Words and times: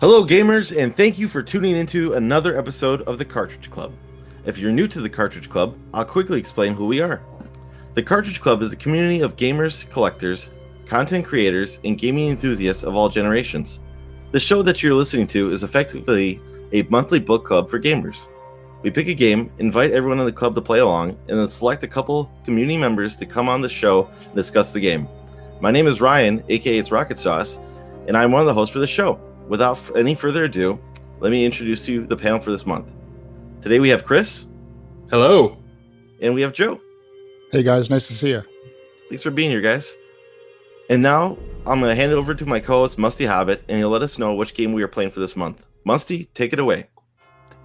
Hello, 0.00 0.24
gamers, 0.24 0.74
and 0.74 0.96
thank 0.96 1.18
you 1.18 1.28
for 1.28 1.42
tuning 1.42 1.76
into 1.76 2.14
another 2.14 2.58
episode 2.58 3.02
of 3.02 3.18
the 3.18 3.24
Cartridge 3.26 3.68
Club. 3.68 3.92
If 4.46 4.56
you're 4.56 4.72
new 4.72 4.88
to 4.88 4.98
the 4.98 5.10
Cartridge 5.10 5.50
Club, 5.50 5.76
I'll 5.92 6.06
quickly 6.06 6.38
explain 6.38 6.72
who 6.72 6.86
we 6.86 7.02
are. 7.02 7.20
The 7.92 8.02
Cartridge 8.02 8.40
Club 8.40 8.62
is 8.62 8.72
a 8.72 8.76
community 8.76 9.20
of 9.20 9.36
gamers, 9.36 9.86
collectors, 9.90 10.52
content 10.86 11.26
creators, 11.26 11.80
and 11.84 11.98
gaming 11.98 12.30
enthusiasts 12.30 12.82
of 12.82 12.96
all 12.96 13.10
generations. 13.10 13.80
The 14.30 14.40
show 14.40 14.62
that 14.62 14.82
you're 14.82 14.94
listening 14.94 15.26
to 15.26 15.50
is 15.50 15.64
effectively 15.64 16.40
a 16.72 16.84
monthly 16.84 17.20
book 17.20 17.44
club 17.44 17.68
for 17.68 17.78
gamers. 17.78 18.26
We 18.80 18.90
pick 18.90 19.08
a 19.08 19.14
game, 19.14 19.52
invite 19.58 19.90
everyone 19.90 20.18
in 20.18 20.24
the 20.24 20.32
club 20.32 20.54
to 20.54 20.62
play 20.62 20.78
along, 20.78 21.10
and 21.28 21.38
then 21.38 21.48
select 21.48 21.84
a 21.84 21.86
couple 21.86 22.32
community 22.42 22.78
members 22.78 23.16
to 23.18 23.26
come 23.26 23.50
on 23.50 23.60
the 23.60 23.68
show 23.68 24.08
and 24.24 24.34
discuss 24.34 24.72
the 24.72 24.80
game. 24.80 25.06
My 25.60 25.70
name 25.70 25.86
is 25.86 26.00
Ryan, 26.00 26.42
aka 26.48 26.78
It's 26.78 26.90
Rocket 26.90 27.18
Sauce, 27.18 27.60
and 28.08 28.16
I'm 28.16 28.32
one 28.32 28.40
of 28.40 28.46
the 28.46 28.54
hosts 28.54 28.72
for 28.72 28.78
the 28.78 28.86
show. 28.86 29.20
Without 29.50 29.76
f- 29.78 29.90
any 29.96 30.14
further 30.14 30.44
ado, 30.44 30.78
let 31.18 31.32
me 31.32 31.44
introduce 31.44 31.84
to 31.86 31.92
you 31.92 32.06
the 32.06 32.16
panel 32.16 32.38
for 32.38 32.52
this 32.52 32.64
month. 32.64 32.86
Today 33.60 33.80
we 33.80 33.88
have 33.88 34.04
Chris 34.04 34.46
Hello. 35.10 35.58
and 36.22 36.32
we 36.36 36.40
have 36.42 36.52
Joe. 36.52 36.80
Hey 37.50 37.64
guys, 37.64 37.90
nice 37.90 38.06
to 38.06 38.14
see 38.14 38.30
you. 38.30 38.44
Thanks 39.08 39.24
for 39.24 39.32
being 39.32 39.50
here, 39.50 39.60
guys. 39.60 39.96
And 40.88 41.02
now 41.02 41.36
I'm 41.66 41.80
going 41.80 41.90
to 41.90 41.96
hand 41.96 42.12
it 42.12 42.14
over 42.14 42.32
to 42.32 42.46
my 42.46 42.60
co-host 42.60 42.96
Musty 42.96 43.26
Hobbit, 43.26 43.64
and 43.68 43.78
he'll 43.78 43.88
let 43.88 44.02
us 44.02 44.20
know 44.20 44.34
which 44.36 44.54
game 44.54 44.72
we 44.72 44.84
are 44.84 44.88
playing 44.88 45.10
for 45.10 45.18
this 45.18 45.34
month. 45.34 45.66
Musty, 45.84 46.26
take 46.26 46.52
it 46.52 46.60
away. 46.60 46.86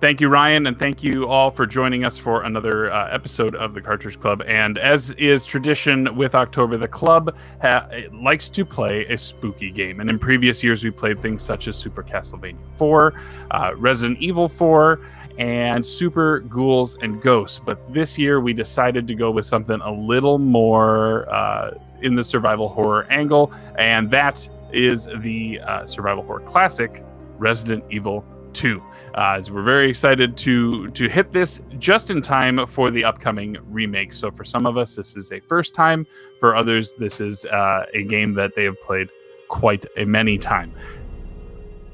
Thank 0.06 0.22
you, 0.22 0.30
Ryan, 0.30 0.68
and 0.68 0.78
thank 0.78 1.04
you 1.04 1.28
all 1.28 1.50
for 1.50 1.66
joining 1.66 2.06
us 2.06 2.16
for 2.16 2.44
another 2.44 2.92
uh, 2.92 3.10
episode 3.10 3.56
of 3.56 3.74
the 3.74 3.82
Cartridge 3.82 4.20
Club. 4.20 4.44
And 4.46 4.78
as 4.78 5.10
is 5.14 5.46
tradition 5.46 6.16
with 6.16 6.36
October, 6.36 6.78
the 6.78 6.88
club 6.88 7.36
ha- 7.60 7.90
likes 8.14 8.48
to 8.50 8.64
play 8.64 9.08
a 9.08 9.18
spooky 9.18 9.72
game. 9.72 10.02
And 10.02 10.08
in 10.08 10.20
previous 10.20 10.64
years, 10.64 10.84
we 10.84 10.92
played 10.92 11.24
things 11.24 11.42
such 11.42 11.68
as 11.68 11.76
Super 11.76 12.04
Castlevania 12.04 12.64
4, 12.78 13.14
uh, 13.50 13.72
Resident 13.78 14.20
Evil 14.20 14.48
4, 14.48 15.00
and 15.40 15.84
Super 15.84 16.42
Ghouls 16.42 16.98
and 17.02 17.20
Ghosts. 17.20 17.60
But 17.66 17.92
this 17.92 18.16
year, 18.16 18.40
we 18.40 18.54
decided 18.54 19.08
to 19.08 19.16
go 19.16 19.32
with 19.32 19.48
something 19.48 19.82
a 19.82 19.92
little 19.92 20.38
more 20.38 21.28
uh, 21.34 21.80
in 22.04 22.14
the 22.14 22.24
survival 22.24 22.70
horror 22.70 23.08
angle, 23.10 23.52
and 23.80 24.12
that 24.12 24.48
is 24.72 25.10
the 25.22 25.62
uh, 25.62 25.88
survival 25.88 26.24
horror 26.24 26.42
classic, 26.42 27.04
Resident 27.40 27.84
Evil 27.90 28.24
2. 28.54 28.84
Uh, 29.16 29.36
as 29.38 29.50
we're 29.50 29.64
very 29.64 29.90
excited 29.90 30.36
to 30.36 30.90
to 30.92 31.08
hit 31.08 31.32
this 31.32 31.62
just 31.78 32.12
in 32.12 32.22
time 32.22 32.68
for 32.68 32.92
the 32.92 33.04
upcoming 33.04 33.56
remake. 33.70 34.12
So 34.12 34.30
for 34.30 34.44
some 34.44 34.66
of 34.66 34.76
us, 34.76 34.96
this 34.96 35.16
is 35.16 35.32
a 35.32 35.40
first 35.40 35.74
time. 35.74 36.06
For 36.42 36.54
others, 36.54 36.94
this 37.00 37.22
is 37.22 37.46
uh, 37.46 37.86
a 37.94 38.04
game 38.04 38.34
that 38.34 38.56
they 38.56 38.66
have 38.66 38.80
played 38.82 39.10
quite 39.48 39.86
a 39.96 40.04
many 40.04 40.38
time. 40.38 40.74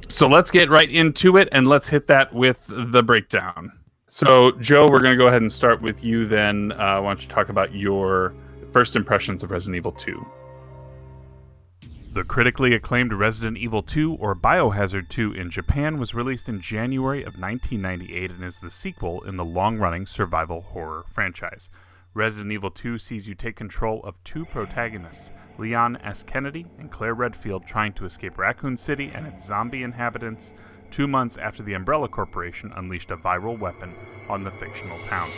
So 0.07 0.27
let's 0.27 0.49
get 0.49 0.69
right 0.69 0.89
into 0.89 1.37
it 1.37 1.47
and 1.51 1.67
let's 1.67 1.87
hit 1.87 2.07
that 2.07 2.33
with 2.33 2.65
the 2.67 3.03
breakdown. 3.03 3.71
So 4.07 4.51
Joe, 4.53 4.87
we're 4.89 4.99
going 4.99 5.17
to 5.17 5.23
go 5.23 5.27
ahead 5.27 5.43
and 5.43 5.51
start 5.51 5.79
with 5.79 6.03
you. 6.03 6.25
Then 6.25 6.71
uh, 6.73 7.01
why 7.01 7.11
don't 7.11 7.21
you 7.21 7.29
talk 7.29 7.49
about 7.49 7.73
your 7.75 8.33
first 8.71 8.95
impressions 8.95 9.43
of 9.43 9.51
Resident 9.51 9.77
Evil 9.77 9.91
2? 9.91 10.25
The 12.13 12.25
critically 12.25 12.73
acclaimed 12.73 13.13
Resident 13.13 13.57
Evil 13.57 13.81
2 13.81 14.15
or 14.15 14.35
Biohazard 14.35 15.07
2 15.07 15.31
in 15.31 15.49
Japan 15.49 15.97
was 15.97 16.13
released 16.13 16.49
in 16.49 16.59
January 16.59 17.21
of 17.21 17.39
1998 17.39 18.31
and 18.31 18.43
is 18.43 18.59
the 18.59 18.69
sequel 18.69 19.21
in 19.21 19.37
the 19.37 19.45
long 19.45 19.77
running 19.77 20.05
survival 20.05 20.59
horror 20.59 21.05
franchise. 21.13 21.69
Resident 22.13 22.51
Evil 22.51 22.69
2 22.69 22.99
sees 22.99 23.29
you 23.29 23.33
take 23.33 23.55
control 23.55 24.01
of 24.03 24.21
two 24.25 24.43
protagonists, 24.43 25.31
Leon 25.57 25.95
S. 26.03 26.21
Kennedy 26.21 26.65
and 26.77 26.91
Claire 26.91 27.13
Redfield, 27.13 27.65
trying 27.65 27.93
to 27.93 28.03
escape 28.03 28.37
Raccoon 28.37 28.75
City 28.75 29.09
and 29.15 29.25
its 29.25 29.45
zombie 29.45 29.81
inhabitants 29.81 30.53
two 30.91 31.07
months 31.07 31.37
after 31.37 31.63
the 31.63 31.75
Umbrella 31.75 32.09
Corporation 32.09 32.73
unleashed 32.75 33.11
a 33.11 33.15
viral 33.15 33.57
weapon 33.57 33.95
on 34.27 34.43
the 34.43 34.51
fictional 34.51 34.97
town. 35.07 35.29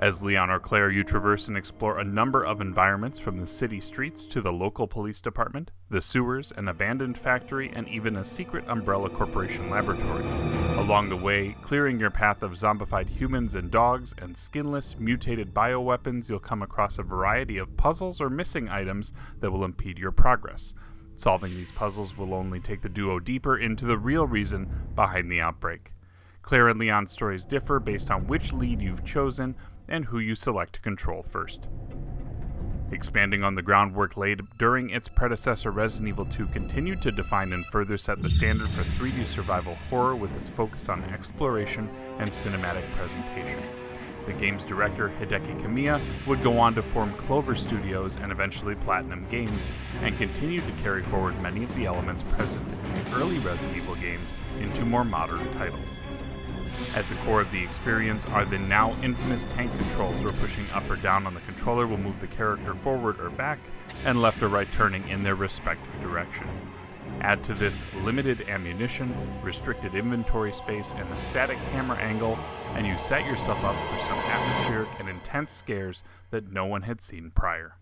As 0.00 0.22
Leon 0.22 0.48
or 0.48 0.58
Claire, 0.58 0.90
you 0.90 1.04
traverse 1.04 1.46
and 1.46 1.58
explore 1.58 1.98
a 1.98 2.04
number 2.04 2.42
of 2.42 2.62
environments 2.62 3.18
from 3.18 3.36
the 3.36 3.46
city 3.46 3.82
streets 3.82 4.24
to 4.24 4.40
the 4.40 4.50
local 4.50 4.88
police 4.88 5.20
department, 5.20 5.72
the 5.90 6.00
sewers, 6.00 6.54
an 6.56 6.68
abandoned 6.68 7.18
factory, 7.18 7.70
and 7.74 7.86
even 7.86 8.16
a 8.16 8.24
secret 8.24 8.64
Umbrella 8.66 9.10
Corporation 9.10 9.68
laboratory. 9.68 10.24
Along 10.78 11.10
the 11.10 11.18
way, 11.18 11.54
clearing 11.60 12.00
your 12.00 12.08
path 12.08 12.42
of 12.42 12.52
zombified 12.52 13.10
humans 13.10 13.54
and 13.54 13.70
dogs 13.70 14.14
and 14.16 14.38
skinless, 14.38 14.96
mutated 14.98 15.52
bioweapons, 15.52 16.30
you'll 16.30 16.38
come 16.38 16.62
across 16.62 16.98
a 16.98 17.02
variety 17.02 17.58
of 17.58 17.76
puzzles 17.76 18.22
or 18.22 18.30
missing 18.30 18.70
items 18.70 19.12
that 19.40 19.50
will 19.50 19.66
impede 19.66 19.98
your 19.98 20.12
progress. 20.12 20.72
Solving 21.14 21.50
these 21.50 21.72
puzzles 21.72 22.16
will 22.16 22.32
only 22.32 22.58
take 22.58 22.80
the 22.80 22.88
duo 22.88 23.18
deeper 23.18 23.58
into 23.58 23.84
the 23.84 23.98
real 23.98 24.26
reason 24.26 24.88
behind 24.94 25.30
the 25.30 25.42
outbreak. 25.42 25.92
Claire 26.40 26.68
and 26.68 26.80
Leon's 26.80 27.12
stories 27.12 27.44
differ 27.44 27.78
based 27.78 28.10
on 28.10 28.26
which 28.26 28.54
lead 28.54 28.80
you've 28.80 29.04
chosen 29.04 29.54
and 29.90 30.06
who 30.06 30.18
you 30.18 30.34
select 30.34 30.74
to 30.74 30.80
control 30.80 31.22
first. 31.22 31.66
Expanding 32.92 33.44
on 33.44 33.54
the 33.54 33.62
groundwork 33.62 34.16
laid 34.16 34.40
during 34.58 34.90
its 34.90 35.08
predecessor, 35.08 35.70
Resident 35.70 36.08
Evil 36.08 36.24
2 36.24 36.46
continued 36.46 37.00
to 37.02 37.12
define 37.12 37.52
and 37.52 37.64
further 37.66 37.96
set 37.96 38.18
the 38.18 38.30
standard 38.30 38.68
for 38.68 38.82
3D 38.82 39.26
survival 39.26 39.76
horror 39.88 40.16
with 40.16 40.34
its 40.36 40.48
focus 40.48 40.88
on 40.88 41.04
exploration 41.04 41.88
and 42.18 42.30
cinematic 42.30 42.84
presentation. 42.96 43.62
The 44.26 44.32
game's 44.32 44.64
director, 44.64 45.12
Hideki 45.20 45.62
Kamiya, 45.62 46.00
would 46.26 46.42
go 46.42 46.58
on 46.58 46.74
to 46.74 46.82
form 46.82 47.14
Clover 47.14 47.54
Studios 47.54 48.16
and 48.16 48.30
eventually 48.30 48.74
Platinum 48.74 49.26
Games, 49.30 49.70
and 50.02 50.16
continued 50.18 50.66
to 50.66 50.82
carry 50.82 51.02
forward 51.04 51.40
many 51.40 51.64
of 51.64 51.74
the 51.74 51.86
elements 51.86 52.22
present 52.24 52.66
in 52.68 53.04
the 53.04 53.16
early 53.16 53.38
Resident 53.38 53.76
Evil 53.76 53.94
games 53.94 54.34
into 54.60 54.84
more 54.84 55.04
modern 55.04 55.50
titles. 55.52 56.00
At 56.94 57.08
the 57.08 57.14
core 57.16 57.40
of 57.40 57.52
the 57.52 57.62
experience 57.62 58.26
are 58.26 58.44
the 58.44 58.58
now 58.58 58.94
infamous 59.02 59.44
tank 59.46 59.70
controls, 59.78 60.22
where 60.24 60.32
pushing 60.32 60.68
up 60.72 60.88
or 60.90 60.96
down 60.96 61.26
on 61.26 61.34
the 61.34 61.40
controller 61.40 61.86
will 61.86 61.98
move 61.98 62.20
the 62.20 62.26
character 62.26 62.74
forward 62.74 63.20
or 63.20 63.30
back, 63.30 63.58
and 64.04 64.20
left 64.20 64.42
or 64.42 64.48
right 64.48 64.70
turning 64.72 65.08
in 65.08 65.22
their 65.22 65.34
respective 65.34 66.00
direction. 66.00 66.48
Add 67.20 67.44
to 67.44 67.54
this 67.54 67.82
limited 68.02 68.48
ammunition, 68.48 69.14
restricted 69.42 69.94
inventory 69.94 70.52
space, 70.52 70.92
and 70.96 71.08
a 71.08 71.16
static 71.16 71.58
camera 71.72 71.98
angle, 71.98 72.38
and 72.74 72.86
you 72.86 72.98
set 72.98 73.26
yourself 73.26 73.62
up 73.62 73.76
for 73.90 73.98
some 74.06 74.18
atmospheric 74.18 74.88
and 74.98 75.08
intense 75.08 75.52
scares 75.52 76.02
that 76.30 76.50
no 76.50 76.64
one 76.64 76.82
had 76.82 77.02
seen 77.02 77.30
prior. 77.30 77.74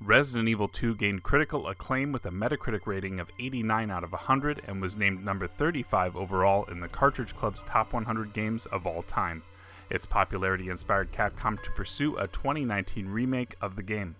Resident 0.00 0.46
Evil 0.48 0.68
2 0.68 0.94
gained 0.94 1.22
critical 1.22 1.66
acclaim 1.68 2.12
with 2.12 2.26
a 2.26 2.30
Metacritic 2.30 2.86
rating 2.86 3.18
of 3.18 3.30
89 3.40 3.90
out 3.90 4.04
of 4.04 4.12
100 4.12 4.60
and 4.66 4.80
was 4.80 4.96
named 4.96 5.24
number 5.24 5.46
35 5.46 6.16
overall 6.16 6.64
in 6.64 6.80
the 6.80 6.88
Cartridge 6.88 7.34
Club's 7.34 7.62
top 7.62 7.94
100 7.94 8.34
games 8.34 8.66
of 8.66 8.86
all 8.86 9.02
time. 9.02 9.42
Its 9.88 10.04
popularity 10.04 10.68
inspired 10.68 11.12
Capcom 11.12 11.62
to 11.62 11.70
pursue 11.70 12.16
a 12.18 12.28
2019 12.28 13.08
remake 13.08 13.56
of 13.60 13.76
the 13.76 13.82
game. 13.82 14.16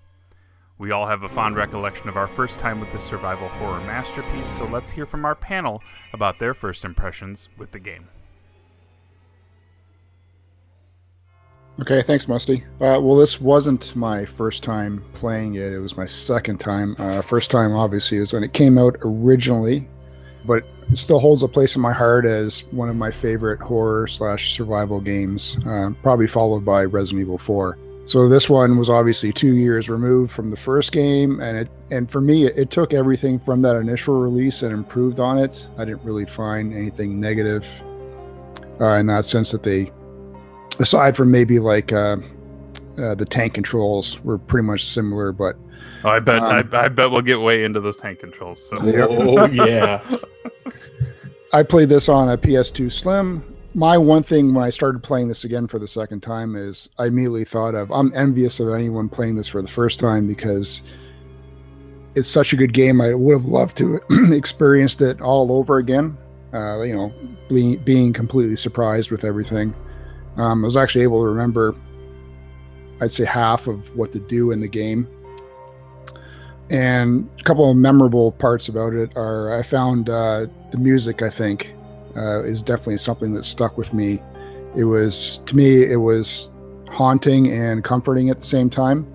We 0.78 0.90
all 0.90 1.06
have 1.06 1.22
a 1.22 1.28
fond 1.28 1.56
recollection 1.56 2.08
of 2.08 2.16
our 2.16 2.28
first 2.28 2.58
time 2.58 2.80
with 2.80 2.92
this 2.92 3.04
survival 3.04 3.48
horror 3.48 3.80
masterpiece, 3.80 4.48
so 4.56 4.64
let's 4.64 4.90
hear 4.90 5.06
from 5.06 5.24
our 5.26 5.34
panel 5.34 5.82
about 6.12 6.38
their 6.38 6.54
first 6.54 6.84
impressions 6.84 7.48
with 7.58 7.72
the 7.72 7.78
game. 7.78 8.08
Okay, 11.80 12.00
thanks, 12.02 12.26
Musty. 12.26 12.64
Uh, 12.80 12.98
well, 13.02 13.16
this 13.16 13.38
wasn't 13.38 13.94
my 13.94 14.24
first 14.24 14.62
time 14.62 15.04
playing 15.12 15.56
it. 15.56 15.72
It 15.72 15.78
was 15.78 15.96
my 15.96 16.06
second 16.06 16.58
time. 16.58 16.96
Uh, 16.98 17.20
first 17.20 17.50
time, 17.50 17.74
obviously, 17.74 18.18
was 18.18 18.32
when 18.32 18.42
it 18.42 18.54
came 18.54 18.78
out 18.78 18.96
originally, 19.02 19.86
but 20.46 20.64
it 20.90 20.96
still 20.96 21.18
holds 21.18 21.42
a 21.42 21.48
place 21.48 21.76
in 21.76 21.82
my 21.82 21.92
heart 21.92 22.24
as 22.24 22.64
one 22.70 22.88
of 22.88 22.96
my 22.96 23.10
favorite 23.10 23.60
horror 23.60 24.06
slash 24.06 24.54
survival 24.54 25.00
games. 25.00 25.58
Uh, 25.66 25.90
probably 26.02 26.26
followed 26.26 26.64
by 26.64 26.84
Resident 26.84 27.20
Evil 27.20 27.36
4. 27.36 27.76
So 28.06 28.26
this 28.26 28.48
one 28.48 28.78
was 28.78 28.88
obviously 28.88 29.32
two 29.32 29.56
years 29.56 29.90
removed 29.90 30.32
from 30.32 30.50
the 30.50 30.56
first 30.56 30.92
game, 30.92 31.40
and 31.40 31.58
it 31.58 31.68
and 31.90 32.08
for 32.08 32.20
me, 32.20 32.46
it, 32.46 32.56
it 32.56 32.70
took 32.70 32.94
everything 32.94 33.38
from 33.38 33.60
that 33.62 33.74
initial 33.74 34.20
release 34.20 34.62
and 34.62 34.72
improved 34.72 35.18
on 35.18 35.38
it. 35.38 35.68
I 35.76 35.84
didn't 35.84 36.04
really 36.04 36.24
find 36.24 36.72
anything 36.72 37.20
negative 37.20 37.68
uh, 38.80 38.94
in 38.94 39.06
that 39.06 39.24
sense 39.24 39.50
that 39.50 39.64
they 39.64 39.90
aside 40.78 41.16
from 41.16 41.30
maybe 41.30 41.58
like 41.58 41.92
uh, 41.92 42.16
uh, 42.98 43.14
the 43.14 43.24
tank 43.24 43.54
controls 43.54 44.22
were 44.24 44.38
pretty 44.38 44.66
much 44.66 44.86
similar, 44.86 45.32
but 45.32 45.56
Oh, 46.04 46.10
I 46.10 46.20
bet 46.20 46.40
Um, 46.40 46.70
I, 46.72 46.84
I 46.84 46.88
bet 46.88 47.10
we'll 47.10 47.22
get 47.22 47.40
way 47.40 47.64
into 47.64 47.80
those 47.80 47.96
tank 47.96 48.20
controls. 48.20 48.68
So 48.68 48.78
Oh 48.80 49.46
yeah. 49.46 50.02
I 51.52 51.62
played 51.62 51.88
this 51.88 52.08
on 52.08 52.28
a 52.28 52.38
PS2 52.38 52.92
Slim. 52.92 53.42
My 53.74 53.98
one 53.98 54.22
thing 54.22 54.54
when 54.54 54.64
I 54.64 54.70
started 54.70 55.02
playing 55.02 55.28
this 55.28 55.44
again 55.44 55.66
for 55.66 55.78
the 55.78 55.88
second 55.88 56.22
time 56.22 56.56
is 56.56 56.88
I 56.98 57.06
immediately 57.06 57.44
thought 57.44 57.74
of 57.74 57.90
I'm 57.90 58.12
envious 58.14 58.60
of 58.60 58.72
anyone 58.72 59.08
playing 59.08 59.36
this 59.36 59.48
for 59.48 59.60
the 59.60 59.68
first 59.68 59.98
time 59.98 60.26
because 60.26 60.82
it's 62.14 62.28
such 62.28 62.52
a 62.52 62.56
good 62.56 62.72
game. 62.72 63.00
I 63.00 63.14
would 63.14 63.32
have 63.32 63.44
loved 63.44 63.76
to 63.78 64.00
experienced 64.32 65.00
it 65.02 65.20
all 65.20 65.52
over 65.52 65.78
again. 65.78 66.16
Uh, 66.54 66.82
you 66.82 66.94
know, 66.94 67.12
being, 67.48 67.78
being 67.78 68.12
completely 68.12 68.56
surprised 68.56 69.10
with 69.10 69.24
everything. 69.24 69.74
Um, 70.36 70.64
I 70.64 70.66
was 70.66 70.76
actually 70.76 71.02
able 71.02 71.22
to 71.22 71.28
remember, 71.28 71.74
I'd 73.00 73.10
say 73.10 73.24
half 73.24 73.66
of 73.66 73.94
what 73.96 74.12
to 74.12 74.18
do 74.18 74.50
in 74.50 74.60
the 74.60 74.68
game. 74.68 75.08
And 76.68 77.28
a 77.38 77.42
couple 77.44 77.70
of 77.70 77.76
memorable 77.76 78.32
parts 78.32 78.68
about 78.68 78.92
it 78.92 79.16
are 79.16 79.56
I 79.56 79.62
found 79.62 80.10
uh, 80.10 80.46
the 80.72 80.78
music, 80.78 81.22
I 81.22 81.30
think, 81.30 81.72
uh, 82.16 82.42
is 82.42 82.62
definitely 82.62 82.98
something 82.98 83.32
that 83.34 83.44
stuck 83.44 83.78
with 83.78 83.94
me. 83.94 84.20
It 84.76 84.84
was, 84.84 85.38
to 85.46 85.56
me, 85.56 85.84
it 85.84 86.00
was 86.00 86.48
haunting 86.90 87.52
and 87.52 87.84
comforting 87.84 88.30
at 88.30 88.40
the 88.40 88.46
same 88.46 88.68
time. 88.68 89.06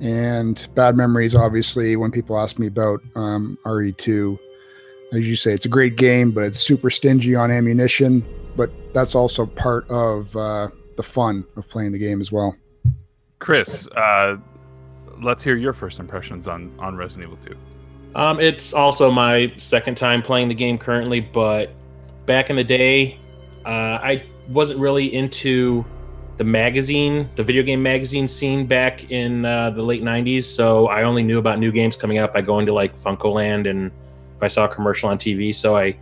And 0.00 0.66
bad 0.74 0.96
memories, 0.96 1.34
obviously, 1.34 1.96
when 1.96 2.10
people 2.10 2.38
ask 2.38 2.58
me 2.58 2.66
about 2.66 3.00
um, 3.14 3.56
RE2, 3.64 4.38
as 5.12 5.20
you 5.20 5.36
say, 5.36 5.52
it's 5.52 5.64
a 5.64 5.68
great 5.68 5.96
game, 5.96 6.32
but 6.32 6.44
it's 6.44 6.58
super 6.58 6.90
stingy 6.90 7.34
on 7.34 7.50
ammunition. 7.50 8.24
But 8.56 8.70
that's 8.92 9.14
also 9.14 9.46
part 9.46 9.88
of 9.90 10.36
uh, 10.36 10.68
the 10.96 11.02
fun 11.02 11.44
of 11.56 11.68
playing 11.68 11.92
the 11.92 11.98
game 11.98 12.20
as 12.20 12.30
well. 12.30 12.56
Chris, 13.38 13.88
uh, 13.88 14.36
let's 15.22 15.42
hear 15.42 15.56
your 15.56 15.72
first 15.72 15.98
impressions 15.98 16.48
on 16.48 16.72
on 16.78 16.96
Resident 16.96 17.30
Evil 17.30 17.44
2. 17.44 17.56
Um, 18.14 18.40
it's 18.40 18.72
also 18.72 19.10
my 19.10 19.52
second 19.56 19.96
time 19.96 20.22
playing 20.22 20.48
the 20.48 20.54
game 20.54 20.78
currently, 20.78 21.20
but 21.20 21.70
back 22.26 22.48
in 22.48 22.56
the 22.56 22.64
day, 22.64 23.18
uh, 23.66 23.98
I 24.02 24.24
wasn't 24.48 24.78
really 24.78 25.12
into 25.12 25.84
the 26.36 26.44
magazine, 26.44 27.28
the 27.36 27.42
video 27.42 27.62
game 27.62 27.82
magazine 27.82 28.28
scene 28.28 28.66
back 28.66 29.10
in 29.10 29.44
uh, 29.44 29.70
the 29.70 29.82
late 29.82 30.02
'90s. 30.02 30.44
So 30.44 30.88
I 30.88 31.02
only 31.02 31.22
knew 31.22 31.38
about 31.38 31.58
new 31.58 31.72
games 31.72 31.96
coming 31.96 32.18
out 32.18 32.32
by 32.32 32.40
going 32.40 32.66
to 32.66 32.72
like 32.72 32.96
FuncoLand 32.96 33.68
and 33.68 33.90
if 34.36 34.42
I 34.42 34.48
saw 34.48 34.64
a 34.64 34.68
commercial 34.68 35.08
on 35.08 35.18
TV. 35.18 35.54
So 35.54 35.76
I 35.76 35.96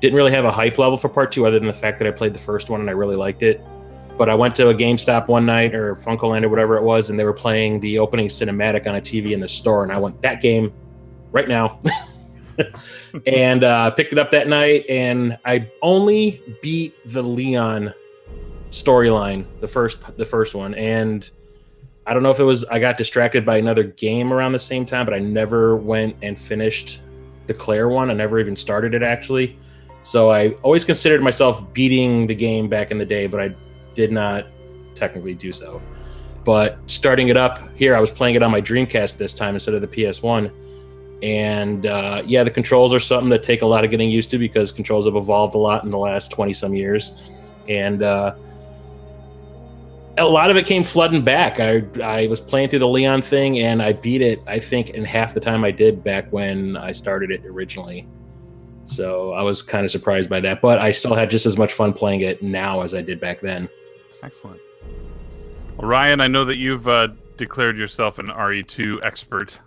didn't 0.00 0.16
really 0.16 0.32
have 0.32 0.44
a 0.44 0.50
hype 0.50 0.78
level 0.78 0.96
for 0.96 1.08
part 1.08 1.32
two, 1.32 1.46
other 1.46 1.58
than 1.58 1.66
the 1.66 1.72
fact 1.72 1.98
that 1.98 2.08
I 2.08 2.10
played 2.10 2.34
the 2.34 2.38
first 2.38 2.70
one 2.70 2.80
and 2.80 2.90
I 2.90 2.92
really 2.92 3.16
liked 3.16 3.42
it. 3.42 3.60
But 4.18 4.28
I 4.28 4.34
went 4.34 4.54
to 4.56 4.68
a 4.68 4.74
GameStop 4.74 5.28
one 5.28 5.44
night 5.44 5.74
or 5.74 5.94
FuncoLand 5.94 6.44
or 6.44 6.48
whatever 6.48 6.76
it 6.76 6.82
was, 6.82 7.10
and 7.10 7.18
they 7.18 7.24
were 7.24 7.34
playing 7.34 7.80
the 7.80 7.98
opening 7.98 8.28
cinematic 8.28 8.86
on 8.86 8.96
a 8.96 9.00
TV 9.00 9.32
in 9.32 9.40
the 9.40 9.48
store, 9.48 9.82
and 9.82 9.92
I 9.92 9.98
went 9.98 10.22
that 10.22 10.40
game 10.40 10.72
right 11.32 11.48
now. 11.48 11.80
and 13.26 13.62
uh, 13.62 13.90
picked 13.90 14.12
it 14.12 14.18
up 14.18 14.30
that 14.30 14.48
night, 14.48 14.86
and 14.88 15.38
I 15.44 15.70
only 15.82 16.42
beat 16.62 16.94
the 17.12 17.20
Leon 17.20 17.92
storyline, 18.70 19.44
the 19.60 19.68
first 19.68 19.98
the 20.16 20.24
first 20.24 20.54
one, 20.54 20.74
and 20.74 21.30
I 22.06 22.14
don't 22.14 22.22
know 22.22 22.30
if 22.30 22.40
it 22.40 22.44
was 22.44 22.64
I 22.64 22.78
got 22.78 22.96
distracted 22.96 23.44
by 23.44 23.58
another 23.58 23.82
game 23.82 24.32
around 24.32 24.52
the 24.52 24.58
same 24.58 24.86
time, 24.86 25.04
but 25.04 25.14
I 25.14 25.18
never 25.18 25.76
went 25.76 26.16
and 26.22 26.38
finished 26.38 27.02
the 27.46 27.54
Claire 27.54 27.88
one. 27.88 28.10
I 28.10 28.14
never 28.14 28.38
even 28.38 28.56
started 28.56 28.94
it 28.94 29.02
actually. 29.02 29.58
So 30.06 30.30
I 30.30 30.50
always 30.62 30.84
considered 30.84 31.20
myself 31.20 31.72
beating 31.72 32.28
the 32.28 32.34
game 32.34 32.68
back 32.68 32.92
in 32.92 32.98
the 32.98 33.04
day, 33.04 33.26
but 33.26 33.40
I 33.40 33.52
did 33.94 34.12
not 34.12 34.46
technically 34.94 35.34
do 35.34 35.50
so. 35.50 35.82
But 36.44 36.78
starting 36.86 37.26
it 37.26 37.36
up 37.36 37.58
here, 37.74 37.96
I 37.96 37.98
was 37.98 38.12
playing 38.12 38.36
it 38.36 38.42
on 38.44 38.52
my 38.52 38.62
Dreamcast 38.62 39.16
this 39.16 39.34
time 39.34 39.54
instead 39.54 39.74
of 39.74 39.80
the 39.80 39.88
PS1. 39.88 40.52
And 41.24 41.86
uh, 41.86 42.22
yeah, 42.24 42.44
the 42.44 42.52
controls 42.52 42.94
are 42.94 43.00
something 43.00 43.30
that 43.30 43.42
take 43.42 43.62
a 43.62 43.66
lot 43.66 43.84
of 43.84 43.90
getting 43.90 44.08
used 44.08 44.30
to 44.30 44.38
because 44.38 44.70
controls 44.70 45.06
have 45.06 45.16
evolved 45.16 45.56
a 45.56 45.58
lot 45.58 45.82
in 45.82 45.90
the 45.90 45.98
last 45.98 46.30
20 46.30 46.52
some 46.52 46.72
years. 46.72 47.32
And 47.68 48.04
uh, 48.04 48.36
a 50.18 50.24
lot 50.24 50.50
of 50.50 50.56
it 50.56 50.66
came 50.66 50.84
flooding 50.84 51.24
back. 51.24 51.58
I, 51.58 51.82
I 52.00 52.28
was 52.28 52.40
playing 52.40 52.68
through 52.68 52.78
the 52.78 52.86
Leon 52.86 53.22
thing 53.22 53.58
and 53.58 53.82
I 53.82 53.92
beat 53.92 54.22
it, 54.22 54.40
I 54.46 54.60
think, 54.60 54.90
in 54.90 55.04
half 55.04 55.34
the 55.34 55.40
time 55.40 55.64
I 55.64 55.72
did 55.72 56.04
back 56.04 56.32
when 56.32 56.76
I 56.76 56.92
started 56.92 57.32
it 57.32 57.44
originally. 57.44 58.06
So 58.86 59.32
I 59.32 59.42
was 59.42 59.62
kind 59.62 59.84
of 59.84 59.90
surprised 59.90 60.30
by 60.30 60.40
that. 60.40 60.60
But 60.60 60.78
I 60.78 60.92
still 60.92 61.14
had 61.14 61.30
just 61.30 61.46
as 61.46 61.58
much 61.58 61.72
fun 61.72 61.92
playing 61.92 62.20
it 62.20 62.42
now 62.42 62.80
as 62.82 62.94
I 62.94 63.02
did 63.02 63.20
back 63.20 63.40
then. 63.40 63.68
Excellent. 64.22 64.60
Well, 65.76 65.88
Ryan, 65.88 66.20
I 66.20 66.28
know 66.28 66.44
that 66.44 66.56
you've 66.56 66.88
uh, 66.88 67.08
declared 67.36 67.76
yourself 67.76 68.18
an 68.18 68.28
RE2 68.28 69.04
expert 69.04 69.60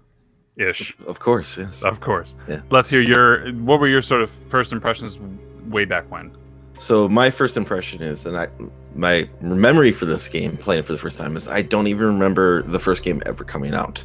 ish. 0.58 0.96
Of 1.06 1.20
course, 1.20 1.58
yes. 1.58 1.84
Of 1.84 2.00
course. 2.00 2.36
Yeah. 2.48 2.62
Let's 2.70 2.90
hear 2.90 3.02
your. 3.02 3.52
What 3.54 3.80
were 3.80 3.88
your 3.88 4.02
sort 4.02 4.22
of 4.22 4.32
first 4.50 4.72
impressions 4.72 5.20
way 5.68 5.86
back 5.86 6.10
when? 6.10 6.36
So 6.80 7.10
my 7.10 7.30
first 7.30 7.58
impression 7.58 8.02
is, 8.02 8.26
and 8.26 8.38
I, 8.38 8.48
my 8.96 9.30
memory 9.42 9.92
for 9.92 10.06
this 10.06 10.30
game, 10.30 10.56
playing 10.56 10.80
it 10.80 10.86
for 10.86 10.94
the 10.94 11.00
first 11.00 11.18
time, 11.18 11.36
is 11.36 11.48
I 11.48 11.62
don't 11.62 11.88
even 11.88 12.08
remember 12.08 12.64
the 12.64 12.80
first 12.80 13.04
game 13.04 13.22
ever 13.26 13.44
coming 13.44 13.74
out. 13.74 14.04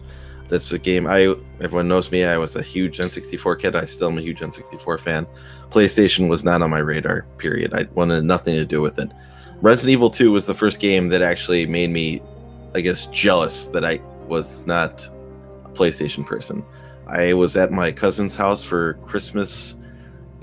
That's 0.49 0.71
a 0.73 0.79
game 0.79 1.07
I. 1.07 1.35
Everyone 1.61 1.89
knows 1.89 2.13
me. 2.13 2.25
I 2.25 2.37
was 2.37 2.57
a 2.57 2.63
huge 2.63 2.99
N64 2.99 3.59
kid. 3.59 3.77
I 3.77 3.87
still 3.87 4.11
am 4.11 4.19
a 4.19 4.23
huge 4.23 4.41
N64 4.41 5.01
fan. 5.01 5.27
PlayStation 5.71 6.29
was 6.29 6.45
not 6.45 6.63
on 6.63 6.71
my 6.71 6.79
radar. 6.79 7.23
Period. 7.39 7.73
I 7.73 7.85
wanted 7.95 8.25
nothing 8.25 8.55
to 8.55 8.65
do 8.65 8.81
with 8.81 8.99
it. 8.99 9.11
Resident 9.63 9.93
Evil 9.93 10.11
2 10.11 10.31
was 10.33 10.47
the 10.47 10.55
first 10.55 10.81
game 10.81 11.09
that 11.09 11.23
actually 11.23 11.67
made 11.67 11.91
me, 11.91 12.21
I 12.75 12.83
guess, 12.83 13.07
jealous 13.07 13.67
that 13.67 13.85
I 13.85 14.01
was 14.29 14.67
not 14.67 15.09
a 15.65 15.71
PlayStation 15.71 16.27
person. 16.27 16.65
I 17.07 17.33
was 17.33 17.57
at 17.57 17.73
my 17.73 17.91
cousin's 17.91 18.37
house 18.37 18.63
for 18.63 18.95
Christmas 19.05 19.77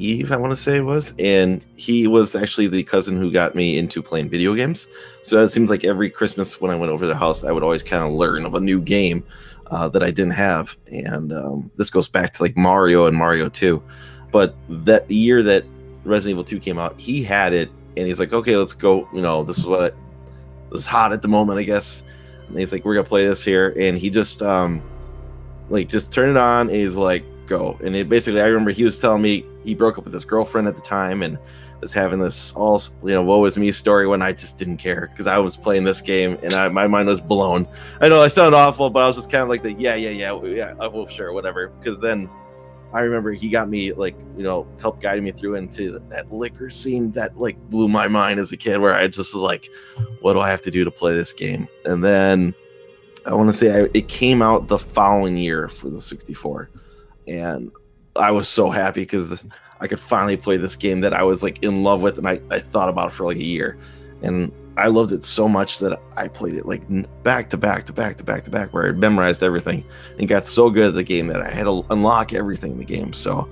Eve, 0.01 0.31
I 0.31 0.37
want 0.37 0.51
to 0.51 0.55
say 0.55 0.77
it 0.77 0.85
was, 0.85 1.13
and 1.19 1.63
he 1.75 2.07
was 2.07 2.35
actually 2.35 2.67
the 2.67 2.83
cousin 2.83 3.17
who 3.17 3.31
got 3.31 3.55
me 3.55 3.77
into 3.77 4.01
playing 4.01 4.29
video 4.29 4.55
games. 4.55 4.87
So 5.21 5.43
it 5.43 5.49
seems 5.49 5.69
like 5.69 5.85
every 5.85 6.09
Christmas 6.09 6.59
when 6.59 6.71
I 6.71 6.75
went 6.75 6.91
over 6.91 7.05
the 7.05 7.15
house, 7.15 7.43
I 7.43 7.51
would 7.51 7.63
always 7.63 7.83
kind 7.83 8.03
of 8.03 8.11
learn 8.11 8.45
of 8.45 8.55
a 8.55 8.59
new 8.59 8.81
game 8.81 9.23
uh, 9.71 9.89
that 9.89 10.03
I 10.03 10.11
didn't 10.11 10.33
have. 10.33 10.77
And 10.87 11.33
um, 11.33 11.71
this 11.77 11.89
goes 11.89 12.07
back 12.07 12.33
to 12.33 12.43
like 12.43 12.55
Mario 12.55 13.07
and 13.07 13.17
Mario 13.17 13.49
2. 13.49 13.81
But 14.31 14.55
that 14.69 15.07
the 15.07 15.15
year 15.15 15.41
that 15.43 15.65
Resident 16.03 16.35
Evil 16.35 16.43
2 16.43 16.59
came 16.59 16.77
out, 16.77 16.99
he 16.99 17.23
had 17.23 17.53
it 17.53 17.71
and 17.97 18.07
he's 18.07 18.19
like, 18.19 18.33
okay, 18.33 18.55
let's 18.55 18.73
go. 18.73 19.07
You 19.13 19.21
know, 19.21 19.43
this 19.43 19.57
is 19.57 19.65
what 19.65 19.81
I, 19.81 19.89
this 20.71 20.81
is 20.81 20.87
hot 20.87 21.11
at 21.11 21.21
the 21.21 21.27
moment, 21.27 21.59
I 21.59 21.63
guess. 21.63 22.03
And 22.47 22.57
he's 22.57 22.71
like, 22.71 22.85
we're 22.85 22.93
gonna 22.95 23.07
play 23.07 23.25
this 23.25 23.43
here, 23.43 23.73
and 23.77 23.97
he 23.97 24.09
just 24.09 24.41
um, 24.41 24.81
like 25.69 25.89
just 25.89 26.11
turn 26.11 26.29
it 26.29 26.37
on. 26.37 26.67
And 26.67 26.75
he's 26.75 26.95
like, 26.95 27.23
go. 27.47 27.77
And 27.83 27.95
it 27.95 28.09
basically, 28.09 28.41
I 28.41 28.45
remember 28.45 28.71
he 28.71 28.83
was 28.83 28.99
telling 28.99 29.21
me 29.21 29.45
he 29.63 29.75
broke 29.75 29.97
up 29.97 30.05
with 30.05 30.13
his 30.13 30.25
girlfriend 30.25 30.67
at 30.67 30.75
the 30.75 30.81
time 30.81 31.21
and 31.21 31.37
was 31.81 31.93
having 31.93 32.19
this 32.19 32.53
all 32.53 32.81
you 33.03 33.09
know 33.09 33.23
woe 33.23 33.43
is 33.45 33.57
me 33.57 33.71
story 33.71 34.07
when 34.07 34.21
I 34.21 34.31
just 34.31 34.57
didn't 34.57 34.77
care 34.77 35.09
because 35.11 35.27
I 35.27 35.39
was 35.39 35.57
playing 35.57 35.83
this 35.83 35.99
game 35.99 36.37
and 36.43 36.53
I, 36.53 36.69
my 36.69 36.87
mind 36.87 37.07
was 37.07 37.19
blown. 37.19 37.67
I 37.99 38.07
know 38.07 38.21
I 38.21 38.27
sound 38.27 38.55
awful, 38.55 38.89
but 38.89 39.01
I 39.03 39.07
was 39.07 39.15
just 39.15 39.31
kind 39.31 39.43
of 39.43 39.49
like 39.49 39.63
the 39.63 39.73
yeah 39.73 39.95
yeah 39.95 40.09
yeah 40.09 40.43
yeah 40.45 40.75
uh, 40.79 40.89
well 40.89 41.07
sure 41.07 41.33
whatever 41.33 41.69
because 41.69 41.99
then 41.99 42.29
I 42.93 43.01
remember 43.01 43.31
he 43.31 43.49
got 43.49 43.69
me 43.69 43.93
like 43.93 44.15
you 44.37 44.43
know 44.43 44.67
helped 44.79 45.01
guide 45.01 45.21
me 45.23 45.31
through 45.31 45.55
into 45.55 45.99
that 46.09 46.31
licker 46.31 46.69
scene 46.69 47.11
that 47.13 47.37
like 47.39 47.57
blew 47.69 47.87
my 47.87 48.07
mind 48.07 48.39
as 48.39 48.51
a 48.51 48.57
kid 48.57 48.79
where 48.79 48.93
I 48.93 49.07
just 49.07 49.33
was 49.33 49.41
like, 49.41 49.69
what 50.21 50.33
do 50.33 50.39
I 50.39 50.49
have 50.49 50.61
to 50.63 50.71
do 50.71 50.83
to 50.83 50.91
play 50.91 51.13
this 51.13 51.33
game? 51.33 51.67
And 51.85 52.03
then 52.03 52.53
I 53.25 53.33
want 53.33 53.49
to 53.49 53.53
say 53.53 53.83
I, 53.83 53.89
it 53.93 54.07
came 54.07 54.41
out 54.41 54.67
the 54.67 54.79
following 54.79 55.37
year 55.37 55.67
for 55.67 55.89
the 55.89 56.01
64, 56.01 56.69
and 57.27 57.71
I 58.15 58.31
was 58.31 58.49
so 58.49 58.69
happy 58.69 59.01
because 59.01 59.45
I 59.81 59.87
could 59.87 59.99
finally 59.99 60.37
play 60.37 60.57
this 60.57 60.75
game 60.75 60.99
that 61.01 61.13
I 61.13 61.23
was 61.23 61.43
like 61.43 61.61
in 61.63 61.83
love 61.83 62.01
with, 62.01 62.17
and 62.17 62.27
I 62.27 62.39
I 62.49 62.59
thought 62.59 62.87
about 62.87 63.11
for 63.11 63.25
like 63.25 63.37
a 63.37 63.43
year, 63.43 63.77
and 64.21 64.51
I 64.77 64.87
loved 64.87 65.11
it 65.11 65.23
so 65.23 65.49
much 65.49 65.79
that 65.79 65.99
I 66.15 66.27
played 66.27 66.55
it 66.55 66.65
like 66.65 66.83
back 67.23 67.49
to 67.49 67.57
back 67.57 67.85
to 67.87 67.93
back 67.93 68.17
to 68.17 68.23
back 68.23 68.45
to 68.45 68.51
back, 68.51 68.73
where 68.73 68.87
I 68.87 68.91
memorized 68.91 69.43
everything 69.43 69.83
and 70.17 70.27
got 70.27 70.45
so 70.45 70.69
good 70.69 70.85
at 70.85 70.93
the 70.93 71.03
game 71.03 71.27
that 71.27 71.41
I 71.41 71.49
had 71.49 71.63
to 71.63 71.85
unlock 71.89 72.33
everything 72.33 72.73
in 72.73 72.77
the 72.77 72.85
game. 72.85 73.11
So 73.11 73.51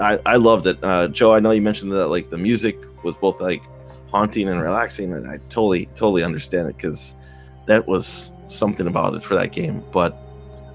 I, 0.00 0.18
I 0.26 0.36
loved 0.36 0.66
it. 0.66 0.78
Uh, 0.82 1.08
Joe, 1.08 1.34
I 1.34 1.40
know 1.40 1.52
you 1.52 1.62
mentioned 1.62 1.92
that 1.92 2.08
like 2.08 2.30
the 2.30 2.38
music 2.38 2.78
was 3.04 3.16
both 3.16 3.40
like 3.40 3.62
haunting 4.10 4.48
and 4.48 4.60
relaxing, 4.60 5.12
and 5.12 5.28
I 5.28 5.38
totally 5.48 5.86
totally 5.94 6.24
understand 6.24 6.68
it 6.68 6.76
because 6.76 7.14
that 7.66 7.86
was 7.86 8.32
something 8.46 8.86
about 8.86 9.14
it 9.14 9.22
for 9.22 9.34
that 9.34 9.52
game. 9.52 9.84
But 9.92 10.16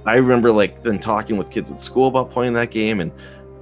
I 0.05 0.15
remember 0.15 0.51
like 0.51 0.83
then 0.83 0.99
talking 0.99 1.37
with 1.37 1.49
kids 1.49 1.71
at 1.71 1.81
school 1.81 2.07
about 2.07 2.31
playing 2.31 2.53
that 2.53 2.71
game, 2.71 2.99
and 2.99 3.11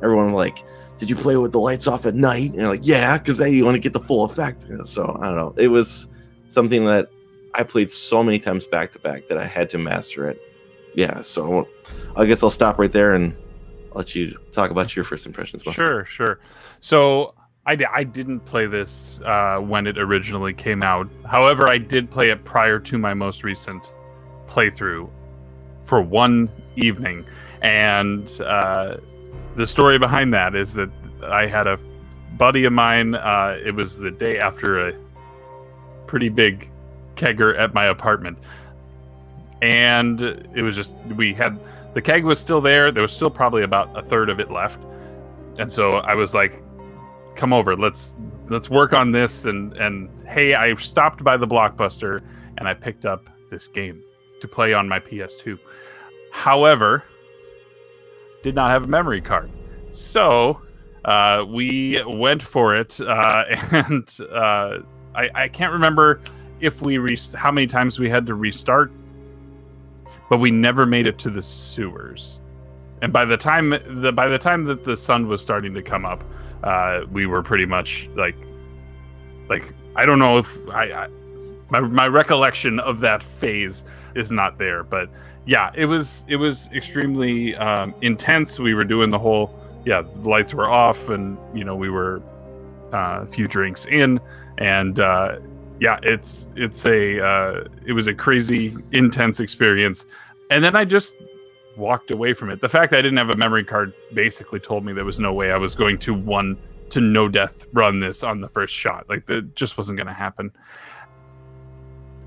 everyone 0.04 0.32
like 0.32 0.64
did 1.00 1.10
you 1.10 1.16
play 1.16 1.38
with 1.38 1.54
the 1.54 1.60
lights 1.60 1.88
off 1.88 2.06
at 2.06 2.14
night? 2.14 2.54
And 2.54 2.68
like, 2.68 2.82
yeah, 2.84 3.18
because 3.18 3.38
then 3.38 3.54
you 3.54 3.64
want 3.66 3.76
to 3.76 3.80
get 3.80 3.94
the 3.94 4.00
full 4.00 4.26
effect. 4.26 4.68
So 4.84 5.18
I 5.22 5.28
don't 5.28 5.36
know. 5.36 5.54
It 5.58 5.70
was 5.70 6.08
something 6.48 6.86
that 6.86 7.10
I 7.56 7.64
played 7.64 7.90
so 7.90 8.22
many 8.22 8.38
times 8.38 8.68
back 8.68 8.92
to 8.92 9.00
back 9.00 9.28
that 9.30 9.38
I 9.38 9.46
had 9.46 9.70
to 9.72 9.78
master 9.78 10.30
it. 10.30 10.42
Yeah, 10.94 11.22
so 11.22 11.68
I 12.16 12.26
guess 12.26 12.44
I'll 12.44 12.50
stop 12.50 12.78
right 12.78 12.92
there 12.92 13.14
and 13.14 13.36
let 13.94 14.14
you 14.14 14.38
talk 14.52 14.72
about 14.72 14.96
your 14.96 15.06
first 15.06 15.26
impressions. 15.26 15.64
Sure, 15.64 16.04
sure. 16.06 16.40
So 16.80 17.34
I, 17.66 17.78
I 17.92 18.04
didn't 18.04 18.42
play 18.42 18.68
this 18.68 19.22
uh, 19.22 19.60
when 19.60 19.88
it 19.88 19.98
originally 19.98 20.54
came 20.54 20.84
out. 20.84 21.10
However, 21.26 21.70
I 21.70 21.78
did 21.78 22.12
play 22.12 22.30
it 22.30 22.44
prior 22.44 22.80
to 22.80 22.98
my 22.98 23.14
most 23.14 23.44
recent 23.44 23.94
playthrough 24.48 25.10
for 25.86 26.02
one 26.02 26.50
evening. 26.76 27.26
And 27.62 28.30
uh, 28.42 28.98
the 29.60 29.68
story 29.68 30.00
behind 30.00 30.34
that 30.34 30.56
is 30.56 30.74
that 30.74 30.90
I 31.22 31.46
had 31.46 31.68
a 31.68 31.78
buddy 32.38 32.64
of 32.64 32.72
mine. 32.72 33.16
Uh, 33.16 33.60
it 33.64 33.76
was 33.76 33.98
the 33.98 34.10
day 34.10 34.40
after 34.40 34.88
a 34.88 34.94
pretty 36.08 36.30
big 36.30 36.72
kegger 37.16 37.60
at 37.60 37.74
my 37.74 37.88
apartment. 37.88 38.38
And 39.62 40.22
it 40.56 40.62
was 40.62 40.78
just, 40.78 40.96
we 41.18 41.34
had, 41.34 41.60
the 41.94 42.02
keg 42.02 42.24
was 42.24 42.40
still 42.40 42.62
there. 42.62 42.90
There 42.90 43.02
was 43.02 43.12
still 43.12 43.30
probably 43.30 43.64
about 43.64 43.90
a 43.98 44.02
third 44.02 44.30
of 44.30 44.40
it 44.40 44.50
left. 44.50 44.80
And 45.58 45.70
so 45.70 45.92
I 45.92 46.16
was 46.16 46.34
like, 46.34 46.64
come 47.36 47.52
over, 47.52 47.76
let's, 47.76 48.14
let's 48.48 48.70
work 48.70 48.94
on 48.94 49.12
this. 49.12 49.44
And, 49.44 49.74
and 49.74 50.10
hey, 50.26 50.54
I 50.54 50.74
stopped 50.76 51.22
by 51.22 51.36
the 51.36 51.48
Blockbuster 51.48 52.22
and 52.58 52.66
I 52.66 52.74
picked 52.74 53.06
up 53.06 53.30
this 53.52 53.68
game 53.68 54.02
to 54.40 54.48
play 54.48 54.74
on 54.74 54.88
my 54.88 55.02
PS2. 55.02 55.60
However, 56.32 57.04
did 58.42 58.56
not 58.56 58.72
have 58.72 58.86
a 58.86 58.88
memory 58.88 59.22
card. 59.22 59.50
So 59.92 60.62
uh, 61.06 61.46
we 61.48 62.02
went 62.06 62.42
for 62.42 62.76
it, 62.76 63.00
uh, 63.02 63.44
and 63.72 64.18
uh, 64.32 64.80
I, 65.16 65.30
I 65.36 65.48
can't 65.48 65.74
remember 65.74 66.22
if 66.60 66.82
we 66.82 66.98
re- 66.98 67.18
how 67.36 67.52
many 67.52 67.68
times 67.68 68.00
we 68.00 68.10
had 68.10 68.26
to 68.28 68.36
restart, 68.36 68.92
but 70.30 70.38
we 70.38 70.52
never 70.52 70.86
made 70.86 71.08
it 71.08 71.18
to 71.20 71.30
the 71.30 71.42
sewers. 71.42 72.42
And 73.02 73.14
by 73.14 73.26
the 73.26 73.38
time 73.38 73.70
the 74.02 74.12
by 74.12 74.28
the 74.28 74.38
time 74.38 74.66
that 74.66 74.84
the 74.84 74.98
sun 74.98 75.28
was 75.28 75.42
starting 75.42 75.74
to 75.74 75.82
come 75.82 76.06
up, 76.06 76.24
uh, 76.64 77.02
we 77.12 77.26
were 77.26 77.42
pretty 77.42 77.66
much 77.66 78.10
like 78.16 78.36
like 79.48 79.74
I 79.96 80.06
don't 80.06 80.20
know 80.20 80.38
if 80.38 80.58
I, 80.70 80.92
I 80.92 81.08
my 81.70 81.80
my 81.80 82.08
recollection 82.08 82.80
of 82.82 83.00
that 83.00 83.24
phase 83.24 83.86
is 84.16 84.32
not 84.32 84.58
there, 84.58 84.84
but 84.84 85.10
yeah, 85.50 85.72
it 85.74 85.88
was 85.88 86.26
it 86.28 86.36
was 86.36 86.70
extremely 86.76 87.56
um, 87.56 87.96
intense. 88.04 88.60
We 88.60 88.76
were 88.76 88.84
doing 88.84 89.10
the 89.10 89.18
whole 89.18 89.52
yeah, 89.84 90.04
the 90.04 90.30
lights 90.30 90.54
were 90.54 90.70
off, 90.70 91.10
and 91.10 91.40
you 91.56 91.64
know 91.64 91.76
we 91.76 91.90
were 91.90 92.22
uh, 92.94 93.22
a 93.24 93.26
few 93.26 93.48
drinks 93.48 93.88
in, 93.88 94.22
and 94.60 95.00
uh, 95.00 95.40
yeah, 95.80 96.00
it's 96.04 96.52
it's 96.56 96.86
a 96.86 97.26
uh, 97.26 97.64
it 97.84 97.94
was 97.94 98.06
a 98.06 98.14
crazy 98.14 98.78
intense 98.92 99.40
experience, 99.40 100.06
and 100.52 100.64
then 100.64 100.76
I 100.76 100.86
just 100.86 101.16
walked 101.76 102.12
away 102.12 102.34
from 102.34 102.52
it. 102.52 102.62
The 102.62 102.70
fact 102.70 102.92
that 102.92 103.00
I 103.00 103.02
didn't 103.02 103.18
have 103.18 103.32
a 103.32 103.38
memory 103.38 103.64
card 103.64 103.92
basically 104.14 104.60
told 104.60 104.86
me 104.86 104.94
there 104.94 105.04
was 105.04 105.20
no 105.20 105.34
way 105.34 105.52
I 105.52 105.58
was 105.58 105.74
going 105.74 105.98
to 106.00 106.14
one 106.14 106.60
to 106.92 107.02
no 107.02 107.28
death 107.28 107.66
run 107.74 108.00
this 108.00 108.22
on 108.22 108.42
the 108.42 108.50
first 108.50 108.76
shot. 108.76 109.10
Like 109.10 109.28
it 109.28 109.56
just 109.56 109.80
wasn't 109.80 109.98
going 109.98 110.08
to 110.08 110.14
happen. 110.14 110.52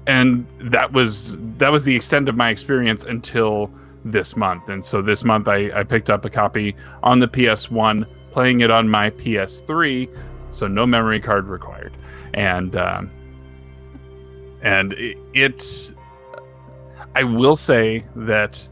And 0.07 0.47
that 0.59 0.93
was 0.93 1.39
that 1.59 1.71
was 1.71 1.85
the 1.85 1.95
extent 1.95 2.29
of 2.29 2.37
my 2.37 2.51
experience 2.51 3.05
until 3.05 3.71
this 4.05 4.37
month. 4.37 4.69
And 4.69 4.85
so 4.85 5.01
this 5.01 5.25
month 5.25 5.49
I, 5.49 5.71
I 5.75 5.85
picked 5.85 6.11
up 6.11 6.25
a 6.25 6.31
copy 6.31 6.75
on 7.03 7.19
the 7.19 7.29
PS1, 7.29 8.07
playing 8.31 8.61
it 8.61 8.71
on 8.71 8.89
my 8.89 9.11
PS3, 9.11 10.09
so 10.51 10.67
no 10.67 10.87
memory 10.87 11.21
card 11.21 11.47
required. 11.47 11.93
And 12.35 12.75
um, 12.77 13.11
and 14.63 14.93
it, 14.95 15.19
it 15.35 15.93
I 17.15 17.25
will 17.25 17.57
say 17.57 18.05
that 18.17 18.67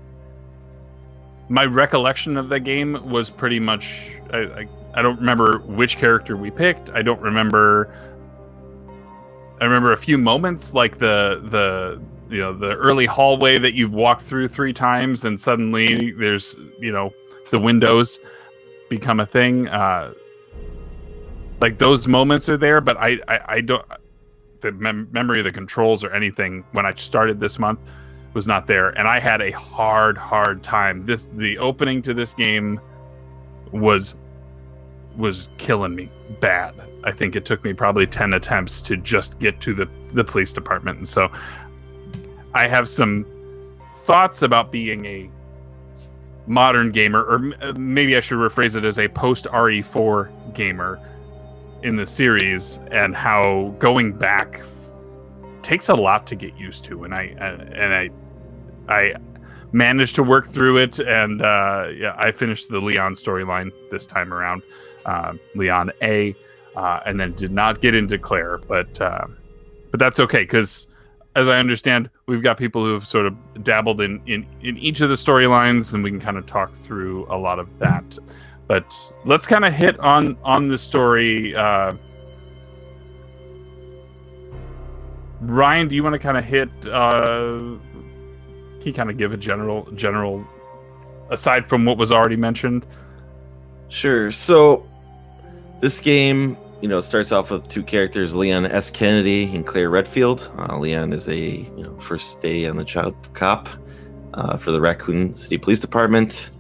my 1.49 1.65
recollection 1.65 2.37
of 2.37 2.49
the 2.49 2.61
game 2.61 2.99
was 3.09 3.29
pretty 3.29 3.61
much 3.61 4.11
I, 4.33 4.39
I, 4.39 4.69
I 4.95 5.03
don't 5.03 5.19
remember 5.19 5.59
which 5.59 5.99
character 5.99 6.37
we 6.37 6.51
picked. 6.51 6.91
I 6.91 7.03
don't 7.03 7.21
remember 7.21 7.93
I 9.61 9.65
remember 9.65 9.93
a 9.93 9.97
few 9.97 10.19
moments 10.19 10.75
like 10.75 10.99
the 10.99 11.43
the 11.51 12.01
you 12.35 12.41
know 12.41 12.53
the 12.53 12.75
early 12.77 13.07
hallway 13.07 13.59
that 13.59 13.75
you've 13.75 13.93
walked 13.93 14.23
through 14.23 14.49
three 14.49 14.73
times 14.73 15.25
and 15.25 15.41
suddenly 15.41 16.13
there's 16.13 16.57
you 16.79 16.93
know 16.93 17.11
the 17.51 17.59
windows 17.59 18.21
become 18.89 19.21
a 19.21 19.27
thing 19.27 19.69
uh 19.69 20.13
like 21.61 21.79
those 21.79 22.07
moments 22.07 22.49
are 22.49 22.57
there 22.57 22.81
but 22.81 22.97
i 22.99 23.19
i, 23.27 23.41
I 23.49 23.61
don't 23.61 23.85
the 24.61 24.71
mem- 24.73 25.09
memory 25.11 25.41
of 25.41 25.45
the 25.45 25.53
controls 25.53 26.05
or 26.05 26.13
anything 26.13 26.65
when 26.73 26.87
i 26.87 26.95
started 26.95 27.41
this 27.41 27.59
month 27.59 27.81
was 28.35 28.47
not 28.47 28.69
there 28.69 28.91
and 28.91 29.09
i 29.09 29.19
had 29.19 29.41
a 29.41 29.51
hard 29.51 30.17
hard 30.17 30.63
time. 30.63 31.05
This 31.05 31.29
the 31.35 31.59
opening 31.59 32.01
to 32.03 32.15
this 32.15 32.33
game 32.33 32.81
was 33.73 34.15
was 35.17 35.51
killing 35.59 35.95
me 35.95 36.09
bad 36.41 36.75
i 37.05 37.13
think 37.13 37.37
it 37.37 37.45
took 37.45 37.65
me 37.65 37.73
probably 37.73 38.07
10 38.07 38.35
attempts 38.35 38.83
to 38.83 38.97
just 38.97 39.39
get 39.39 39.61
to 39.61 39.75
the 39.75 39.89
the 40.13 40.25
police 40.25 40.53
department. 40.53 40.99
And 40.99 41.09
so 41.09 41.31
i 42.55 42.67
have 42.67 42.89
some 42.89 43.27
thoughts 44.05 44.43
about 44.43 44.73
being 44.73 45.05
a 45.07 45.31
modern 46.47 46.91
gamer 46.91 47.23
or 47.23 47.53
uh, 47.63 47.73
maybe 47.75 48.17
i 48.17 48.21
should 48.21 48.39
rephrase 48.39 48.77
it 48.77 48.85
as 48.85 48.99
a 48.99 49.07
post 49.09 49.45
re4 49.47 50.55
gamer 50.55 50.99
in 51.83 51.97
the 51.97 52.07
series 52.07 52.79
and 52.91 53.15
how 53.15 53.75
going 53.79 54.13
back 54.13 54.61
takes 55.63 55.89
a 55.89 55.95
lot 55.95 56.27
to 56.27 56.35
get 56.35 56.57
used 56.57 56.85
to. 56.85 57.05
And 57.05 57.15
i 57.15 57.23
and 57.23 57.95
i 57.95 58.11
i 58.89 59.15
managed 59.73 60.17
to 60.17 60.23
work 60.23 60.49
through 60.49 60.79
it 60.79 60.99
and 60.99 61.43
uh 61.43 61.89
yeah 61.95 62.15
i 62.19 62.33
finished 62.33 62.69
the 62.69 62.81
leon 62.81 63.15
storyline 63.15 63.71
this 63.91 64.07
time 64.07 64.33
around. 64.35 64.63
Uh, 65.07 65.33
leon 65.55 65.91
a 66.03 66.35
uh, 66.81 67.01
and 67.07 67.19
then 67.19 67.33
did 67.35 67.51
not 67.51 67.81
get 67.81 67.95
into 67.95 68.19
claire 68.19 68.59
but 68.59 69.01
uh, 69.01 69.27
but 69.91 70.01
that's 70.01 70.21
okay 70.21 70.43
because 70.43 70.89
as 71.37 71.47
i 71.49 71.59
understand 71.59 72.09
we've 72.27 72.43
got 72.43 72.57
people 72.57 72.85
who 72.85 72.93
have 72.93 73.07
sort 73.07 73.27
of 73.27 73.35
dabbled 73.63 74.01
in 74.01 74.21
in, 74.27 74.47
in 74.63 74.77
each 74.79 75.01
of 75.01 75.09
the 75.09 75.15
storylines 75.15 75.95
and 75.95 76.03
we 76.03 76.11
can 76.11 76.21
kind 76.21 76.37
of 76.37 76.47
talk 76.47 76.73
through 76.73 77.27
a 77.31 77.37
lot 77.37 77.59
of 77.59 77.79
that 77.79 78.19
but 78.67 79.13
let's 79.25 79.47
kind 79.47 79.65
of 79.65 79.73
hit 79.73 79.99
on 80.01 80.37
on 80.43 80.69
the 80.69 80.79
story 80.79 81.55
uh 81.55 81.93
ryan 85.41 85.89
do 85.89 85.95
you 85.95 86.03
want 86.03 86.13
to 86.13 86.19
kind 86.19 86.37
of 86.37 86.45
hit 86.45 86.71
uh 86.89 87.59
can 88.79 88.87
you 88.87 88.93
kind 88.93 89.11
of 89.11 89.17
give 89.17 89.33
a 89.33 89.37
general 89.37 89.91
general 89.93 90.45
aside 91.31 91.69
from 91.69 91.85
what 91.85 91.97
was 91.97 92.11
already 92.11 92.37
mentioned 92.37 92.87
Sure. 93.91 94.31
So 94.31 94.89
this 95.81 96.01
game, 96.01 96.57
you 96.81 96.89
know, 96.89 97.01
starts 97.01 97.31
off 97.33 97.51
with 97.51 97.69
two 97.69 97.83
characters, 97.83 98.35
Leon 98.35 98.67
S. 98.67 98.91
Kennedy 98.91 99.45
and 99.55 99.67
Claire 99.67 99.91
Redfield. 99.91 100.51
Uh, 100.57 100.79
Leon 100.79 101.13
is 101.13 101.29
a 101.29 101.39
you 101.39 101.83
know 101.83 101.99
first 102.01 102.41
day 102.41 102.67
on 102.67 102.77
the 102.77 102.85
job 102.85 103.15
cop 103.35 103.69
uh, 104.35 104.57
for 104.57 104.71
the 104.73 104.81
Raccoon 104.81 105.35
City 105.35 105.59
Police 105.59 105.81
Department, 105.81 106.51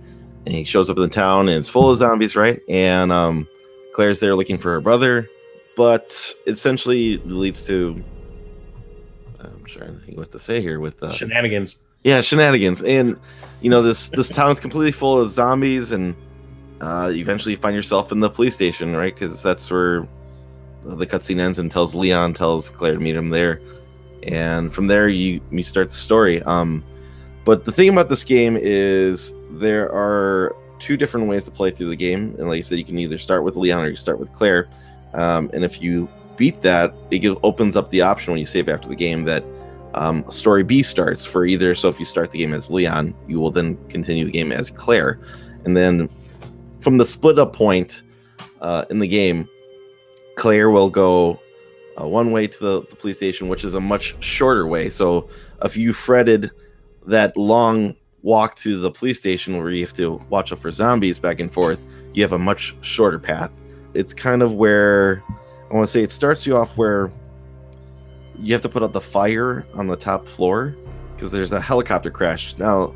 and 0.46 0.54
he 0.54 0.64
shows 0.64 0.90
up 0.90 0.96
in 0.96 1.02
the 1.02 1.08
town 1.08 1.48
and 1.48 1.58
it's 1.58 1.68
full 1.68 1.90
of 1.90 1.96
zombies, 1.96 2.36
right? 2.36 2.60
And 2.68 3.10
um, 3.12 3.46
Claire's 3.94 4.20
there 4.20 4.34
looking 4.34 4.58
for 4.58 4.72
her 4.72 4.80
brother, 4.80 5.28
but 5.76 6.34
essentially 6.46 7.18
leads 7.18 7.66
to 7.66 8.02
I'm 9.40 9.64
trying 9.64 9.98
to 9.98 10.04
think 10.04 10.18
what 10.18 10.32
to 10.32 10.38
say 10.38 10.60
here 10.60 10.80
with 10.80 11.02
uh, 11.02 11.12
Shenanigans. 11.12 11.78
yeah 12.02 12.20
shenanigans 12.20 12.82
and 12.82 13.18
you 13.62 13.70
know 13.70 13.82
this 13.82 14.08
this 14.08 14.28
town 14.28 14.50
is 14.50 14.60
completely 14.60 14.92
full 14.92 15.18
of 15.18 15.30
zombies 15.30 15.92
and 15.92 16.14
uh, 16.80 17.10
you 17.12 17.20
eventually 17.20 17.56
find 17.56 17.74
yourself 17.74 18.12
in 18.12 18.20
the 18.20 18.30
police 18.30 18.54
station 18.54 18.94
right? 18.94 19.14
Because 19.14 19.42
that's 19.42 19.70
where 19.70 20.06
the 20.82 21.06
cutscene 21.06 21.38
ends 21.38 21.58
and 21.58 21.70
tells 21.70 21.94
leon 21.94 22.32
tells 22.32 22.70
claire 22.70 22.94
to 22.94 23.00
meet 23.00 23.14
him 23.14 23.28
there. 23.28 23.60
And 24.22 24.72
from 24.72 24.86
there 24.86 25.08
you 25.08 25.40
you 25.50 25.62
start 25.62 25.88
the 25.88 25.94
story. 25.94 26.42
Um 26.42 26.84
but 27.44 27.64
the 27.64 27.72
thing 27.72 27.88
about 27.88 28.08
this 28.08 28.24
game 28.24 28.56
is 28.60 29.34
there 29.50 29.90
are 29.92 30.54
two 30.78 30.96
different 30.96 31.26
ways 31.26 31.44
to 31.44 31.50
play 31.50 31.70
through 31.70 31.88
the 31.88 31.96
game. 31.96 32.34
And 32.38 32.48
like 32.48 32.58
i 32.58 32.60
said 32.60 32.78
you 32.78 32.84
can 32.84 32.98
either 32.98 33.18
start 33.18 33.44
with 33.44 33.56
leon 33.56 33.84
or 33.84 33.90
you 33.90 33.96
start 33.96 34.18
with 34.18 34.32
claire. 34.32 34.68
Um, 35.12 35.50
and 35.52 35.64
if 35.64 35.82
you 35.82 36.08
beat 36.36 36.62
that 36.62 36.94
it 37.10 37.38
opens 37.42 37.76
up 37.76 37.90
the 37.90 38.00
option 38.00 38.32
when 38.32 38.38
you 38.38 38.46
save 38.46 38.68
after 38.68 38.88
the 38.88 38.96
game 38.96 39.24
that 39.24 39.44
um, 39.94 40.24
story 40.30 40.62
B 40.62 40.82
starts 40.82 41.24
for 41.24 41.44
either. 41.44 41.74
So 41.74 41.88
if 41.88 41.98
you 41.98 42.04
start 42.04 42.30
the 42.30 42.38
game 42.38 42.52
as 42.52 42.70
Leon, 42.70 43.14
you 43.26 43.40
will 43.40 43.50
then 43.50 43.76
continue 43.88 44.24
the 44.24 44.30
game 44.30 44.52
as 44.52 44.70
Claire, 44.70 45.18
and 45.64 45.76
then 45.76 46.08
from 46.80 46.96
the 46.96 47.04
split 47.04 47.38
up 47.38 47.52
point 47.52 48.02
uh, 48.60 48.84
in 48.90 48.98
the 48.98 49.08
game, 49.08 49.48
Claire 50.36 50.70
will 50.70 50.90
go 50.90 51.40
uh, 52.00 52.06
one 52.06 52.32
way 52.32 52.46
to 52.46 52.58
the, 52.58 52.80
the 52.88 52.96
police 52.96 53.16
station, 53.16 53.48
which 53.48 53.64
is 53.64 53.74
a 53.74 53.80
much 53.80 54.22
shorter 54.24 54.66
way. 54.66 54.88
So 54.88 55.28
if 55.62 55.76
you 55.76 55.92
fretted 55.92 56.50
that 57.06 57.36
long 57.36 57.94
walk 58.22 58.54
to 58.56 58.78
the 58.78 58.90
police 58.90 59.18
station 59.18 59.58
where 59.58 59.70
you 59.70 59.84
have 59.84 59.94
to 59.94 60.20
watch 60.28 60.52
out 60.52 60.58
for 60.58 60.70
zombies 60.70 61.18
back 61.18 61.40
and 61.40 61.52
forth, 61.52 61.80
you 62.14 62.22
have 62.22 62.32
a 62.32 62.38
much 62.38 62.74
shorter 62.80 63.18
path. 63.18 63.50
It's 63.94 64.14
kind 64.14 64.42
of 64.42 64.54
where 64.54 65.22
I 65.70 65.74
want 65.74 65.86
to 65.86 65.90
say 65.90 66.02
it 66.02 66.10
starts 66.10 66.46
you 66.46 66.56
off 66.56 66.76
where 66.76 67.12
you 68.38 68.52
have 68.52 68.62
to 68.62 68.68
put 68.68 68.82
out 68.82 68.92
the 68.92 69.00
fire 69.00 69.66
on 69.74 69.86
the 69.86 69.96
top 69.96 70.26
floor 70.26 70.74
because 71.14 71.30
there's 71.32 71.52
a 71.52 71.60
helicopter 71.60 72.10
crash. 72.10 72.56
Now, 72.58 72.94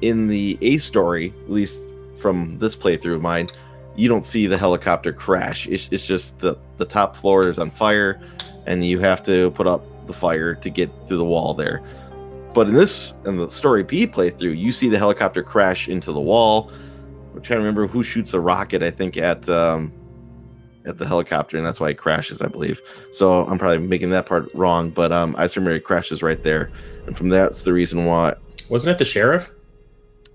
in 0.00 0.26
the 0.26 0.58
A 0.60 0.78
story, 0.78 1.32
at 1.44 1.50
least 1.50 1.93
from 2.16 2.58
this 2.58 2.76
playthrough 2.76 3.14
of 3.14 3.22
mine, 3.22 3.48
you 3.96 4.08
don't 4.08 4.24
see 4.24 4.46
the 4.46 4.58
helicopter 4.58 5.12
crash. 5.12 5.66
It's, 5.68 5.88
it's 5.92 6.06
just 6.06 6.40
the, 6.40 6.56
the 6.78 6.84
top 6.84 7.16
floor 7.16 7.48
is 7.48 7.58
on 7.58 7.70
fire, 7.70 8.20
and 8.66 8.84
you 8.84 8.98
have 9.00 9.22
to 9.24 9.50
put 9.52 9.66
up 9.66 9.82
the 10.06 10.12
fire 10.12 10.54
to 10.54 10.70
get 10.70 10.90
through 11.06 11.18
the 11.18 11.24
wall 11.24 11.54
there. 11.54 11.82
But 12.54 12.68
in 12.68 12.74
this, 12.74 13.14
in 13.26 13.36
the 13.36 13.50
story 13.50 13.82
B 13.82 14.06
playthrough, 14.06 14.56
you 14.56 14.72
see 14.72 14.88
the 14.88 14.98
helicopter 14.98 15.42
crash 15.42 15.88
into 15.88 16.12
the 16.12 16.20
wall. 16.20 16.70
I'm 17.34 17.42
trying 17.42 17.58
to 17.58 17.64
remember 17.64 17.86
who 17.86 18.02
shoots 18.02 18.32
a 18.32 18.40
rocket. 18.40 18.82
I 18.82 18.90
think 18.90 19.16
at 19.16 19.48
um, 19.48 19.92
at 20.86 20.98
the 20.98 21.06
helicopter, 21.06 21.56
and 21.56 21.66
that's 21.66 21.80
why 21.80 21.90
it 21.90 21.98
crashes, 21.98 22.40
I 22.42 22.46
believe. 22.46 22.80
So 23.10 23.44
I'm 23.46 23.58
probably 23.58 23.78
making 23.78 24.10
that 24.10 24.26
part 24.26 24.54
wrong, 24.54 24.90
but 24.90 25.10
um, 25.12 25.34
I 25.36 25.44
just 25.44 25.56
remember 25.56 25.76
it 25.76 25.84
crashes 25.84 26.22
right 26.22 26.42
there, 26.42 26.70
and 27.06 27.16
from 27.16 27.28
that's 27.28 27.64
the 27.64 27.72
reason 27.72 28.04
why. 28.04 28.36
Wasn't 28.70 28.92
it 28.92 28.98
the 28.98 29.04
sheriff? 29.04 29.50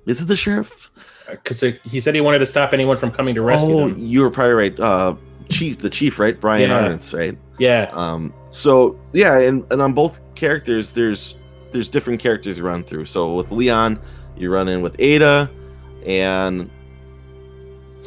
Is 0.05 0.21
it 0.21 0.25
the 0.25 0.36
sheriff? 0.36 0.91
Because 1.31 1.62
he 1.62 2.00
said 2.00 2.15
he 2.15 2.21
wanted 2.21 2.39
to 2.39 2.45
stop 2.45 2.74
anyone 2.74 2.98
from 2.98 3.12
coming 3.12 3.36
to 3.36 3.41
rescue 3.41 3.79
oh, 3.79 3.89
them. 3.89 3.98
you 3.98 4.21
were 4.21 4.29
probably 4.29 4.53
right. 4.53 4.79
Uh, 4.79 5.15
chief, 5.50 5.79
the 5.79 5.89
chief, 5.89 6.19
right? 6.19 6.39
Brian 6.39 6.69
Yeah. 6.69 6.79
Irons, 6.79 7.13
right? 7.13 7.38
Yeah. 7.57 7.89
Um, 7.93 8.33
so 8.51 9.00
yeah, 9.13 9.39
and, 9.39 9.65
and 9.71 9.81
on 9.81 9.93
both 9.93 10.19
characters, 10.36 10.93
there's 10.93 11.36
there's 11.71 11.89
different 11.89 12.19
characters 12.19 12.57
you 12.57 12.63
run 12.65 12.83
through. 12.83 13.05
So 13.05 13.33
with 13.36 13.51
Leon, 13.51 14.00
you 14.38 14.51
run 14.51 14.67
in 14.67 14.81
with 14.81 14.95
Ada. 15.00 15.50
and 16.05 16.69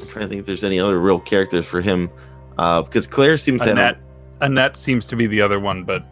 I'm 0.01 0.09
trying 0.09 0.25
to 0.25 0.29
think 0.29 0.41
if 0.41 0.47
there's 0.47 0.65
any 0.65 0.81
other 0.81 0.99
real 0.99 1.21
characters 1.21 1.67
for 1.67 1.81
him, 1.81 2.11
uh, 2.59 2.83
because 2.83 3.07
Claire 3.07 3.39
seems 3.39 3.63
to 3.63 3.71
Annette, 3.71 3.97
have. 3.97 4.05
Annette 4.41 4.77
seems 4.77 5.07
to 5.07 5.17
be 5.17 5.27
the 5.27 5.41
other 5.41 5.61
one, 5.61 5.85
but 5.85 6.03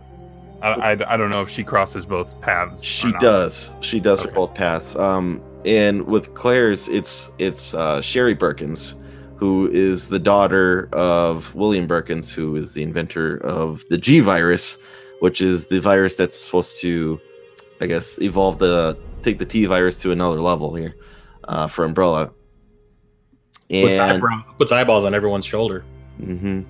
I, 0.62 0.68
I, 0.68 1.14
I 1.14 1.16
don't 1.16 1.30
know 1.30 1.42
if 1.42 1.48
she 1.48 1.64
crosses 1.64 2.06
both 2.06 2.40
paths. 2.40 2.82
She 2.82 3.10
does. 3.12 3.72
She 3.80 3.98
does 3.98 4.22
for 4.22 4.30
both 4.30 4.54
paths. 4.54 4.94
Um, 4.94 5.42
and 5.64 6.06
with 6.06 6.34
Claire's, 6.34 6.88
it's 6.88 7.30
it's 7.38 7.74
uh, 7.74 8.00
Sherry 8.00 8.34
Birkins, 8.34 8.94
who 9.36 9.70
is 9.70 10.08
the 10.08 10.18
daughter 10.18 10.88
of 10.92 11.54
William 11.54 11.86
Birkins, 11.86 12.32
who 12.32 12.56
is 12.56 12.72
the 12.72 12.82
inventor 12.82 13.38
of 13.38 13.82
the 13.90 13.98
G 13.98 14.20
virus, 14.20 14.78
which 15.20 15.40
is 15.40 15.66
the 15.66 15.80
virus 15.80 16.16
that's 16.16 16.44
supposed 16.44 16.80
to, 16.80 17.20
I 17.80 17.86
guess, 17.86 18.20
evolve 18.20 18.58
the 18.58 18.98
take 19.22 19.38
the 19.38 19.46
T 19.46 19.66
virus 19.66 20.00
to 20.02 20.12
another 20.12 20.40
level 20.40 20.74
here 20.74 20.96
uh, 21.48 21.66
for 21.66 21.84
Umbrella. 21.84 22.30
Puts, 23.70 23.98
And 23.98 24.00
eyebrow, 24.00 24.42
puts 24.58 24.72
eyeballs 24.72 25.04
on 25.04 25.14
everyone's 25.14 25.46
shoulder. 25.46 25.84
Mm-hmm. 26.20 26.62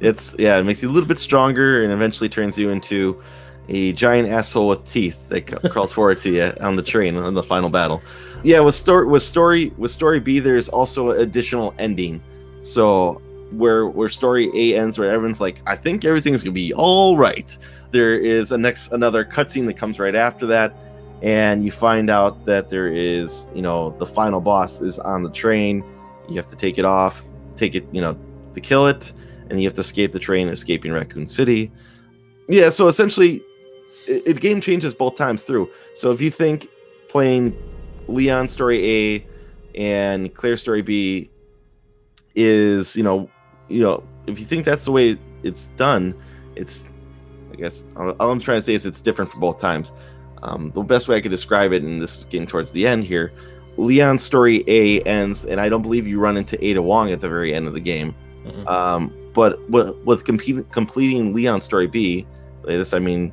It's 0.00 0.34
yeah, 0.38 0.58
it 0.58 0.64
makes 0.64 0.82
you 0.82 0.88
a 0.88 0.92
little 0.92 1.08
bit 1.08 1.18
stronger 1.18 1.82
and 1.82 1.92
eventually 1.92 2.28
turns 2.28 2.58
you 2.58 2.70
into 2.70 3.22
a 3.70 3.92
giant 3.92 4.28
asshole 4.28 4.68
with 4.68 4.84
teeth 4.90 5.28
that 5.28 5.46
crawls 5.70 5.92
forward 5.92 6.18
to 6.18 6.30
you 6.30 6.52
on 6.60 6.76
the 6.76 6.82
train 6.82 7.14
in 7.16 7.34
the 7.34 7.42
final 7.42 7.70
battle. 7.70 8.02
Yeah, 8.42 8.60
with 8.60 8.74
story 8.74 9.06
with 9.06 9.22
story 9.22 9.72
with 9.78 9.90
story 9.90 10.18
B, 10.18 10.40
there's 10.40 10.68
also 10.68 11.10
an 11.10 11.20
additional 11.20 11.72
ending. 11.78 12.20
So 12.62 13.22
where 13.52 13.86
where 13.86 14.08
story 14.08 14.50
A 14.54 14.78
ends, 14.78 14.98
where 14.98 15.10
everyone's 15.10 15.40
like, 15.40 15.60
I 15.66 15.76
think 15.76 16.04
everything's 16.04 16.42
gonna 16.42 16.52
be 16.52 16.74
all 16.74 17.16
right. 17.16 17.56
There 17.92 18.18
is 18.18 18.52
a 18.52 18.58
next 18.58 18.92
another 18.92 19.24
cutscene 19.24 19.66
that 19.66 19.76
comes 19.76 19.98
right 19.98 20.14
after 20.14 20.46
that, 20.46 20.74
and 21.22 21.64
you 21.64 21.70
find 21.70 22.10
out 22.10 22.44
that 22.46 22.68
there 22.68 22.88
is, 22.88 23.46
you 23.54 23.62
know, 23.62 23.90
the 23.98 24.06
final 24.06 24.40
boss 24.40 24.80
is 24.80 24.98
on 24.98 25.22
the 25.22 25.30
train. 25.30 25.84
You 26.28 26.36
have 26.36 26.48
to 26.48 26.56
take 26.56 26.78
it 26.78 26.84
off, 26.84 27.22
take 27.56 27.74
it, 27.74 27.84
you 27.92 28.00
know, 28.00 28.18
to 28.54 28.60
kill 28.60 28.86
it, 28.86 29.12
and 29.48 29.60
you 29.60 29.66
have 29.66 29.74
to 29.74 29.80
escape 29.80 30.12
the 30.12 30.18
train, 30.18 30.48
escaping 30.48 30.92
Raccoon 30.92 31.26
City. 31.26 31.70
Yeah, 32.48 32.70
so 32.70 32.88
essentially, 32.88 33.42
it, 34.10 34.22
it 34.26 34.40
game 34.40 34.60
changes 34.60 34.92
both 34.92 35.16
times 35.16 35.44
through. 35.44 35.70
So 35.94 36.10
if 36.10 36.20
you 36.20 36.30
think 36.30 36.68
playing 37.08 37.56
Leon 38.08 38.48
Story 38.48 38.90
A 38.90 39.26
and 39.74 40.34
Claire 40.34 40.56
Story 40.56 40.82
B 40.82 41.30
is, 42.34 42.96
you 42.96 43.02
know, 43.02 43.30
you 43.68 43.80
know, 43.80 44.02
if 44.26 44.38
you 44.38 44.44
think 44.44 44.64
that's 44.64 44.84
the 44.84 44.92
way 44.92 45.16
it's 45.42 45.66
done, 45.76 46.14
it's, 46.56 46.90
I 47.52 47.56
guess, 47.56 47.84
all 47.96 48.10
all 48.12 48.30
I'm 48.30 48.40
trying 48.40 48.58
to 48.58 48.62
say 48.62 48.74
is 48.74 48.84
it's 48.84 49.00
different 49.00 49.30
for 49.30 49.38
both 49.38 49.58
times. 49.58 49.92
Um, 50.42 50.70
the 50.72 50.82
best 50.82 51.06
way 51.06 51.16
I 51.16 51.20
could 51.20 51.30
describe 51.30 51.72
it, 51.72 51.82
and 51.82 52.00
this 52.00 52.18
is 52.18 52.24
getting 52.24 52.46
towards 52.46 52.72
the 52.72 52.86
end 52.86 53.04
here, 53.04 53.32
Leon 53.76 54.18
Story 54.18 54.64
A 54.66 55.00
ends, 55.02 55.44
and 55.44 55.60
I 55.60 55.68
don't 55.68 55.82
believe 55.82 56.06
you 56.06 56.18
run 56.18 56.36
into 56.36 56.62
Ada 56.64 56.82
Wong 56.82 57.12
at 57.12 57.20
the 57.20 57.28
very 57.28 57.54
end 57.54 57.66
of 57.66 57.74
the 57.74 57.80
game. 57.80 58.14
Mhm. 58.44 58.66
Um, 58.68 59.14
but 59.32 59.68
with, 59.70 59.94
with 60.04 60.24
completing 60.24 60.64
completing 60.64 61.34
Leon's 61.34 61.64
story 61.64 61.86
B, 61.86 62.26
by 62.64 62.76
this 62.76 62.92
I 62.94 62.98
mean 62.98 63.32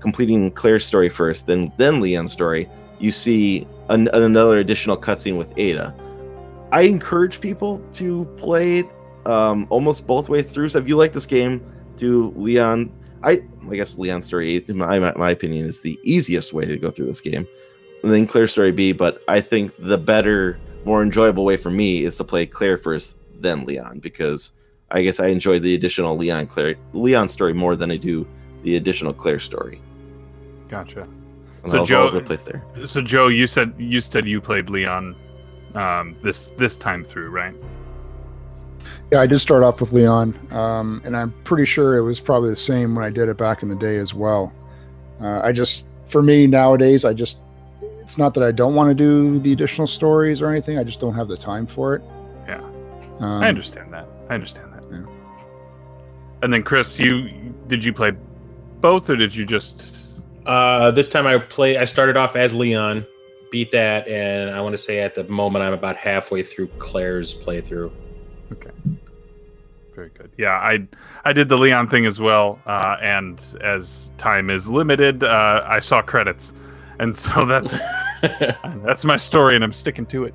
completing 0.00 0.50
Claire's 0.50 0.86
story 0.86 1.08
first, 1.08 1.46
then 1.46 1.72
then 1.76 2.00
Leon's 2.00 2.32
story, 2.32 2.68
you 2.98 3.10
see 3.10 3.66
an, 3.88 4.08
another 4.12 4.58
additional 4.58 4.96
cutscene 4.96 5.38
with 5.38 5.52
Ada. 5.56 5.94
I 6.72 6.82
encourage 6.82 7.40
people 7.40 7.80
to 7.94 8.24
play 8.36 8.78
it 8.78 8.86
um, 9.26 9.66
almost 9.70 10.06
both 10.06 10.28
way 10.28 10.42
through. 10.42 10.70
So 10.70 10.78
if 10.78 10.88
you 10.88 10.96
like 10.96 11.12
this 11.12 11.26
game, 11.26 11.64
do 11.96 12.32
Leon. 12.36 12.92
I 13.22 13.42
I 13.68 13.74
guess 13.74 13.98
Leon's 13.98 14.26
story, 14.26 14.64
in 14.68 14.76
my, 14.76 14.98
my 14.98 15.12
my 15.16 15.30
opinion, 15.30 15.66
is 15.66 15.80
the 15.80 15.98
easiest 16.04 16.52
way 16.52 16.64
to 16.64 16.76
go 16.76 16.90
through 16.90 17.06
this 17.06 17.20
game. 17.20 17.46
And 18.02 18.12
then 18.12 18.26
Claire's 18.26 18.52
story 18.52 18.70
B, 18.70 18.92
but 18.92 19.22
I 19.26 19.40
think 19.40 19.72
the 19.78 19.98
better, 19.98 20.58
more 20.84 21.02
enjoyable 21.02 21.44
way 21.44 21.56
for 21.56 21.70
me 21.70 22.04
is 22.04 22.16
to 22.18 22.24
play 22.24 22.46
Claire 22.46 22.78
first, 22.78 23.16
then 23.40 23.64
Leon, 23.64 23.98
because 23.98 24.52
I 24.92 25.02
guess 25.02 25.18
I 25.18 25.26
enjoy 25.26 25.58
the 25.58 25.74
additional 25.74 26.16
Leon 26.16 26.46
Claire 26.46 26.76
Leon 26.92 27.28
story 27.28 27.52
more 27.52 27.74
than 27.74 27.90
I 27.90 27.96
do 27.96 28.26
the 28.62 28.76
additional 28.76 29.12
Claire 29.12 29.40
story. 29.40 29.80
Gotcha. 30.68 31.02
And 31.02 31.10
So 31.64 31.78
I 31.78 31.80
was 31.80 31.80
all 31.80 31.86
Joe- 31.86 32.02
over 32.08 32.20
the 32.20 32.26
place 32.26 32.42
there. 32.42 32.62
So 32.86 33.00
Joe, 33.02 33.28
you 33.28 33.46
said 33.46 33.74
you 33.78 34.00
said 34.00 34.26
you 34.26 34.40
played 34.40 34.70
Leon 34.70 35.16
um, 35.74 36.16
this 36.22 36.50
this 36.52 36.76
time 36.76 37.04
through, 37.04 37.30
right? 37.30 37.54
Yeah, 39.10 39.20
I 39.20 39.26
did 39.26 39.40
start 39.40 39.62
off 39.62 39.80
with 39.80 39.92
Leon, 39.92 40.38
um, 40.50 41.00
and 41.04 41.16
I'm 41.16 41.32
pretty 41.44 41.64
sure 41.64 41.96
it 41.96 42.02
was 42.02 42.20
probably 42.20 42.50
the 42.50 42.56
same 42.56 42.94
when 42.94 43.04
I 43.04 43.10
did 43.10 43.28
it 43.28 43.36
back 43.36 43.62
in 43.62 43.68
the 43.68 43.76
day 43.76 43.96
as 43.96 44.12
well. 44.12 44.52
Uh, 45.20 45.40
I 45.42 45.50
just, 45.50 45.86
for 46.06 46.22
me 46.22 46.46
nowadays, 46.46 47.04
I 47.04 47.12
just, 47.14 47.38
it's 47.80 48.18
not 48.18 48.34
that 48.34 48.44
I 48.44 48.52
don't 48.52 48.74
want 48.74 48.90
to 48.90 48.94
do 48.94 49.38
the 49.38 49.52
additional 49.52 49.86
stories 49.86 50.42
or 50.42 50.50
anything. 50.50 50.78
I 50.78 50.84
just 50.84 51.00
don't 51.00 51.14
have 51.14 51.26
the 51.28 51.36
time 51.36 51.66
for 51.66 51.94
it. 51.94 52.02
Yeah. 52.46 52.60
Um, 53.18 53.42
I 53.42 53.48
understand 53.48 53.92
that. 53.94 54.06
I 54.28 54.34
understand 54.34 54.72
that. 54.74 54.84
Yeah. 54.90 55.06
And 56.42 56.52
then 56.52 56.62
Chris, 56.62 56.98
you 56.98 57.30
did 57.66 57.82
you 57.82 57.92
play 57.92 58.12
both 58.80 59.10
or 59.10 59.16
did 59.16 59.34
you 59.34 59.44
just 59.44 59.84
Uh, 60.48 60.90
this 60.90 61.10
time 61.10 61.26
I 61.26 61.36
play. 61.36 61.76
I 61.76 61.84
started 61.84 62.16
off 62.16 62.34
as 62.34 62.54
Leon, 62.54 63.06
beat 63.50 63.70
that, 63.72 64.08
and 64.08 64.48
I 64.50 64.62
want 64.62 64.72
to 64.72 64.78
say 64.78 65.00
at 65.00 65.14
the 65.14 65.24
moment 65.24 65.62
I'm 65.62 65.74
about 65.74 65.94
halfway 65.94 66.42
through 66.42 66.68
Claire's 66.78 67.34
playthrough. 67.34 67.92
Okay. 68.52 68.70
Very 69.94 70.08
good? 70.08 70.30
Yeah, 70.38 70.52
I 70.52 70.88
I 71.26 71.34
did 71.34 71.50
the 71.50 71.58
Leon 71.58 71.88
thing 71.88 72.06
as 72.06 72.18
well. 72.18 72.58
Uh, 72.64 72.96
and 73.02 73.42
as 73.60 74.10
time 74.16 74.48
is 74.48 74.70
limited, 74.70 75.22
uh, 75.22 75.62
I 75.66 75.80
saw 75.80 76.00
credits, 76.00 76.54
and 76.98 77.14
so 77.14 77.44
that's 77.44 77.78
that's 78.82 79.04
my 79.04 79.18
story, 79.18 79.54
and 79.54 79.62
I'm 79.62 79.74
sticking 79.74 80.06
to 80.06 80.24
it. 80.24 80.34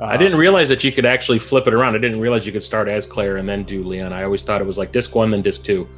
Uh, 0.00 0.06
I 0.06 0.16
didn't 0.16 0.38
realize 0.38 0.68
that 0.70 0.82
you 0.82 0.90
could 0.90 1.06
actually 1.06 1.38
flip 1.38 1.68
it 1.68 1.72
around. 1.72 1.94
I 1.94 1.98
didn't 1.98 2.18
realize 2.18 2.46
you 2.46 2.52
could 2.52 2.64
start 2.64 2.88
as 2.88 3.06
Claire 3.06 3.36
and 3.36 3.48
then 3.48 3.62
do 3.62 3.84
Leon. 3.84 4.12
I 4.12 4.24
always 4.24 4.42
thought 4.42 4.60
it 4.60 4.66
was 4.66 4.76
like 4.76 4.90
disc 4.90 5.14
one, 5.14 5.30
then 5.30 5.42
disc 5.42 5.64
two. 5.64 5.88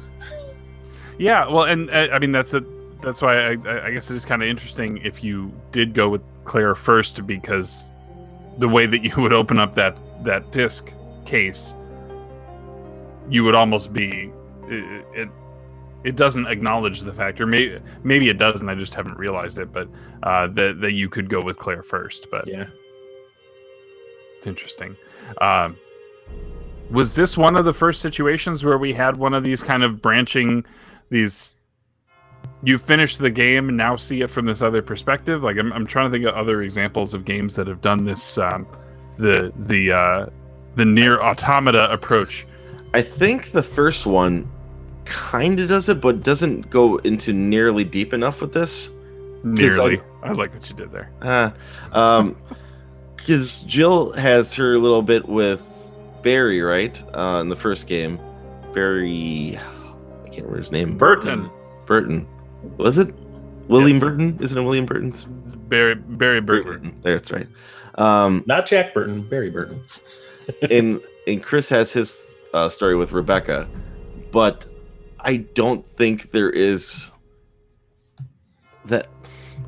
Yeah, 1.17 1.47
well, 1.47 1.63
and 1.63 1.89
uh, 1.89 2.09
I 2.13 2.19
mean 2.19 2.31
that's 2.31 2.53
a 2.53 2.63
that's 3.01 3.21
why 3.21 3.37
I, 3.37 3.57
I 3.65 3.85
I 3.87 3.91
guess 3.91 4.09
it 4.11 4.15
is 4.15 4.25
kind 4.25 4.41
of 4.41 4.47
interesting 4.49 4.97
if 4.97 5.23
you 5.23 5.51
did 5.71 5.93
go 5.93 6.09
with 6.09 6.21
Claire 6.45 6.75
first 6.75 7.25
because 7.25 7.87
the 8.57 8.67
way 8.67 8.85
that 8.85 8.99
you 9.03 9.13
would 9.17 9.33
open 9.33 9.59
up 9.59 9.73
that 9.75 9.97
that 10.23 10.51
disc 10.51 10.91
case, 11.25 11.73
you 13.29 13.43
would 13.43 13.55
almost 13.55 13.93
be 13.93 14.31
it. 14.67 15.05
it 15.13 15.29
it 16.05 16.15
doesn't 16.15 16.47
acknowledge 16.47 17.01
the 17.01 17.11
fact, 17.13 17.41
or 17.41 17.45
maybe 17.45 17.77
maybe 18.03 18.29
it 18.29 18.37
does, 18.37 18.61
and 18.61 18.71
I 18.71 18.75
just 18.75 18.93
haven't 18.95 19.17
realized 19.17 19.57
it. 19.57 19.73
But 19.73 19.89
uh, 20.23 20.47
that 20.47 20.79
that 20.79 20.93
you 20.93 21.09
could 21.09 21.29
go 21.29 21.41
with 21.41 21.57
Claire 21.57 21.83
first, 21.83 22.27
but 22.31 22.47
Yeah. 22.47 22.67
it's 24.37 24.47
interesting. 24.47 24.95
Um, 25.41 25.75
was 26.89 27.15
this 27.15 27.37
one 27.37 27.57
of 27.57 27.65
the 27.65 27.73
first 27.73 28.01
situations 28.01 28.63
where 28.63 28.77
we 28.77 28.93
had 28.93 29.17
one 29.17 29.33
of 29.33 29.43
these 29.43 29.61
kind 29.61 29.83
of 29.83 30.01
branching, 30.01 30.65
these? 31.09 31.53
You 32.63 32.77
finish 32.77 33.17
the 33.17 33.29
game 33.29 33.69
and 33.69 33.77
now 33.77 33.95
see 33.95 34.21
it 34.21 34.29
from 34.29 34.45
this 34.45 34.61
other 34.61 34.81
perspective. 34.81 35.43
Like 35.43 35.57
I'm, 35.57 35.71
I'm 35.71 35.87
trying 35.87 36.11
to 36.11 36.11
think 36.11 36.25
of 36.25 36.35
other 36.35 36.61
examples 36.61 37.13
of 37.13 37.23
games 37.23 37.55
that 37.55 37.67
have 37.67 37.81
done 37.81 38.03
this. 38.03 38.37
Um, 38.37 38.67
the 39.17 39.53
the 39.55 39.91
uh, 39.91 40.25
the 40.75 40.83
NieR: 40.83 41.19
Automata 41.19 41.91
approach. 41.91 42.45
I 42.93 43.01
think 43.01 43.51
the 43.51 43.63
first 43.63 44.05
one 44.05 44.49
kind 45.05 45.59
of 45.59 45.69
does 45.69 45.89
it, 45.89 46.01
but 46.01 46.23
doesn't 46.23 46.69
go 46.69 46.97
into 46.97 47.33
nearly 47.33 47.83
deep 47.83 48.13
enough 48.13 48.41
with 48.41 48.53
this. 48.53 48.89
Nearly. 49.43 50.01
I 50.21 50.33
like 50.33 50.53
what 50.53 50.69
you 50.69 50.75
did 50.75 50.91
there. 50.91 51.11
Uh, 51.21 51.51
um, 51.93 52.35
because 53.15 53.61
Jill 53.61 54.11
has 54.13 54.53
her 54.53 54.77
little 54.77 55.01
bit 55.01 55.27
with 55.27 55.61
Barry, 56.23 56.61
right? 56.61 57.01
Uh, 57.13 57.39
in 57.41 57.49
the 57.49 57.55
first 57.55 57.87
game, 57.87 58.19
Barry, 58.73 59.57
I 59.57 60.23
can't 60.29 60.37
remember 60.37 60.57
his 60.57 60.71
name. 60.71 60.97
Burton. 60.97 61.49
Burton, 61.89 62.25
was 62.77 62.97
it? 62.97 63.13
William 63.67 63.97
Yes. 63.97 63.99
Burton? 63.99 64.37
Isn't 64.39 64.57
it 64.57 64.63
William 64.63 64.85
Burton's? 64.85 65.25
Barry 65.67 65.95
Barry 65.95 66.39
Burton. 66.39 66.97
That's 67.03 67.31
right. 67.31 67.47
Um, 67.95 68.43
Not 68.47 68.65
Jack 68.65 68.93
Burton, 68.93 69.21
Barry 69.27 69.49
Burton. 69.49 69.83
and 70.71 71.01
and 71.27 71.43
Chris 71.43 71.67
has 71.69 71.91
his 71.91 72.33
uh, 72.53 72.69
story 72.69 72.95
with 72.95 73.11
Rebecca, 73.11 73.67
but 74.31 74.65
I 75.19 75.37
don't 75.37 75.85
think 75.85 76.31
there 76.31 76.49
is 76.49 77.11
that. 78.85 79.07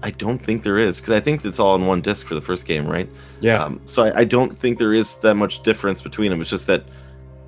I 0.04 0.10
don't 0.10 0.40
think 0.40 0.64
there 0.64 0.80
is 0.80 1.00
because 1.00 1.14
I 1.14 1.20
think 1.20 1.46
it's 1.46 1.60
all 1.60 1.76
in 1.76 1.86
one 1.86 2.02
disc 2.02 2.26
for 2.26 2.34
the 2.34 2.42
first 2.42 2.66
game, 2.66 2.88
right? 2.88 3.08
Yeah. 3.42 3.64
Um, 3.64 3.80
so 3.86 4.04
I, 4.06 4.22
I 4.22 4.24
don't 4.24 4.52
think 4.52 4.80
there 4.80 4.94
is 4.94 5.18
that 5.18 5.36
much 5.36 5.62
difference 5.62 6.02
between 6.02 6.32
them. 6.32 6.42
It's 6.42 6.50
just 6.50 6.66
that 6.68 6.86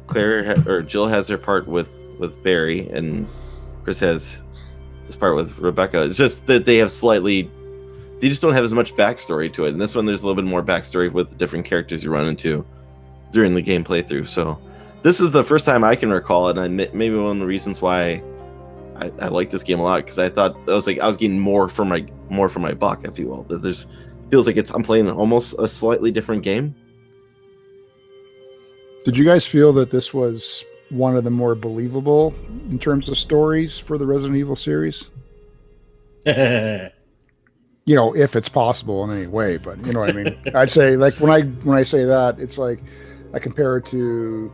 Claire 0.05 0.43
ha- 0.43 0.63
or 0.69 0.83
Jill 0.83 1.07
has 1.07 1.27
their 1.27 1.39
part 1.39 1.67
with 1.67 1.91
with 2.19 2.43
Barry, 2.43 2.87
and 2.91 3.27
Chris 3.83 3.99
has 4.01 4.42
his 5.13 5.19
part 5.19 5.35
with 5.35 5.57
Rebecca. 5.57 6.03
It's 6.03 6.17
just 6.17 6.47
that 6.47 6.65
they 6.65 6.77
have 6.77 6.91
slightly. 6.91 7.49
They 8.19 8.29
just 8.29 8.41
don't 8.41 8.53
have 8.53 8.63
as 8.63 8.73
much 8.73 8.95
backstory 8.95 9.51
to 9.53 9.65
it. 9.65 9.69
And 9.69 9.81
this 9.81 9.95
one, 9.95 10.05
there's 10.05 10.23
a 10.23 10.27
little 10.27 10.41
bit 10.41 10.49
more 10.49 10.63
backstory 10.63 11.11
with 11.11 11.29
the 11.29 11.35
different 11.35 11.65
characters 11.65 12.03
you 12.03 12.11
run 12.11 12.27
into 12.27 12.65
during 13.31 13.53
the 13.53 13.61
game 13.61 13.83
playthrough. 13.83 14.27
So 14.27 14.59
this 15.01 15.19
is 15.19 15.31
the 15.31 15.43
first 15.43 15.65
time 15.65 15.83
I 15.83 15.95
can 15.95 16.11
recall 16.11 16.49
it, 16.49 16.57
and 16.57 16.81
I, 16.81 16.89
maybe 16.93 17.15
one 17.15 17.37
of 17.37 17.39
the 17.39 17.45
reasons 17.45 17.81
why 17.81 18.23
I, 18.95 19.11
I 19.19 19.27
like 19.27 19.51
this 19.51 19.63
game 19.63 19.79
a 19.79 19.83
lot 19.83 19.97
because 19.97 20.19
I 20.19 20.29
thought 20.29 20.55
I 20.67 20.71
was 20.71 20.87
like 20.87 20.99
I 20.99 21.07
was 21.07 21.17
getting 21.17 21.39
more 21.39 21.67
for 21.67 21.85
my 21.85 22.05
more 22.29 22.49
for 22.49 22.59
my 22.59 22.73
buck, 22.73 23.03
if 23.05 23.19
you 23.19 23.27
will. 23.27 23.43
That 23.43 23.61
there's 23.61 23.87
feels 24.29 24.47
like 24.47 24.57
it's 24.57 24.71
I'm 24.71 24.83
playing 24.83 25.09
almost 25.09 25.55
a 25.59 25.67
slightly 25.67 26.11
different 26.11 26.43
game. 26.43 26.75
Did 29.03 29.17
you 29.17 29.25
guys 29.25 29.45
feel 29.45 29.73
that 29.73 29.91
this 29.91 30.13
was 30.13 30.63
one 30.93 31.17
of 31.17 31.23
the 31.23 31.31
more 31.31 31.55
believable 31.55 32.33
in 32.69 32.79
terms 32.79 33.09
of 33.09 33.19
stories 33.19 33.79
for 33.79 33.97
the 33.97 34.05
Resident 34.05 34.37
Evil 34.37 34.55
series? 34.55 35.05
you 36.25 37.95
know, 37.95 38.15
if 38.15 38.35
it's 38.35 38.47
possible 38.47 39.03
in 39.03 39.17
any 39.17 39.27
way, 39.27 39.57
but 39.57 39.85
you 39.85 39.91
know 39.91 40.01
what 40.01 40.09
I 40.09 40.13
mean. 40.13 40.41
I'd 40.55 40.71
say 40.71 40.95
like 40.95 41.15
when 41.15 41.31
I 41.31 41.41
when 41.41 41.77
I 41.77 41.83
say 41.83 42.05
that, 42.05 42.39
it's 42.39 42.57
like 42.57 42.79
I 43.33 43.39
compare 43.39 43.77
it 43.77 43.85
to, 43.87 44.51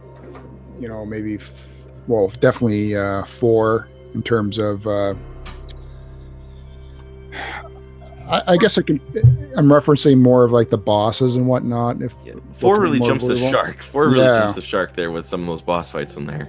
you 0.80 0.88
know, 0.88 1.06
maybe 1.06 1.36
f- 1.36 1.68
well, 2.08 2.30
definitely 2.40 2.96
uh, 2.96 3.26
four 3.26 3.90
in 4.14 4.24
terms 4.24 4.58
of. 4.58 4.88
Uh, 4.88 5.14
I, 8.30 8.54
I 8.54 8.58
guess 8.58 8.78
I 8.78 8.82
can. 8.84 9.00
I'm 9.56 9.68
referencing 9.68 10.20
more 10.20 10.44
of 10.44 10.52
like 10.52 10.70
the 10.70 10.78
bosses 10.78 11.36
and 11.36 11.48
whatnot. 11.48 12.02
If 12.02 12.14
Yeah. 12.26 12.34
Four 12.54 12.80
really 12.80 13.00
jumps 13.00 13.26
the 13.28 13.36
shark. 13.36 13.82
Four 13.82 14.08
really 14.10 14.20
Yeah. 14.20 14.40
jumps 14.40 14.56
the 14.56 14.62
shark 14.62 14.96
there 14.96 15.12
with 15.12 15.26
some 15.26 15.42
of 15.42 15.48
those 15.48 15.62
boss 15.62 15.92
fights 15.92 16.16
in 16.18 16.26
there. 16.26 16.48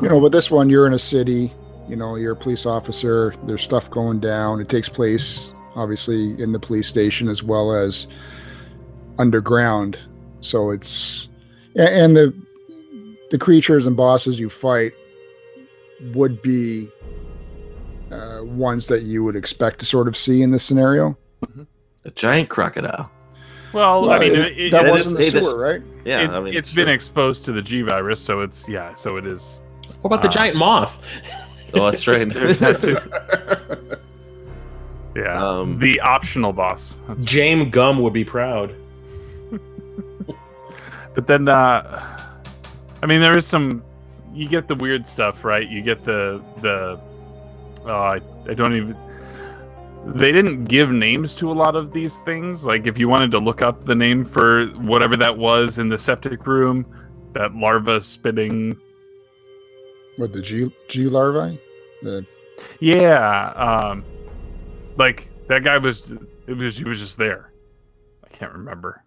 you 0.00 0.08
know, 0.08 0.20
but 0.20 0.30
this 0.30 0.50
one, 0.50 0.70
you're 0.70 0.86
in 0.86 0.92
a 0.94 0.98
city. 0.98 1.52
You 1.88 1.96
know, 1.96 2.14
you're 2.14 2.32
a 2.32 2.36
police 2.36 2.64
officer. 2.66 3.34
There's 3.46 3.62
stuff 3.62 3.90
going 3.90 4.20
down. 4.20 4.60
It 4.60 4.68
takes 4.68 4.88
place 4.88 5.52
obviously 5.76 6.40
in 6.40 6.52
the 6.52 6.58
police 6.58 6.86
station 6.88 7.28
as 7.28 7.42
well 7.42 7.72
as 7.72 8.06
underground. 9.18 9.98
So 10.40 10.70
it's 10.70 11.28
and 11.76 12.16
the 12.16 12.32
the 13.30 13.38
creatures 13.38 13.86
and 13.86 13.96
bosses 13.96 14.38
you 14.40 14.48
fight 14.48 14.92
would 16.14 16.40
be 16.42 16.88
uh, 18.10 18.40
ones 18.44 18.86
that 18.88 19.02
you 19.02 19.22
would 19.24 19.36
expect 19.36 19.78
to 19.80 19.86
sort 19.86 20.08
of 20.08 20.16
see 20.16 20.42
in 20.42 20.50
this 20.50 20.64
scenario. 20.64 21.16
a 22.04 22.10
giant 22.10 22.48
crocodile. 22.48 23.10
Well, 23.72 24.10
I 24.10 24.18
mean, 24.18 24.32
it- 24.32 24.38
it, 24.38 24.58
it, 24.58 24.70
that 24.72 24.84
that 24.84 24.92
was 24.92 25.06
is- 25.06 25.12
in 25.12 25.18
the 25.18 25.24
hey, 25.24 25.30
sewer, 25.30 25.56
right? 25.56 25.82
Yeah, 26.04 26.22
it, 26.22 26.30
I 26.30 26.40
mean, 26.40 26.54
it's 26.54 26.70
sure. 26.70 26.84
been 26.84 26.92
exposed 26.92 27.44
to 27.44 27.52
the 27.52 27.62
G 27.62 27.82
virus, 27.82 28.20
so 28.20 28.40
it's 28.40 28.68
yeah, 28.68 28.94
so 28.94 29.16
it 29.16 29.26
is. 29.26 29.62
what 30.00 30.06
about 30.12 30.22
the 30.22 30.28
Uh, 30.28 30.32
giant 30.32 30.56
moth? 30.56 30.98
Oh, 31.74 31.88
that's 31.90 32.06
right. 32.08 32.28
There's. 32.32 32.60
Yeah, 35.16 35.44
Um, 35.58 35.78
the 35.80 36.00
optional 36.00 36.52
boss. 36.52 37.00
That's- 37.08 37.24
James 37.24 37.66
Gumb 37.72 38.00
would 38.00 38.12
be 38.12 38.24
proud. 38.24 38.74
But 41.14 41.26
then, 41.26 41.48
uh, 41.48 42.18
I 43.02 43.06
mean, 43.06 43.20
there 43.20 43.36
is 43.36 43.44
some. 43.44 43.82
You 44.32 44.48
get 44.48 44.68
the 44.68 44.76
weird 44.76 45.04
stuff, 45.04 45.44
right? 45.44 45.68
You 45.68 45.82
get 45.82 46.04
the 46.04 46.40
the. 46.62 47.00
Oh, 47.84 47.90
I, 47.90 48.20
I 48.48 48.54
don't 48.54 48.74
even. 48.74 48.96
They 50.06 50.32
didn't 50.32 50.64
give 50.64 50.90
names 50.90 51.34
to 51.36 51.50
a 51.50 51.54
lot 51.54 51.76
of 51.76 51.92
these 51.92 52.18
things. 52.20 52.64
Like, 52.64 52.86
if 52.86 52.96
you 52.98 53.08
wanted 53.08 53.30
to 53.32 53.38
look 53.38 53.60
up 53.62 53.84
the 53.84 53.94
name 53.94 54.24
for 54.24 54.66
whatever 54.68 55.16
that 55.16 55.36
was 55.36 55.78
in 55.78 55.88
the 55.88 55.98
septic 55.98 56.46
room, 56.46 56.86
that 57.32 57.54
larva 57.54 58.00
spitting 58.00 58.76
With 60.18 60.32
the 60.32 60.42
G 60.42 60.74
G 60.88 61.04
larvae. 61.08 61.60
The 62.02 62.26
Yeah, 62.80 63.48
um, 63.56 64.04
like 64.96 65.30
that 65.48 65.64
guy 65.64 65.78
was. 65.78 66.12
It 66.46 66.56
was 66.56 66.76
he 66.76 66.84
was 66.84 66.98
just 66.98 67.16
there. 67.16 67.52
I 68.24 68.28
can't 68.28 68.52
remember. 68.52 69.04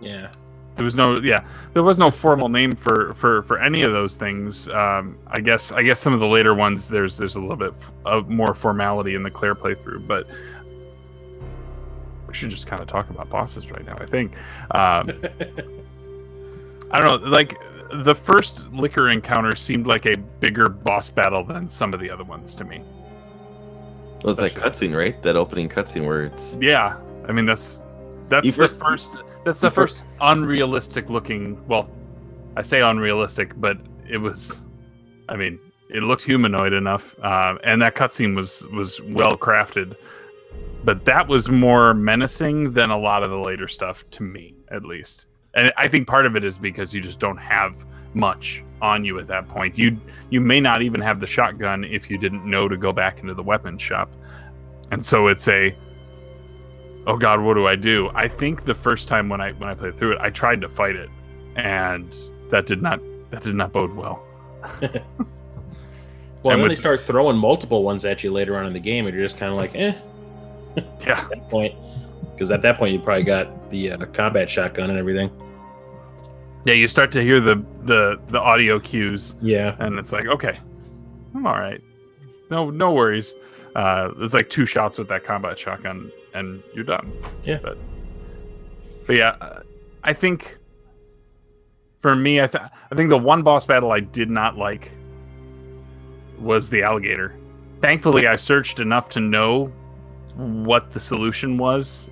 Yeah. 0.00 0.32
There 0.80 0.86
was 0.86 0.94
no. 0.94 1.18
Yeah, 1.18 1.46
there 1.74 1.82
was 1.82 1.98
no 1.98 2.10
formal 2.10 2.48
name 2.48 2.74
for 2.74 3.12
for 3.12 3.42
for 3.42 3.58
any 3.58 3.82
of 3.82 3.92
those 3.92 4.14
things. 4.14 4.66
Um, 4.70 5.18
I 5.26 5.38
guess 5.42 5.72
I 5.72 5.82
guess 5.82 6.00
some 6.00 6.14
of 6.14 6.20
the 6.20 6.26
later 6.26 6.54
ones 6.54 6.88
there's 6.88 7.18
there's 7.18 7.36
a 7.36 7.40
little 7.40 7.54
bit 7.54 7.74
of 8.06 8.30
more 8.30 8.54
formality 8.54 9.14
in 9.14 9.22
the 9.22 9.30
Claire 9.30 9.54
playthrough, 9.54 10.06
but 10.06 10.26
we 12.26 12.32
should 12.32 12.48
just 12.48 12.66
kind 12.66 12.80
of 12.80 12.88
talk 12.88 13.10
about 13.10 13.28
bosses 13.28 13.70
right 13.70 13.84
now. 13.84 13.94
I 14.00 14.06
think. 14.06 14.32
Um, 14.70 15.10
I 16.92 16.98
don't 16.98 17.22
know. 17.22 17.28
Like 17.28 17.60
the 17.92 18.14
first 18.14 18.66
licker 18.72 19.10
encounter 19.10 19.54
seemed 19.56 19.86
like 19.86 20.06
a 20.06 20.16
bigger 20.16 20.70
boss 20.70 21.10
battle 21.10 21.44
than 21.44 21.68
some 21.68 21.92
of 21.92 22.00
the 22.00 22.08
other 22.08 22.24
ones 22.24 22.54
to 22.54 22.64
me. 22.64 22.82
it 24.20 24.24
was 24.24 24.38
that 24.38 24.54
cutscene, 24.54 24.96
right? 24.96 25.20
That 25.20 25.36
opening 25.36 25.68
cutscene 25.68 26.06
where 26.06 26.24
it's 26.24 26.56
Yeah, 26.58 26.96
I 27.28 27.32
mean 27.32 27.44
that's 27.44 27.82
that's 28.30 28.46
You 28.46 28.52
the 28.52 28.68
first- 28.68 28.80
first 28.80 29.18
that's 29.44 29.60
the 29.60 29.66
you 29.66 29.70
fir- 29.70 29.82
first 29.88 30.04
unrealistic 30.20 31.10
looking. 31.10 31.58
Well, 31.68 31.88
I 32.56 32.62
say 32.62 32.80
unrealistic, 32.80 33.58
but 33.60 33.78
it 34.08 34.18
was. 34.18 34.62
I 35.28 35.36
mean, 35.36 35.58
it 35.88 36.02
looked 36.02 36.22
humanoid 36.22 36.72
enough, 36.72 37.14
uh, 37.22 37.56
and 37.64 37.80
that 37.82 37.94
cutscene 37.94 38.34
was 38.34 38.66
was 38.72 39.00
well 39.02 39.36
crafted. 39.36 39.96
But 40.82 41.04
that 41.04 41.28
was 41.28 41.48
more 41.50 41.92
menacing 41.94 42.72
than 42.72 42.90
a 42.90 42.98
lot 42.98 43.22
of 43.22 43.30
the 43.30 43.38
later 43.38 43.68
stuff 43.68 44.02
to 44.12 44.22
me, 44.22 44.54
at 44.70 44.84
least. 44.84 45.26
And 45.54 45.72
I 45.76 45.88
think 45.88 46.06
part 46.08 46.24
of 46.26 46.36
it 46.36 46.44
is 46.44 46.56
because 46.58 46.94
you 46.94 47.00
just 47.00 47.18
don't 47.20 47.36
have 47.36 47.74
much 48.14 48.64
on 48.80 49.04
you 49.04 49.18
at 49.18 49.26
that 49.28 49.46
point. 49.48 49.76
You 49.78 49.96
you 50.30 50.40
may 50.40 50.60
not 50.60 50.82
even 50.82 51.00
have 51.00 51.20
the 51.20 51.26
shotgun 51.26 51.84
if 51.84 52.10
you 52.10 52.18
didn't 52.18 52.44
know 52.44 52.66
to 52.68 52.76
go 52.76 52.92
back 52.92 53.20
into 53.20 53.34
the 53.34 53.42
weapons 53.42 53.82
shop. 53.82 54.10
And 54.90 55.04
so 55.04 55.26
it's 55.28 55.46
a 55.48 55.76
oh 57.06 57.16
god, 57.16 57.40
what 57.40 57.54
do 57.54 57.66
I 57.66 57.76
do? 57.76 58.10
I 58.14 58.28
think 58.28 58.64
the 58.64 58.74
first 58.74 59.08
time 59.08 59.28
when 59.28 59.40
I 59.40 59.52
when 59.52 59.68
I 59.68 59.74
played 59.74 59.96
through 59.96 60.12
it, 60.12 60.18
I 60.20 60.30
tried 60.30 60.60
to 60.62 60.68
fight 60.68 60.96
it 60.96 61.08
and 61.56 62.14
that 62.50 62.66
did 62.66 62.80
not 62.82 63.00
that 63.30 63.42
did 63.42 63.54
not 63.54 63.72
bode 63.72 63.94
well. 63.94 64.24
Well, 66.42 66.54
And 66.54 66.62
then 66.62 66.70
they 66.70 66.74
start 66.76 67.00
throwing 67.00 67.36
multiple 67.36 67.82
ones 67.82 68.04
at 68.06 68.24
you 68.24 68.32
later 68.32 68.56
on 68.56 68.64
in 68.64 68.72
the 68.72 68.80
game, 68.80 69.06
and 69.06 69.14
you're 69.14 69.22
just 69.26 69.36
kind 69.36 69.52
of 69.52 69.58
like, 69.58 69.74
eh, 69.74 69.92
Yeah. 71.06 71.20
at 71.20 71.28
that 71.28 71.48
point. 71.50 71.74
Because 72.32 72.50
at 72.50 72.62
that 72.62 72.78
point, 72.78 72.94
you 72.94 72.98
probably 72.98 73.24
got 73.24 73.68
the 73.68 73.90
uh, 73.92 74.06
combat 74.06 74.48
shotgun 74.48 74.88
and 74.88 74.98
everything. 74.98 75.30
Yeah, 76.64 76.72
you 76.72 76.88
start 76.88 77.12
to 77.12 77.22
hear 77.22 77.40
the 77.40 77.62
the 77.82 78.18
the 78.28 78.40
audio 78.40 78.78
cues 78.80 79.36
Yeah. 79.42 79.76
and 79.80 79.98
it's 79.98 80.12
like, 80.12 80.26
okay, 80.26 80.58
I'm 81.34 81.46
all 81.46 81.58
right. 81.58 81.82
No 82.50 82.70
no 82.70 82.90
worries. 82.92 83.34
Uh 83.74 84.08
there's 84.16 84.32
like 84.32 84.48
two 84.48 84.64
shots 84.64 84.96
with 84.96 85.08
that 85.08 85.24
combat 85.24 85.58
shotgun 85.58 86.10
and 86.34 86.62
you're 86.74 86.84
done. 86.84 87.12
Yeah. 87.44 87.58
But 87.62 87.78
But 89.06 89.16
yeah, 89.16 89.60
I 90.04 90.12
think 90.12 90.58
for 92.00 92.14
me 92.16 92.40
I 92.40 92.46
th- 92.46 92.64
I 92.90 92.94
think 92.94 93.10
the 93.10 93.18
one 93.18 93.42
boss 93.42 93.64
battle 93.64 93.92
I 93.92 94.00
did 94.00 94.30
not 94.30 94.56
like 94.56 94.90
was 96.38 96.68
the 96.68 96.82
alligator. 96.82 97.34
Thankfully, 97.80 98.26
I 98.26 98.36
searched 98.36 98.80
enough 98.80 99.08
to 99.10 99.20
know 99.20 99.72
what 100.36 100.92
the 100.92 101.00
solution 101.00 101.58
was. 101.58 102.10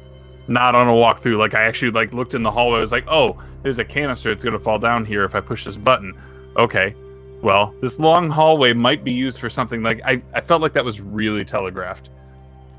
Not 0.48 0.74
on 0.74 0.88
a 0.88 0.92
walkthrough. 0.92 1.38
Like 1.38 1.54
I 1.54 1.62
actually 1.64 1.90
like 1.90 2.12
looked 2.14 2.34
in 2.34 2.42
the 2.42 2.50
hallway. 2.50 2.78
I 2.78 2.80
was 2.80 2.92
like, 2.92 3.06
"Oh, 3.06 3.38
there's 3.62 3.78
a 3.78 3.84
canister. 3.84 4.30
It's 4.30 4.42
gonna 4.42 4.58
fall 4.58 4.78
down 4.78 5.04
here 5.04 5.24
if 5.24 5.34
I 5.34 5.40
push 5.40 5.64
this 5.64 5.76
button." 5.76 6.18
Okay, 6.56 6.94
well, 7.42 7.74
this 7.80 7.98
long 7.98 8.30
hallway 8.30 8.72
might 8.72 9.04
be 9.04 9.12
used 9.12 9.38
for 9.38 9.50
something. 9.50 9.82
Like 9.82 10.00
I, 10.04 10.22
I 10.34 10.40
felt 10.40 10.62
like 10.62 10.72
that 10.72 10.84
was 10.84 11.00
really 11.00 11.44
telegraphed. 11.44 12.08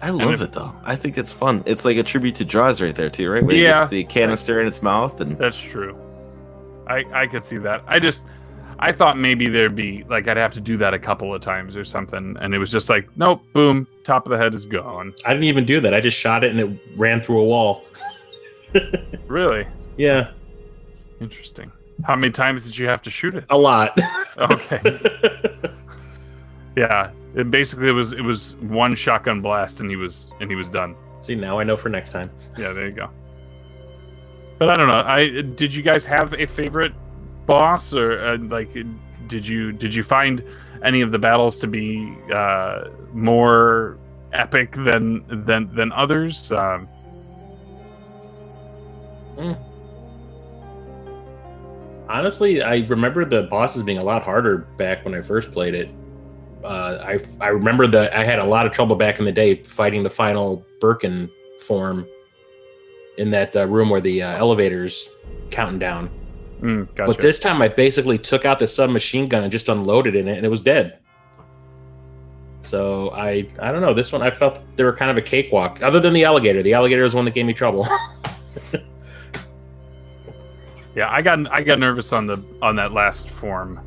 I 0.01 0.12
love 0.12 0.33
if- 0.35 0.41
it 0.41 0.51
though. 0.53 0.73
I 0.85 0.95
think 0.95 1.17
it's 1.17 1.31
fun. 1.31 1.63
It's 1.65 1.83
like 1.85 1.97
a 1.97 2.03
tribute 2.03 2.35
to 2.35 2.45
Jaws 2.45 2.81
right 2.81 2.95
there 2.95 3.09
too, 3.09 3.29
right? 3.31 3.43
Where 3.43 3.55
Yeah. 3.55 3.81
yeah. 3.81 3.85
the 3.88 4.03
canister 4.05 4.59
in 4.62 4.67
its 4.67 4.81
mouth 4.81 5.19
and 5.21 5.38
That's 5.38 5.59
true. 5.59 5.97
I 6.88 7.03
I 7.13 7.27
could 7.27 7.43
see 7.43 7.57
that. 7.59 7.83
I 7.88 7.99
just 7.99 8.25
I 8.79 8.93
thought 8.93 9.17
maybe 9.17 9.47
there'd 9.49 9.75
be 9.75 10.05
like 10.09 10.27
I'd 10.29 10.38
have 10.38 10.53
to 10.53 10.62
do 10.62 10.77
that 10.77 10.93
a 10.93 10.99
couple 10.99 11.33
of 11.35 11.41
times 11.41 11.75
or 11.75 11.83
something, 11.83 12.38
and 12.39 12.55
it 12.55 12.59
was 12.59 12.71
just 12.71 12.89
like, 12.89 13.09
nope, 13.17 13.41
boom, 13.51 13.85
top 14.05 14.25
of 14.25 14.29
the 14.31 14.38
head 14.38 14.53
is 14.53 14.65
gone. 14.65 15.13
I 15.25 15.33
didn't 15.33 15.43
even 15.45 15.65
do 15.65 15.81
that. 15.81 15.93
I 15.93 15.99
just 15.99 16.17
shot 16.17 16.45
it 16.45 16.55
and 16.55 16.59
it 16.62 16.81
ran 16.95 17.21
through 17.21 17.39
a 17.41 17.45
wall. 17.45 17.83
Really 19.27 19.67
Yeah. 19.97 20.29
interesting. 21.19 21.71
How 22.05 22.15
many 22.15 22.31
times 22.31 22.63
did 22.63 22.77
you 22.77 22.88
have 22.88 23.01
to 23.01 23.09
shoot 23.12 23.35
it? 23.35 23.43
A 23.49 23.57
lot. 23.57 23.99
Okay. 24.38 24.79
Yeah, 26.77 27.09
it 27.36 27.52
basically 27.52 27.89
it 27.89 27.94
was 27.94 28.13
it 28.13 28.22
was 28.22 28.56
one 28.58 28.96
shotgun 28.96 29.42
blast, 29.42 29.80
and 29.80 29.89
he 29.89 29.96
was 29.96 30.32
and 30.39 30.50
he 30.50 30.56
was 30.56 30.70
done. 30.70 30.96
See, 31.22 31.36
now 31.36 31.60
I 31.60 31.63
know 31.63 31.78
for 31.78 31.89
next 31.89 32.12
time. 32.12 32.32
Yeah, 32.58 32.74
there 32.74 32.88
you 32.88 32.94
go. 32.94 33.10
But 34.58 34.70
I 34.70 34.74
don't 34.76 34.88
know. 34.88 35.04
I 35.06 35.42
did 35.42 35.74
you 35.74 35.84
guys 35.84 36.06
have 36.06 36.34
a 36.34 36.46
favorite 36.46 36.94
boss 37.46 37.94
or 37.94 38.20
uh, 38.20 38.38
like 38.38 38.76
did 39.28 39.48
you 39.48 39.72
did 39.72 39.96
you 39.96 40.04
find 40.04 40.44
any 40.84 41.02
of 41.02 41.12
the 41.12 41.20
battles 41.20 41.58
to 41.60 41.68
be 41.68 42.15
uh, 42.34 42.89
more 43.13 43.98
epic 44.34 44.74
than 44.74 45.24
than 45.46 45.74
than 45.74 45.92
others? 45.94 46.52
Um, 46.52 46.88
Honestly, 52.10 52.62
I 52.62 52.78
remember 52.88 53.24
the 53.24 53.44
bosses 53.44 53.84
being 53.84 54.00
a 54.00 54.04
lot 54.04 54.24
harder 54.24 54.58
back 54.78 55.06
when 55.06 55.13
I 55.13 55.22
first 55.22 55.52
played 55.52 55.76
it. 55.76 55.89
Uh, 56.63 56.67
I 57.02 57.19
I 57.39 57.48
remember 57.50 57.88
that 57.88 58.13
I 58.13 58.24
had 58.24 58.39
a 58.39 58.43
lot 58.43 58.65
of 58.65 58.72
trouble 58.72 58.95
back 58.95 59.19
in 59.19 59.26
the 59.26 59.32
day 59.32 59.63
fighting 59.63 60.04
the 60.04 60.10
final 60.10 60.65
Birkin 60.82 61.30
form 61.60 62.06
in 63.17 63.32
that 63.32 63.56
uh, 63.56 63.67
room 63.67 63.89
where 63.89 64.02
the 64.02 64.24
uh, 64.24 64.38
elevators 64.38 65.10
counting 65.52 65.80
down. 65.80 66.10
mm, 66.62 66.86
gotcha. 66.95 67.12
But 67.12 67.22
this 67.22 67.39
time, 67.39 67.62
I 67.62 67.67
basically 67.67 68.17
took 68.17 68.45
out 68.45 68.60
the 68.60 68.67
submachine 68.67 69.28
gun 69.28 69.43
and 69.43 69.52
just 69.52 69.69
unloaded 69.69 70.15
in 70.15 70.28
it, 70.28 70.38
and 70.38 70.45
it 70.45 70.50
was 70.50 70.62
dead. 70.62 71.00
So 72.62 73.12
I 73.12 73.48
I 73.60 73.72
don't 73.72 73.82
know. 73.82 73.93
This 73.93 74.12
one 74.12 74.22
I 74.22 74.32
felt 74.32 74.63
they 74.76 74.84
were 74.84 74.95
kind 74.95 75.12
of 75.12 75.17
a 75.17 75.22
cakewalk. 75.22 75.82
Other 75.82 76.00
than 76.00 76.13
the 76.13 76.26
alligator, 76.26 76.62
the 76.62 76.74
alligator 76.74 77.06
is 77.06 77.15
one 77.15 77.26
that 77.26 77.34
gave 77.34 77.45
me 77.45 77.54
trouble. 77.54 77.88
Yeah, 80.95 81.10
I 81.10 81.22
got 81.22 81.50
I 81.52 81.63
got 81.63 81.80
nervous 81.80 82.12
on 82.12 82.26
the 82.26 82.43
on 82.62 82.76
that 82.76 82.91
last 82.91 83.30
form 83.30 83.80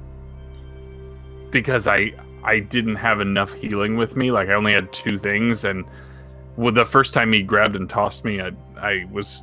because 1.50 1.86
I 1.86 2.12
I 2.44 2.58
didn't 2.60 2.96
have 2.96 3.20
enough 3.20 3.52
healing 3.52 3.96
with 3.96 4.16
me. 4.16 4.30
Like 4.30 4.48
I 4.48 4.54
only 4.54 4.72
had 4.72 4.92
two 4.92 5.18
things, 5.18 5.64
and 5.64 5.84
with 6.56 6.74
the 6.74 6.84
first 6.84 7.14
time 7.14 7.32
he 7.32 7.42
grabbed 7.42 7.76
and 7.76 7.88
tossed 7.88 8.24
me, 8.24 8.40
I 8.40 8.50
I 8.80 9.06
was 9.12 9.42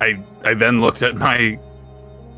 I 0.00 0.22
I 0.44 0.54
then 0.54 0.80
looked 0.80 1.02
at 1.02 1.16
my 1.16 1.58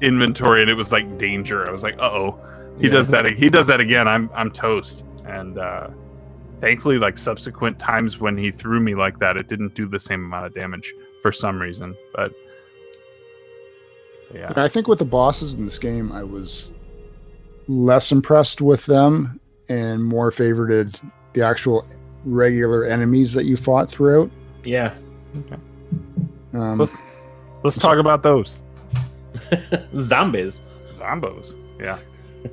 inventory 0.00 0.62
and 0.62 0.70
it 0.70 0.74
was 0.74 0.92
like 0.92 1.18
danger. 1.18 1.68
I 1.68 1.72
was 1.72 1.82
like, 1.82 1.98
uh 1.98 2.10
oh, 2.10 2.38
he 2.78 2.86
Yeah. 2.86 2.92
does 2.94 3.08
that. 3.08 3.26
He 3.26 3.50
does 3.50 3.66
that 3.66 3.80
again. 3.80 4.08
I'm 4.08 4.30
I'm 4.34 4.50
toast. 4.50 5.04
And 5.26 5.58
uh, 5.58 5.88
thankfully, 6.60 6.98
like 6.98 7.18
subsequent 7.18 7.78
times 7.78 8.18
when 8.18 8.36
he 8.36 8.50
threw 8.50 8.80
me 8.80 8.94
like 8.94 9.18
that, 9.18 9.36
it 9.36 9.46
didn't 9.48 9.74
do 9.74 9.86
the 9.86 9.98
same 9.98 10.24
amount 10.24 10.46
of 10.46 10.54
damage 10.54 10.94
for 11.22 11.30
some 11.32 11.60
reason. 11.60 11.94
But 12.14 12.32
yeah, 14.34 14.52
I 14.56 14.68
think 14.68 14.88
with 14.88 14.98
the 15.00 15.04
bosses 15.04 15.54
in 15.54 15.64
this 15.64 15.78
game, 15.78 16.12
I 16.12 16.22
was 16.24 16.72
less 17.68 18.10
impressed 18.12 18.60
with 18.60 18.86
them 18.86 19.39
and 19.70 20.04
more 20.04 20.30
favorited 20.30 21.00
the 21.32 21.42
actual 21.42 21.86
regular 22.26 22.84
enemies 22.84 23.32
that 23.32 23.44
you 23.46 23.56
fought 23.56 23.88
throughout. 23.90 24.30
yeah. 24.64 24.92
Um, 26.52 26.78
Let's- 26.78 26.96
let's 27.62 27.78
talk 27.78 27.98
about 27.98 28.22
those. 28.22 28.62
Zombies. 29.98 30.62
Zombos. 30.98 31.56
Yeah. 31.78 31.98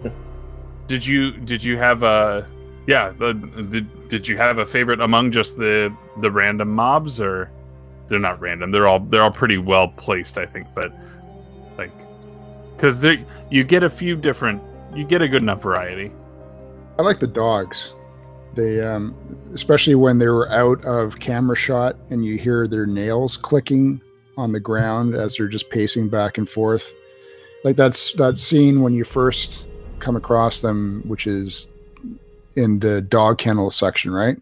did 0.88 1.06
you 1.06 1.32
did 1.32 1.64
you 1.64 1.76
have 1.78 2.04
a 2.04 2.48
yeah 2.86 3.12
the, 3.18 3.34
did, 3.34 4.08
did 4.10 4.28
you 4.28 4.38
have 4.38 4.58
a 4.60 4.66
favorite 4.66 5.02
among 5.02 5.32
just 5.32 5.58
the 5.58 5.92
the 6.22 6.30
random 6.32 6.70
mobs 6.74 7.20
or 7.20 7.50
they're 8.08 8.20
not 8.20 8.40
random 8.40 8.72
they're 8.72 8.88
all 8.88 9.00
they're 9.00 9.24
all 9.24 9.32
pretty 9.32 9.58
well 9.58 9.88
placed 9.90 10.38
I 10.38 10.46
think 10.46 10.68
but 10.76 10.92
like 11.78 11.92
because 12.76 13.00
there 13.02 13.18
you 13.50 13.64
get 13.64 13.84
a 13.84 13.90
few 13.90 14.16
different 14.16 14.62
you 14.96 15.04
get 15.06 15.22
a 15.22 15.28
good 15.28 15.42
enough 15.42 15.62
variety 15.62 16.12
I 17.00 17.04
like 17.04 17.20
the 17.20 17.28
dogs. 17.28 17.94
They, 18.56 18.82
um, 18.82 19.16
especially 19.54 19.94
when 19.94 20.18
they 20.18 20.28
were 20.28 20.52
out 20.52 20.84
of 20.84 21.20
camera 21.20 21.56
shot 21.56 21.96
and 22.10 22.26
you 22.26 22.38
hear 22.38 22.68
their 22.68 22.88
nails 22.88 23.38
clicking 23.38 24.02
on 24.36 24.52
the 24.52 24.60
ground 24.60 25.14
as 25.14 25.38
they're 25.38 25.48
just 25.48 25.70
pacing 25.70 26.10
back 26.10 26.38
and 26.40 26.50
forth. 26.50 26.92
Like 27.64 27.76
that's 27.76 28.14
that 28.14 28.40
scene 28.40 28.82
when 28.82 28.94
you 28.94 29.04
first 29.04 29.68
come 30.00 30.16
across 30.16 30.62
them, 30.62 31.04
which 31.06 31.28
is 31.28 31.68
in 32.56 32.80
the 32.80 33.02
dog 33.02 33.38
kennel 33.38 33.70
section, 33.70 34.12
right? 34.12 34.38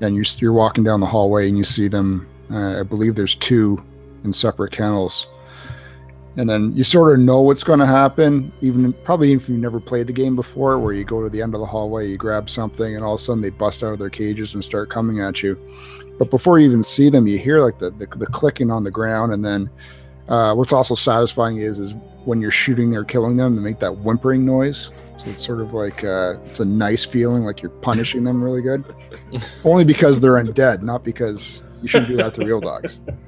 And 0.00 0.14
you're, 0.14 0.26
you're 0.38 0.52
walking 0.52 0.84
down 0.84 1.00
the 1.00 1.06
hallway 1.06 1.48
and 1.48 1.56
you 1.56 1.64
see 1.64 1.88
them. 1.88 2.28
Uh, 2.50 2.80
I 2.80 2.82
believe 2.82 3.14
there's 3.14 3.34
two 3.34 3.82
in 4.24 4.32
separate 4.32 4.72
kennels 4.72 5.26
and 6.38 6.48
then 6.48 6.72
you 6.72 6.84
sort 6.84 7.12
of 7.12 7.18
know 7.18 7.40
what's 7.40 7.64
going 7.64 7.80
to 7.80 7.86
happen 7.86 8.50
even 8.60 8.92
probably 9.04 9.32
if 9.32 9.48
you've 9.48 9.58
never 9.58 9.80
played 9.80 10.06
the 10.06 10.12
game 10.12 10.36
before 10.36 10.78
where 10.78 10.92
you 10.92 11.04
go 11.04 11.20
to 11.20 11.28
the 11.28 11.42
end 11.42 11.52
of 11.52 11.60
the 11.60 11.66
hallway 11.66 12.08
you 12.08 12.16
grab 12.16 12.48
something 12.48 12.94
and 12.94 13.04
all 13.04 13.14
of 13.14 13.20
a 13.20 13.22
sudden 13.22 13.42
they 13.42 13.50
bust 13.50 13.82
out 13.82 13.92
of 13.92 13.98
their 13.98 14.08
cages 14.08 14.54
and 14.54 14.64
start 14.64 14.88
coming 14.88 15.20
at 15.20 15.42
you. 15.42 15.58
But 16.16 16.30
before 16.30 16.60
you 16.60 16.66
even 16.66 16.84
see 16.84 17.10
them 17.10 17.26
you 17.26 17.38
hear 17.38 17.60
like 17.60 17.78
the, 17.78 17.90
the, 17.90 18.06
the 18.06 18.26
clicking 18.26 18.70
on 18.70 18.84
the 18.84 18.90
ground 18.90 19.34
and 19.34 19.44
then 19.44 19.68
uh, 20.28 20.54
what's 20.54 20.72
also 20.72 20.94
satisfying 20.94 21.56
is 21.56 21.78
is 21.80 21.92
when 22.24 22.40
you're 22.40 22.50
shooting 22.52 22.94
or 22.94 23.02
killing 23.02 23.36
them 23.36 23.56
to 23.56 23.60
make 23.60 23.80
that 23.80 23.96
whimpering 23.98 24.44
noise. 24.44 24.90
So 25.16 25.30
it's 25.30 25.44
sort 25.44 25.60
of 25.60 25.72
like 25.72 26.04
uh, 26.04 26.36
it's 26.44 26.60
a 26.60 26.64
nice 26.64 27.04
feeling 27.04 27.44
like 27.44 27.62
you're 27.62 27.70
punishing 27.70 28.22
them 28.22 28.44
really 28.44 28.60
good. 28.62 28.84
Only 29.64 29.84
because 29.84 30.20
they're 30.20 30.34
undead 30.34 30.82
not 30.82 31.02
because 31.02 31.64
you 31.82 31.88
shouldn't 31.88 32.10
do 32.10 32.16
that 32.16 32.34
to 32.34 32.44
real 32.44 32.60
dogs 32.60 33.00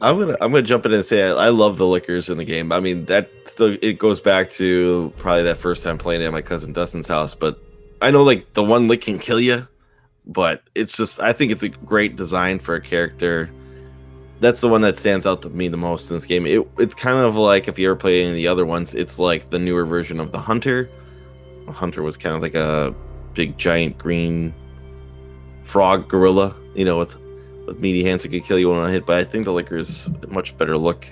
I'm 0.00 0.18
gonna 0.18 0.36
I'm 0.40 0.52
gonna 0.52 0.62
jump 0.62 0.84
in 0.84 0.92
and 0.92 1.04
say 1.04 1.22
I, 1.22 1.46
I 1.46 1.48
love 1.48 1.78
the 1.78 1.86
lickers 1.86 2.28
in 2.28 2.36
the 2.36 2.44
game. 2.44 2.70
I 2.70 2.80
mean 2.80 3.06
that 3.06 3.30
still 3.46 3.76
it 3.80 3.98
goes 3.98 4.20
back 4.20 4.50
to 4.50 5.12
probably 5.16 5.44
that 5.44 5.56
first 5.56 5.82
time 5.82 5.96
playing 5.96 6.20
it 6.20 6.26
at 6.26 6.32
my 6.32 6.42
cousin 6.42 6.72
Dustin's 6.72 7.08
house. 7.08 7.34
But 7.34 7.58
I 8.02 8.10
know 8.10 8.22
like 8.22 8.52
the 8.52 8.62
one 8.62 8.88
lick 8.88 9.02
can 9.02 9.18
kill 9.18 9.40
you, 9.40 9.66
but 10.26 10.62
it's 10.74 10.96
just 10.96 11.20
I 11.20 11.32
think 11.32 11.50
it's 11.50 11.62
a 11.62 11.70
great 11.70 12.16
design 12.16 12.58
for 12.58 12.74
a 12.74 12.80
character. 12.80 13.50
That's 14.40 14.60
the 14.60 14.68
one 14.68 14.82
that 14.82 14.98
stands 14.98 15.24
out 15.24 15.40
to 15.42 15.48
me 15.48 15.68
the 15.68 15.78
most 15.78 16.10
in 16.10 16.16
this 16.16 16.26
game. 16.26 16.46
It, 16.46 16.68
it's 16.78 16.94
kind 16.94 17.24
of 17.24 17.36
like 17.36 17.68
if 17.68 17.78
you 17.78 17.88
ever 17.88 17.96
play 17.96 18.20
any 18.20 18.30
of 18.30 18.36
the 18.36 18.48
other 18.48 18.66
ones, 18.66 18.94
it's 18.94 19.18
like 19.18 19.48
the 19.48 19.58
newer 19.58 19.86
version 19.86 20.20
of 20.20 20.30
the 20.30 20.38
Hunter. 20.38 20.90
The 21.64 21.72
Hunter 21.72 22.02
was 22.02 22.18
kind 22.18 22.36
of 22.36 22.42
like 22.42 22.54
a 22.54 22.94
big 23.32 23.56
giant 23.56 23.96
green 23.96 24.52
frog 25.64 26.06
gorilla, 26.06 26.54
you 26.74 26.84
know, 26.84 26.98
with 26.98 27.16
with 27.66 27.78
meaty 27.80 28.04
hands 28.04 28.22
that 28.22 28.30
could 28.30 28.44
kill 28.44 28.58
you 28.58 28.70
when 28.70 28.78
I 28.78 28.90
hit. 28.90 29.04
But 29.06 29.18
I 29.18 29.24
think 29.24 29.44
the 29.44 29.52
licker 29.52 29.76
is 29.76 30.08
a 30.22 30.28
much 30.28 30.56
better 30.56 30.76
look. 30.78 31.06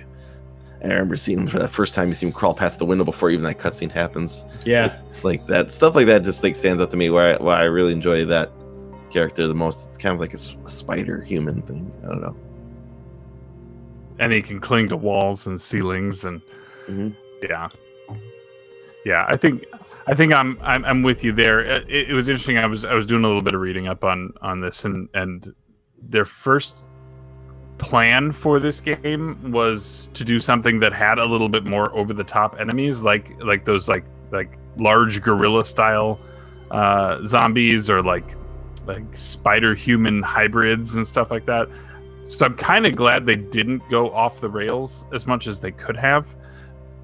I 0.83 0.89
remember 0.89 1.17
seeing 1.17 1.39
him 1.41 1.47
for 1.47 1.59
that 1.61 1.69
first 1.69 1.95
time. 1.95 2.09
You 2.09 2.15
see 2.15 2.27
him 2.27 2.33
crawl 2.33 2.53
past 2.55 2.79
the 2.79 2.85
window 2.85 3.05
before 3.05 3.31
even 3.31 3.45
that 3.47 3.59
cutscene 3.59 3.91
happens. 3.91 4.45
Yeah. 4.67 4.85
It's 4.87 5.01
like 5.25 5.47
that 5.47 5.73
stuff 5.73 5.95
like 5.95 6.07
that 6.09 6.25
just 6.25 6.43
like 6.43 6.55
stands 6.57 6.81
out 6.83 6.91
to 6.91 6.97
me. 6.99 7.09
Why 7.11 7.37
why 7.37 7.61
I 7.61 7.65
really 7.65 7.93
enjoy 7.93 8.25
that 8.27 8.51
character 9.11 9.47
the 9.47 9.55
most. 9.55 9.89
It's 9.89 9.97
kind 9.97 10.13
of 10.15 10.21
like 10.21 10.35
a 10.35 10.37
spider 10.37 11.23
human 11.23 11.63
thing. 11.63 11.91
I 12.05 12.09
don't 12.09 12.21
know. 12.21 12.37
and 14.19 14.33
he 14.33 14.43
can 14.43 14.61
cling 14.61 14.89
to 14.91 14.97
walls 14.97 15.47
and 15.47 15.61
ceilings 15.61 16.25
and 16.25 16.41
Mhm. 16.89 17.17
yeah 17.43 17.69
yeah 19.05 19.25
i 19.29 19.37
think 19.37 19.65
i 20.07 20.15
think 20.15 20.33
i'm 20.33 20.59
i'm, 20.63 20.85
I'm 20.85 21.03
with 21.03 21.25
you 21.25 21.33
there 21.33 21.61
it, 21.61 21.89
it 21.89 22.13
was 22.13 22.29
interesting 22.29 22.59
i 22.59 22.67
was 22.67 22.85
i 22.85 22.95
was 22.95 23.07
doing 23.07 23.25
a 23.25 23.27
little 23.27 23.43
bit 23.43 23.55
of 23.55 23.61
reading 23.61 23.89
up 23.89 24.05
on 24.05 24.33
on 24.43 24.61
this 24.61 24.85
and 24.85 25.09
and 25.15 25.53
their 26.09 26.25
first 26.25 26.77
plan 27.79 28.31
for 28.33 28.61
this 28.61 28.81
game 28.81 29.51
was 29.51 30.09
to 30.15 30.25
do 30.25 30.39
something 30.39 30.79
that 30.81 30.93
had 30.93 31.19
a 31.19 31.25
little 31.25 31.49
bit 31.49 31.65
more 31.65 31.95
over 31.97 32.13
the 32.13 32.23
top 32.25 32.57
enemies 32.61 33.03
like 33.03 33.33
like 33.43 33.65
those 33.65 33.89
like 33.89 34.05
like 34.31 34.59
large 34.77 35.21
gorilla 35.23 35.65
style 35.65 36.21
uh 36.71 37.23
zombies 37.25 37.91
or 37.91 38.01
like 38.01 38.37
like 38.87 39.05
spider 39.17 39.75
human 39.75 40.23
hybrids 40.23 40.95
and 40.95 41.07
stuff 41.07 41.31
like 41.31 41.45
that 41.47 41.69
so 42.27 42.47
I'm 42.47 42.57
kind 42.57 42.87
of 42.87 42.97
glad 42.97 43.27
they 43.27 43.37
didn't 43.37 43.83
go 43.91 44.11
off 44.13 44.41
the 44.41 44.49
rails 44.49 45.07
as 45.13 45.27
much 45.27 45.47
as 45.47 45.61
they 45.61 45.71
could 45.73 45.97
have. 45.97 46.27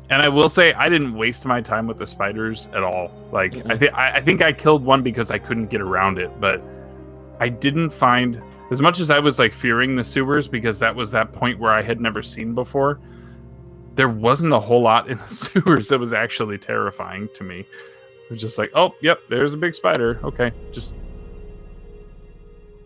And 0.08 0.22
I 0.22 0.30
will 0.30 0.48
say 0.48 0.72
I 0.72 0.88
didn't 0.88 1.14
waste 1.14 1.44
my 1.44 1.60
time 1.60 1.86
with 1.86 1.98
the 1.98 2.06
spiders 2.06 2.68
at 2.72 2.82
all. 2.82 3.12
Like 3.30 3.54
I 3.54 3.58
Mhm. 3.60 3.78
think 3.78 3.92
I 3.94 4.12
I 4.16 4.20
think 4.22 4.40
I 4.40 4.52
killed 4.52 4.82
one 4.82 5.02
because 5.02 5.30
I 5.30 5.36
couldn't 5.38 5.66
get 5.66 5.82
around 5.82 6.18
it, 6.18 6.30
but 6.40 6.62
I 7.38 7.50
didn't 7.50 7.90
find 7.90 8.40
as 8.70 8.80
much 8.80 9.00
as 9.00 9.10
I 9.10 9.18
was 9.18 9.38
like 9.38 9.52
fearing 9.52 9.96
the 9.96 10.04
sewers 10.04 10.46
because 10.46 10.78
that 10.78 10.94
was 10.94 11.10
that 11.10 11.32
point 11.32 11.58
where 11.58 11.72
I 11.72 11.82
had 11.82 12.00
never 12.00 12.22
seen 12.22 12.54
before. 12.54 13.00
There 13.96 14.08
wasn't 14.08 14.52
a 14.52 14.60
whole 14.60 14.82
lot 14.82 15.10
in 15.10 15.18
the 15.18 15.26
sewers 15.28 15.88
that 15.88 15.98
was 15.98 16.12
actually 16.12 16.58
terrifying 16.58 17.28
to 17.34 17.44
me. 17.44 17.60
It 17.60 18.30
was 18.30 18.40
just 18.40 18.58
like, 18.58 18.70
oh, 18.74 18.94
yep, 19.02 19.20
there's 19.28 19.54
a 19.54 19.56
big 19.56 19.74
spider. 19.74 20.20
Okay, 20.22 20.52
just 20.72 20.94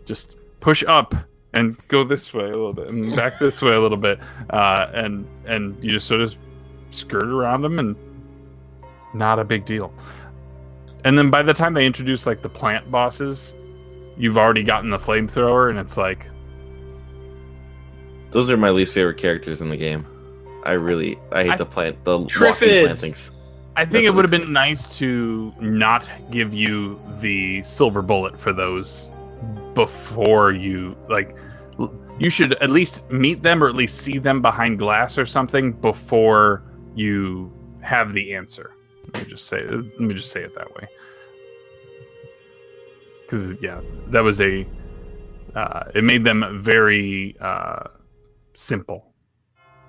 just 0.05 0.37
push 0.59 0.83
up 0.87 1.13
and 1.53 1.75
go 1.87 2.03
this 2.03 2.33
way 2.33 2.43
a 2.43 2.47
little 2.47 2.73
bit 2.73 2.89
and 2.89 3.15
back 3.15 3.33
this 3.39 3.61
way 3.61 3.73
a 3.73 3.79
little 3.79 3.97
bit 3.97 4.19
uh, 4.51 4.87
and 4.93 5.27
and 5.45 5.81
you 5.83 5.91
just 5.91 6.07
sort 6.07 6.21
of 6.21 6.35
skirt 6.91 7.23
around 7.23 7.61
them 7.61 7.79
and 7.79 7.95
not 9.13 9.39
a 9.39 9.43
big 9.43 9.65
deal 9.65 9.93
and 11.05 11.17
then 11.17 11.29
by 11.29 11.41
the 11.41 11.53
time 11.53 11.73
they 11.73 11.85
introduce 11.85 12.27
like 12.27 12.41
the 12.41 12.49
plant 12.49 12.89
bosses 12.91 13.55
you've 14.17 14.37
already 14.37 14.63
gotten 14.63 14.89
the 14.89 14.97
flamethrower 14.97 15.69
and 15.69 15.77
it's 15.79 15.97
like 15.97 16.27
Those 18.31 18.49
are 18.49 18.57
my 18.57 18.69
least 18.69 18.93
favorite 18.93 19.17
characters 19.17 19.61
in 19.61 19.69
the 19.69 19.77
game. 19.77 20.05
I 20.65 20.73
really 20.73 21.17
I 21.31 21.43
hate 21.43 21.51
I- 21.53 21.57
the 21.57 21.65
plant 21.65 22.03
the 22.05 22.19
Triffids. 22.25 23.31
i 23.77 23.83
think 23.85 23.91
That's 23.91 24.05
it 24.05 24.13
would 24.15 24.23
have 24.25 24.31
been 24.31 24.51
nice 24.51 24.89
to 24.97 25.53
not 25.59 26.09
give 26.31 26.53
you 26.53 26.99
the 27.21 27.61
silver 27.63 28.01
bullet 28.01 28.39
for 28.39 28.51
those 28.53 29.11
before 29.73 30.51
you 30.53 30.95
like 31.09 31.35
you 32.17 32.29
should 32.29 32.53
at 32.63 32.69
least 32.69 33.03
meet 33.11 33.43
them 33.43 33.61
or 33.63 33.67
at 33.67 33.75
least 33.75 33.97
see 33.97 34.17
them 34.17 34.41
behind 34.41 34.79
glass 34.79 35.17
or 35.17 35.25
something 35.25 35.73
before 35.73 36.63
you 36.95 37.51
have 37.81 38.13
the 38.13 38.33
answer 38.33 38.71
let 39.13 39.23
me 39.23 39.29
just 39.29 39.45
say 39.47 39.61
let 39.67 39.99
me 39.99 40.13
just 40.13 40.31
say 40.31 40.41
it 40.41 40.55
that 40.55 40.73
way 40.75 40.87
because 43.25 43.47
yeah 43.61 43.81
that 44.07 44.21
was 44.21 44.39
a 44.41 44.65
uh, 45.55 45.89
it 45.95 46.03
made 46.03 46.23
them 46.23 46.61
very 46.61 47.35
uh, 47.39 47.83
simple 48.53 49.13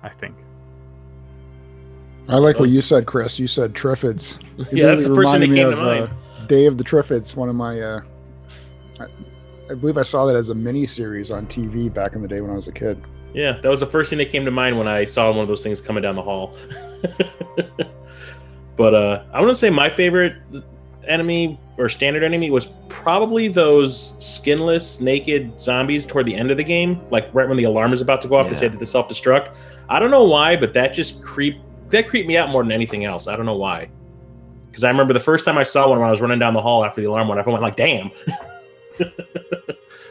i 0.03 0.09
think 0.09 0.35
I 2.29 2.35
like 2.35 2.59
what 2.59 2.69
you 2.69 2.81
said, 2.81 3.05
Chris. 3.05 3.39
You 3.39 3.47
said 3.47 3.73
Triffids. 3.73 4.37
It 4.71 4.79
yeah, 4.79 4.87
that's 4.87 5.07
the 5.07 5.15
first 5.15 5.31
thing 5.31 5.39
that 5.41 5.47
reminded 5.47 5.49
me 5.49 5.55
came 5.55 5.71
to 5.71 5.77
of, 5.77 5.85
mind. 5.85 6.09
uh, 6.09 6.45
Day 6.47 6.65
of 6.65 6.77
the 6.77 6.83
Triffids, 6.83 7.35
one 7.35 7.47
of 7.47 7.55
my. 7.55 7.79
Uh, 7.79 8.01
I, 8.99 9.05
I 9.69 9.75
believe 9.75 9.97
I 9.97 10.03
saw 10.03 10.25
that 10.25 10.35
as 10.35 10.49
a 10.49 10.55
mini 10.55 10.85
series 10.85 11.31
on 11.31 11.45
TV 11.47 11.93
back 11.93 12.15
in 12.15 12.21
the 12.21 12.27
day 12.27 12.41
when 12.41 12.51
I 12.51 12.55
was 12.55 12.67
a 12.67 12.71
kid. 12.71 13.01
Yeah, 13.33 13.53
that 13.53 13.69
was 13.69 13.79
the 13.79 13.85
first 13.85 14.09
thing 14.09 14.17
that 14.19 14.29
came 14.29 14.43
to 14.45 14.51
mind 14.51 14.77
when 14.77 14.87
I 14.87 15.05
saw 15.05 15.29
one 15.29 15.39
of 15.39 15.47
those 15.47 15.61
things 15.61 15.79
coming 15.79 16.01
down 16.01 16.15
the 16.15 16.21
hall. 16.21 16.55
but 18.75 18.93
uh, 18.93 19.23
I 19.31 19.39
want 19.39 19.51
to 19.51 19.55
say 19.55 19.69
my 19.69 19.89
favorite 19.89 20.35
enemy 21.07 21.59
or 21.77 21.89
standard 21.89 22.23
enemy 22.23 22.49
was 22.51 22.67
probably 22.89 23.47
those 23.47 24.15
skinless, 24.19 24.99
naked 25.01 25.59
zombies 25.59 26.05
toward 26.05 26.25
the 26.25 26.35
end 26.35 26.51
of 26.51 26.57
the 26.57 26.63
game, 26.63 26.99
like 27.11 27.29
right 27.33 27.47
when 27.47 27.57
the 27.57 27.63
alarm 27.65 27.93
is 27.93 28.01
about 28.01 28.21
to 28.23 28.27
go 28.27 28.35
off 28.35 28.47
Yeah. 28.47 28.53
say 28.55 28.67
that 28.67 28.79
the 28.79 28.85
self 28.85 29.07
destruct. 29.09 29.49
I 29.89 29.99
don't 29.99 30.11
know 30.11 30.23
why, 30.23 30.55
but 30.55 30.73
that 30.73 30.93
just 30.93 31.21
creep 31.23 31.57
that 31.89 32.09
creeped 32.09 32.27
me 32.27 32.35
out 32.37 32.49
more 32.49 32.63
than 32.63 32.71
anything 32.71 33.05
else. 33.05 33.27
I 33.27 33.35
don't 33.37 33.45
know 33.45 33.55
why. 33.55 33.89
Because 34.69 34.83
I 34.83 34.89
remember 34.89 35.13
the 35.13 35.19
first 35.21 35.45
time 35.45 35.57
I 35.57 35.63
saw 35.63 35.89
one 35.89 35.99
when 35.99 36.07
I 36.07 36.11
was 36.11 36.19
running 36.21 36.37
down 36.39 36.53
the 36.53 36.61
hall 36.61 36.83
after 36.85 36.99
the 37.01 37.07
alarm 37.07 37.27
went 37.29 37.39
off, 37.39 37.47
I 37.47 37.51
went 37.51 37.63
like, 37.63 37.75
"Damn!" 37.77 38.11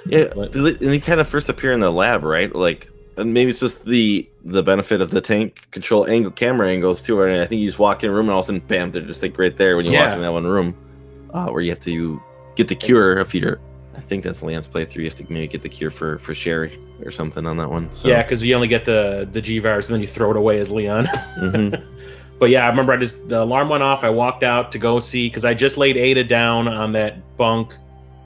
Yeah, 0.07 0.29
What? 0.35 0.53
they- 0.53 0.61
and 0.61 0.79
they 0.79 0.99
kind 0.99 1.21
of 1.21 1.29
first 1.29 1.49
appear 1.49 1.73
in 1.73 1.81
the 1.81 1.91
lab, 1.93 2.25
right? 2.25 2.55
Like, 2.55 2.89
and 3.17 3.33
maybe 3.33 3.51
it's 3.51 3.61
just 3.61 3.85
the 3.85 4.29
the 4.45 4.63
benefit 4.63 5.01
of 5.01 5.11
the 5.11 5.21
tank 5.21 5.67
control 5.73 6.07
angle, 6.09 6.31
camera 6.31 6.69
angles 6.69 7.03
too. 7.03 7.21
And 7.23 7.41
I 7.41 7.47
think 7.47 7.61
you 7.61 7.67
just 7.67 7.79
walk 7.79 8.05
in 8.05 8.11
a 8.11 8.13
room 8.13 8.27
and 8.27 8.31
all 8.31 8.41
of 8.41 8.45
a 8.45 8.47
sudden, 8.47 8.61
bam, 8.61 8.93
they're 8.93 9.03
just 9.03 9.23
like 9.23 9.37
right 9.39 9.57
there 9.57 9.77
when 9.77 9.87
you 9.87 9.93
Yeah. 9.93 10.07
walk 10.09 10.17
in 10.17 10.23
that 10.23 10.33
one 10.33 10.47
room, 10.47 10.77
uh, 11.37 11.49
where 11.51 11.61
you 11.61 11.71
have 11.71 11.81
to 11.81 12.21
get 12.55 12.69
the 12.69 12.75
cure 12.75 13.19
if 13.19 13.35
you're. 13.35 13.61
I 13.95 14.01
think 14.01 14.25
that's 14.25 14.43
Lance 14.43 14.69
playthrough. 14.69 14.97
You 14.97 15.05
have 15.05 15.15
to 15.17 15.27
maybe 15.31 15.47
get 15.47 15.63
the 15.63 15.69
cure 15.69 15.91
for 15.91 16.19
for 16.19 16.35
Sherry 16.35 16.79
or 17.05 17.11
something 17.11 17.47
on 17.47 17.57
that 17.59 17.71
one. 17.71 17.91
So, 17.93 18.09
Yeah, 18.09 18.23
because 18.23 18.43
you 18.43 18.55
only 18.55 18.69
get 18.69 18.85
the 18.85 19.29
the 19.33 19.41
G 19.41 19.59
virus 19.59 19.89
and 19.89 19.95
then 19.95 20.03
you 20.03 20.09
throw 20.09 20.31
it 20.31 20.37
away 20.37 20.59
as 20.59 20.71
Leon. 20.71 21.07
mhm. 21.39 21.85
But 22.39 22.51
yeah, 22.51 22.65
I 22.65 22.69
remember 22.69 22.93
I 22.93 22.99
just 22.99 23.29
the 23.29 23.43
alarm 23.43 23.69
went 23.71 23.83
off. 23.83 24.05
I 24.05 24.11
walked 24.11 24.43
out 24.43 24.71
to 24.73 24.79
go 24.79 25.01
see 25.01 25.29
because 25.29 25.45
I 25.45 25.55
just 25.55 25.79
laid 25.79 25.97
Ada 25.97 26.25
down 26.25 26.69
on 26.69 26.93
that 26.93 27.37
bunk 27.39 27.75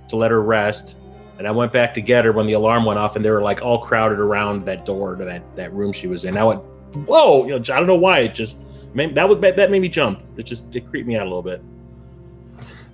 to 0.09 0.16
let 0.16 0.33
her 0.33 0.42
rest, 0.42 0.96
and 1.38 1.46
I 1.46 1.53
went 1.53 1.73
back 1.73 1.94
to 1.94 2.01
get 2.01 2.25
her 2.25 2.33
when 2.33 2.46
the 2.46 2.55
alarm 2.55 2.85
went 2.85 2.99
off, 2.99 3.14
and 3.14 3.25
they 3.25 3.31
were 3.31 3.42
like 3.42 3.62
all 3.62 3.79
crowded 3.79 4.18
around 4.18 4.64
that 4.66 4.85
door 4.85 5.14
to 5.14 5.25
that 5.25 5.42
that 5.55 5.73
room 5.73 5.92
she 5.92 6.09
was 6.09 6.25
in. 6.25 6.37
I 6.37 6.42
went, 6.42 6.61
whoa! 7.07 7.46
You 7.46 7.51
know, 7.51 7.57
I 7.59 7.79
don't 7.79 7.87
know 7.87 7.94
why 7.94 8.20
it 8.20 8.35
just 8.35 8.59
made, 8.94 9.14
that 9.14 9.29
would 9.29 9.40
that 9.40 9.70
made 9.70 9.81
me 9.81 9.88
jump. 9.88 10.25
It 10.37 10.42
just 10.42 10.75
it 10.75 10.88
creeped 10.90 11.07
me 11.07 11.16
out 11.16 11.23
a 11.23 11.31
little 11.31 11.42
bit. 11.42 11.62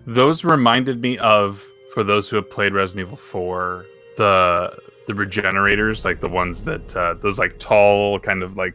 Those 0.07 0.45
reminded 0.45 1.01
me 1.01 1.19
of, 1.19 1.65
for 1.93 2.05
those 2.05 2.29
who 2.29 2.37
have 2.37 2.49
played 2.49 2.73
Resident 2.73 3.09
Evil 3.09 3.17
4, 3.17 3.87
the 4.17 4.79
the 5.07 5.15
regenerators, 5.15 6.05
like 6.05 6.21
the 6.21 6.29
ones 6.29 6.65
that 6.65 6.97
uh, 6.97 7.15
those 7.15 7.39
like 7.39 7.59
tall, 7.59 8.19
kind 8.19 8.43
of 8.43 8.57
like 8.57 8.75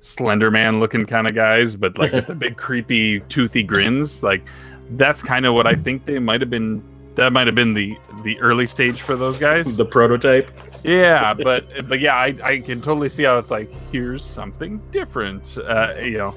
Slender 0.00 0.50
Man 0.50 0.80
looking 0.80 1.06
kind 1.06 1.26
of 1.26 1.34
guys, 1.34 1.76
but 1.76 1.96
like 1.98 2.12
with 2.12 2.26
the 2.26 2.34
big 2.34 2.56
creepy 2.58 3.20
toothy 3.20 3.62
grins. 3.62 4.22
Like 4.22 4.48
that's 4.90 5.22
kind 5.22 5.46
of 5.46 5.54
what 5.54 5.66
I 5.66 5.74
think 5.74 6.06
they 6.06 6.18
might 6.18 6.40
have 6.40 6.50
been. 6.50 6.82
That 7.16 7.32
might 7.32 7.46
have 7.46 7.54
been 7.54 7.74
the 7.74 7.98
the 8.22 8.38
early 8.40 8.66
stage 8.66 9.02
for 9.02 9.16
those 9.16 9.38
guys. 9.38 9.76
The 9.76 9.84
prototype. 9.84 10.50
Yeah, 10.82 11.34
but 11.42 11.88
but 11.88 12.00
yeah, 12.00 12.14
I, 12.14 12.36
I 12.42 12.58
can 12.60 12.80
totally 12.80 13.08
see 13.08 13.24
how 13.24 13.38
it's 13.38 13.50
like 13.50 13.70
here's 13.92 14.24
something 14.24 14.80
different, 14.90 15.58
uh, 15.58 15.94
you 16.02 16.18
know, 16.18 16.34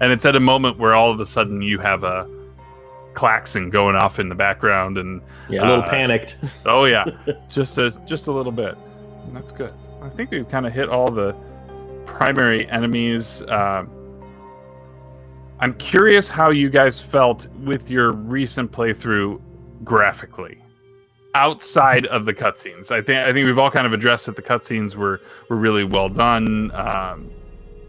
and 0.00 0.12
it's 0.12 0.24
at 0.24 0.36
a 0.36 0.40
moment 0.40 0.78
where 0.78 0.94
all 0.94 1.10
of 1.10 1.20
a 1.20 1.26
sudden 1.26 1.62
you 1.62 1.78
have 1.78 2.04
a 2.04 2.28
klaxon 3.14 3.70
going 3.70 3.96
off 3.96 4.18
in 4.18 4.28
the 4.28 4.34
background, 4.34 4.98
and 4.98 5.20
Yeah, 5.48 5.60
a 5.60 5.66
little 5.68 5.84
Uh, 5.84 5.88
panicked. 5.88 6.36
oh 6.66 6.84
yeah, 6.84 7.04
just 7.48 7.78
a 7.78 7.90
just 8.06 8.26
a 8.26 8.32
little 8.32 8.52
bit. 8.52 8.76
And 9.26 9.34
that's 9.36 9.52
good. 9.52 9.72
I 10.02 10.08
think 10.10 10.30
we've 10.30 10.48
kind 10.48 10.66
of 10.66 10.72
hit 10.72 10.88
all 10.88 11.10
the 11.10 11.34
primary 12.06 12.68
enemies. 12.68 13.42
Um 13.48 13.88
I'm 15.60 15.74
curious 15.74 16.28
how 16.28 16.50
you 16.50 16.68
guys 16.68 17.00
felt 17.00 17.48
with 17.62 17.88
your 17.88 18.12
recent 18.12 18.70
playthrough 18.72 19.40
graphically 19.84 20.60
outside 21.34 22.06
of 22.06 22.26
the 22.26 22.34
cutscenes. 22.34 22.90
I 22.90 23.00
think 23.02 23.18
I 23.18 23.32
think 23.32 23.46
we've 23.46 23.58
all 23.58 23.70
kind 23.70 23.86
of 23.86 23.92
addressed 23.92 24.26
that 24.26 24.36
the 24.36 24.42
cutscenes 24.42 24.94
were 24.94 25.20
were 25.48 25.56
really 25.56 25.84
well 25.84 26.08
done, 26.08 26.70
um, 26.72 27.30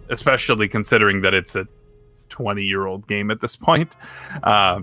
especially 0.09 0.67
considering 0.67 1.21
that 1.21 1.33
it's 1.33 1.55
a 1.55 1.67
20 2.29 2.63
year 2.63 2.85
old 2.85 3.07
game 3.07 3.29
at 3.31 3.41
this 3.41 3.55
point. 3.55 3.97
Uh, 4.43 4.81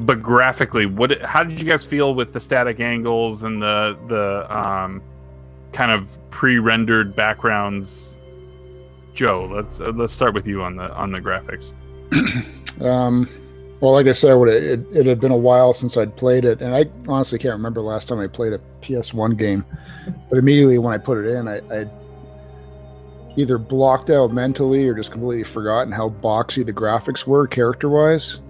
but 0.00 0.22
graphically, 0.22 0.86
what 0.86 1.20
how 1.22 1.42
did 1.42 1.60
you 1.60 1.66
guys 1.66 1.84
feel 1.84 2.14
with 2.14 2.32
the 2.32 2.40
static 2.40 2.80
angles 2.80 3.42
and 3.42 3.62
the 3.62 3.98
the 4.08 4.46
um, 4.56 5.02
kind 5.72 5.90
of 5.92 6.08
pre-rendered 6.30 7.14
backgrounds? 7.14 8.18
Joe, 9.14 9.50
let's 9.52 9.80
uh, 9.80 9.92
let's 9.94 10.12
start 10.12 10.34
with 10.34 10.46
you 10.46 10.62
on 10.62 10.76
the 10.76 10.92
on 10.94 11.12
the 11.12 11.20
graphics. 11.20 11.74
Um, 12.80 13.28
well, 13.80 13.92
like 13.92 14.06
I 14.06 14.12
said, 14.12 14.36
it, 14.48 14.48
it, 14.48 14.96
it 14.96 15.06
had 15.06 15.20
been 15.20 15.32
a 15.32 15.36
while 15.36 15.72
since 15.72 15.96
I'd 15.96 16.16
played 16.16 16.44
it, 16.44 16.60
and 16.60 16.74
I 16.74 16.86
honestly 17.08 17.38
can't 17.38 17.52
remember 17.52 17.80
last 17.80 18.08
time 18.08 18.18
I 18.18 18.26
played 18.26 18.52
a 18.52 18.60
PS1 18.82 19.36
game. 19.38 19.64
But 20.28 20.38
immediately 20.38 20.78
when 20.78 20.94
I 20.94 20.98
put 20.98 21.18
it 21.18 21.28
in, 21.30 21.48
I, 21.48 21.58
I 21.70 21.86
either 23.36 23.58
blocked 23.58 24.10
out 24.10 24.32
mentally 24.32 24.86
or 24.86 24.94
just 24.94 25.10
completely 25.10 25.44
forgotten 25.44 25.92
how 25.92 26.10
boxy 26.10 26.64
the 26.64 26.72
graphics 26.72 27.26
were 27.26 27.46
character-wise. 27.46 28.40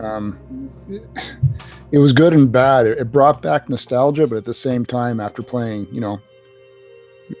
Um, 0.00 0.38
it, 0.90 1.02
it 1.92 1.98
was 1.98 2.12
good 2.12 2.32
and 2.32 2.50
bad. 2.50 2.86
It, 2.86 2.98
it 2.98 3.12
brought 3.12 3.40
back 3.42 3.68
nostalgia, 3.68 4.26
but 4.26 4.36
at 4.36 4.44
the 4.44 4.54
same 4.54 4.84
time, 4.84 5.20
after 5.20 5.42
playing, 5.42 5.86
you 5.92 6.00
know, 6.00 6.20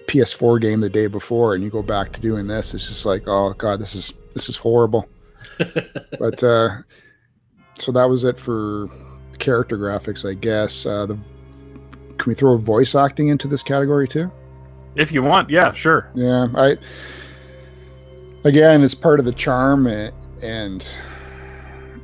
PS4 0.06 0.60
game 0.60 0.80
the 0.80 0.88
day 0.88 1.06
before, 1.08 1.54
and 1.54 1.64
you 1.64 1.70
go 1.70 1.82
back 1.82 2.12
to 2.12 2.20
doing 2.20 2.46
this, 2.46 2.74
it's 2.74 2.86
just 2.88 3.04
like, 3.06 3.24
oh 3.26 3.52
god, 3.54 3.80
this 3.80 3.94
is 3.94 4.14
this 4.34 4.48
is 4.48 4.56
horrible 4.56 5.08
but 6.20 6.42
uh 6.44 6.70
so 7.78 7.90
that 7.90 8.04
was 8.04 8.22
it 8.22 8.38
for 8.38 8.88
character 9.40 9.76
graphics 9.76 10.28
i 10.28 10.32
guess 10.34 10.86
uh 10.86 11.04
the 11.06 11.14
can 12.16 12.24
we 12.30 12.34
throw 12.34 12.56
voice 12.56 12.94
acting 12.94 13.28
into 13.28 13.48
this 13.48 13.62
category 13.62 14.06
too 14.06 14.30
If 14.94 15.10
you 15.10 15.22
want, 15.22 15.50
yeah, 15.50 15.72
sure. 15.72 16.08
yeah 16.14 16.46
i 16.54 16.76
again 18.44 18.84
it's 18.84 18.94
part 18.94 19.18
of 19.18 19.24
the 19.26 19.32
charm 19.32 19.86
a- 19.88 20.12
and 20.42 20.86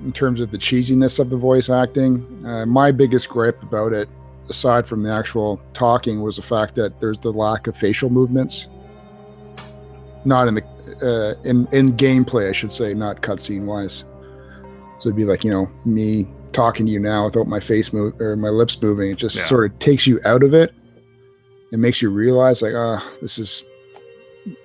in 0.04 0.12
terms 0.12 0.40
of 0.40 0.50
the 0.50 0.58
cheesiness 0.58 1.18
of 1.18 1.30
the 1.30 1.36
voice 1.36 1.68
acting. 1.70 2.24
Uh, 2.46 2.66
my 2.66 2.90
biggest 2.92 3.28
gripe 3.28 3.62
about 3.62 3.92
it 3.92 4.08
aside 4.48 4.86
from 4.86 5.02
the 5.02 5.10
actual 5.12 5.60
talking 5.74 6.22
was 6.22 6.36
the 6.36 6.42
fact 6.42 6.74
that 6.76 7.00
there's 7.00 7.18
the 7.18 7.32
lack 7.32 7.66
of 7.66 7.76
facial 7.76 8.08
movements. 8.10 8.66
Not 10.24 10.48
in 10.48 10.54
the 10.54 10.62
uh, 11.02 11.40
in 11.48 11.66
in 11.72 11.92
gameplay 11.96 12.48
i 12.48 12.52
should 12.52 12.70
say 12.72 12.94
not 12.94 13.20
cutscene 13.20 13.64
wise 13.64 14.04
so 14.98 15.08
it'd 15.08 15.16
be 15.16 15.24
like 15.24 15.42
you 15.44 15.50
know 15.50 15.68
me 15.84 16.26
talking 16.52 16.86
to 16.86 16.92
you 16.92 16.98
now 17.00 17.24
without 17.26 17.46
my 17.46 17.60
face 17.60 17.92
move 17.92 18.18
or 18.20 18.34
my 18.34 18.48
lips 18.48 18.80
moving. 18.80 19.10
It 19.10 19.18
just 19.18 19.36
Yeah. 19.36 19.44
sort 19.44 19.70
of 19.70 19.78
takes 19.78 20.06
you 20.06 20.20
out 20.24 20.42
of 20.42 20.54
it. 20.54 20.72
It 21.70 21.78
makes 21.78 22.00
you 22.00 22.08
realize 22.10 22.62
like 22.62 22.72
ah 22.74 23.04
this 23.20 23.38
is 23.38 23.64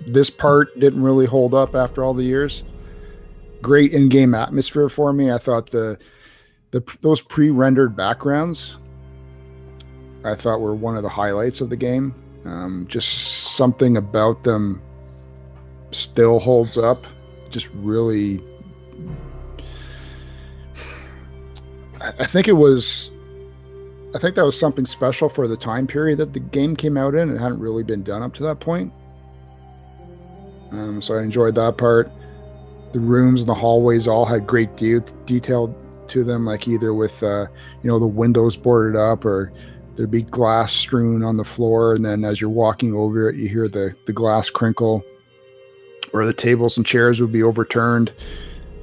this 0.08 0.30
part 0.30 0.80
didn't 0.80 1.02
really 1.02 1.26
hold 1.26 1.54
up 1.54 1.76
after 1.76 2.04
all 2.04 2.14
the 2.14 2.24
years 2.24 2.64
great 3.62 3.94
in-game 3.94 4.34
atmosphere 4.34 4.90
for 4.90 5.14
me 5.14 5.32
i 5.32 5.38
thought 5.38 5.70
the 5.70 5.98
the 6.72 6.82
those 7.02 7.22
pre-rendered 7.22 7.96
backgrounds 7.96 8.78
i 10.24 10.36
thought 10.36 10.60
were 10.62 10.76
one 10.76 10.96
of 10.96 11.04
the 11.04 11.10
highlights 11.10 11.62
of 11.62 11.70
the 11.70 11.78
game 11.78 12.16
um, 12.44 12.88
just 12.90 13.54
something 13.56 13.98
about 13.98 14.44
them 14.44 14.82
still 15.92 16.40
holds 16.40 16.78
up 16.78 17.06
just 17.52 17.68
really 17.76 18.42
I 22.04 22.26
think 22.26 22.48
it 22.48 22.54
was 22.54 23.12
I 24.16 24.20
think 24.20 24.36
that 24.36 24.44
was 24.44 24.60
something 24.60 24.86
special 24.86 25.30
for 25.30 25.48
the 25.48 25.56
time 25.56 25.88
period 25.88 26.18
that 26.18 26.34
the 26.34 26.40
game 26.40 26.76
came 26.76 26.98
out 26.98 27.16
in. 27.16 27.30
It 27.30 27.40
hadn't 27.40 27.60
really 27.60 27.84
been 27.84 28.04
done 28.04 28.22
up 28.22 28.34
to 28.36 28.44
that 28.44 28.60
point. 28.60 28.92
Um, 30.72 31.02
so 31.02 31.16
I 31.16 31.22
enjoyed 31.22 31.56
that 31.56 31.78
part. 31.78 32.12
The 32.92 33.00
rooms 33.00 33.42
and 33.42 33.50
the 33.50 33.56
hallways 33.56 34.08
all 34.08 34.26
had 34.26 34.46
great 34.46 34.76
de- 34.76 35.00
detail 35.26 35.76
to 36.08 36.24
them, 36.24 36.46
like 36.46 36.68
either 36.68 36.94
with 36.94 37.24
uh, 37.24 37.48
you 37.84 37.90
know 37.90 38.00
the 38.00 38.08
windows 38.08 38.58
boarded 38.58 39.00
up 39.00 39.26
or 39.26 39.52
there'd 39.96 40.12
be 40.12 40.24
glass 40.24 40.74
strewn 40.74 41.24
on 41.24 41.38
the 41.38 41.44
floor, 41.44 41.94
and 41.94 42.06
then 42.06 42.24
as 42.24 42.40
you're 42.40 42.50
walking 42.50 42.94
over 42.94 43.30
it, 43.30 43.36
you 43.36 43.48
hear 43.48 43.68
the 43.68 43.96
the 44.06 44.14
glass 44.14 44.50
crinkle, 44.50 45.04
or 46.14 46.26
the 46.26 46.34
tables 46.34 46.78
and 46.78 46.86
chairs 46.86 47.22
would 47.22 47.32
be 47.32 47.44
overturned. 47.44 48.14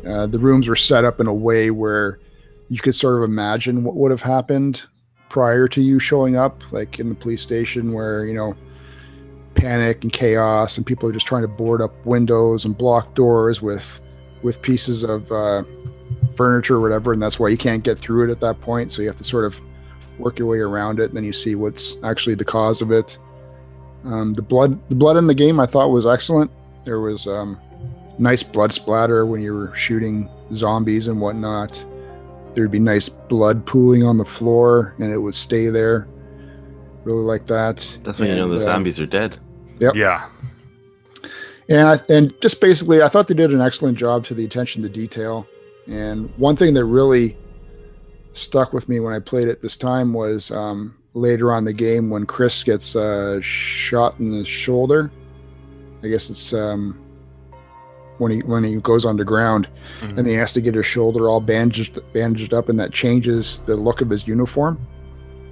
Uh, 0.06 0.26
the 0.26 0.38
rooms 0.38 0.68
were 0.68 0.76
set 0.76 1.04
up 1.04 1.20
in 1.20 1.26
a 1.26 1.34
way 1.34 1.70
where 1.70 2.18
you 2.68 2.78
could 2.78 2.94
sort 2.94 3.16
of 3.16 3.22
imagine 3.22 3.84
what 3.84 3.96
would 3.96 4.10
have 4.10 4.22
happened 4.22 4.82
prior 5.28 5.68
to 5.68 5.82
you 5.82 5.98
showing 5.98 6.36
up, 6.36 6.62
like 6.72 6.98
in 6.98 7.08
the 7.08 7.14
police 7.14 7.42
station, 7.42 7.92
where 7.92 8.24
you 8.24 8.34
know 8.34 8.56
panic 9.58 10.02
and 10.02 10.12
chaos, 10.12 10.76
and 10.76 10.86
people 10.86 11.08
are 11.08 11.12
just 11.12 11.26
trying 11.26 11.42
to 11.42 11.48
board 11.48 11.82
up 11.82 11.92
windows 12.06 12.64
and 12.64 12.78
block 12.78 13.14
doors 13.14 13.60
with 13.60 14.00
with 14.42 14.62
pieces 14.62 15.02
of 15.02 15.30
uh, 15.32 15.64
furniture 16.34 16.76
or 16.76 16.80
whatever, 16.80 17.12
and 17.12 17.20
that's 17.20 17.38
why 17.38 17.48
you 17.48 17.56
can't 17.56 17.82
get 17.82 17.98
through 17.98 18.28
it 18.28 18.30
at 18.30 18.40
that 18.40 18.60
point. 18.60 18.92
So 18.92 19.02
you 19.02 19.08
have 19.08 19.16
to 19.16 19.24
sort 19.24 19.44
of 19.44 19.60
work 20.18 20.38
your 20.38 20.48
way 20.48 20.58
around 20.58 21.00
it, 21.00 21.06
and 21.06 21.16
then 21.16 21.24
you 21.24 21.32
see 21.32 21.54
what's 21.54 21.96
actually 22.04 22.36
the 22.36 22.44
cause 22.44 22.80
of 22.80 22.92
it. 22.92 23.18
Um, 24.04 24.32
the 24.34 24.42
blood, 24.42 24.78
the 24.88 24.94
blood 24.94 25.16
in 25.16 25.26
the 25.26 25.34
game, 25.34 25.58
I 25.58 25.66
thought 25.66 25.88
was 25.88 26.06
excellent. 26.06 26.50
There 26.84 27.00
was 27.00 27.26
um, 27.26 27.60
nice 28.18 28.42
blood 28.42 28.72
splatter 28.72 29.26
when 29.26 29.42
you 29.42 29.54
were 29.54 29.74
shooting 29.74 30.30
zombies 30.54 31.08
and 31.08 31.20
whatnot. 31.20 31.84
There'd 32.54 32.70
be 32.70 32.78
nice 32.78 33.08
blood 33.08 33.66
pooling 33.66 34.04
on 34.04 34.16
the 34.16 34.24
floor, 34.24 34.94
and 34.98 35.12
it 35.12 35.18
would 35.18 35.34
stay 35.34 35.66
there. 35.68 36.08
Really 37.04 37.24
like 37.24 37.46
that. 37.46 37.98
That's 38.04 38.18
when 38.20 38.30
you 38.30 38.36
know 38.36 38.48
the 38.48 38.56
uh, 38.56 38.60
zombies 38.60 39.00
are 39.00 39.06
dead. 39.06 39.38
Yep. 39.80 39.94
Yeah. 39.94 40.28
and 41.68 41.88
I, 41.88 42.00
and 42.08 42.34
just 42.40 42.60
basically, 42.60 43.02
I 43.02 43.08
thought 43.08 43.28
they 43.28 43.34
did 43.34 43.52
an 43.52 43.60
excellent 43.60 43.98
job 43.98 44.24
to 44.26 44.34
the 44.34 44.44
attention 44.44 44.82
to 44.82 44.88
detail. 44.88 45.46
And 45.86 46.30
one 46.36 46.56
thing 46.56 46.74
that 46.74 46.84
really 46.84 47.36
stuck 48.32 48.72
with 48.72 48.88
me 48.88 49.00
when 49.00 49.14
I 49.14 49.18
played 49.20 49.48
it 49.48 49.60
this 49.60 49.76
time 49.76 50.12
was 50.12 50.50
um, 50.50 50.96
later 51.14 51.52
on 51.52 51.64
the 51.64 51.72
game 51.72 52.10
when 52.10 52.26
Chris 52.26 52.62
gets 52.62 52.94
uh, 52.96 53.40
shot 53.40 54.18
in 54.18 54.38
the 54.38 54.44
shoulder. 54.44 55.10
I 56.02 56.08
guess 56.08 56.30
it's 56.30 56.52
um, 56.52 56.98
when 58.18 58.30
he 58.32 58.38
when 58.40 58.62
he 58.64 58.76
goes 58.76 59.04
underground 59.04 59.68
Mhm. 60.00 60.18
and 60.18 60.26
he 60.26 60.34
has 60.34 60.52
to 60.52 60.60
get 60.60 60.74
his 60.74 60.86
shoulder 60.86 61.28
all 61.28 61.40
bandaged 61.40 61.98
bandaged 62.12 62.52
up, 62.54 62.68
and 62.68 62.78
that 62.78 62.92
changes 62.92 63.58
the 63.66 63.76
look 63.76 64.00
of 64.00 64.10
his 64.10 64.26
uniform. 64.28 64.78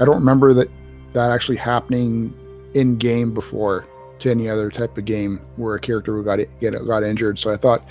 I 0.00 0.04
don't 0.04 0.16
remember 0.16 0.52
that 0.54 0.70
that 1.12 1.30
actually 1.32 1.56
happening 1.56 2.32
in 2.74 2.96
game 2.96 3.32
before 3.34 3.86
to 4.20 4.30
any 4.30 4.48
other 4.48 4.70
type 4.70 4.96
of 4.96 5.04
game 5.04 5.40
where 5.56 5.74
a 5.74 5.80
character 5.80 6.20
got 6.22 6.38
get 6.60 6.74
got 6.86 7.02
injured. 7.02 7.38
So 7.38 7.52
I 7.52 7.56
thought 7.56 7.82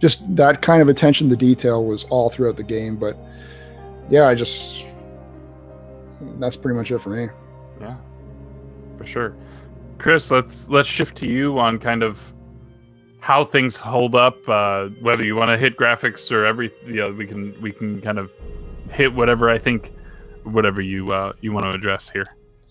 just 0.00 0.36
that 0.36 0.62
kind 0.62 0.82
of 0.82 0.88
attention 0.88 1.28
to 1.30 1.36
detail 1.36 1.84
was 1.84 2.04
all 2.04 2.28
throughout 2.28 2.56
the 2.56 2.62
game. 2.62 2.96
But 2.96 3.16
yeah, 4.10 4.28
I 4.28 4.34
just 4.34 4.84
that's 6.38 6.56
pretty 6.56 6.76
much 6.76 6.90
it 6.90 6.98
for 7.00 7.10
me. 7.10 7.28
Yeah, 7.80 7.96
for 8.98 9.06
sure. 9.06 9.34
Chris, 9.98 10.30
let's 10.30 10.68
let's 10.68 10.88
shift 10.88 11.16
to 11.18 11.26
you 11.26 11.58
on 11.58 11.78
kind 11.78 12.02
of 12.02 12.20
how 13.20 13.44
things 13.44 13.78
hold 13.78 14.14
up. 14.14 14.46
Uh, 14.48 14.88
whether 15.00 15.24
you 15.24 15.36
want 15.36 15.50
to 15.50 15.56
hit 15.56 15.78
graphics 15.78 16.30
or 16.30 16.44
every, 16.44 16.70
you 16.84 16.96
know, 16.96 17.12
we 17.12 17.26
can 17.26 17.58
we 17.62 17.72
can 17.72 18.00
kind 18.02 18.18
of 18.18 18.30
hit 18.90 19.14
whatever 19.14 19.48
I 19.48 19.58
think, 19.58 19.92
whatever 20.42 20.80
you 20.80 21.12
uh, 21.12 21.32
you 21.40 21.52
want 21.52 21.64
to 21.64 21.70
address 21.70 22.10
here. 22.10 22.26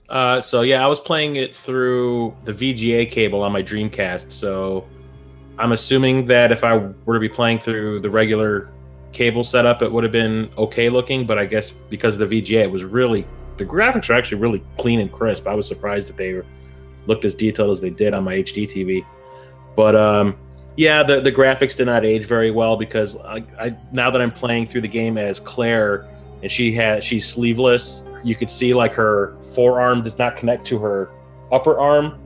Uh, 0.10 0.42
so 0.42 0.62
yeah, 0.62 0.84
I 0.84 0.88
was 0.88 1.00
playing 1.00 1.38
it 1.38 1.56
through 1.56 2.36
the 2.44 2.52
VGA 2.52 3.10
cable 3.10 3.42
on 3.42 3.52
my 3.52 3.64
Dreamcast. 3.64 4.32
So 4.32 4.86
I'm 5.58 5.72
assuming 5.72 6.26
that 6.26 6.52
if 6.52 6.64
I 6.64 6.78
were 7.06 7.14
to 7.14 7.20
be 7.20 7.30
playing 7.30 7.60
through 7.60 8.02
the 8.02 8.10
regular 8.10 8.70
cable 9.12 9.44
setup, 9.44 9.82
it 9.82 9.92
would 9.92 10.04
have 10.04 10.12
been 10.12 10.50
okay 10.58 10.90
looking. 10.90 11.26
But 11.26 11.40
I 11.40 11.46
guess 11.46 11.70
because 11.70 12.20
of 12.20 12.30
the 12.30 12.42
VGA, 12.42 12.64
it 12.64 12.72
was 12.72 12.84
really 12.84 13.26
the 13.58 13.66
graphics 13.66 14.10
are 14.10 14.14
actually 14.14 14.40
really 14.40 14.64
clean 14.78 15.00
and 15.00 15.12
crisp. 15.12 15.48
I 15.48 15.54
was 15.54 15.68
surprised 15.68 16.10
that 16.10 16.18
they 16.18 16.42
looked 17.06 17.26
as 17.26 17.36
detailed 17.36 17.72
as 17.72 17.82
they 17.82 17.90
did 17.90 18.14
on 18.14 18.24
my 18.24 18.36
HD 18.36 18.66
TV. 18.66 19.06
But 19.76 19.96
um, 19.96 20.36
yeah, 20.76 21.04
the 21.04 21.22
the 21.22 21.32
graphics 21.32 21.78
did 21.78 21.86
not 21.86 22.06
age 22.06 22.26
very 22.26 22.52
well 22.52 22.76
because 22.76 23.18
I, 23.18 23.44
I 23.60 23.78
now 23.92 24.10
that 24.10 24.22
I'm 24.22 24.32
playing 24.32 24.68
through 24.68 24.82
the 24.82 24.88
game 24.88 25.18
as 25.18 25.40
Claire 25.40 26.08
and 26.42 26.52
she 26.52 26.74
has 26.74 27.04
she's 27.04 27.28
sleeveless 27.28 28.04
you 28.24 28.36
could 28.36 28.50
see 28.50 28.74
like 28.74 28.94
her 28.94 29.36
forearm 29.56 30.02
does 30.02 30.18
not 30.18 30.36
connect 30.36 30.66
to 30.68 30.80
her 30.80 31.12
upper 31.52 31.80
arm. 31.80 32.20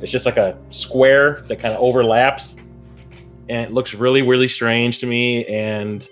It's 0.00 0.10
just 0.10 0.26
like 0.26 0.36
a 0.36 0.58
square 0.70 1.44
that 1.48 1.58
kind 1.58 1.74
of 1.74 1.80
overlaps. 1.80 2.56
And 3.48 3.66
it 3.66 3.72
looks 3.72 3.94
really 3.94 4.22
really 4.22 4.48
strange 4.48 4.98
to 4.98 5.06
me 5.06 5.44
and 5.46 6.08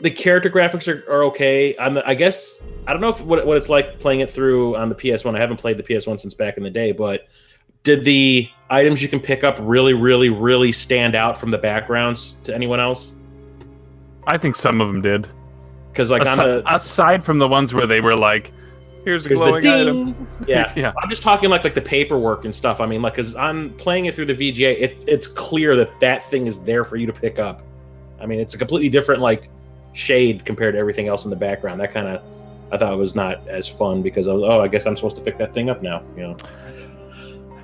the 0.00 0.10
character 0.10 0.48
graphics 0.48 0.88
are, 0.88 1.04
are 1.12 1.24
okay. 1.24 1.76
I'm, 1.78 1.98
i 1.98 2.14
guess 2.14 2.62
i 2.86 2.92
don't 2.92 3.00
know 3.00 3.10
if, 3.10 3.20
what, 3.20 3.46
what 3.46 3.56
it's 3.56 3.68
like 3.68 4.00
playing 4.00 4.20
it 4.20 4.30
through 4.30 4.76
on 4.76 4.88
the 4.88 4.94
ps1 4.94 5.36
i 5.36 5.38
haven't 5.38 5.58
played 5.58 5.76
the 5.76 5.82
ps1 5.82 6.18
since 6.18 6.34
back 6.34 6.56
in 6.56 6.62
the 6.62 6.70
day 6.70 6.90
but 6.90 7.28
did 7.82 8.04
the 8.04 8.48
items 8.68 9.02
you 9.02 9.08
can 9.08 9.20
pick 9.20 9.44
up 9.44 9.56
really 9.60 9.94
really 9.94 10.30
really 10.30 10.72
stand 10.72 11.14
out 11.14 11.38
from 11.38 11.50
the 11.50 11.58
backgrounds 11.58 12.36
to 12.44 12.54
anyone 12.54 12.80
else? 12.80 13.14
I 14.26 14.36
think 14.38 14.54
some 14.54 14.80
of 14.80 14.88
them 14.88 15.00
did. 15.00 15.28
Because 15.92 16.10
like 16.10 16.22
on 16.22 16.28
Asi- 16.28 16.42
the 16.42 16.74
aside 16.74 17.24
from 17.24 17.38
the 17.38 17.48
ones 17.48 17.74
where 17.74 17.86
they 17.86 18.00
were 18.00 18.16
like, 18.16 18.52
"Here's 19.04 19.26
a 19.26 19.28
Here's 19.28 19.40
the 19.40 19.46
glowing 19.46 19.62
ding. 19.62 19.72
item." 19.72 20.28
Yeah. 20.46 20.72
yeah. 20.76 20.92
I'm 21.02 21.08
just 21.08 21.22
talking 21.22 21.50
like 21.50 21.64
like 21.64 21.74
the 21.74 21.80
paperwork 21.80 22.44
and 22.44 22.54
stuff. 22.54 22.80
I 22.80 22.86
mean, 22.86 23.02
like, 23.02 23.14
cause 23.14 23.34
I'm 23.36 23.74
playing 23.74 24.06
it 24.06 24.14
through 24.14 24.26
the 24.26 24.34
VGA. 24.34 24.76
It's 24.78 25.04
it's 25.06 25.26
clear 25.26 25.76
that 25.76 25.98
that 26.00 26.22
thing 26.24 26.46
is 26.46 26.60
there 26.60 26.84
for 26.84 26.96
you 26.96 27.06
to 27.06 27.12
pick 27.12 27.38
up. 27.38 27.62
I 28.20 28.26
mean, 28.26 28.40
it's 28.40 28.54
a 28.54 28.58
completely 28.58 28.88
different 28.88 29.20
like 29.22 29.48
shade 29.92 30.44
compared 30.44 30.74
to 30.74 30.78
everything 30.78 31.08
else 31.08 31.24
in 31.24 31.30
the 31.30 31.36
background. 31.36 31.80
That 31.80 31.92
kind 31.92 32.06
of 32.06 32.22
I 32.72 32.76
thought 32.76 32.92
it 32.92 32.96
was 32.96 33.14
not 33.14 33.46
as 33.48 33.66
fun 33.66 34.02
because 34.02 34.28
I 34.28 34.32
was 34.32 34.42
oh 34.42 34.60
I 34.60 34.68
guess 34.68 34.86
I'm 34.86 34.96
supposed 34.96 35.16
to 35.16 35.22
pick 35.22 35.38
that 35.38 35.52
thing 35.52 35.70
up 35.70 35.82
now. 35.82 36.02
You 36.16 36.22
know. 36.22 36.36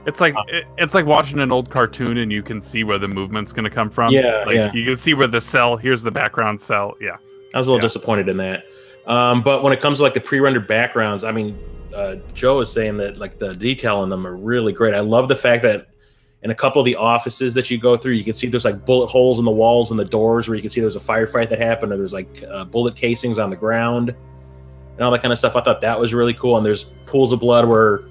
It's 0.07 0.21
like 0.21 0.35
it's 0.79 0.95
like 0.95 1.05
watching 1.05 1.41
an 1.41 1.51
old 1.51 1.69
cartoon 1.69 2.19
and 2.19 2.33
you 2.33 2.43
can 2.43 2.61
see 2.61 2.85
where 2.85 2.99
the 2.99 3.09
movement's 3.09 3.53
going 3.53 3.65
to 3.65 3.71
come 3.71 3.91
from. 3.91 4.13
Yeah, 4.13 4.45
like 4.47 4.55
yeah. 4.55 4.73
you 4.73 4.85
can 4.85 4.97
see 4.97 5.15
where 5.15 5.27
the 5.27 5.41
cell. 5.41 5.77
Here's 5.77 6.01
the 6.01 6.13
background 6.13 6.61
cell. 6.61 6.97
Yeah, 7.01 7.17
I 7.57 7.59
was 7.59 7.69
a 7.69 7.71
little 7.71 7.83
Yeah. 7.83 7.87
disappointed 7.89 8.29
in 8.29 8.37
that. 8.37 8.65
Um, 9.07 9.41
but 9.41 9.63
when 9.63 9.73
it 9.73 9.81
comes 9.81 9.97
to 9.99 10.03
like 10.03 10.13
the 10.15 10.21
pre-rendered 10.21 10.67
backgrounds, 10.67 11.25
I 11.25 11.33
mean, 11.33 11.59
uh, 11.95 12.17
Joe 12.35 12.61
is 12.61 12.71
saying 12.71 12.99
that 12.99 13.17
like 13.19 13.39
the 13.39 13.55
detail 13.55 14.03
in 14.03 14.11
them 14.11 14.27
are 14.27 14.37
really 14.37 14.73
great. 14.73 14.93
I 14.95 15.01
love 15.01 15.29
the 15.29 15.37
fact 15.37 15.63
that 15.63 15.87
in 16.43 16.51
a 16.51 16.55
couple 16.55 16.81
of 16.81 16.85
the 16.85 16.97
offices 16.97 17.55
that 17.55 17.71
you 17.71 17.79
go 17.79 17.97
through, 17.97 18.13
you 18.13 18.25
can 18.25 18.35
see 18.35 18.47
there's 18.47 18.67
like 18.67 18.85
bullet 18.85 19.07
holes 19.07 19.39
in 19.39 19.47
the 19.47 19.51
walls 19.51 19.91
and 19.91 19.99
the 19.99 20.05
doors 20.05 20.49
where 20.49 20.55
you 20.55 20.61
can 20.61 20.69
see 20.69 20.83
there's 20.83 20.97
a 20.97 21.01
firefight 21.01 21.49
that 21.49 21.59
happened, 21.59 21.93
or 21.93 21.97
there's 21.97 22.13
like 22.13 22.45
uh, 22.51 22.65
bullet 22.65 22.95
casings 22.95 23.39
on 23.39 23.49
the 23.49 23.57
ground 23.57 24.11
and 24.11 25.01
all 25.01 25.11
that 25.11 25.23
kind 25.23 25.33
of 25.33 25.39
stuff. 25.39 25.57
I 25.57 25.63
thought 25.63 25.81
that 25.81 25.99
was 25.99 26.13
really 26.13 26.35
cool. 26.35 26.59
And 26.59 26.67
there's 26.67 26.85
pools 27.07 27.33
of 27.33 27.41
blood 27.41 27.67
where 27.67 28.03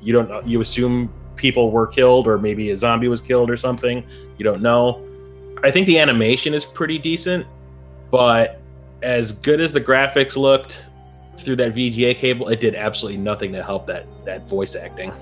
you 0.00 0.12
don't 0.12 0.28
know, 0.28 0.42
you 0.46 0.60
assume 0.60 1.12
people 1.34 1.72
were 1.72 1.86
killed 1.88 2.28
or 2.28 2.38
maybe 2.38 2.70
a 2.70 2.76
zombie 2.76 3.08
was 3.08 3.20
killed 3.20 3.50
or 3.50 3.56
something. 3.56 4.04
You 4.38 4.44
don't 4.44 4.62
know. 4.62 5.02
I 5.64 5.70
think 5.72 5.86
the 5.88 5.98
animation 5.98 6.54
is 6.54 6.64
pretty 6.64 6.98
decent, 6.98 7.46
but 8.10 8.60
as 9.02 9.32
good 9.32 9.60
as 9.60 9.72
the 9.72 9.80
graphics 9.80 10.36
looked 10.36 10.86
through 11.36 11.56
that 11.56 11.74
VGA 11.74 12.16
cable, 12.16 12.48
it 12.48 12.60
did 12.60 12.74
absolutely 12.74 13.18
nothing 13.18 13.52
to 13.52 13.62
help 13.62 13.86
that 13.86 14.06
that 14.24 14.48
voice 14.48 14.74
acting. 14.74 15.12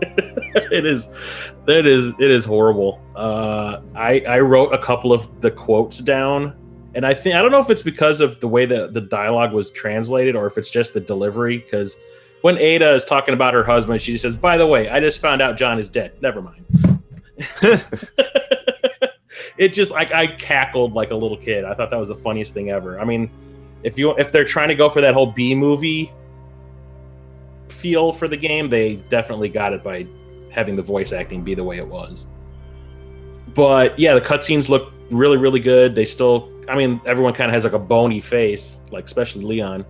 it 0.02 0.86
is 0.86 1.08
that 1.66 1.86
is 1.86 2.10
it 2.18 2.30
is 2.30 2.44
horrible. 2.44 3.02
Uh, 3.14 3.80
I 3.94 4.20
I 4.20 4.40
wrote 4.40 4.72
a 4.72 4.78
couple 4.78 5.12
of 5.12 5.40
the 5.40 5.50
quotes 5.50 5.98
down, 5.98 6.54
and 6.94 7.04
I 7.04 7.14
think 7.14 7.36
I 7.36 7.42
don't 7.42 7.52
know 7.52 7.60
if 7.60 7.70
it's 7.70 7.82
because 7.82 8.20
of 8.20 8.40
the 8.40 8.48
way 8.48 8.64
the 8.64 8.88
the 8.88 9.00
dialogue 9.00 9.52
was 9.52 9.70
translated 9.70 10.36
or 10.36 10.46
if 10.46 10.56
it's 10.56 10.70
just 10.70 10.94
the 10.94 11.00
delivery. 11.00 11.58
Because 11.58 11.96
when 12.42 12.56
Ada 12.56 12.94
is 12.94 13.04
talking 13.04 13.34
about 13.34 13.52
her 13.52 13.64
husband, 13.64 14.00
she 14.00 14.16
says, 14.16 14.36
"By 14.36 14.56
the 14.56 14.66
way, 14.66 14.88
I 14.88 15.00
just 15.00 15.20
found 15.20 15.42
out 15.42 15.56
John 15.56 15.78
is 15.78 15.88
dead. 15.88 16.12
Never 16.22 16.40
mind." 16.40 16.64
it 19.60 19.74
just 19.74 19.92
like 19.92 20.10
I 20.10 20.26
cackled 20.26 20.94
like 20.94 21.10
a 21.10 21.14
little 21.14 21.36
kid. 21.36 21.66
I 21.66 21.74
thought 21.74 21.90
that 21.90 22.00
was 22.00 22.08
the 22.08 22.16
funniest 22.16 22.54
thing 22.54 22.70
ever. 22.70 22.98
I 22.98 23.04
mean, 23.04 23.30
if 23.82 23.98
you 23.98 24.16
if 24.16 24.32
they're 24.32 24.42
trying 24.42 24.68
to 24.68 24.74
go 24.74 24.88
for 24.88 25.02
that 25.02 25.12
whole 25.12 25.26
B 25.26 25.54
movie 25.54 26.10
feel 27.68 28.10
for 28.10 28.26
the 28.26 28.38
game, 28.38 28.70
they 28.70 28.96
definitely 29.10 29.50
got 29.50 29.74
it 29.74 29.84
by 29.84 30.06
having 30.50 30.76
the 30.76 30.82
voice 30.82 31.12
acting 31.12 31.44
be 31.44 31.54
the 31.54 31.62
way 31.62 31.76
it 31.76 31.86
was. 31.86 32.26
But 33.54 33.98
yeah, 33.98 34.14
the 34.14 34.20
cutscenes 34.22 34.70
look 34.70 34.94
really 35.10 35.36
really 35.36 35.60
good. 35.60 35.94
They 35.94 36.06
still, 36.06 36.50
I 36.66 36.74
mean, 36.74 36.98
everyone 37.04 37.34
kind 37.34 37.50
of 37.50 37.54
has 37.54 37.64
like 37.64 37.74
a 37.74 37.78
bony 37.78 38.20
face, 38.20 38.80
like 38.90 39.04
especially 39.04 39.44
Leon. 39.44 39.84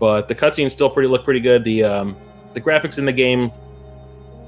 But 0.00 0.26
the 0.26 0.34
cutscenes 0.34 0.72
still 0.72 0.90
pretty 0.90 1.08
look 1.08 1.22
pretty 1.22 1.40
good. 1.40 1.62
The 1.62 1.84
um, 1.84 2.16
the 2.54 2.60
graphics 2.60 2.98
in 2.98 3.04
the 3.04 3.12
game, 3.12 3.52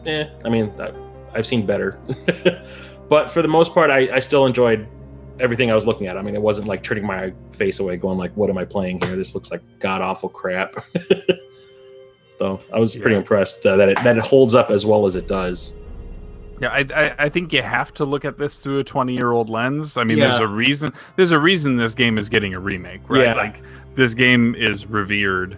eh. 0.04 0.28
I 0.44 0.48
mean, 0.48 0.72
I, 0.80 0.92
I've 1.32 1.46
seen 1.46 1.64
better. 1.64 2.00
but 3.08 3.30
for 3.30 3.42
the 3.42 3.48
most 3.48 3.72
part, 3.74 3.90
I, 3.90 4.14
I 4.16 4.18
still 4.20 4.46
enjoyed 4.46 4.86
everything 5.40 5.70
I 5.70 5.74
was 5.76 5.86
looking 5.86 6.06
at. 6.08 6.16
I 6.18 6.22
mean, 6.22 6.34
it 6.34 6.42
wasn't 6.42 6.66
like 6.68 6.82
turning 6.82 7.06
my 7.06 7.32
face 7.52 7.78
away, 7.80 7.96
going 7.96 8.18
like, 8.18 8.32
"What 8.36 8.50
am 8.50 8.58
I 8.58 8.64
playing 8.64 9.00
here? 9.02 9.16
This 9.16 9.34
looks 9.34 9.50
like 9.50 9.62
god 9.78 10.02
awful 10.02 10.28
crap." 10.28 10.74
so 12.38 12.60
I 12.72 12.78
was 12.78 12.94
pretty 12.96 13.12
Yeah. 13.14 13.18
impressed 13.18 13.64
uh, 13.66 13.76
that 13.76 13.88
it 13.88 13.96
that 14.02 14.16
it 14.16 14.22
holds 14.24 14.54
up 14.54 14.70
as 14.70 14.86
well 14.86 15.06
as 15.06 15.16
it 15.16 15.26
does. 15.28 15.74
yeah. 16.60 16.68
I, 16.70 16.86
I 16.94 17.14
I 17.18 17.28
think 17.28 17.52
you 17.52 17.62
have 17.62 17.92
to 17.94 18.04
look 18.04 18.24
at 18.24 18.38
this 18.38 18.60
through 18.60 18.80
a 18.80 18.84
20 18.84 19.14
year 19.14 19.32
old 19.32 19.48
lens. 19.48 19.96
I 19.96 20.04
mean, 20.04 20.18
there's 20.18 20.40
a 20.40 20.46
reason. 20.46 20.92
There's 21.16 21.32
a 21.32 21.38
reason 21.38 21.76
this 21.76 21.94
game 21.94 22.18
is 22.18 22.28
getting 22.28 22.54
a 22.54 22.60
remake, 22.60 23.00
right? 23.08 23.24
Yeah. 23.24 23.34
Like 23.34 23.62
this 23.94 24.14
game 24.14 24.54
is 24.54 24.86
revered, 24.86 25.56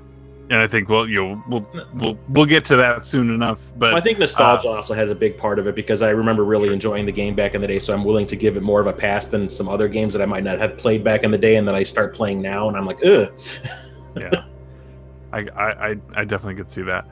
and 0.50 0.60
I 0.60 0.66
think 0.66 0.88
well, 0.88 1.08
you 1.08 1.22
know, 1.22 1.42
we'll 1.48 1.66
we'll 1.94 2.18
we'll 2.28 2.46
get 2.46 2.64
to 2.66 2.76
that 2.76 3.06
soon 3.06 3.32
enough. 3.32 3.60
But 3.78 3.94
I 3.94 4.00
think 4.00 4.18
nostalgia 4.18 4.68
uh, 4.68 4.72
also 4.72 4.94
has 4.94 5.08
a 5.08 5.14
big 5.14 5.38
part 5.38 5.58
of 5.58 5.66
it 5.68 5.76
because 5.76 6.02
I 6.02 6.10
remember 6.10 6.44
really 6.44 6.72
enjoying 6.72 7.06
the 7.06 7.12
game 7.12 7.36
back 7.36 7.54
in 7.54 7.62
the 7.62 7.68
day, 7.68 7.78
so 7.78 7.94
I'm 7.94 8.04
willing 8.04 8.26
to 8.26 8.36
give 8.36 8.56
it 8.56 8.62
more 8.62 8.80
of 8.80 8.88
a 8.88 8.92
pass 8.92 9.26
than 9.28 9.48
some 9.48 9.68
other 9.68 9.88
games 9.88 10.12
that 10.12 10.20
I 10.20 10.26
might 10.26 10.42
not 10.42 10.58
have 10.58 10.76
played 10.76 11.04
back 11.04 11.22
in 11.22 11.30
the 11.30 11.38
day 11.38 11.56
and 11.56 11.66
that 11.68 11.76
I 11.76 11.84
start 11.84 12.14
playing 12.14 12.42
now, 12.42 12.68
and 12.68 12.76
I'm 12.76 12.84
like, 12.84 13.04
ugh. 13.04 13.32
yeah 14.16 14.44
I, 15.32 15.46
I 15.56 15.90
i 15.90 15.96
i 16.16 16.24
definitely 16.24 16.56
could 16.56 16.70
see 16.70 16.82
that 16.82 17.06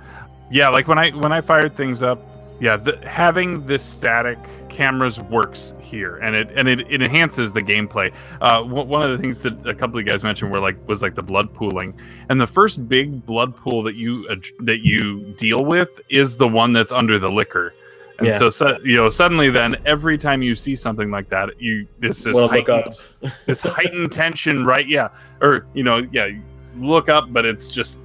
yeah 0.50 0.68
like 0.68 0.88
when 0.88 0.98
i 0.98 1.10
when 1.10 1.30
i 1.30 1.40
fired 1.40 1.76
things 1.76 2.02
up 2.02 2.20
yeah 2.60 2.76
the, 2.76 2.96
having 3.08 3.64
this 3.66 3.84
static 3.84 4.38
cameras 4.68 5.20
works 5.20 5.74
here 5.80 6.16
and 6.18 6.34
it 6.36 6.50
and 6.56 6.68
it, 6.68 6.80
it 6.90 7.02
enhances 7.02 7.52
the 7.52 7.62
gameplay 7.62 8.12
uh 8.40 8.62
one 8.62 8.88
one 8.88 9.02
of 9.02 9.10
the 9.10 9.18
things 9.18 9.40
that 9.40 9.66
a 9.66 9.74
couple 9.74 9.98
of 9.98 10.04
you 10.04 10.10
guys 10.10 10.22
mentioned 10.22 10.50
were 10.50 10.60
like 10.60 10.76
was 10.88 11.00
like 11.02 11.14
the 11.14 11.22
blood 11.22 11.52
pooling 11.54 11.98
and 12.28 12.40
the 12.40 12.46
first 12.46 12.88
big 12.88 13.24
blood 13.26 13.54
pool 13.56 13.82
that 13.82 13.94
you 13.94 14.28
ad- 14.30 14.44
that 14.60 14.84
you 14.84 15.20
deal 15.36 15.64
with 15.64 16.00
is 16.08 16.36
the 16.36 16.48
one 16.48 16.72
that's 16.72 16.92
under 16.92 17.18
the 17.18 17.30
licker 17.30 17.72
and 18.18 18.26
Yeah. 18.26 18.38
so, 18.38 18.50
so 18.50 18.78
you 18.84 18.96
know 18.96 19.08
suddenly 19.10 19.48
then 19.48 19.76
every 19.86 20.18
time 20.18 20.42
you 20.42 20.56
see 20.56 20.74
something 20.74 21.10
like 21.10 21.28
that 21.28 21.60
you 21.60 21.86
this 22.00 22.26
is 22.26 22.34
Well, 22.34 22.50
up. 22.70 22.88
this 23.46 23.60
heightened 23.62 24.10
tension, 24.10 24.64
right? 24.64 24.86
Yeah, 24.86 25.10
or 25.40 25.66
you 25.72 25.84
know, 25.84 25.98
yeah, 26.10 26.28
look 26.76 27.08
up, 27.08 27.32
but 27.32 27.44
it's 27.44 27.68
just 27.68 28.00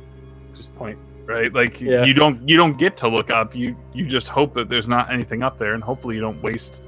just 0.56 0.74
point, 0.76 1.00
right? 1.26 1.54
Like 1.54 1.80
Yeah. 1.82 2.04
you 2.06 2.14
don't 2.14 2.48
you 2.48 2.58
don't 2.58 2.78
get 2.78 2.98
to 2.98 3.08
look 3.08 3.30
up. 3.30 3.56
You 3.56 3.76
you 3.94 4.06
just 4.06 4.28
hope 4.30 4.54
that 4.56 4.70
there's 4.70 4.88
not 4.88 5.12
anything 5.12 5.44
up 5.44 5.58
there, 5.58 5.74
and 5.74 5.84
hopefully 5.84 6.16
you 6.16 6.22
don't 6.22 6.42
waste 6.42 6.82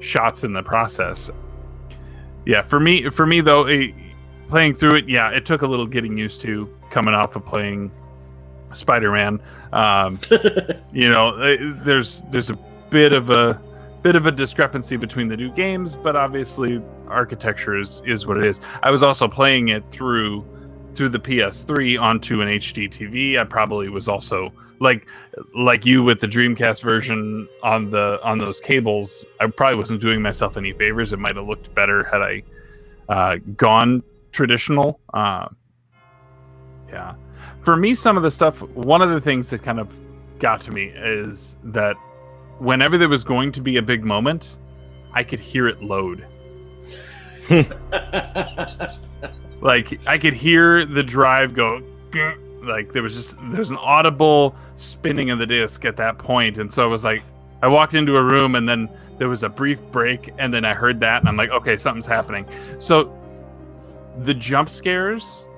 shots 0.00 0.44
in 0.44 0.52
the 0.52 0.62
process. 0.62 1.30
Yeah, 2.44 2.62
for 2.62 2.80
me, 2.80 3.10
for 3.10 3.26
me 3.26 3.40
though, 3.40 3.66
it, 3.66 3.94
playing 4.48 4.74
through 4.74 4.96
it, 4.96 5.08
yeah, 5.08 5.30
it 5.30 5.44
took 5.44 5.62
a 5.62 5.66
little 5.66 5.86
getting 5.86 6.16
used 6.16 6.40
to 6.42 6.68
coming 6.90 7.14
off 7.14 7.36
of 7.36 7.44
playing 7.44 7.90
Spider-Man. 8.72 9.40
Um, 9.72 10.18
you 10.92 11.10
know, 11.10 11.30
uh, 11.36 11.56
there's 11.84 12.22
there's 12.30 12.50
a 12.50 12.58
bit 12.90 13.12
of 13.12 13.30
a 13.30 13.60
bit 14.02 14.16
of 14.16 14.26
a 14.26 14.32
discrepancy 14.32 14.96
between 14.96 15.28
the 15.28 15.36
two 15.36 15.50
games, 15.52 15.96
but 15.96 16.16
obviously 16.16 16.80
architecture 17.08 17.78
is 17.78 18.02
is 18.06 18.26
what 18.26 18.38
it 18.38 18.44
is. 18.44 18.60
I 18.82 18.90
was 18.90 19.02
also 19.02 19.28
playing 19.28 19.68
it 19.68 19.84
through 19.90 20.44
through 20.94 21.10
the 21.10 21.18
PS3 21.18 22.00
onto 22.00 22.40
an 22.40 22.48
HD 22.48 22.88
TV. 22.88 23.38
I 23.38 23.44
probably 23.44 23.88
was 23.88 24.08
also 24.08 24.52
like 24.80 25.06
like 25.54 25.84
you 25.84 26.02
with 26.02 26.20
the 26.20 26.26
Dreamcast 26.26 26.82
version 26.82 27.48
on 27.62 27.90
the 27.90 28.20
on 28.22 28.38
those 28.38 28.60
cables. 28.60 29.24
I 29.40 29.46
probably 29.46 29.76
wasn't 29.76 30.00
doing 30.00 30.22
myself 30.22 30.56
any 30.56 30.72
favors. 30.72 31.12
It 31.12 31.18
might 31.18 31.36
have 31.36 31.46
looked 31.46 31.74
better 31.74 32.04
had 32.04 32.22
I 32.22 32.42
uh, 33.08 33.36
gone 33.56 34.02
traditional. 34.32 35.00
Uh, 35.14 35.48
yeah, 36.88 37.14
for 37.60 37.76
me, 37.76 37.94
some 37.94 38.16
of 38.16 38.22
the 38.22 38.30
stuff. 38.30 38.62
One 38.62 39.02
of 39.02 39.10
the 39.10 39.20
things 39.20 39.50
that 39.50 39.62
kind 39.62 39.80
of 39.80 39.88
got 40.38 40.60
to 40.62 40.70
me 40.70 40.92
is 40.94 41.58
that 41.64 41.96
whenever 42.58 42.98
there 42.98 43.08
was 43.08 43.24
going 43.24 43.52
to 43.52 43.60
be 43.60 43.76
a 43.76 43.82
big 43.82 44.04
moment, 44.04 44.58
I 45.12 45.24
could 45.24 45.40
hear 45.40 45.68
it 45.68 45.82
load. 45.82 46.26
like 49.60 50.00
I 50.06 50.18
could 50.18 50.34
hear 50.34 50.84
the 50.84 51.02
drive 51.02 51.54
go. 51.54 51.82
Like 52.62 52.92
there 52.92 53.02
was 53.02 53.14
just 53.14 53.36
there's 53.52 53.70
an 53.70 53.78
audible 53.78 54.54
spinning 54.76 55.30
of 55.30 55.38
the 55.38 55.46
disc 55.46 55.84
at 55.84 55.96
that 55.96 56.18
point, 56.18 56.58
and 56.58 56.70
so 56.72 56.82
I 56.82 56.86
was 56.86 57.04
like, 57.04 57.22
I 57.62 57.68
walked 57.68 57.94
into 57.94 58.16
a 58.16 58.22
room 58.22 58.54
and 58.54 58.68
then 58.68 58.88
there 59.18 59.28
was 59.28 59.42
a 59.42 59.48
brief 59.48 59.80
break, 59.90 60.32
and 60.38 60.54
then 60.54 60.64
I 60.64 60.74
heard 60.74 61.00
that, 61.00 61.20
and 61.20 61.28
I'm 61.28 61.36
like, 61.36 61.50
okay, 61.50 61.76
something's 61.76 62.06
happening. 62.06 62.46
So 62.78 63.12
the 64.18 64.34
jump 64.34 64.68
scares 64.68 65.48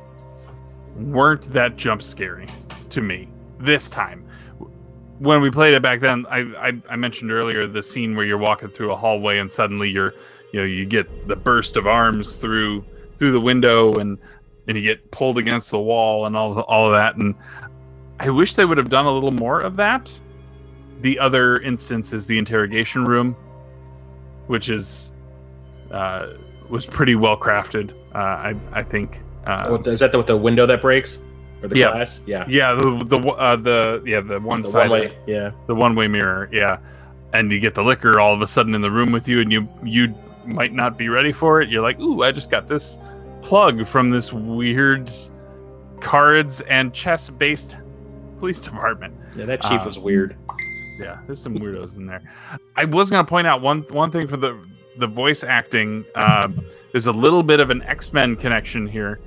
weren't 0.96 1.53
that 1.53 1.76
jump 1.76 2.03
scary 2.03 2.46
to 2.90 3.01
me 3.01 3.28
this 3.59 3.88
time. 3.88 4.24
When 5.18 5.42
we 5.42 5.51
played 5.51 5.74
it 5.74 5.82
back 5.82 6.01
then, 6.01 6.24
I, 6.30 6.38
I, 6.38 6.72
I 6.88 6.96
mentioned 6.96 7.30
earlier 7.30 7.66
the 7.66 7.82
scene 7.82 8.16
where 8.16 8.24
you're 8.24 8.38
walking 8.38 8.70
through 8.70 8.92
a 8.92 8.96
hallway 8.96 9.38
and 9.38 9.53
suddenly 9.53 9.90
you're 9.90 10.14
you 10.53 10.61
know 10.61 10.66
you 10.66 10.84
get 10.86 11.28
the 11.28 11.36
burst 11.36 11.76
of 11.76 11.86
arms 11.86 12.36
through 12.36 12.84
through 13.21 13.31
the 13.33 13.41
window 13.41 13.93
and 13.97 14.16
and 14.66 14.77
you 14.79 14.83
get 14.83 15.11
pulled 15.11 15.37
against 15.37 15.71
the 15.71 15.79
wall 15.79 16.25
and 16.25 16.35
all 16.35 16.59
all 16.62 16.87
of 16.87 16.93
that 16.95 17.16
and 17.16 17.35
I 18.18 18.31
wish 18.31 18.55
they 18.55 18.64
would 18.64 18.79
have 18.79 18.89
done 18.89 19.05
a 19.05 19.11
little 19.12 19.31
more 19.31 19.61
of 19.61 19.77
that. 19.77 20.18
The 21.03 21.18
other 21.18 21.59
instance 21.61 22.12
is 22.12 22.27
the 22.27 22.39
interrogation 22.39 23.05
room, 23.05 23.35
which 24.47 24.68
is 24.68 25.12
uh, 25.91 26.35
was 26.68 26.85
pretty 26.87 27.14
well 27.14 27.37
crafted. 27.39 27.93
Uh, 28.14 28.18
I 28.18 28.55
I 28.73 28.83
think. 28.83 29.21
Uh, 29.47 29.68
What 29.68 29.85
the- 29.85 29.91
is 29.93 30.01
that 30.01 30.12
the, 30.12 30.18
with 30.18 30.27
the 30.27 30.37
window 30.37 30.66
that 30.66 30.81
breaks 30.83 31.18
or 31.62 31.68
the 31.68 31.79
Yeah. 31.79 31.93
glass? 31.93 32.21
Yeah. 32.27 32.45
yeah, 32.49 32.75
the 32.75 33.05
the 33.07 33.18
uh, 33.29 33.57
the 33.57 34.03
yeah 34.05 34.21
the 34.21 34.39
one 34.39 34.61
The 34.62 34.68
side 34.68 34.91
one 34.91 35.01
way. 35.01 35.12
Yeah. 35.27 35.53
the 35.66 35.75
one 35.75 35.95
way 35.95 36.07
mirror, 36.09 36.49
yeah. 36.53 36.77
And 37.33 37.51
you 37.51 37.59
get 37.61 37.75
the 37.75 37.83
licker 37.83 38.21
all 38.21 38.35
of 38.35 38.43
a 38.43 38.47
sudden 38.47 38.75
in 38.75 38.83
the 38.83 38.91
room 38.91 39.12
with 39.12 39.29
you, 39.29 39.41
and 39.41 39.51
you 39.51 39.66
you 39.83 40.14
might 40.45 40.75
not 40.75 40.99
be 40.99 41.09
ready 41.09 41.33
for 41.33 41.62
it. 41.62 41.71
You're 41.71 41.83
like, 41.83 41.99
ooh, 42.01 42.23
I 42.23 42.33
just 42.33 42.51
got 42.51 42.68
this 42.68 42.99
plug 43.43 43.86
from 43.86 44.11
this 44.11 44.32
weird 44.32 45.11
cards 46.01 46.61
and 46.62 46.93
chess 46.95 47.28
based 47.30 47.76
police 48.38 48.59
department. 48.61 49.14
Yeah. 49.36 49.45
That 49.47 49.62
chief 49.62 49.82
Uh, 49.82 49.84
was 49.86 49.99
weird. 49.99 50.36
Yeah, 50.99 51.18
there's 51.26 51.41
some 51.41 51.57
weirdos 51.59 51.97
in 51.97 52.07
there. 52.07 52.22
I 52.76 52.84
was 52.84 53.11
gonna 53.11 53.24
point 53.24 53.47
out 53.47 53.61
one 53.62 53.82
one 53.91 54.11
thing 54.11 54.26
for 54.28 54.36
the 54.36 54.59
the 54.99 55.07
voice 55.07 55.43
acting. 55.45 56.05
Um, 56.14 56.64
there's 56.93 57.07
a 57.07 57.12
little 57.12 57.43
bit 57.43 57.61
of 57.61 57.70
an 57.70 57.82
X 57.82 58.12
Men 58.12 58.36
connection 58.36 58.86
here. 58.86 59.20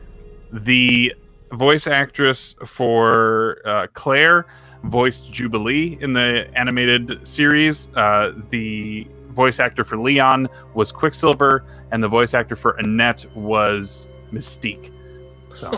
The 0.51 1.13
voice 1.51 1.87
actress 1.87 2.55
for 2.65 3.59
uh, 3.65 3.87
Claire 3.93 4.45
voiced 4.83 5.31
Jubilee 5.31 5.97
in 6.01 6.13
the 6.13 6.47
animated 6.55 7.27
series. 7.27 7.87
Uh, 7.95 8.33
the 8.49 9.07
voice 9.33 9.59
actor 9.59 9.83
for 9.83 9.97
Leon 9.97 10.47
was 10.73 10.91
Quicksilver, 10.91 11.65
and 11.91 12.01
the 12.01 12.07
voice 12.07 12.33
actor 12.33 12.55
for 12.55 12.71
Annette 12.77 13.25
was 13.35 14.07
Mystique. 14.31 14.91
So, 15.53 15.71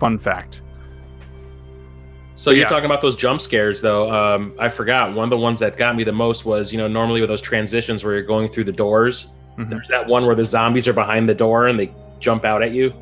fun 0.00 0.18
fact. 0.18 0.62
So 2.34 2.50
you're 2.50 2.60
yeah. 2.60 2.68
talking 2.68 2.86
about 2.86 3.00
those 3.00 3.14
jump 3.14 3.40
scares, 3.40 3.80
though. 3.80 4.10
Um, 4.10 4.54
I 4.58 4.68
forgot 4.68 5.14
one 5.14 5.24
of 5.24 5.30
the 5.30 5.38
ones 5.38 5.60
that 5.60 5.76
got 5.76 5.94
me 5.94 6.02
the 6.02 6.12
most 6.12 6.44
was 6.44 6.72
you 6.72 6.78
know 6.78 6.88
normally 6.88 7.20
with 7.20 7.30
those 7.30 7.42
transitions 7.42 8.02
where 8.02 8.14
you're 8.14 8.22
going 8.22 8.48
through 8.48 8.64
the 8.64 8.72
doors. 8.72 9.28
Mhm. 9.58 9.68
There's 9.68 9.88
that 9.88 10.06
one 10.06 10.24
where 10.24 10.34
the 10.34 10.44
zombies 10.44 10.88
are 10.88 10.92
behind 10.92 11.28
the 11.28 11.34
door 11.34 11.66
and 11.66 11.78
they 11.78 11.92
jump 12.20 12.44
out 12.44 12.62
at 12.62 12.72
you. 12.72 12.92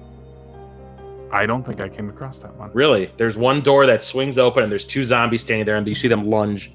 I 1.32 1.46
don't 1.46 1.64
think 1.64 1.80
I 1.80 1.88
came 1.88 2.08
across 2.08 2.40
that 2.40 2.54
one. 2.56 2.70
Really, 2.74 3.12
there's 3.16 3.38
one 3.38 3.60
door 3.60 3.86
that 3.86 4.02
swings 4.02 4.36
open 4.36 4.64
and 4.64 4.70
there's 4.70 4.84
two 4.84 5.04
zombies 5.04 5.42
standing 5.42 5.64
there 5.64 5.76
and 5.76 5.86
you 5.86 5.94
see 5.94 6.08
them 6.08 6.26
lunge. 6.26 6.72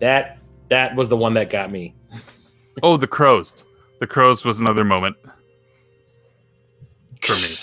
That 0.00 0.35
that 0.68 0.94
was 0.96 1.08
the 1.08 1.16
one 1.16 1.34
that 1.34 1.50
got 1.50 1.70
me. 1.70 1.94
Oh, 2.82 2.96
the 2.96 3.06
crows. 3.06 3.64
The 4.00 4.06
crows 4.06 4.44
was 4.44 4.60
another 4.60 4.84
moment 4.84 5.16
for 7.20 7.34
me. 7.34 7.52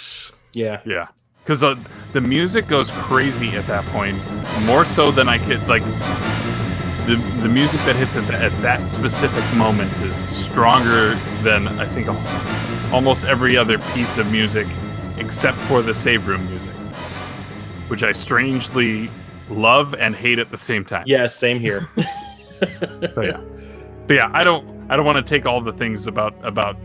Yeah. 0.56 0.82
Yeah, 0.86 1.08
because 1.39 1.64
uh, 1.64 1.74
the 2.12 2.22
music 2.22 2.68
goes 2.68 2.91
crazy 2.91 3.49
at 3.56 3.66
that 3.66 3.84
point, 3.86 4.24
more 4.68 4.86
so 4.86 5.10
than 5.10 5.28
I 5.28 5.39
could 5.39 5.68
like. 5.68 5.82
The, 7.08 7.16
the 7.41 7.49
music 7.49 7.80
that 7.82 7.95
hits 7.95 8.16
at, 8.16 8.28
the, 8.28 8.36
at 8.36 8.51
that 8.62 8.88
specific 8.91 9.43
moment 9.58 9.91
is 10.01 10.16
stronger 10.38 11.16
than 11.41 11.68
I 11.80 11.88
think 11.88 12.08
almost 12.93 13.24
every 13.24 13.58
other 13.58 13.80
piece 13.80 14.20
of 14.20 14.32
music, 14.32 14.68
except 15.18 15.58
for 15.58 15.82
the 15.82 15.95
save 15.95 16.28
room 16.28 16.47
music, 16.51 16.76
which 17.88 18.04
I 18.04 18.12
strangely 18.12 19.10
love 19.49 19.95
and 19.95 20.16
hate 20.16 20.38
at 20.38 20.51
the 20.51 20.58
same 20.58 20.86
time. 20.86 21.04
Yeah. 21.08 21.26
Same 21.26 21.60
here. 21.60 21.89
But 23.16 23.26
yeah, 23.26 23.41
but 24.07 24.14
yeah, 24.14 24.30
I 24.34 24.43
don't 24.43 24.89
I 24.91 24.95
don't 24.97 25.05
want 25.05 25.18
to 25.18 25.24
take 25.24 25.45
all 25.45 25.61
the 25.61 25.74
things 25.74 26.07
about 26.07 26.34
about 26.45 26.76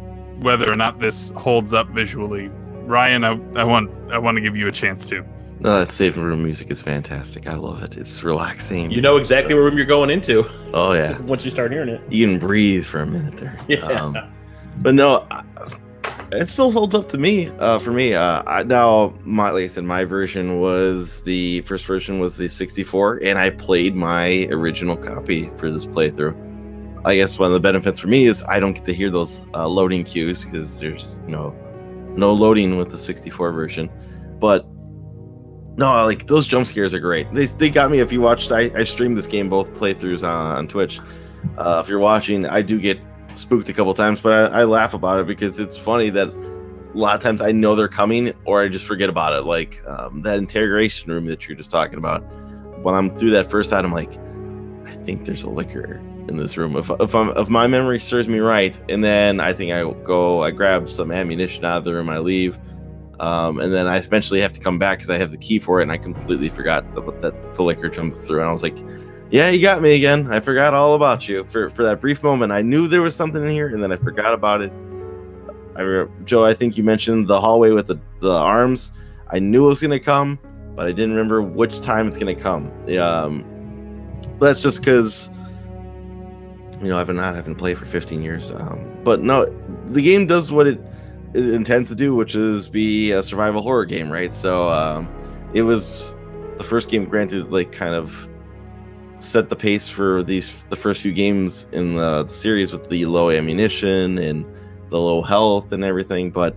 whether 0.40 0.70
or 0.70 0.76
not 0.76 0.98
this 1.00 1.30
holds 1.36 1.72
up 1.74 1.88
visually. 1.88 2.48
Ryan, 2.84 3.24
I, 3.24 3.30
I 3.56 3.64
want 3.64 3.90
I 4.12 4.18
want 4.18 4.36
to 4.36 4.40
give 4.40 4.56
you 4.56 4.66
a 4.66 4.72
chance 4.72 5.04
to. 5.06 5.24
No, 5.60 5.80
that 5.80 5.90
safe 5.90 6.16
room 6.16 6.44
music 6.44 6.70
is 6.70 6.80
fantastic. 6.80 7.48
I 7.48 7.54
love 7.54 7.82
it. 7.82 7.96
It's 7.96 8.22
relaxing. 8.22 8.92
you 8.92 9.00
know 9.00 9.16
exactly 9.16 9.54
what 9.54 9.62
room 9.62 9.76
you're 9.76 9.86
going 9.86 10.08
into 10.08 10.44
Oh 10.72 10.92
yeah, 10.92 11.18
once 11.22 11.44
you 11.44 11.50
start 11.50 11.72
hearing 11.72 11.88
it. 11.88 12.00
you 12.12 12.26
can 12.28 12.38
breathe 12.38 12.84
for 12.84 13.00
a 13.00 13.06
minute 13.06 13.36
there. 13.36 13.58
Yeah. 13.68 13.80
Um, 13.86 14.16
but 14.78 14.94
no, 14.94 15.26
I- 15.30 15.42
it 16.32 16.48
still 16.48 16.70
holds 16.70 16.94
up 16.94 17.08
to 17.10 17.18
me. 17.18 17.48
Uh, 17.58 17.78
for 17.78 17.90
me, 17.90 18.14
uh, 18.14 18.42
I, 18.46 18.62
now 18.62 19.14
my 19.24 19.50
like 19.50 19.64
I 19.64 19.66
said, 19.68 19.84
my 19.84 20.04
version 20.04 20.60
was 20.60 21.20
the 21.22 21.62
first 21.62 21.86
version 21.86 22.20
was 22.20 22.36
the 22.36 22.48
64, 22.48 23.20
and 23.22 23.38
I 23.38 23.50
played 23.50 23.94
my 23.94 24.46
original 24.50 24.96
copy 24.96 25.50
for 25.56 25.70
this 25.70 25.86
playthrough. 25.86 26.46
I 27.04 27.16
guess 27.16 27.38
one 27.38 27.46
of 27.46 27.54
the 27.54 27.60
benefits 27.60 27.98
for 28.00 28.08
me 28.08 28.26
is 28.26 28.42
I 28.48 28.60
don't 28.60 28.74
get 28.74 28.84
to 28.86 28.94
hear 28.94 29.10
those 29.10 29.44
uh, 29.54 29.66
loading 29.66 30.04
cues 30.04 30.44
because 30.44 30.78
there's 30.78 31.20
no 31.26 31.56
no 32.16 32.32
loading 32.32 32.76
with 32.76 32.90
the 32.90 32.96
64 32.96 33.52
version. 33.52 33.88
But 34.38 34.66
no, 35.78 36.04
like 36.04 36.26
those 36.26 36.46
jump 36.46 36.66
scares 36.66 36.92
are 36.92 37.00
great. 37.00 37.30
They, 37.32 37.46
they 37.46 37.70
got 37.70 37.90
me. 37.90 38.00
If 38.00 38.12
you 38.12 38.20
watched, 38.20 38.50
I, 38.50 38.70
I 38.74 38.82
streamed 38.82 39.16
this 39.16 39.28
game 39.28 39.48
both 39.48 39.72
playthroughs 39.74 40.26
on, 40.28 40.56
on 40.56 40.68
Twitch. 40.68 41.00
Uh, 41.56 41.80
if 41.82 41.88
you're 41.88 42.00
watching, 42.00 42.44
I 42.46 42.62
do 42.62 42.80
get 42.80 42.98
spooked 43.38 43.68
a 43.68 43.72
couple 43.72 43.94
times, 43.94 44.20
but 44.20 44.52
I, 44.52 44.60
I 44.60 44.64
laugh 44.64 44.94
about 44.94 45.20
it 45.20 45.26
because 45.26 45.58
it's 45.60 45.76
funny 45.76 46.10
that 46.10 46.28
a 46.28 46.98
lot 46.98 47.14
of 47.14 47.22
times 47.22 47.40
I 47.40 47.52
know 47.52 47.74
they're 47.74 47.88
coming 47.88 48.32
or 48.44 48.62
I 48.62 48.68
just 48.68 48.84
forget 48.84 49.08
about 49.08 49.32
it. 49.32 49.42
Like 49.42 49.80
um, 49.86 50.22
that 50.22 50.38
interrogation 50.38 51.12
room 51.12 51.26
that 51.26 51.48
you're 51.48 51.56
just 51.56 51.70
talking 51.70 51.98
about. 51.98 52.20
When 52.82 52.94
I'm 52.94 53.10
through 53.10 53.30
that 53.30 53.50
first 53.50 53.70
side, 53.70 53.84
I'm 53.84 53.92
like, 53.92 54.12
I 54.86 54.94
think 55.02 55.24
there's 55.24 55.42
a 55.42 55.50
licker 55.50 56.00
in 56.28 56.36
this 56.36 56.56
room. 56.56 56.76
If 56.76 56.90
if, 57.00 57.14
I'm, 57.14 57.30
if 57.36 57.48
my 57.48 57.66
memory 57.66 58.00
serves 58.00 58.28
me 58.28 58.38
right, 58.38 58.80
and 58.88 59.02
then 59.02 59.40
I 59.40 59.52
think 59.52 59.72
I 59.72 59.82
go, 60.04 60.42
I 60.42 60.50
grab 60.50 60.88
some 60.88 61.10
ammunition 61.10 61.64
out 61.64 61.78
of 61.78 61.84
the 61.84 61.94
room, 61.94 62.08
I 62.08 62.18
leave. 62.18 62.58
Um, 63.20 63.58
and 63.58 63.72
then 63.72 63.88
I 63.88 63.96
eventually 63.96 64.40
have 64.40 64.52
to 64.52 64.60
come 64.60 64.78
back 64.78 64.98
because 64.98 65.10
I 65.10 65.18
have 65.18 65.32
the 65.32 65.38
key 65.38 65.58
for 65.58 65.80
it, 65.80 65.84
and 65.84 65.92
I 65.92 65.96
completely 65.98 66.48
forgot 66.48 66.92
that, 66.94 67.20
that 67.20 67.54
the 67.54 67.62
licker 67.64 67.88
jumps 67.88 68.26
through. 68.26 68.40
And 68.40 68.48
I 68.48 68.52
was 68.52 68.62
like, 68.62 68.78
"Yeah, 69.30 69.50
you 69.50 69.60
got 69.60 69.82
me 69.82 69.94
again. 69.94 70.30
I 70.30 70.40
forgot 70.40 70.74
all 70.74 70.94
about 70.94 71.28
you 71.28 71.44
for 71.44 71.70
for 71.70 71.84
that 71.84 72.00
brief 72.00 72.22
moment. 72.22 72.52
I 72.52 72.62
knew 72.62 72.88
there 72.88 73.02
was 73.02 73.14
something 73.14 73.42
in 73.42 73.50
here, 73.50 73.68
and 73.68 73.82
then 73.82 73.92
I 73.92 73.96
forgot 73.96 74.32
about 74.32 74.62
it." 74.62 74.72
I 75.76 76.06
Joe, 76.24 76.44
I 76.44 76.54
think 76.54 76.76
you 76.76 76.82
mentioned 76.82 77.28
the 77.28 77.40
hallway 77.40 77.70
with 77.70 77.86
the 77.86 77.98
the 78.20 78.32
arms. 78.32 78.92
I 79.30 79.38
knew 79.38 79.66
it 79.66 79.68
was 79.68 79.82
gonna 79.82 80.00
come, 80.00 80.38
but 80.74 80.86
I 80.86 80.92
didn't 80.92 81.10
remember 81.10 81.40
which 81.42 81.80
time 81.80 82.08
it's 82.08 82.18
gonna 82.18 82.34
come. 82.34 82.72
Um, 82.98 83.44
that's 84.40 84.62
just 84.62 84.80
because 84.80 85.30
you 86.80 86.88
know 86.88 86.98
I've 86.98 87.08
not 87.08 87.36
haven't 87.36 87.56
played 87.56 87.78
for 87.78 87.86
15 87.86 88.22
years. 88.22 88.50
Um, 88.50 88.98
but 89.04 89.20
no, 89.20 89.46
the 89.86 90.02
game 90.02 90.26
does 90.26 90.50
what 90.50 90.66
it 90.66 90.80
it 91.34 91.48
intends 91.50 91.88
to 91.90 91.94
do, 91.94 92.14
which 92.14 92.34
is 92.34 92.68
be 92.68 93.12
a 93.12 93.22
survival 93.22 93.62
horror 93.62 93.84
game, 93.84 94.10
right? 94.10 94.34
So 94.34 94.68
um, 94.70 95.08
it 95.52 95.62
was 95.62 96.14
the 96.56 96.64
first 96.64 96.88
game, 96.88 97.04
granted, 97.04 97.52
like 97.52 97.70
kind 97.70 97.94
of 97.94 98.28
set 99.18 99.48
the 99.48 99.56
pace 99.56 99.88
for 99.88 100.22
these 100.22 100.64
the 100.66 100.76
first 100.76 101.02
few 101.02 101.12
games 101.12 101.66
in 101.72 101.96
the, 101.96 102.24
the 102.24 102.32
series 102.32 102.72
with 102.72 102.88
the 102.88 103.04
low 103.06 103.30
ammunition 103.30 104.18
and 104.18 104.44
the 104.88 104.98
low 104.98 105.22
health 105.22 105.72
and 105.72 105.84
everything. 105.84 106.30
But 106.30 106.56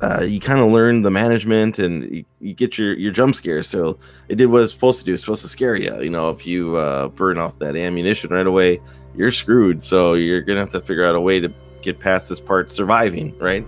uh, 0.00 0.22
you 0.22 0.38
kind 0.38 0.60
of 0.60 0.70
learn 0.70 1.02
the 1.02 1.10
management 1.10 1.78
and 1.78 2.10
you, 2.14 2.24
you, 2.40 2.52
get 2.52 2.76
your 2.76 2.94
your 2.94 3.12
jump 3.12 3.34
scares. 3.34 3.68
So 3.68 3.98
it 4.28 4.36
did 4.36 4.46
what 4.46 4.62
it's 4.62 4.72
supposed 4.72 4.98
to 5.00 5.04
do. 5.04 5.14
It's 5.14 5.22
supposed 5.22 5.42
to 5.42 5.48
scare 5.48 5.76
you. 5.76 6.02
You 6.02 6.10
know, 6.10 6.30
if 6.30 6.46
you 6.46 6.76
uh, 6.76 7.08
burn 7.08 7.38
off 7.38 7.58
that 7.58 7.76
ammunition 7.76 8.30
right 8.30 8.46
away, 8.46 8.80
you're 9.16 9.30
screwed. 9.30 9.80
So 9.80 10.14
you're 10.14 10.42
gonna 10.42 10.60
have 10.60 10.70
to 10.70 10.80
figure 10.80 11.04
out 11.04 11.14
a 11.14 11.20
way 11.20 11.40
to 11.40 11.52
get 11.80 12.00
past 12.00 12.28
this 12.28 12.40
part 12.40 12.70
surviving, 12.70 13.36
right? 13.38 13.66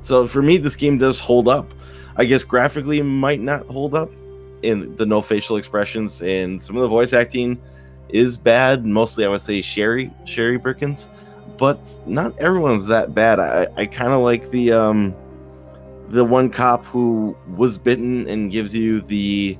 So 0.00 0.26
for 0.26 0.42
me, 0.42 0.56
this 0.56 0.76
game 0.76 0.98
does 0.98 1.20
hold 1.20 1.48
up. 1.48 1.72
I 2.16 2.24
guess 2.24 2.42
graphically 2.42 3.02
might 3.02 3.40
not 3.40 3.66
hold 3.66 3.94
up 3.94 4.10
in 4.62 4.94
the 4.96 5.06
no 5.06 5.20
facial 5.20 5.56
expressions 5.56 6.22
and 6.22 6.60
some 6.62 6.76
of 6.76 6.82
the 6.82 6.88
voice 6.88 7.12
acting 7.12 7.60
is 8.08 8.36
bad. 8.36 8.84
Mostly, 8.84 9.24
I 9.24 9.28
would 9.28 9.40
say 9.40 9.60
Sherry 9.60 10.10
Sherry 10.24 10.58
Birkins, 10.58 11.08
but 11.56 11.78
not 12.06 12.38
everyone's 12.38 12.86
that 12.86 13.14
bad. 13.14 13.40
I 13.40 13.66
I 13.76 13.86
kind 13.86 14.12
of 14.12 14.20
like 14.20 14.50
the 14.50 14.72
um 14.72 15.14
the 16.08 16.24
one 16.24 16.50
cop 16.50 16.84
who 16.84 17.36
was 17.56 17.76
bitten 17.76 18.28
and 18.28 18.50
gives 18.50 18.74
you 18.74 19.00
the 19.00 19.58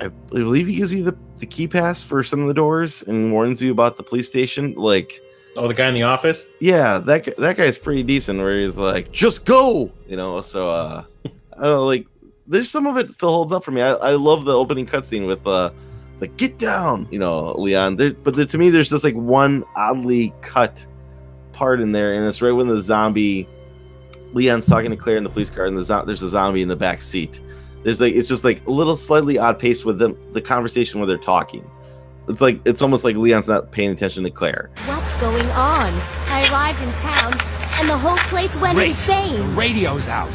I 0.00 0.08
believe 0.08 0.66
he 0.66 0.76
gives 0.76 0.94
you 0.94 1.04
the, 1.04 1.16
the 1.36 1.46
key 1.46 1.68
pass 1.68 2.02
for 2.02 2.22
some 2.22 2.40
of 2.40 2.48
the 2.48 2.54
doors 2.54 3.02
and 3.02 3.32
warns 3.32 3.60
you 3.60 3.70
about 3.70 3.96
the 3.96 4.02
police 4.02 4.26
station. 4.26 4.74
Like, 4.74 5.20
oh, 5.56 5.68
the 5.68 5.74
guy 5.74 5.88
in 5.88 5.94
the 5.94 6.04
office. 6.04 6.48
Yeah, 6.60 6.98
that 6.98 7.36
that 7.36 7.56
guy's 7.56 7.76
pretty 7.76 8.02
decent. 8.02 8.38
Where 8.38 8.58
he's 8.60 8.78
like, 8.78 9.12
just 9.12 9.44
go, 9.44 9.92
you 10.08 10.16
know. 10.16 10.40
So, 10.40 10.68
uh, 10.68 11.04
I 11.24 11.30
don't 11.62 11.62
know, 11.62 11.86
like, 11.86 12.06
there's 12.50 12.70
some 12.70 12.86
of 12.86 12.98
it 12.98 13.10
still 13.12 13.30
holds 13.30 13.52
up 13.52 13.64
for 13.64 13.70
me. 13.70 13.80
I, 13.80 13.92
I 13.92 14.10
love 14.12 14.44
the 14.44 14.52
opening 14.52 14.84
cutscene 14.84 15.26
with 15.26 15.46
uh, 15.46 15.70
the 16.18 16.26
get 16.26 16.58
down, 16.58 17.06
you 17.10 17.18
know, 17.18 17.52
Leon. 17.52 17.96
There, 17.96 18.12
but 18.12 18.34
there, 18.34 18.44
to 18.44 18.58
me, 18.58 18.70
there's 18.70 18.90
just 18.90 19.04
like 19.04 19.14
one 19.14 19.64
oddly 19.76 20.34
cut 20.42 20.84
part 21.52 21.80
in 21.80 21.92
there, 21.92 22.12
and 22.12 22.26
it's 22.26 22.42
right 22.42 22.52
when 22.52 22.66
the 22.66 22.80
zombie 22.80 23.48
Leon's 24.32 24.66
talking 24.66 24.90
to 24.90 24.96
Claire 24.96 25.16
in 25.16 25.24
the 25.24 25.30
police 25.30 25.48
car, 25.48 25.64
and 25.64 25.76
the 25.76 25.82
zo- 25.82 26.04
there's 26.04 26.22
a 26.22 26.28
zombie 26.28 26.60
in 26.60 26.68
the 26.68 26.76
back 26.76 27.02
seat. 27.02 27.40
There's 27.84 28.00
like 28.00 28.14
it's 28.14 28.28
just 28.28 28.44
like 28.44 28.66
a 28.66 28.70
little 28.70 28.96
slightly 28.96 29.38
odd 29.38 29.58
pace 29.58 29.84
with 29.84 29.98
them 29.98 30.18
the 30.32 30.42
conversation 30.42 30.98
where 30.98 31.06
they're 31.06 31.18
talking. 31.18 31.68
It's 32.28 32.40
like 32.40 32.60
it's 32.64 32.82
almost 32.82 33.04
like 33.04 33.16
Leon's 33.16 33.48
not 33.48 33.70
paying 33.70 33.90
attention 33.90 34.24
to 34.24 34.30
Claire. 34.30 34.70
What's 34.86 35.14
going 35.14 35.46
on? 35.50 35.94
I 36.26 36.48
arrived 36.50 36.82
in 36.82 36.92
town 36.94 37.40
and 37.78 37.88
the 37.88 37.96
whole 37.96 38.18
place 38.28 38.54
went 38.56 38.76
Wait, 38.76 38.90
insane. 38.90 39.36
The 39.38 39.44
radio's 39.44 40.08
out. 40.08 40.34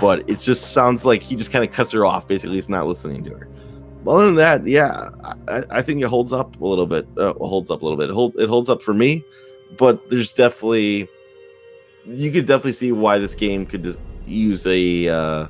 But 0.00 0.28
it 0.28 0.38
just 0.38 0.72
sounds 0.72 1.04
like 1.04 1.22
he 1.22 1.36
just 1.36 1.50
kind 1.50 1.64
of 1.64 1.72
cuts 1.72 1.92
her 1.92 2.04
off. 2.04 2.26
Basically, 2.28 2.56
he's 2.56 2.68
not 2.68 2.86
listening 2.86 3.24
to 3.24 3.30
her. 3.30 3.48
Other 4.06 4.26
than 4.26 4.34
that, 4.36 4.66
yeah, 4.66 5.08
I, 5.48 5.62
I 5.70 5.82
think 5.82 6.02
it 6.02 6.06
holds 6.06 6.32
up 6.32 6.60
a 6.60 6.64
little 6.64 6.86
bit. 6.86 7.08
Uh, 7.16 7.32
holds 7.34 7.70
up 7.70 7.82
a 7.82 7.84
little 7.84 7.98
bit. 7.98 8.10
It, 8.10 8.12
hold, 8.12 8.38
it 8.38 8.48
holds 8.48 8.70
up 8.70 8.82
for 8.82 8.94
me, 8.94 9.24
but 9.76 10.08
there's 10.10 10.32
definitely 10.32 11.08
you 12.06 12.30
could 12.30 12.46
definitely 12.46 12.72
see 12.72 12.92
why 12.92 13.18
this 13.18 13.34
game 13.34 13.66
could 13.66 13.82
just 13.82 14.00
use 14.26 14.66
a 14.66 15.08
uh, 15.08 15.46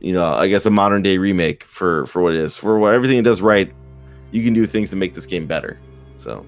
you 0.00 0.12
know 0.12 0.24
i 0.34 0.48
guess 0.48 0.66
a 0.66 0.70
modern 0.70 1.02
day 1.02 1.18
remake 1.18 1.64
for 1.64 2.06
for 2.06 2.22
what 2.22 2.34
it 2.34 2.40
is 2.40 2.56
for 2.56 2.78
what 2.78 2.94
everything 2.94 3.18
it 3.18 3.24
does 3.24 3.42
right 3.42 3.72
you 4.30 4.42
can 4.42 4.52
do 4.52 4.66
things 4.66 4.90
to 4.90 4.96
make 4.96 5.14
this 5.14 5.26
game 5.26 5.46
better 5.46 5.78
so 6.18 6.44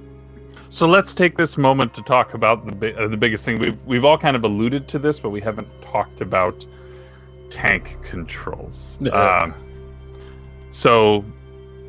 so 0.71 0.87
let's 0.87 1.15
take 1.15 1.37
this 1.37 1.57
moment 1.57 1.95
to 1.95 2.03
talk 2.03 2.35
about 2.35 2.81
the 2.81 2.97
uh, 2.97 3.09
the 3.09 3.17
biggest 3.17 3.45
thing. 3.45 3.59
We've 3.59 3.85
we've 3.87 4.05
all 4.05 4.19
kind 4.19 4.37
of 4.37 4.45
alluded 4.45 4.89
to 4.89 4.99
this 4.99 5.21
but 5.21 5.31
we 5.31 5.41
haven't 5.41 5.69
talked 5.83 6.21
about 6.21 6.67
tank 7.51 7.99
controls. 8.03 8.99
Um, 9.13 9.55
so 10.71 11.25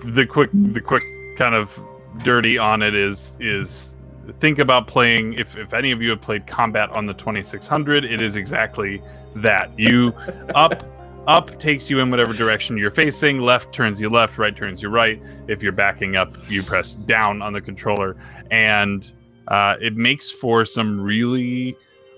the 0.03 0.25
quick 0.25 0.49
the 0.53 0.81
quick 0.81 1.03
kind 1.37 1.55
of 1.55 1.77
dirty 2.23 2.57
on 2.57 2.81
it 2.81 2.95
is 2.95 3.35
is 3.39 3.93
think 4.39 4.59
about 4.59 4.87
playing 4.87 5.33
if, 5.33 5.55
if 5.55 5.73
any 5.73 5.91
of 5.91 6.01
you 6.01 6.09
have 6.09 6.21
played 6.21 6.45
combat 6.45 6.89
on 6.91 7.05
the 7.05 7.13
2600 7.13 8.03
it 8.03 8.21
is 8.21 8.35
exactly 8.35 9.01
that. 9.35 9.77
You 9.77 10.13
up 10.55 10.83
up 11.27 11.59
takes 11.59 11.89
you 11.89 11.99
in 11.99 12.09
whatever 12.09 12.33
direction 12.33 12.77
you're 12.77 12.89
facing. 12.89 13.39
Left 13.39 13.73
turns 13.73 13.99
you 13.99 14.09
left 14.09 14.37
right 14.37 14.55
turns 14.55 14.81
you 14.81 14.89
right. 14.89 15.21
If 15.47 15.61
you're 15.61 15.73
backing 15.73 16.15
up 16.15 16.35
you 16.49 16.63
press 16.63 16.95
down 16.95 17.41
on 17.41 17.53
the 17.53 17.61
controller. 17.61 18.15
And 18.49 19.11
uh, 19.49 19.75
it 19.81 19.95
makes 19.95 20.31
for 20.31 20.65
some 20.65 20.99
really 20.99 21.77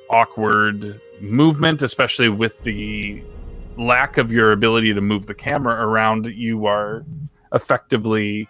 awkward 0.09 0.99
movement 1.21 1.81
especially 1.81 2.29
with 2.29 2.61
the 2.63 3.23
lack 3.77 4.17
of 4.17 4.31
your 4.31 4.51
ability 4.51 4.93
to 4.93 5.01
move 5.01 5.25
the 5.25 5.33
camera 5.33 5.85
around. 5.85 6.25
You 6.25 6.65
are 6.65 7.03
effectively 7.53 8.47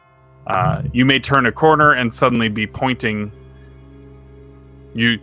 uh, 0.48 0.82
you 0.94 1.06
may 1.06 1.20
turn 1.20 1.46
a 1.46 1.52
corner 1.52 1.92
and 1.92 2.14
suddenly 2.14 2.50
be 2.50 2.66
pointing. 2.66 3.32
You 4.94 5.20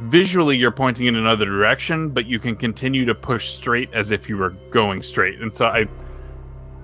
visually 0.00 0.56
you're 0.56 0.70
pointing 0.70 1.06
in 1.06 1.16
another 1.16 1.44
direction, 1.44 2.10
but 2.10 2.26
you 2.26 2.38
can 2.38 2.56
continue 2.56 3.04
to 3.04 3.14
push 3.14 3.50
straight 3.50 3.92
as 3.92 4.10
if 4.10 4.28
you 4.28 4.36
were 4.36 4.50
going 4.70 5.02
straight. 5.02 5.40
And 5.40 5.54
so 5.54 5.66
I 5.66 5.86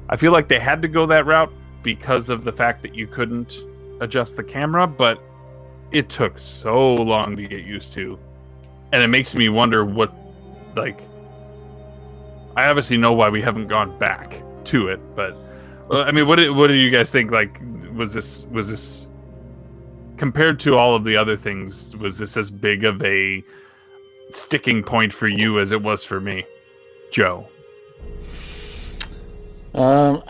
I 0.09 0.17
feel 0.17 0.33
like 0.33 0.49
they 0.49 0.61
had 0.61 0.83
to 0.83 0.89
go 0.89 1.07
that 1.07 1.27
route 1.27 1.53
because 1.83 2.29
of 2.29 2.45
the 2.45 2.53
fact 2.53 2.83
that 2.83 2.95
you 2.95 3.07
couldn't 3.07 3.63
adjust 4.01 4.37
the 4.37 4.45
camera, 4.45 4.87
but 4.87 5.21
it 5.93 6.09
took 6.09 6.39
so 6.39 6.95
long 6.95 7.37
to 7.37 7.47
get 7.47 7.65
used 7.65 7.93
to. 7.95 8.19
And 8.93 9.03
it 9.03 9.09
makes 9.09 9.35
me 9.35 9.49
wonder 9.49 9.85
what 9.85 10.13
like 10.77 11.01
I 12.57 12.67
obviously 12.67 12.97
know 12.97 13.13
why 13.13 13.29
we 13.29 13.43
haven't 13.43 13.69
gone 13.69 13.99
back 13.99 14.43
to 14.65 14.89
it, 14.89 15.01
but 15.15 15.37
I 15.91 16.13
mean, 16.13 16.27
what 16.27 16.39
what 16.55 16.69
do 16.69 16.75
you 16.75 16.91
guys 16.91 17.11
think? 17.11 17.31
Like, 17.31 17.61
was 17.95 18.13
this 18.13 18.45
was 18.47 18.69
this 18.69 19.09
compared 20.17 20.61
to 20.61 20.77
all 20.77 20.95
of 20.95 21.05
the 21.05 21.17
other 21.17 21.37
things, 21.37 21.97
was 21.97 22.19
this 22.19 22.37
as 22.37 22.51
big 22.51 22.85
of 22.85 23.03
a 23.03 23.43
sticking 24.31 24.83
point 24.83 25.13
for 25.13 25.29
you 25.29 25.59
as 25.59 25.73
it 25.73 25.83
was 25.83 26.05
for 26.05 26.21
me, 26.21 26.45
Joe? 27.11 27.49
Um, 29.75 30.23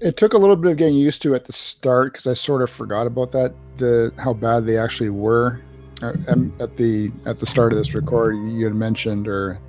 it 0.00 0.16
took 0.16 0.32
a 0.32 0.38
little 0.38 0.56
bit 0.56 0.72
of 0.72 0.76
getting 0.76 0.96
used 0.96 1.22
to 1.22 1.34
at 1.34 1.44
the 1.44 1.52
start 1.52 2.12
because 2.12 2.26
I 2.26 2.34
sort 2.34 2.62
of 2.62 2.70
forgot 2.70 3.06
about 3.06 3.32
that 3.32 3.54
the 3.76 4.12
how 4.18 4.32
bad 4.32 4.66
they 4.66 4.78
actually 4.78 5.10
were. 5.10 5.60
Uh, 6.02 6.14
at 6.58 6.76
the 6.76 7.12
at 7.26 7.38
the 7.38 7.46
start 7.46 7.72
of 7.72 7.78
this 7.78 7.94
record, 7.94 8.34
you 8.34 8.64
had 8.64 8.74
mentioned, 8.74 9.28
or 9.28 9.60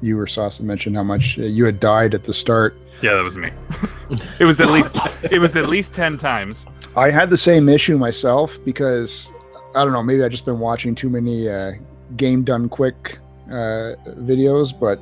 you 0.00 0.18
or 0.18 0.26
Sasa 0.26 0.64
mentioned 0.64 0.96
how 0.96 1.04
much 1.04 1.36
you 1.36 1.64
had 1.64 1.78
died 1.78 2.14
at 2.14 2.24
the 2.24 2.34
start. 2.34 2.76
Yeah, 3.02 3.14
that 3.14 3.22
was 3.22 3.36
me. 3.36 3.50
it 4.40 4.44
was 4.44 4.60
at 4.60 4.70
least 4.70 4.96
it 5.30 5.38
was 5.38 5.54
at 5.54 5.68
least 5.68 5.94
ten 5.94 6.16
times. 6.16 6.66
I 6.96 7.10
had 7.10 7.28
the 7.28 7.38
same 7.38 7.68
issue 7.68 7.98
myself 7.98 8.56
because 8.64 9.32
I 9.74 9.82
don't 9.82 9.92
know, 9.92 10.02
maybe 10.02 10.22
I 10.22 10.28
just 10.28 10.44
been 10.44 10.60
watching 10.60 10.94
too 10.94 11.10
many 11.10 11.48
uh, 11.48 11.72
game 12.16 12.44
done 12.44 12.68
quick 12.68 13.18
uh, 13.48 13.98
videos, 14.20 14.78
but 14.78 15.00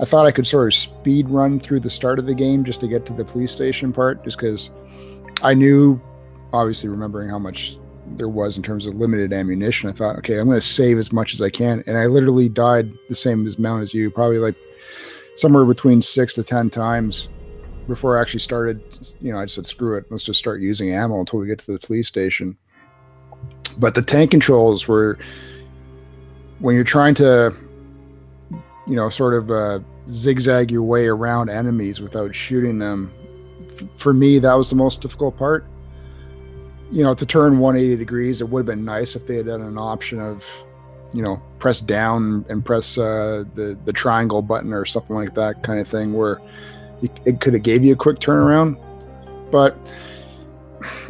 I 0.00 0.04
thought 0.04 0.26
I 0.26 0.32
could 0.32 0.46
sort 0.46 0.66
of 0.66 0.74
speed 0.74 1.28
run 1.28 1.60
through 1.60 1.80
the 1.80 1.90
start 1.90 2.18
of 2.18 2.26
the 2.26 2.34
game 2.34 2.64
just 2.64 2.80
to 2.80 2.88
get 2.88 3.06
to 3.06 3.12
the 3.12 3.24
police 3.24 3.52
station 3.52 3.92
part, 3.92 4.24
just 4.24 4.38
because 4.38 4.70
I 5.42 5.54
knew, 5.54 6.00
obviously 6.52 6.88
remembering 6.88 7.28
how 7.28 7.38
much 7.38 7.76
there 8.16 8.28
was 8.28 8.56
in 8.56 8.64
terms 8.64 8.88
of 8.88 8.96
limited 8.96 9.32
ammunition. 9.32 9.88
I 9.88 9.92
thought, 9.92 10.16
okay, 10.16 10.38
I'm 10.38 10.48
going 10.48 10.60
to 10.60 10.66
save 10.66 10.98
as 10.98 11.12
much 11.12 11.32
as 11.32 11.40
I 11.40 11.50
can, 11.50 11.84
and 11.86 11.96
I 11.96 12.06
literally 12.06 12.48
died 12.48 12.90
the 13.08 13.14
same 13.14 13.46
amount 13.56 13.82
as 13.84 13.94
you, 13.94 14.10
probably 14.10 14.38
like 14.38 14.56
somewhere 15.36 15.64
between 15.64 16.02
six 16.02 16.34
to 16.34 16.42
ten 16.42 16.70
times 16.70 17.28
before 17.90 18.16
I 18.16 18.22
actually 18.22 18.40
started, 18.40 18.80
you 19.20 19.32
know, 19.32 19.38
I 19.38 19.46
said, 19.46 19.66
screw 19.66 19.96
it, 19.98 20.06
let's 20.10 20.22
just 20.22 20.38
start 20.38 20.62
using 20.62 20.94
ammo 20.94 21.20
until 21.20 21.38
we 21.40 21.46
get 21.46 21.58
to 21.58 21.72
the 21.72 21.78
police 21.78 22.08
station. 22.08 22.56
But 23.76 23.94
the 23.94 24.02
tank 24.02 24.30
controls 24.30 24.88
were 24.88 25.18
when 26.60 26.74
you're 26.74 26.84
trying 26.84 27.14
to, 27.14 27.54
you 28.86 28.96
know, 28.96 29.10
sort 29.10 29.34
of 29.34 29.50
uh, 29.50 29.80
zigzag 30.10 30.70
your 30.70 30.82
way 30.82 31.06
around 31.06 31.50
enemies 31.50 32.00
without 32.00 32.34
shooting 32.34 32.78
them. 32.78 33.12
F- 33.66 33.84
for 33.96 34.14
me, 34.14 34.38
that 34.38 34.54
was 34.54 34.70
the 34.70 34.76
most 34.76 35.00
difficult 35.00 35.36
part. 35.36 35.66
You 36.92 37.02
know, 37.02 37.14
to 37.14 37.26
turn 37.26 37.58
180 37.58 37.96
degrees, 37.96 38.40
it 38.40 38.48
would 38.48 38.60
have 38.60 38.66
been 38.66 38.84
nice 38.84 39.16
if 39.16 39.26
they 39.26 39.36
had 39.36 39.46
done 39.46 39.62
an 39.62 39.78
option 39.78 40.20
of, 40.20 40.44
you 41.12 41.22
know, 41.22 41.40
press 41.58 41.80
down 41.80 42.44
and 42.48 42.64
press 42.64 42.98
uh, 42.98 43.44
the 43.54 43.78
the 43.84 43.92
triangle 43.92 44.42
button 44.42 44.72
or 44.72 44.84
something 44.86 45.14
like 45.14 45.34
that 45.34 45.62
kind 45.62 45.80
of 45.80 45.88
thing, 45.88 46.12
where 46.12 46.40
it 47.24 47.40
could 47.40 47.54
have 47.54 47.62
gave 47.62 47.84
you 47.84 47.92
a 47.92 47.96
quick 47.96 48.18
turnaround, 48.18 48.78
but 49.50 49.76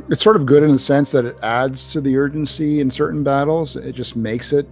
it's 0.09 0.23
sort 0.23 0.37
of 0.37 0.47
good 0.47 0.63
in 0.63 0.73
the 0.73 0.79
sense 0.79 1.13
that 1.13 1.25
it 1.25 1.37
adds 1.43 1.93
to 1.93 2.01
the 2.01 2.17
urgency 2.17 2.81
in 2.81 2.91
certain 2.91 3.23
battles. 3.23 3.77
It 3.77 3.95
just 3.95 4.17
makes 4.17 4.53
it 4.53 4.69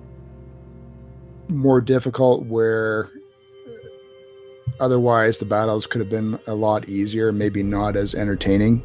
more 1.49 1.81
difficult 1.81 2.45
where 2.47 3.11
otherwise 4.81 5.39
the 5.39 5.45
battles 5.45 5.87
could 5.87 6.01
have 6.01 6.11
been 6.11 6.39
a 6.47 6.55
lot 6.55 6.89
easier, 6.89 7.33
maybe 7.33 7.62
not 7.62 7.97
as 7.97 8.14
entertaining. 8.14 8.83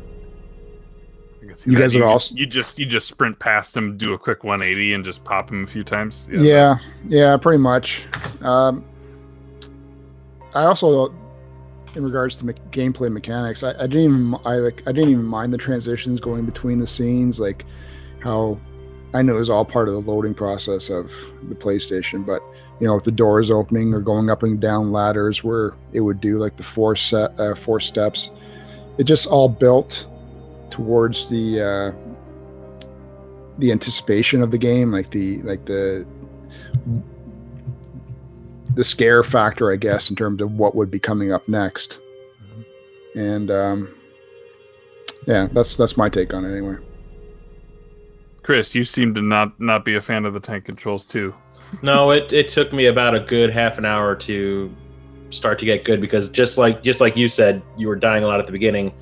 You 1.66 1.78
guys 1.78 1.94
would 1.94 2.04
also 2.04 2.34
you 2.36 2.48
just 2.48 2.80
you 2.80 2.86
just 2.86 3.08
sprint 3.08 3.38
past 3.38 3.78
him, 3.78 3.98
do 3.98 4.14
a 4.14 4.18
quick 4.18 4.44
180, 4.44 4.94
and 4.94 5.06
just 5.06 5.24
pop 5.24 5.52
him 5.52 5.64
a 5.64 5.68
few 5.68 5.84
times. 5.84 6.28
Yeah, 6.32 6.42
yeah, 6.42 6.78
yeah 7.08 7.38
pretty 7.38 7.60
much. 7.60 8.06
Um, 8.42 8.84
I 10.56 10.64
also 10.64 11.14
in 11.96 12.04
regards 12.04 12.36
to 12.38 12.46
me- 12.46 12.54
gameplay 12.72 13.12
mechanics, 13.12 13.64
I, 13.64 13.72
I, 13.72 13.88
didn't 13.88 14.02
even 14.02 14.36
I 14.46 14.56
like 14.56 14.84
I 14.88 14.92
didn't 14.92 15.12
even 15.12 15.26
mind 15.26 15.54
the 15.54 15.58
transitions 15.58 16.20
going 16.20 16.46
between 16.46 16.80
the 16.80 16.88
scenes, 16.88 17.40
like 17.40 17.66
how 18.20 18.60
I 19.14 19.22
know 19.22 19.36
it 19.36 19.40
was 19.40 19.50
all 19.50 19.66
part 19.66 19.88
of 19.88 19.94
the 19.94 20.02
loading 20.02 20.34
process 20.34 20.90
of 20.90 21.12
the 21.50 21.56
PlayStation. 21.56 22.26
But 22.26 22.42
you 22.80 22.88
know, 22.88 22.96
if 22.96 23.04
the 23.04 23.12
doors 23.12 23.52
opening 23.52 23.94
or 23.94 24.02
going 24.02 24.30
up 24.30 24.44
and 24.44 24.60
down 24.60 24.92
ladders 24.92 25.44
where 25.44 25.74
it 25.94 26.02
would 26.02 26.20
do 26.20 26.38
like 26.38 26.58
the 26.58 26.64
four 26.64 26.96
set 26.96 27.40
uh, 27.40 27.56
four 27.56 27.80
steps. 27.80 28.32
It 28.98 29.06
just 29.06 29.26
all 29.26 29.50
built 29.50 30.06
towards 30.70 31.30
the 31.30 31.62
uh, 31.62 31.92
the 33.60 33.72
anticipation 33.72 34.42
of 34.42 34.52
the 34.52 34.58
game, 34.58 34.92
like 34.92 35.10
the 35.12 35.42
like 35.44 35.66
the 35.66 36.06
the 38.76 38.84
scare 38.84 39.24
factor, 39.24 39.72
I 39.72 39.76
guess, 39.76 40.10
in 40.10 40.16
terms 40.16 40.42
of 40.42 40.52
what 40.54 40.76
would 40.76 40.90
be 40.90 41.00
coming 41.00 41.32
up 41.32 41.48
next. 41.48 42.00
And 43.16 43.52
um, 43.52 43.96
yeah, 45.28 45.48
that's 45.52 45.78
that's 45.78 45.98
my 45.98 46.10
take 46.10 46.34
on 46.34 46.46
it 46.46 46.52
anyway. 46.52 46.78
Chris, 48.42 48.76
you 48.76 48.84
seem 48.84 49.14
to 49.14 49.22
not 49.22 49.60
not 49.60 49.86
be 49.86 49.96
a 49.96 50.02
fan 50.02 50.26
of 50.26 50.34
the 50.34 50.40
tank 50.40 50.66
controls 50.66 51.06
too. 51.06 51.34
no, 51.82 52.12
it, 52.12 52.34
it 52.34 52.50
took 52.50 52.74
me 52.74 52.88
about 52.88 53.16
a 53.16 53.20
good 53.20 53.50
half 53.50 53.78
an 53.78 53.86
hour 53.86 54.16
to 54.16 54.76
start 55.30 55.58
to 55.60 55.66
get 55.66 55.84
good 55.84 56.02
because 56.02 56.30
just 56.30 56.58
like 56.58 56.84
just 56.84 57.02
like 57.02 57.16
you 57.16 57.28
said, 57.28 57.62
you 57.78 57.88
were 57.88 57.96
dying 57.96 58.24
a 58.24 58.28
lot 58.28 58.40
at 58.40 58.46
the 58.46 58.52
beginning. 58.52 58.94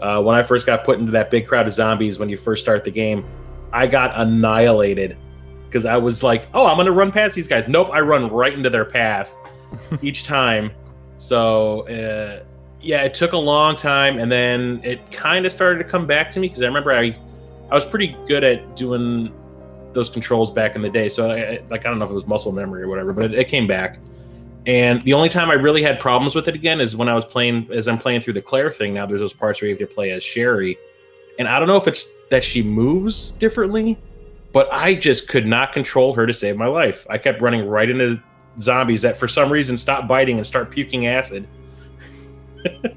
Uh, 0.00 0.22
when 0.22 0.36
I 0.36 0.44
first 0.44 0.64
got 0.64 0.84
put 0.84 1.00
into 1.00 1.10
that 1.12 1.28
big 1.28 1.48
crowd 1.48 1.66
of 1.66 1.72
zombies 1.72 2.20
when 2.20 2.28
you 2.28 2.36
first 2.36 2.62
start 2.62 2.84
the 2.84 2.90
game, 2.90 3.24
I 3.72 3.88
got 3.88 4.12
annihilated 4.14 5.16
because 5.68 5.84
I 5.84 5.96
was 5.96 6.22
like, 6.22 6.46
"Oh, 6.54 6.66
I'm 6.66 6.76
gonna 6.76 6.92
run 6.92 7.12
past 7.12 7.34
these 7.34 7.48
guys." 7.48 7.68
Nope, 7.68 7.90
I 7.92 8.00
run 8.00 8.30
right 8.30 8.52
into 8.52 8.70
their 8.70 8.84
path 8.84 9.34
each 10.02 10.24
time. 10.24 10.70
So 11.18 11.82
uh, 11.88 12.44
yeah, 12.80 13.02
it 13.02 13.14
took 13.14 13.32
a 13.32 13.38
long 13.38 13.76
time, 13.76 14.18
and 14.18 14.30
then 14.30 14.80
it 14.84 15.10
kind 15.10 15.46
of 15.46 15.52
started 15.52 15.78
to 15.78 15.84
come 15.84 16.06
back 16.06 16.30
to 16.32 16.40
me 16.40 16.48
because 16.48 16.62
I 16.62 16.66
remember 16.66 16.92
I 16.92 17.16
I 17.70 17.74
was 17.74 17.84
pretty 17.84 18.16
good 18.26 18.44
at 18.44 18.76
doing 18.76 19.32
those 19.92 20.08
controls 20.08 20.50
back 20.50 20.76
in 20.76 20.82
the 20.82 20.90
day. 20.90 21.08
So 21.08 21.30
I, 21.30 21.60
like 21.70 21.84
I 21.86 21.88
don't 21.88 21.98
know 21.98 22.04
if 22.04 22.10
it 22.10 22.14
was 22.14 22.26
muscle 22.26 22.52
memory 22.52 22.82
or 22.82 22.88
whatever, 22.88 23.12
but 23.12 23.26
it, 23.26 23.34
it 23.34 23.48
came 23.48 23.66
back. 23.66 23.98
And 24.66 25.02
the 25.04 25.14
only 25.14 25.28
time 25.28 25.50
I 25.50 25.54
really 25.54 25.82
had 25.82 25.98
problems 25.98 26.34
with 26.34 26.46
it 26.46 26.54
again 26.54 26.80
is 26.80 26.94
when 26.94 27.08
I 27.08 27.14
was 27.14 27.24
playing 27.24 27.68
as 27.72 27.88
I'm 27.88 27.98
playing 27.98 28.20
through 28.20 28.34
the 28.34 28.42
Claire 28.42 28.70
thing. 28.70 28.94
Now 28.94 29.06
there's 29.06 29.20
those 29.20 29.32
parts 29.32 29.60
where 29.60 29.68
you 29.68 29.76
have 29.76 29.88
to 29.88 29.94
play 29.94 30.10
as 30.10 30.22
Sherry, 30.22 30.76
and 31.38 31.48
I 31.48 31.58
don't 31.58 31.68
know 31.68 31.76
if 31.76 31.88
it's 31.88 32.06
that 32.30 32.44
she 32.44 32.62
moves 32.62 33.30
differently, 33.32 33.98
but 34.52 34.68
I 34.72 34.94
just 34.94 35.28
could 35.28 35.46
not 35.46 35.72
control 35.72 36.14
her 36.14 36.26
to 36.26 36.32
save 36.34 36.56
my 36.56 36.66
life. 36.66 37.06
I 37.10 37.18
kept 37.18 37.40
running 37.42 37.66
right 37.68 37.88
into 37.88 38.20
zombies 38.60 39.02
that 39.02 39.16
for 39.16 39.28
some 39.28 39.50
reason 39.52 39.76
stop 39.76 40.08
biting 40.08 40.36
and 40.38 40.46
start 40.46 40.70
puking 40.70 41.06
acid. 41.06 41.46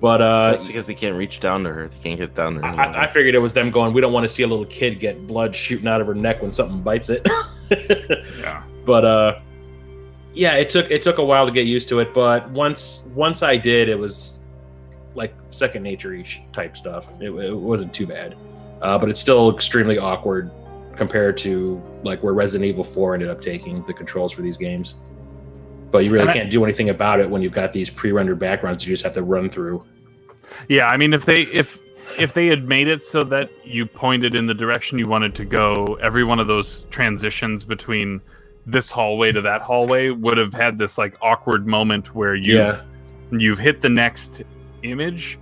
but 0.00 0.20
uh, 0.22 0.50
That's 0.50 0.64
because 0.64 0.86
they 0.86 0.94
can't 0.94 1.16
reach 1.16 1.40
down 1.40 1.62
to 1.64 1.72
her. 1.72 1.88
They 1.88 1.98
can't 1.98 2.18
get 2.18 2.34
down 2.34 2.54
to 2.54 2.60
her. 2.60 2.66
I, 2.66 2.84
I- 2.86 3.02
I 3.02 3.06
figured 3.06 3.34
it 3.34 3.38
was 3.38 3.52
them 3.52 3.70
going. 3.70 3.92
We 3.92 4.00
don't 4.00 4.12
want 4.12 4.24
to 4.24 4.28
see 4.28 4.42
a 4.42 4.46
little 4.46 4.66
kid 4.66 5.00
get 5.00 5.26
blood 5.26 5.54
shooting 5.54 5.88
out 5.88 6.00
of 6.00 6.06
her 6.06 6.14
neck 6.14 6.42
when 6.42 6.50
something 6.50 6.80
bites 6.82 7.08
it. 7.10 7.26
Yeah. 8.40 8.64
but 8.84 9.04
uh, 9.04 9.38
yeah, 10.32 10.56
it 10.56 10.68
took 10.70 10.90
it 10.90 11.02
took 11.02 11.18
a 11.18 11.24
while 11.24 11.46
to 11.46 11.52
get 11.52 11.66
used 11.68 11.88
to 11.90 12.00
it. 12.00 12.12
But 12.12 12.50
once 12.50 13.06
once 13.14 13.44
I 13.44 13.56
did, 13.56 13.88
it 13.88 13.96
was 13.96 14.40
like 15.14 15.32
second 15.52 15.84
nature 15.84 16.12
ish 16.12 16.40
type 16.52 16.76
stuff. 16.76 17.08
It, 17.20 17.30
it 17.30 17.56
wasn't 17.56 17.94
too 17.94 18.08
bad, 18.08 18.34
uh, 18.82 18.98
but 18.98 19.08
it's 19.08 19.20
still 19.20 19.54
extremely 19.54 19.98
awkward 19.98 20.50
compared 21.00 21.34
to 21.38 21.82
like 22.04 22.22
where 22.22 22.34
Resident 22.34 22.68
Evil 22.68 22.84
4 22.84 23.14
ended 23.14 23.30
up 23.30 23.40
taking 23.40 23.82
the 23.86 23.94
controls 23.94 24.32
for 24.32 24.42
these 24.42 24.58
games. 24.58 24.96
But 25.90 26.04
you 26.04 26.10
really 26.12 26.26
And 26.26 26.34
can't 26.34 26.50
do 26.50 26.62
anything 26.62 26.90
about 26.90 27.20
it 27.20 27.30
when 27.30 27.40
you've 27.40 27.54
got 27.54 27.72
these 27.72 27.88
pre-rendered 27.88 28.38
backgrounds 28.38 28.86
you 28.86 28.92
just 28.92 29.02
have 29.02 29.14
to 29.14 29.22
run 29.22 29.48
through. 29.48 29.82
Yeah, 30.68 30.88
I 30.88 30.98
mean, 30.98 31.14
if 31.14 31.24
they 31.24 31.44
if 31.54 31.78
if 32.18 32.34
they 32.34 32.48
had 32.48 32.68
made 32.68 32.86
it 32.86 33.02
so 33.02 33.22
that 33.22 33.48
you 33.64 33.86
pointed 33.86 34.34
in 34.34 34.46
the 34.46 34.52
direction 34.52 34.98
you 34.98 35.08
wanted 35.08 35.34
to 35.36 35.46
go, 35.46 35.98
every 36.02 36.22
one 36.22 36.38
of 36.38 36.48
those 36.48 36.84
transitions 36.90 37.64
between 37.64 38.20
this 38.66 38.90
hallway 38.90 39.32
to 39.32 39.40
that 39.40 39.62
hallway 39.62 40.10
would 40.10 40.36
have 40.36 40.52
had 40.52 40.76
this 40.76 40.98
like 40.98 41.14
awkward 41.22 41.66
moment 41.66 42.14
where 42.14 42.34
you've 42.34 42.58
Yeah. 42.58 42.80
you've 43.32 43.58
hit 43.58 43.80
the 43.80 43.88
next 43.88 44.42
image, 44.82 45.38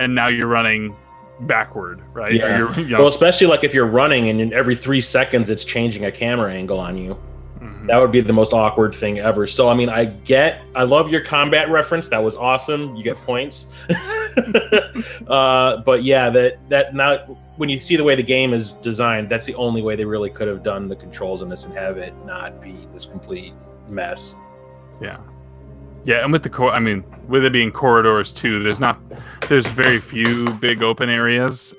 and 0.00 0.12
now 0.12 0.26
you're 0.26 0.48
running 0.48 0.96
backward, 1.40 2.00
right? 2.12 2.34
Yeah. 2.34 2.58
you're, 2.58 2.72
you 2.80 2.88
know, 2.88 2.98
Well, 2.98 3.08
especially 3.08 3.46
like 3.46 3.64
if 3.64 3.72
you're 3.74 3.86
running 3.86 4.28
and 4.28 4.52
every 4.52 4.74
three 4.74 5.00
seconds 5.00 5.50
it's 5.50 5.64
changing 5.64 6.04
a 6.04 6.10
camera 6.12 6.52
angle 6.52 6.78
on 6.80 6.96
you. 6.98 7.16
mhm. 7.60 7.86
That 7.86 7.98
would 7.98 8.12
be 8.12 8.20
the 8.20 8.32
most 8.32 8.52
awkward 8.52 8.94
thing 8.94 9.18
ever. 9.18 9.46
So 9.46 9.68
I 9.68 9.74
mean, 9.74 9.88
I 9.88 10.04
get, 10.06 10.62
I 10.74 10.82
love 10.84 11.10
your 11.10 11.20
combat 11.22 11.70
reference. 11.70 12.08
That 12.08 12.22
was 12.22 12.36
awesome. 12.36 12.96
You 12.96 13.02
get 13.02 13.16
points. 13.18 13.72
uh, 15.28 15.78
but 15.78 16.02
yeah, 16.02 16.30
that 16.30 16.68
that 16.68 16.94
now 16.94 17.16
when 17.56 17.68
you 17.68 17.78
see 17.78 17.96
the 17.96 18.04
way 18.04 18.14
the 18.14 18.22
game 18.22 18.52
is 18.52 18.74
designed, 18.74 19.28
that's 19.28 19.46
the 19.46 19.54
only 19.56 19.82
way 19.82 19.96
they 19.96 20.04
really 20.04 20.30
could 20.30 20.46
have 20.48 20.62
done 20.62 20.88
the 20.88 20.94
controls 20.96 21.42
in 21.42 21.48
this 21.48 21.64
and 21.64 21.74
have 21.74 21.98
it 21.98 22.14
not 22.24 22.60
be 22.60 22.86
this 22.92 23.04
complete 23.04 23.52
mess. 23.88 24.34
Yeah. 25.00 25.18
Yeah, 26.04 26.22
and 26.22 26.32
with 26.32 26.42
the 26.42 26.50
core, 26.50 26.72
I 26.72 26.78
mean, 26.78 27.04
with 27.26 27.44
it 27.44 27.52
being 27.52 27.70
corridors 27.70 28.32
too, 28.32 28.62
there's 28.62 28.80
not, 28.80 29.00
there's 29.48 29.66
very 29.66 30.00
few 30.00 30.50
big 30.54 30.82
open 30.82 31.10
areas. 31.10 31.74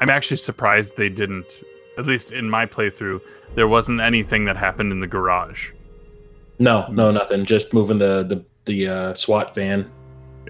I'm 0.00 0.10
actually 0.10 0.38
surprised 0.38 0.96
they 0.96 1.08
didn't, 1.08 1.62
at 1.98 2.06
least 2.06 2.32
in 2.32 2.48
my 2.48 2.66
playthrough, 2.66 3.20
there 3.54 3.68
wasn't 3.68 4.00
anything 4.00 4.44
that 4.46 4.56
happened 4.56 4.92
in 4.92 5.00
the 5.00 5.06
garage. 5.06 5.72
No, 6.58 6.86
no, 6.90 7.10
nothing. 7.10 7.44
Just 7.44 7.74
moving 7.74 7.98
the 7.98 8.22
the 8.22 8.44
the 8.64 8.88
uh, 8.88 9.14
SWAT 9.14 9.54
van. 9.54 9.90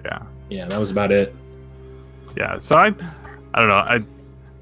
Yeah. 0.03 0.23
Yeah, 0.49 0.65
that 0.65 0.79
was 0.79 0.91
about 0.91 1.11
it. 1.11 1.35
Yeah. 2.37 2.59
So 2.59 2.75
I, 2.75 2.87
I 3.53 3.59
don't 3.59 3.67
know. 3.67 3.75
I, 3.75 4.01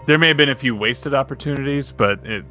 there 0.08 0.18
may 0.18 0.28
have 0.30 0.38
been 0.38 0.50
a 0.50 0.56
few 0.56 0.76
wasted 0.76 1.14
opportunities, 1.14 1.92
but 1.92 2.26
it, 2.26 2.44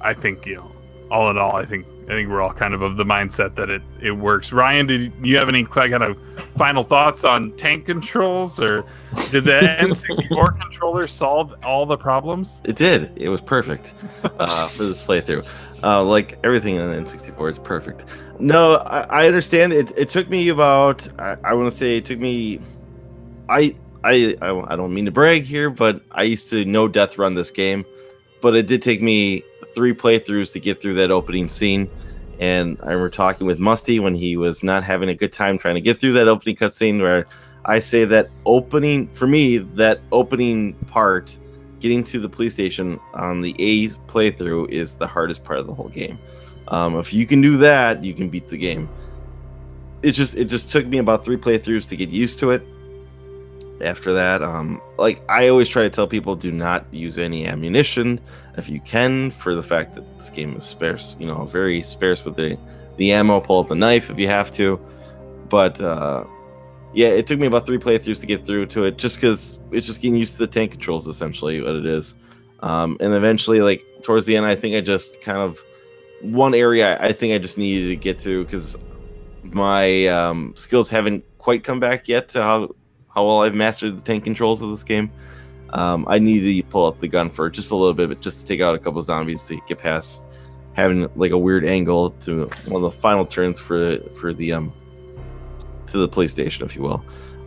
I 0.00 0.14
think 0.14 0.46
you 0.46 0.56
know, 0.56 0.72
all 1.10 1.30
in 1.30 1.38
all, 1.38 1.56
I 1.56 1.64
think 1.64 1.86
I 2.10 2.14
think 2.14 2.28
we're 2.28 2.40
all 2.40 2.52
kind 2.52 2.74
of 2.74 2.82
of 2.82 2.96
the 2.96 3.04
mindset 3.04 3.54
that 3.54 3.70
it 3.70 3.82
it 4.00 4.10
works. 4.10 4.52
Ryan, 4.52 4.86
did 4.86 5.12
you 5.22 5.38
have 5.38 5.48
any 5.48 5.64
kind 5.64 6.02
of 6.02 6.18
final 6.56 6.82
thoughts 6.82 7.22
on 7.22 7.52
tank 7.52 7.86
controls, 7.86 8.60
or 8.60 8.84
did 9.30 9.44
the 9.44 9.52
N64 9.80 10.60
controller 10.60 11.06
solve 11.06 11.54
all 11.62 11.86
the 11.86 11.96
problems? 11.96 12.62
It 12.64 12.74
did. 12.74 13.12
It 13.16 13.28
was 13.28 13.40
perfect 13.40 13.94
uh, 14.24 14.28
for 14.28 14.82
this 14.82 15.06
playthrough. 15.06 15.84
Uh, 15.84 16.02
like 16.02 16.38
everything 16.42 16.78
on 16.80 17.04
N64 17.04 17.50
is 17.50 17.58
perfect. 17.60 18.06
No, 18.40 18.76
I, 18.86 19.22
I 19.22 19.26
understand. 19.28 19.72
It, 19.72 19.96
it 19.96 20.08
took 20.08 20.28
me 20.28 20.48
about. 20.48 21.08
I, 21.20 21.36
I 21.44 21.54
want 21.54 21.70
to 21.70 21.76
say 21.76 21.96
it 21.96 22.04
took 22.04 22.18
me. 22.18 22.60
I, 23.48 23.76
I 24.02 24.36
I 24.42 24.72
I 24.72 24.76
don't 24.76 24.92
mean 24.92 25.04
to 25.04 25.12
brag 25.12 25.44
here, 25.44 25.70
but 25.70 26.02
I 26.10 26.24
used 26.24 26.50
to 26.50 26.64
no 26.64 26.88
death 26.88 27.18
run 27.18 27.34
this 27.34 27.52
game, 27.52 27.84
but 28.40 28.54
it 28.54 28.66
did 28.66 28.82
take 28.82 29.02
me 29.02 29.44
three 29.74 29.94
playthroughs 29.94 30.52
to 30.52 30.60
get 30.60 30.80
through 30.80 30.94
that 30.94 31.10
opening 31.10 31.48
scene. 31.48 31.90
And 32.38 32.78
I 32.82 32.86
remember 32.86 33.10
talking 33.10 33.46
with 33.46 33.58
Musty 33.58 34.00
when 34.00 34.14
he 34.14 34.36
was 34.36 34.62
not 34.62 34.82
having 34.82 35.08
a 35.10 35.14
good 35.14 35.32
time 35.32 35.58
trying 35.58 35.74
to 35.74 35.80
get 35.80 36.00
through 36.00 36.12
that 36.14 36.26
opening 36.26 36.56
cutscene 36.56 37.00
where 37.00 37.26
I 37.66 37.80
say 37.80 38.04
that 38.06 38.30
opening 38.46 39.08
for 39.08 39.26
me 39.26 39.58
that 39.58 40.00
opening 40.10 40.74
part 40.86 41.38
getting 41.80 42.04
to 42.04 42.18
the 42.18 42.28
police 42.28 42.54
station 42.54 42.98
on 43.14 43.40
the 43.40 43.54
A 43.58 43.88
playthrough 44.06 44.70
is 44.70 44.94
the 44.94 45.06
hardest 45.06 45.44
part 45.44 45.58
of 45.58 45.66
the 45.66 45.74
whole 45.74 45.88
game. 45.88 46.18
Um, 46.68 46.98
if 46.98 47.12
you 47.12 47.26
can 47.26 47.40
do 47.40 47.56
that, 47.58 48.04
you 48.04 48.14
can 48.14 48.28
beat 48.28 48.48
the 48.48 48.56
game. 48.56 48.88
It 50.02 50.12
just 50.12 50.36
it 50.36 50.46
just 50.46 50.70
took 50.70 50.86
me 50.86 50.98
about 50.98 51.24
three 51.24 51.36
playthroughs 51.36 51.88
to 51.90 51.96
get 51.96 52.08
used 52.08 52.38
to 52.40 52.50
it. 52.50 52.66
After 53.82 54.12
that, 54.12 54.42
um, 54.42 54.80
like 54.98 55.22
I 55.28 55.48
always 55.48 55.68
try 55.68 55.82
to 55.82 55.90
tell 55.90 56.06
people, 56.06 56.36
do 56.36 56.52
not 56.52 56.84
use 56.92 57.18
any 57.18 57.46
ammunition 57.46 58.20
if 58.56 58.68
you 58.68 58.80
can, 58.80 59.30
for 59.30 59.54
the 59.54 59.62
fact 59.62 59.94
that 59.94 60.18
this 60.18 60.30
game 60.30 60.54
is 60.54 60.64
sparse. 60.64 61.16
You 61.18 61.26
know, 61.26 61.44
very 61.46 61.82
sparse 61.82 62.24
with 62.24 62.36
the 62.36 62.58
the 62.96 63.12
ammo. 63.12 63.40
Pull 63.40 63.60
out 63.60 63.68
the 63.68 63.74
knife 63.74 64.10
if 64.10 64.18
you 64.18 64.28
have 64.28 64.50
to, 64.52 64.78
but 65.48 65.80
uh, 65.80 66.24
yeah, 66.92 67.08
it 67.08 67.26
took 67.26 67.38
me 67.38 67.46
about 67.46 67.66
three 67.66 67.78
playthroughs 67.78 68.20
to 68.20 68.26
get 68.26 68.44
through 68.44 68.66
to 68.66 68.84
it, 68.84 68.98
just 68.98 69.16
because 69.16 69.58
it's 69.70 69.86
just 69.86 70.02
getting 70.02 70.16
used 70.16 70.32
to 70.32 70.38
the 70.40 70.46
tank 70.46 70.72
controls, 70.72 71.06
essentially 71.06 71.62
what 71.62 71.76
it 71.76 71.86
is. 71.86 72.14
Um, 72.60 72.96
and 73.00 73.14
eventually, 73.14 73.60
like 73.60 73.82
towards 74.02 74.26
the 74.26 74.36
end, 74.36 74.46
I 74.46 74.54
think 74.54 74.76
I 74.76 74.80
just 74.80 75.20
kind 75.22 75.38
of 75.38 75.62
one 76.20 76.54
area 76.54 77.00
I 77.00 77.12
think 77.12 77.32
I 77.32 77.38
just 77.38 77.56
needed 77.58 77.88
to 77.88 77.96
get 77.96 78.18
to 78.20 78.44
because 78.44 78.76
my 79.42 80.06
um, 80.08 80.54
skills 80.56 80.90
haven't 80.90 81.24
quite 81.38 81.64
come 81.64 81.80
back 81.80 82.08
yet 82.08 82.28
to 82.30 82.42
how 82.42 82.74
how 83.14 83.26
well 83.26 83.42
I've 83.42 83.54
mastered 83.54 83.98
the 83.98 84.02
tank 84.02 84.24
controls 84.24 84.62
of 84.62 84.70
this 84.70 84.84
game. 84.84 85.10
Um, 85.70 86.06
I 86.08 86.18
needed 86.18 86.46
to 86.56 86.62
pull 86.68 86.86
up 86.86 87.00
the 87.00 87.08
gun 87.08 87.30
for 87.30 87.48
just 87.48 87.70
a 87.70 87.76
little 87.76 87.94
bit, 87.94 88.08
but 88.08 88.20
just 88.20 88.40
to 88.40 88.44
take 88.44 88.60
out 88.60 88.74
a 88.74 88.78
couple 88.78 89.02
zombies 89.02 89.44
to 89.44 89.60
get 89.68 89.78
past 89.78 90.26
having 90.74 91.08
like 91.16 91.32
a 91.32 91.38
weird 91.38 91.64
angle 91.64 92.10
to 92.10 92.46
one 92.66 92.82
of 92.84 92.92
the 92.92 92.98
final 93.00 93.24
turns 93.26 93.58
for 93.58 93.98
for 94.14 94.32
the 94.32 94.52
um 94.52 94.72
to 95.86 95.98
the 95.98 96.08
PlayStation, 96.08 96.62
if 96.62 96.74
you 96.74 96.82
will. 96.82 97.04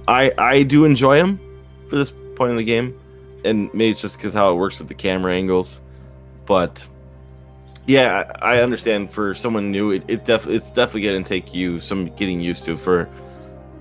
I 0.07 0.31
I 0.37 0.63
do 0.63 0.85
enjoy 0.85 1.17
them 1.17 1.39
for 1.89 1.95
this 1.95 2.11
point 2.35 2.51
in 2.51 2.57
the 2.57 2.63
game, 2.63 2.97
and 3.43 3.73
maybe 3.73 3.91
it's 3.91 4.01
just 4.01 4.17
because 4.17 4.33
how 4.33 4.51
it 4.51 4.55
works 4.55 4.79
with 4.79 4.87
the 4.87 4.93
camera 4.93 5.33
angles, 5.33 5.81
but 6.45 6.85
yeah, 7.85 8.31
I, 8.41 8.61
understand 8.61 9.09
for 9.09 9.35
someone 9.35 9.69
new, 9.69 9.91
it, 9.91 10.03
it 10.07 10.23
def 10.23 10.47
it's 10.47 10.69
definitely 10.71 11.01
gonna 11.01 11.23
take 11.23 11.53
you 11.53 11.79
some 11.79 12.05
getting 12.15 12.39
used 12.39 12.63
to 12.65 12.77
for 12.77 13.09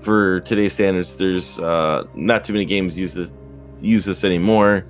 for 0.03 0.41
today's 0.41 0.73
standards. 0.73 1.17
There's 1.17 1.59
uh, 1.59 2.05
not 2.13 2.43
too 2.43 2.53
many 2.53 2.65
games 2.65 2.97
use 2.99 3.13
this 3.13 3.33
use 3.79 4.05
this 4.05 4.23
anymore, 4.23 4.85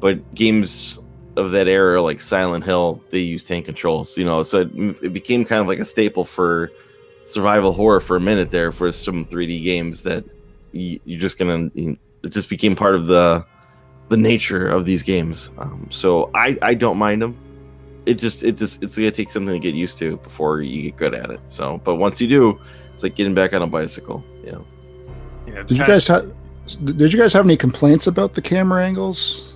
but 0.00 0.34
games 0.34 0.98
of 1.36 1.50
that 1.52 1.68
era, 1.68 2.00
like 2.02 2.20
Silent 2.20 2.64
Hill, 2.64 3.02
they 3.10 3.18
use 3.18 3.44
tank 3.44 3.66
controls. 3.66 4.16
You 4.16 4.24
know, 4.24 4.42
so 4.42 4.62
it, 4.62 5.02
it 5.02 5.12
became 5.12 5.44
kind 5.44 5.60
of 5.60 5.66
like 5.66 5.78
a 5.78 5.84
staple 5.84 6.24
for 6.24 6.70
survival 7.24 7.72
horror 7.72 8.00
for 8.00 8.16
a 8.16 8.20
minute 8.20 8.50
there 8.50 8.72
for 8.72 8.90
some 8.92 9.24
3D 9.24 9.62
games 9.62 10.02
that 10.04 10.24
you, 10.72 11.00
you're 11.04 11.20
just 11.20 11.38
gonna. 11.38 11.70
You, 11.74 11.96
it 12.22 12.32
just 12.32 12.50
became 12.50 12.74
part 12.74 12.94
of 12.94 13.06
the 13.06 13.44
the 14.08 14.16
nature 14.16 14.66
of 14.66 14.84
these 14.84 15.02
games. 15.02 15.50
Um, 15.58 15.86
so 15.90 16.30
I 16.34 16.58
I 16.62 16.74
don't 16.74 16.98
mind 16.98 17.22
them. 17.22 17.38
It 18.06 18.14
just 18.14 18.44
it 18.44 18.56
just 18.56 18.82
it's 18.82 18.96
gonna 18.96 19.10
take 19.10 19.30
something 19.30 19.52
to 19.52 19.58
get 19.58 19.74
used 19.74 19.98
to 19.98 20.16
before 20.18 20.62
you 20.62 20.82
get 20.82 20.96
good 20.96 21.14
at 21.14 21.30
it. 21.30 21.40
So, 21.46 21.80
but 21.84 21.96
once 21.96 22.20
you 22.20 22.28
do, 22.28 22.60
it's 22.92 23.02
like 23.02 23.14
getting 23.14 23.34
back 23.34 23.52
on 23.52 23.62
a 23.62 23.66
bicycle. 23.66 24.24
You 25.46 25.52
know. 25.52 25.58
Yeah, 25.58 25.62
Did 25.62 25.70
you 25.70 25.76
kinda- 25.78 25.92
guys 25.92 26.06
have? 26.08 26.32
Did 26.84 27.12
you 27.12 27.18
guys 27.18 27.32
have 27.32 27.44
any 27.44 27.56
complaints 27.56 28.08
about 28.08 28.34
the 28.34 28.42
camera 28.42 28.84
angles 28.84 29.54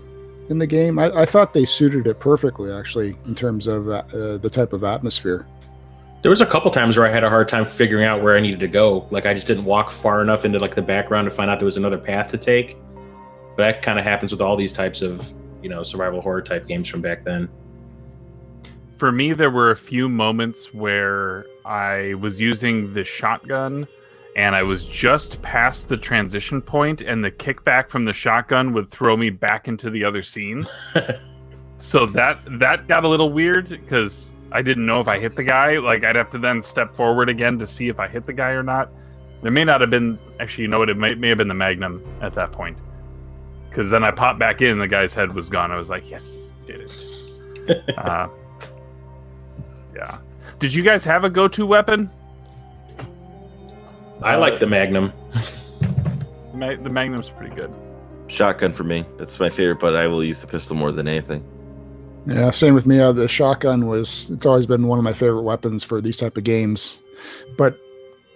in 0.48 0.58
the 0.58 0.66
game? 0.66 0.98
I, 0.98 1.10
I 1.22 1.26
thought 1.26 1.52
they 1.52 1.64
suited 1.64 2.06
it 2.06 2.20
perfectly, 2.20 2.72
actually, 2.72 3.16
in 3.26 3.34
terms 3.34 3.66
of 3.66 3.88
uh, 3.88 4.02
uh, 4.14 4.36
the 4.38 4.48
type 4.50 4.72
of 4.72 4.84
atmosphere. 4.84 5.44
There 6.22 6.30
was 6.30 6.40
a 6.40 6.46
couple 6.46 6.70
times 6.70 6.96
where 6.96 7.06
I 7.06 7.10
had 7.10 7.24
a 7.24 7.28
hard 7.30 7.48
time 7.48 7.64
figuring 7.64 8.04
out 8.04 8.22
where 8.22 8.36
I 8.36 8.40
needed 8.40 8.60
to 8.60 8.68
go. 8.68 9.08
Like 9.10 9.26
I 9.26 9.34
just 9.34 9.46
didn't 9.46 9.64
walk 9.64 9.90
far 9.90 10.22
enough 10.22 10.44
into 10.44 10.58
like 10.60 10.74
the 10.74 10.82
background 10.82 11.24
to 11.24 11.30
find 11.32 11.50
out 11.50 11.58
there 11.58 11.66
was 11.66 11.78
another 11.78 11.98
path 11.98 12.30
to 12.30 12.38
take. 12.38 12.76
But 13.56 13.64
that 13.64 13.82
kind 13.82 13.98
of 13.98 14.04
happens 14.04 14.30
with 14.30 14.40
all 14.40 14.54
these 14.54 14.72
types 14.72 15.02
of, 15.02 15.32
you 15.62 15.68
know, 15.68 15.82
survival 15.82 16.20
horror 16.20 16.42
type 16.42 16.66
games 16.68 16.88
from 16.88 17.00
back 17.00 17.24
then. 17.24 17.48
For 18.98 19.10
me, 19.10 19.32
there 19.32 19.50
were 19.50 19.70
a 19.70 19.76
few 19.76 20.08
moments 20.08 20.72
where 20.74 21.46
I 21.64 22.14
was 22.14 22.38
using 22.40 22.92
the 22.92 23.02
shotgun 23.02 23.88
and 24.40 24.56
I 24.56 24.62
was 24.62 24.86
just 24.86 25.42
past 25.42 25.90
the 25.90 25.98
transition 25.98 26.62
point, 26.62 27.02
and 27.02 27.22
the 27.22 27.30
kickback 27.30 27.90
from 27.90 28.06
the 28.06 28.14
shotgun 28.14 28.72
would 28.72 28.88
throw 28.88 29.14
me 29.14 29.28
back 29.28 29.68
into 29.68 29.90
the 29.90 30.02
other 30.02 30.22
scene. 30.22 30.66
so 31.76 32.06
that 32.06 32.38
that 32.58 32.88
got 32.88 33.04
a 33.04 33.08
little 33.08 33.30
weird 33.30 33.68
because 33.68 34.34
I 34.50 34.62
didn't 34.62 34.86
know 34.86 34.98
if 34.98 35.08
I 35.08 35.18
hit 35.18 35.36
the 35.36 35.44
guy. 35.44 35.76
Like 35.76 36.04
I'd 36.04 36.16
have 36.16 36.30
to 36.30 36.38
then 36.38 36.62
step 36.62 36.94
forward 36.94 37.28
again 37.28 37.58
to 37.58 37.66
see 37.66 37.88
if 37.88 38.00
I 38.00 38.08
hit 38.08 38.24
the 38.24 38.32
guy 38.32 38.52
or 38.52 38.62
not. 38.62 38.88
There 39.42 39.50
may 39.50 39.62
not 39.62 39.82
have 39.82 39.90
been 39.90 40.18
actually, 40.40 40.62
you 40.62 40.68
know 40.68 40.78
what? 40.78 40.88
It 40.88 40.96
may, 40.96 41.14
may 41.14 41.28
have 41.28 41.38
been 41.38 41.48
the 41.48 41.54
Magnum 41.54 42.02
at 42.22 42.32
that 42.32 42.50
point. 42.50 42.78
Because 43.68 43.90
then 43.90 44.02
I 44.02 44.10
popped 44.10 44.38
back 44.38 44.62
in, 44.62 44.70
and 44.70 44.80
the 44.80 44.88
guy's 44.88 45.12
head 45.12 45.34
was 45.34 45.50
gone. 45.50 45.70
I 45.70 45.76
was 45.76 45.90
like, 45.90 46.08
"Yes, 46.10 46.54
did 46.64 46.80
it." 46.80 47.94
uh, 47.98 48.28
yeah. 49.94 50.18
Did 50.58 50.72
you 50.72 50.82
guys 50.82 51.04
have 51.04 51.24
a 51.24 51.30
go-to 51.30 51.66
weapon? 51.66 52.08
I 54.22 54.36
like 54.36 54.58
the 54.58 54.66
Magnum. 54.66 55.12
Ma- 56.54 56.76
the 56.76 56.90
Magnum's 56.90 57.30
pretty 57.30 57.54
good. 57.54 57.72
Shotgun 58.28 58.72
for 58.72 58.84
me. 58.84 59.04
That's 59.16 59.40
my 59.40 59.50
favorite, 59.50 59.80
but 59.80 59.96
I 59.96 60.06
will 60.06 60.22
use 60.22 60.40
the 60.40 60.46
pistol 60.46 60.76
more 60.76 60.92
than 60.92 61.08
anything. 61.08 61.44
Yeah, 62.26 62.50
same 62.50 62.74
with 62.74 62.86
me. 62.86 63.00
Uh, 63.00 63.12
the 63.12 63.26
shotgun 63.26 63.86
was 63.86 64.30
it's 64.30 64.44
always 64.44 64.66
been 64.66 64.86
one 64.86 64.98
of 64.98 65.04
my 65.04 65.14
favorite 65.14 65.42
weapons 65.42 65.82
for 65.82 66.00
these 66.00 66.16
type 66.16 66.36
of 66.36 66.44
games. 66.44 67.00
But 67.56 67.78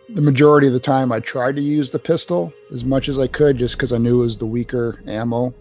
the 0.09 0.23
majority 0.23 0.67
of 0.67 0.73
the 0.73 0.81
time 0.81 1.13
I 1.13 1.21
tried 1.21 1.57
to 1.57 1.63
use 1.63 1.91
the 1.91 1.99
pistol 1.99 2.53
as 2.73 2.85
much 2.85 3.09
as 3.09 3.19
I 3.19 3.27
could 3.27 3.59
just 3.59 3.75
because 3.75 3.93
I 3.93 3.99
knew 3.99 4.21
it 4.21 4.25
was 4.25 4.39
the 4.39 4.47
weaker 4.47 5.03
ammo. 5.07 5.55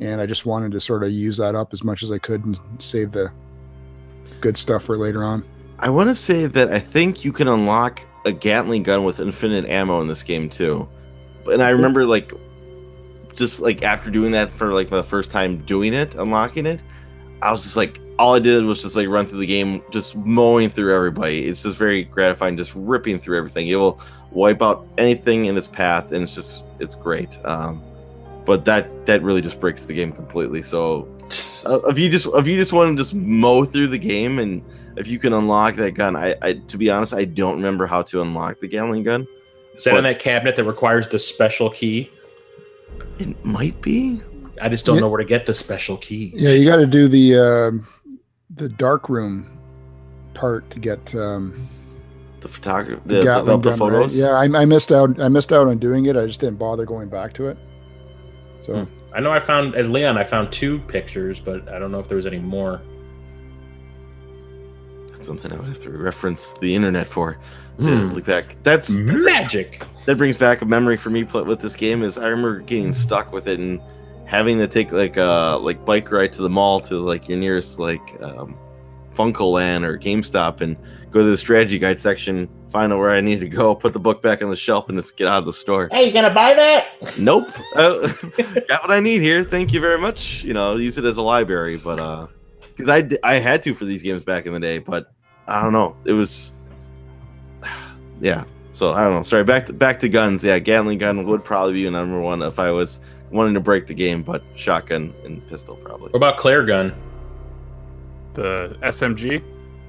And 0.00 0.20
I 0.20 0.26
just 0.26 0.46
wanted 0.46 0.72
to 0.72 0.80
sort 0.80 1.02
of 1.02 1.10
use 1.10 1.36
that 1.38 1.54
up 1.54 1.72
as 1.72 1.82
much 1.82 2.02
as 2.02 2.10
I 2.10 2.18
could 2.18 2.44
and 2.44 2.58
save 2.78 3.12
the 3.12 3.32
good 4.40 4.56
stuff 4.56 4.84
for 4.84 4.96
later 4.96 5.24
on. 5.24 5.44
I 5.80 5.90
want 5.90 6.08
to 6.08 6.14
say 6.14 6.46
that 6.46 6.72
I 6.72 6.78
think 6.78 7.24
you 7.24 7.32
can 7.32 7.48
unlock 7.48 8.04
a 8.24 8.32
Gatling 8.32 8.82
gun 8.82 9.04
with 9.04 9.20
infinite 9.20 9.68
ammo 9.68 10.00
in 10.00 10.08
this 10.08 10.22
game 10.22 10.48
too. 10.48 10.88
And 11.46 11.62
I 11.62 11.70
remember 11.70 12.06
like 12.06 12.32
just 13.34 13.60
like 13.60 13.82
after 13.82 14.10
doing 14.10 14.32
that 14.32 14.50
for 14.50 14.72
like 14.72 14.88
the 14.88 15.02
first 15.02 15.30
time 15.30 15.58
doing 15.58 15.94
it, 15.94 16.14
unlocking 16.14 16.66
it, 16.66 16.80
I 17.40 17.50
was 17.52 17.62
just 17.62 17.76
like 17.76 18.00
all 18.18 18.34
I 18.34 18.40
did 18.40 18.64
was 18.64 18.82
just 18.82 18.96
like 18.96 19.06
run 19.08 19.26
through 19.26 19.38
the 19.38 19.46
game, 19.46 19.82
just 19.90 20.16
mowing 20.16 20.68
through 20.68 20.94
everybody. 20.94 21.46
It's 21.46 21.62
just 21.62 21.78
very 21.78 22.02
gratifying, 22.02 22.56
just 22.56 22.74
ripping 22.74 23.18
through 23.18 23.38
everything. 23.38 23.68
It 23.68 23.76
will 23.76 24.00
wipe 24.32 24.60
out 24.60 24.86
anything 24.98 25.46
in 25.46 25.56
its 25.56 25.68
path, 25.68 26.10
and 26.12 26.24
it's 26.24 26.34
just 26.34 26.64
it's 26.80 26.94
great. 26.94 27.38
Um, 27.44 27.82
but 28.44 28.64
that 28.64 29.06
that 29.06 29.22
really 29.22 29.40
just 29.40 29.60
breaks 29.60 29.82
the 29.82 29.94
game 29.94 30.10
completely. 30.10 30.62
So 30.62 31.08
uh, 31.64 31.80
if 31.86 31.98
you 31.98 32.08
just 32.08 32.26
if 32.34 32.46
you 32.46 32.56
just 32.56 32.72
want 32.72 32.96
to 32.96 33.00
just 33.00 33.14
mow 33.14 33.64
through 33.64 33.88
the 33.88 33.98
game 33.98 34.38
and 34.38 34.62
if 34.98 35.06
you 35.08 35.18
can 35.18 35.32
unlock 35.32 35.76
that 35.76 35.92
gun, 35.92 36.16
I, 36.16 36.34
I 36.42 36.52
to 36.54 36.78
be 36.78 36.90
honest, 36.90 37.14
I 37.14 37.24
don't 37.24 37.56
remember 37.56 37.86
how 37.86 38.02
to 38.02 38.22
unlock 38.22 38.60
the 38.60 38.68
Gatling 38.68 39.02
gun. 39.04 39.26
Is 39.74 39.84
that 39.84 39.96
in 39.96 40.04
that 40.04 40.18
cabinet 40.18 40.56
that 40.56 40.64
requires 40.64 41.08
the 41.08 41.18
special 41.18 41.70
key? 41.70 42.10
It 43.18 43.44
might 43.44 43.80
be. 43.80 44.20
I 44.60 44.68
just 44.68 44.84
don't 44.84 44.96
Yeah. 44.96 45.02
know 45.02 45.08
where 45.08 45.18
to 45.18 45.24
get 45.24 45.46
the 45.46 45.54
special 45.54 45.96
key. 45.98 46.32
Yeah, 46.34 46.50
you 46.50 46.68
got 46.68 46.76
to 46.76 46.86
do 46.86 47.06
the 47.08 47.38
um 47.38 47.86
the 48.50 48.68
dark 48.68 49.08
room 49.08 49.58
part 50.34 50.68
to 50.70 50.78
get 50.80 51.14
um, 51.14 51.68
The 52.40 52.48
photography, 52.48 53.00
the, 53.06 53.14
the, 53.14 53.18
the, 53.20 53.24
Gatling 53.24 53.60
the 53.60 53.70
gun, 53.70 53.78
right? 53.78 53.78
photos. 53.78 54.16
Yeah, 54.18 54.30
I, 54.30 54.44
I 54.62 54.64
missed 54.64 54.90
out. 54.90 55.20
I 55.20 55.28
missed 55.28 55.52
out 55.52 55.68
on 55.68 55.78
doing 55.78 56.06
it. 56.06 56.16
I 56.16 56.26
just 56.26 56.40
didn't 56.40 56.58
bother 56.58 56.84
going 56.84 57.08
back 57.08 57.32
to 57.34 57.48
it. 57.48 57.58
So 58.64 58.84
Hmm. 58.84 59.14
I 59.14 59.20
know 59.20 59.30
I 59.32 59.38
found 59.40 59.74
as 59.74 59.88
Leon, 59.88 60.18
I 60.18 60.24
found 60.24 60.52
two 60.52 60.80
pictures, 60.80 61.40
but 61.40 61.66
I 61.68 61.78
don't 61.78 61.90
know 61.90 61.98
if 61.98 62.08
there 62.08 62.16
was 62.16 62.26
any 62.26 62.38
more. 62.38 62.80
Something 65.20 65.52
I 65.52 65.56
would 65.56 65.66
have 65.68 65.80
to 65.80 65.90
reference 65.90 66.50
the 66.60 66.74
internet 66.74 67.08
for. 67.08 67.38
To 67.80 67.84
Hmm. 67.84 68.12
look 68.14 68.24
back. 68.24 68.56
That's 68.64 68.96
Magic. 68.98 69.82
that 70.06 70.16
brings 70.18 70.36
back 70.36 70.62
a 70.62 70.64
memory 70.64 70.96
for 70.96 71.10
me 71.10 71.22
with 71.22 71.60
this 71.60 71.76
game. 71.76 72.02
Is 72.02 72.18
I 72.18 72.26
remember 72.26 72.58
getting 72.60 72.92
stuck 72.92 73.32
with 73.32 73.46
it 73.46 73.60
and 73.60 73.80
having 74.24 74.58
to 74.58 74.66
take 74.66 74.90
like 74.90 75.16
a 75.16 75.58
like 75.60 75.84
bike 75.84 76.10
ride 76.10 76.32
to 76.34 76.42
the 76.42 76.48
mall 76.48 76.80
to 76.80 76.96
like 76.96 77.28
your 77.28 77.38
nearest 77.38 77.78
like 77.78 78.00
um, 78.20 78.56
FuncoLand 79.14 79.84
or 79.84 79.96
GameStop 79.98 80.60
and 80.60 80.76
go 81.10 81.20
to 81.22 81.28
the 81.30 81.36
strategy 81.36 81.78
guide 81.78 81.98
section, 82.00 82.48
find 82.70 82.92
out 82.92 82.98
where 82.98 83.10
I 83.10 83.20
need 83.20 83.40
to 83.40 83.48
go, 83.48 83.74
put 83.74 83.92
the 83.92 83.98
book 84.00 84.22
back 84.22 84.42
on 84.42 84.50
the 84.50 84.56
shelf, 84.56 84.88
and 84.88 84.98
just 84.98 85.16
get 85.16 85.26
out 85.28 85.38
of 85.38 85.44
the 85.46 85.52
store. 85.52 85.88
Hey, 85.92 86.06
you 86.08 86.12
gonna 86.12 86.34
buy 86.34 86.54
that? 86.54 86.88
Nope. 87.18 87.48
Uh, 87.76 88.08
got 88.68 88.82
what 88.82 88.90
I 88.90 89.00
need 89.00 89.22
here. 89.22 89.42
Thank 89.44 89.72
you 89.72 89.80
very 89.80 89.98
much. 89.98 90.42
You 90.44 90.52
know, 90.52 90.76
use 90.76 90.98
it 90.98 91.04
as 91.04 91.16
a 91.16 91.22
library, 91.22 91.76
but 91.76 91.98
uh, 92.00 92.26
because 92.78 92.88
I 92.88 93.08
I 93.28 93.38
had 93.38 93.62
to 93.62 93.74
for 93.74 93.84
these 93.84 94.02
games 94.02 94.24
back 94.24 94.46
in 94.46 94.52
the 94.52 94.60
day, 94.60 94.78
but 94.78 95.12
I 95.46 95.62
don't 95.62 95.72
know. 95.72 95.96
It 96.04 96.12
was, 96.12 96.52
yeah. 98.20 98.44
So 98.72 98.92
I 98.92 99.02
don't 99.02 99.12
know. 99.12 99.22
Sorry. 99.24 99.42
Back 99.42 99.66
to 99.66 99.72
back 99.72 99.98
to 100.00 100.08
guns. 100.08 100.44
Yeah, 100.44 100.58
Gatling 100.58 100.98
gun 100.98 101.26
would 101.26 101.44
probably 101.44 101.72
be 101.72 101.90
number 101.90 102.20
one 102.20 102.42
if 102.42 102.58
I 102.58 102.70
was 102.70 103.00
wanting 103.30 103.54
to 103.54 103.60
break 103.60 103.86
the 103.86 103.94
game, 103.94 104.22
but 104.22 104.42
shotgun 104.54 105.12
and 105.24 105.46
pistol 105.48 105.76
probably. 105.76 106.10
What 106.10 106.16
about 106.16 106.36
Claire 106.36 106.64
gun? 106.64 106.94
The 108.34 108.76
SMG. 108.82 109.42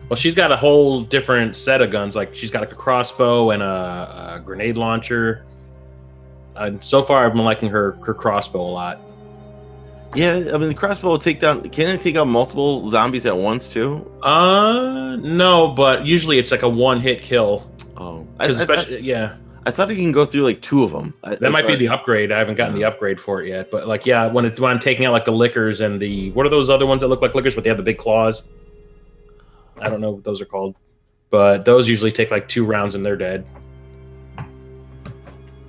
Well, 0.09 0.17
she's 0.17 0.33
got 0.33 0.51
a 0.51 0.57
whole 0.57 1.01
different 1.01 1.55
set 1.55 1.83
of 1.83 1.91
guns. 1.91 2.15
Like 2.15 2.33
she's 2.33 2.49
got 2.49 2.61
like 2.61 2.71
a 2.71 2.75
crossbow 2.75 3.51
and 3.51 3.61
a, 3.61 4.35
a 4.37 4.41
grenade 4.43 4.75
launcher. 4.75 5.45
And 6.55 6.83
so 6.83 7.03
far, 7.03 7.25
I've 7.25 7.33
been 7.33 7.45
liking 7.45 7.69
her 7.69 7.91
her 8.03 8.15
crossbow 8.15 8.61
a 8.61 8.63
lot. 8.63 8.99
Yeah, 10.15 10.49
I 10.53 10.57
mean 10.57 10.69
the 10.69 10.73
crossbow 10.73 11.09
will 11.09 11.19
take 11.19 11.39
down. 11.39 11.69
Can 11.69 11.87
it 11.87 12.01
take 12.01 12.15
out 12.15 12.27
multiple 12.27 12.89
zombies 12.89 13.25
at 13.25 13.37
once 13.37 13.67
too? 13.67 14.11
Uh, 14.23 15.17
no, 15.17 15.67
but 15.69 16.05
usually 16.05 16.39
it's 16.39 16.51
like 16.51 16.63
a 16.63 16.69
one 16.69 16.99
hit 16.99 17.21
kill. 17.21 17.69
Oh, 17.95 18.27
I, 18.39 18.45
I, 18.45 18.47
Because 18.47 18.59
I, 18.59 18.61
especially, 18.61 19.01
yeah, 19.01 19.37
I 19.65 19.71
thought 19.71 19.91
it 19.91 19.95
can 19.95 20.11
go 20.11 20.25
through 20.25 20.43
like 20.43 20.61
two 20.61 20.83
of 20.83 20.91
them. 20.91 21.13
that 21.21 21.51
might 21.51 21.67
be 21.67 21.75
the 21.75 21.89
upgrade. 21.89 22.31
I 22.31 22.39
haven't 22.39 22.55
gotten 22.55 22.73
the 22.73 22.85
upgrade 22.85 23.19
for 23.19 23.43
it 23.43 23.49
yet. 23.49 23.69
But 23.69 23.87
like, 23.87 24.05
yeah, 24.05 24.25
when 24.25 24.45
it 24.45 24.59
when 24.59 24.71
I'm 24.71 24.79
taking 24.79 25.05
out 25.05 25.11
like 25.11 25.25
the 25.25 25.31
lickers 25.31 25.79
and 25.79 26.01
the 26.01 26.31
what 26.31 26.45
are 26.45 26.49
those 26.49 26.69
other 26.69 26.87
ones 26.87 27.01
that 27.01 27.07
look 27.07 27.21
like 27.21 27.35
lickers, 27.35 27.53
but 27.53 27.63
they 27.63 27.69
have 27.69 27.77
the 27.77 27.83
big 27.83 27.99
claws? 27.99 28.43
I 29.79 29.89
don't 29.89 30.01
know 30.01 30.11
what 30.11 30.23
those 30.23 30.41
are 30.41 30.45
called, 30.45 30.75
but 31.29 31.65
those 31.65 31.87
usually 31.87 32.11
take 32.11 32.31
like 32.31 32.47
two 32.47 32.65
rounds 32.65 32.95
and 32.95 33.05
they're 33.05 33.15
dead. 33.15 33.45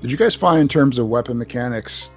Did 0.00 0.10
you 0.10 0.16
guys 0.16 0.34
find 0.34 0.60
in 0.60 0.68
terms 0.68 0.96
of 0.98 1.08
weapon 1.08 1.36
mechanics 1.36 2.10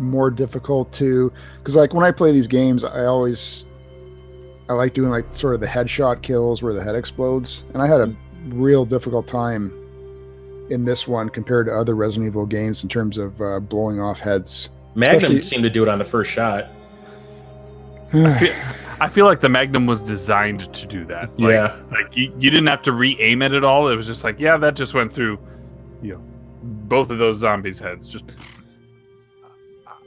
more 0.00 0.30
difficult 0.30 0.92
to 0.94 1.32
because 1.58 1.76
like 1.76 1.94
when 1.94 2.04
I 2.04 2.10
play 2.10 2.32
these 2.32 2.46
games, 2.48 2.84
I 2.84 3.04
always 3.04 3.66
I 4.68 4.72
like 4.72 4.94
doing 4.94 5.10
like 5.10 5.30
sort 5.32 5.54
of 5.54 5.60
the 5.60 5.66
headshot 5.66 6.22
kills 6.22 6.62
where 6.62 6.72
the 6.72 6.82
head 6.82 6.94
explodes, 6.94 7.64
and 7.74 7.82
I 7.82 7.86
had 7.86 8.00
a 8.00 8.14
real 8.48 8.84
difficult 8.84 9.26
time 9.26 9.72
in 10.70 10.84
this 10.84 11.06
one 11.08 11.28
compared 11.28 11.66
to 11.66 11.72
other 11.72 11.94
Resident 11.94 12.26
Evil 12.28 12.46
games 12.46 12.82
in 12.82 12.88
terms 12.88 13.18
of 13.18 13.40
uh, 13.40 13.58
blowing 13.60 14.00
off 14.00 14.20
heads. 14.20 14.68
Magnum 14.94 15.16
Especially- 15.32 15.42
seemed 15.42 15.62
to 15.64 15.70
do 15.70 15.82
it 15.82 15.88
on 15.88 15.98
the 15.98 16.04
first 16.04 16.30
shot. 16.30 16.66
I 18.12 18.38
feel, 18.38 18.54
I 19.00 19.08
feel 19.08 19.24
like 19.24 19.40
the 19.40 19.48
Magnum 19.48 19.86
was 19.86 20.00
designed 20.00 20.72
to 20.74 20.86
do 20.86 21.04
that. 21.06 21.30
Like, 21.38 21.52
Yeah. 21.52 21.76
Like 21.90 22.16
you, 22.16 22.32
you 22.38 22.50
didn't 22.50 22.66
have 22.68 22.82
to 22.82 22.92
re-aim 22.92 23.42
it 23.42 23.52
at 23.52 23.64
all. 23.64 23.88
It 23.88 23.96
was 23.96 24.06
just 24.06 24.24
like, 24.24 24.38
yeah, 24.40 24.56
that 24.58 24.74
just 24.74 24.94
went 24.94 25.12
through, 25.12 25.38
you 26.02 26.14
know, 26.14 26.20
both 26.62 27.10
of 27.10 27.18
those 27.18 27.38
zombies' 27.38 27.78
heads. 27.78 28.06
Just, 28.06 28.32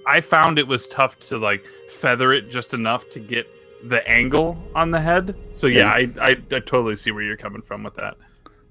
I 0.07 0.21
found 0.21 0.59
it 0.59 0.67
was 0.67 0.87
tough 0.87 1.19
to 1.21 1.37
like 1.37 1.65
feather 1.89 2.33
it 2.33 2.49
just 2.49 2.73
enough 2.73 3.09
to 3.09 3.19
get 3.19 3.47
the 3.89 4.05
angle 4.07 4.57
on 4.75 4.91
the 4.91 4.99
head. 5.01 5.35
So 5.51 5.67
yeah, 5.67 5.87
I, 5.89 6.09
I, 6.21 6.29
I 6.31 6.59
totally 6.59 6.95
see 6.95 7.11
where 7.11 7.23
you're 7.23 7.37
coming 7.37 7.61
from 7.61 7.83
with 7.83 7.95
that. 7.95 8.15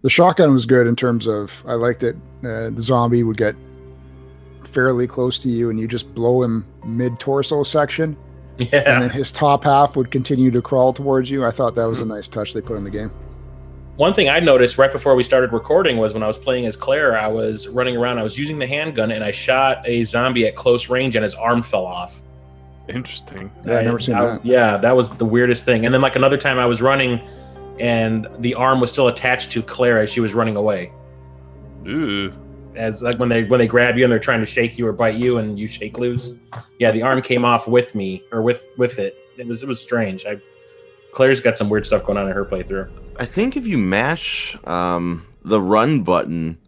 the 0.02 0.10
shotgun 0.10 0.52
was 0.52 0.66
good 0.66 0.86
in 0.86 0.96
terms 0.96 1.26
of 1.26 1.62
I 1.66 1.74
liked 1.74 2.02
it. 2.02 2.16
Uh, 2.44 2.70
the 2.70 2.80
zombie 2.82 3.22
would 3.22 3.36
get 3.36 3.54
fairly 4.64 5.06
close 5.06 5.38
to 5.40 5.48
you, 5.48 5.70
and 5.70 5.78
you 5.78 5.86
just 5.88 6.14
blow 6.14 6.42
him 6.42 6.66
mid 6.84 7.18
torso 7.20 7.62
section, 7.62 8.16
and 8.58 8.68
Yeah. 8.72 9.00
then 9.00 9.10
his 9.10 9.30
top 9.30 9.64
half 9.64 9.96
would 9.96 10.10
continue 10.10 10.50
to 10.50 10.62
crawl 10.62 10.92
towards 10.92 11.30
you. 11.30 11.44
I 11.44 11.50
thought 11.50 11.74
that 11.74 11.84
was 11.84 12.00
a 12.00 12.04
nice 12.04 12.28
touch 12.28 12.52
they 12.54 12.60
put 12.60 12.76
in 12.76 12.84
the 12.84 12.90
game. 12.90 13.10
One 13.96 14.14
thing 14.14 14.28
I 14.30 14.40
noticed 14.40 14.78
right 14.78 14.90
before 14.90 15.14
we 15.14 15.22
started 15.22 15.52
recording 15.52 15.98
was 15.98 16.14
when 16.14 16.22
I 16.22 16.26
was 16.26 16.38
playing 16.38 16.64
as 16.66 16.76
Claire, 16.76 17.18
I 17.18 17.28
was 17.28 17.68
running 17.68 17.96
around. 17.96 18.18
I 18.18 18.22
was 18.22 18.38
using 18.38 18.58
the 18.58 18.66
handgun 18.66 19.12
and 19.12 19.22
I 19.22 19.30
shot 19.30 19.82
a 19.86 20.02
zombie 20.04 20.46
at 20.46 20.56
close 20.56 20.88
range 20.88 21.14
and 21.14 21.22
his 21.22 21.34
arm 21.34 21.62
fell 21.62 21.84
off. 21.84 22.22
Interesting. 22.88 23.50
Yeah, 23.66 23.78
I've 23.78 23.84
never 23.84 23.98
seen 24.00 24.14
I- 24.14 24.24
that. 24.24 24.46
Yeah, 24.46 24.78
that 24.78 24.96
was 24.96 25.10
the 25.10 25.26
weirdest 25.26 25.64
thing. 25.64 25.84
And 25.84 25.94
then 25.94 26.00
like 26.00 26.16
another 26.16 26.38
time 26.38 26.58
I 26.58 26.64
was 26.66 26.80
running 26.80 27.20
and 27.78 28.28
the 28.38 28.54
arm 28.54 28.80
was 28.80 28.90
still 28.90 29.08
attached 29.08 29.52
to 29.52 29.62
Claire 29.62 30.00
as 30.00 30.10
she 30.10 30.20
was 30.20 30.32
running 30.32 30.56
away. 30.56 30.90
Ooh. 31.86 32.32
As 32.74 33.02
like 33.02 33.18
when 33.18 33.28
they 33.28 33.44
when 33.44 33.58
they 33.58 33.66
grab 33.66 33.98
you 33.98 34.04
and 34.04 34.10
they're 34.10 34.18
trying 34.18 34.40
to 34.40 34.46
shake 34.46 34.78
you 34.78 34.86
or 34.86 34.92
bite 34.94 35.16
you 35.16 35.36
and 35.36 35.58
you 35.58 35.68
shake 35.68 35.98
loose. 35.98 36.32
Yeah, 36.78 36.90
the 36.92 37.02
arm 37.02 37.20
came 37.20 37.44
off 37.44 37.68
with 37.68 37.94
me 37.94 38.22
or 38.32 38.40
with 38.40 38.66
with 38.78 38.98
it. 38.98 39.18
It 39.36 39.46
was 39.46 39.62
it 39.62 39.66
was 39.68 39.78
strange. 39.80 40.24
I 40.24 40.40
Claire's 41.12 41.40
got 41.40 41.56
some 41.56 41.68
weird 41.68 41.86
stuff 41.86 42.04
going 42.04 42.18
on 42.18 42.26
in 42.26 42.32
her 42.32 42.44
playthrough. 42.44 42.90
I 43.18 43.26
think 43.26 43.56
if 43.56 43.66
you 43.66 43.78
mash 43.78 44.56
um, 44.64 45.26
the 45.44 45.60
run 45.60 46.02
button, 46.02 46.58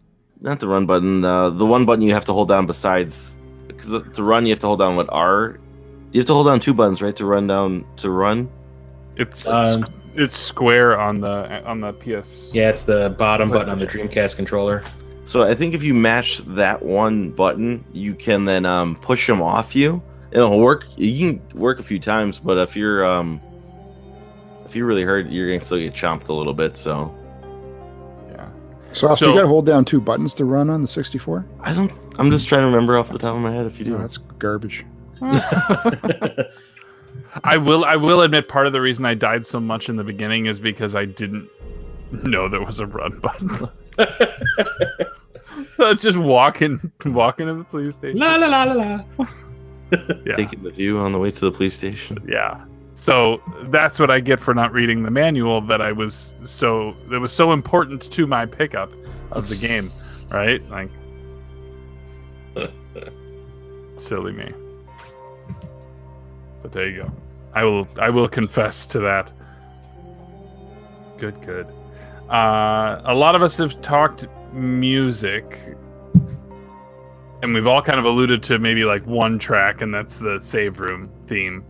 not 0.41 0.61
the 0.61 0.69
run 0.69 0.87
button, 0.87 1.25
uh, 1.25 1.51
the 1.51 1.67
one 1.67 1.87
button 1.87 2.03
you 2.03 2.13
have 2.13 2.27
to 2.27 2.33
hold 2.33 2.49
down 2.49 2.67
besides, 2.67 3.35
because 3.67 3.91
to 4.13 4.23
run 4.23 4.45
you 4.45 4.51
have 4.51 4.61
to 4.61 4.67
hold 4.67 4.79
down 4.79 4.97
what 4.97 5.09
R. 5.11 5.59
You 6.13 6.21
have 6.21 6.27
to 6.27 6.35
hold 6.35 6.47
down 6.47 6.61
two 6.61 6.75
buttons, 6.75 7.03
right, 7.03 7.17
to 7.17 7.25
run 7.25 7.47
down 7.47 7.85
to 7.97 8.11
run. 8.11 8.51
It's 9.17 9.49
Um, 9.49 9.87
it's 10.15 10.39
square 10.39 11.01
on 11.01 11.21
the 11.21 11.65
on 11.65 11.81
the 11.81 11.93
PS. 11.95 12.51
Yeah, 12.53 12.69
it's 12.69 12.85
the 12.85 13.11
bottom 13.11 13.51
button 13.51 13.71
on 13.71 13.79
the 13.79 13.87
Dreamcast 13.87 14.37
controller. 14.37 14.85
So 15.25 15.43
I 15.43 15.55
think 15.55 15.75
if 15.75 15.83
you 15.83 15.95
mash 15.95 16.39
that 16.41 16.83
one 16.83 17.31
button, 17.31 17.83
you 17.93 18.15
can 18.15 18.45
then 18.45 18.67
um, 18.67 18.95
push 18.97 19.27
them 19.27 19.41
off 19.41 19.75
you. 19.75 20.03
It'll 20.33 20.61
work. 20.61 20.87
You 20.97 21.33
can 21.33 21.59
work 21.59 21.81
a 21.81 21.83
few 21.83 21.99
times, 21.99 22.39
but 22.39 22.59
if 22.59 22.77
you're 22.77 23.05
um, 23.05 23.41
if 24.75 24.79
you're 24.79 24.87
really 24.87 25.05
hurt, 25.05 25.31
you're 25.31 25.47
gonna 25.47 25.61
still 25.61 25.79
get 25.79 25.95
chomped 25.95 26.29
a 26.31 26.33
little 26.33 26.53
bit. 26.53 26.77
So 26.77 27.15
Yeah. 28.29 28.49
So, 28.93 29.09
Austin, 29.09 29.27
So- 29.27 29.31
you 29.31 29.37
got 29.39 29.43
to 29.43 29.49
hold 29.49 29.67
down 29.67 29.85
two 29.85 30.01
buttons 30.01 30.35
to 30.35 30.45
run 30.45 30.69
on 30.69 30.83
the 30.83 30.89
64. 30.89 31.47
I 31.61 31.73
don't. 31.73 31.93
I'm 32.19 32.29
just 32.29 32.49
trying 32.49 32.63
to 32.63 32.67
remember 32.67 32.99
off 32.99 33.09
the 33.09 33.19
top 33.19 33.37
of 33.37 33.41
my 33.41 33.53
head 33.53 33.67
if 33.67 33.79
you 33.79 33.85
do. 33.85 33.93
No, 33.93 33.99
that's 33.99 34.17
garbage. 34.17 34.85
I 37.45 37.57
will 37.57 37.85
I 37.85 37.95
will 37.95 38.23
admit 38.23 38.49
part 38.49 38.67
of 38.67 38.73
the 38.73 38.81
reason 38.81 39.05
I 39.07 39.15
died 39.15 39.47
so 39.47 39.61
much 39.61 39.89
in 39.89 39.95
the 39.95 40.03
beginning 40.03 40.47
is 40.47 40.59
because 40.59 40.97
I 40.97 41.05
didn't 41.05 41.49
know 42.11 42.49
there 42.49 42.65
was 42.65 42.81
a 42.81 42.87
run 42.87 43.21
button. 43.21 43.49
so 45.77 45.91
it's 45.91 46.03
just 46.03 46.19
walking 46.19 46.91
walking 47.07 47.47
to 47.47 47.55
the 47.55 47.63
police 47.65 47.95
station. 47.95 48.19
la 48.19 48.35
la 48.35 48.49
la 48.49 48.65
la 48.65 48.75
la. 49.19 49.27
Yeah. 50.27 50.35
Taking 50.37 50.65
the 50.65 50.71
view 50.73 50.99
on 50.99 51.13
the 51.13 51.19
way 51.21 51.31
to 51.31 51.41
the 51.45 51.53
police 51.53 51.77
station. 51.77 52.19
Yeah. 52.29 52.65
So 52.95 53.43
that's 53.65 53.99
what 53.99 54.11
I 54.11 54.21
get 54.21 54.39
for 54.41 54.55
not 54.55 54.73
reading 54.73 55.03
the 55.03 55.11
manual 55.11 55.61
that 55.63 55.81
I 55.81 55.93
was 55.93 56.35
so 56.45 56.97
that 57.09 57.21
was 57.21 57.33
so 57.33 57.53
important 57.53 58.11
to 58.13 58.27
my 58.27 58.47
pickup 58.47 58.93
of 59.33 59.49
the 59.49 59.57
game, 59.57 59.85
right? 60.33 60.63
Like 60.71 60.91
silly 63.97 64.33
me. 64.33 64.53
But 66.63 66.73
there 66.73 66.89
you 66.89 67.03
go. 67.03 67.13
I 67.53 67.65
will 67.65 67.89
I 67.99 68.11
will 68.11 68.29
confess 68.29 68.87
to 68.87 69.01
that. 69.01 69.33
Good, 71.19 71.41
good. 71.43 71.67
Uh, 72.31 73.03
a 73.05 73.15
lot 73.15 73.35
of 73.35 73.43
us 73.43 73.59
have 73.59 73.81
talked 73.81 74.27
music 74.53 75.59
and 77.43 77.53
we've 77.53 77.67
all 77.67 77.83
kind 77.83 77.99
of 77.99 78.07
alluded 78.07 78.43
to 78.43 78.59
maybe 78.59 78.85
like 78.85 79.05
one 79.07 79.39
track 79.39 79.83
and 79.83 79.93
that's 79.93 80.19
the 80.19 80.39
save 80.41 80.81
room 80.81 81.11
theme. 81.27 81.63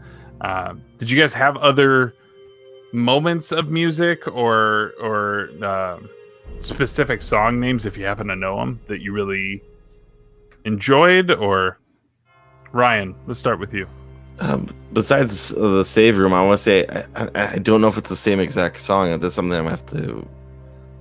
Uh, 0.44 0.74
did 0.98 1.08
you 1.08 1.18
guys 1.18 1.32
have 1.32 1.56
other 1.56 2.14
moments 2.92 3.50
of 3.50 3.70
music 3.70 4.26
or 4.28 4.92
or 5.00 5.48
uh, 5.62 5.98
specific 6.60 7.22
song 7.22 7.58
names 7.58 7.86
if 7.86 7.96
you 7.96 8.04
happen 8.04 8.26
to 8.26 8.36
know 8.36 8.58
them 8.58 8.78
that 8.84 9.00
you 9.00 9.10
really 9.10 9.62
enjoyed 10.66 11.30
or 11.30 11.78
Ryan, 12.72 13.14
let's 13.26 13.40
start 13.40 13.58
with 13.58 13.72
you. 13.72 13.88
Um, 14.38 14.68
besides 14.92 15.48
the 15.48 15.82
save 15.82 16.18
room, 16.18 16.34
I 16.34 16.44
want 16.44 16.58
to 16.58 16.62
say 16.62 16.86
I, 16.88 17.06
I, 17.34 17.54
I 17.54 17.58
don't 17.58 17.80
know 17.80 17.88
if 17.88 17.96
it's 17.96 18.10
the 18.10 18.16
same 18.16 18.38
exact 18.38 18.80
song. 18.80 19.18
That's 19.18 19.34
something 19.34 19.56
I'm 19.56 19.64
gonna 19.64 19.70
have 19.70 19.86
to 19.86 20.28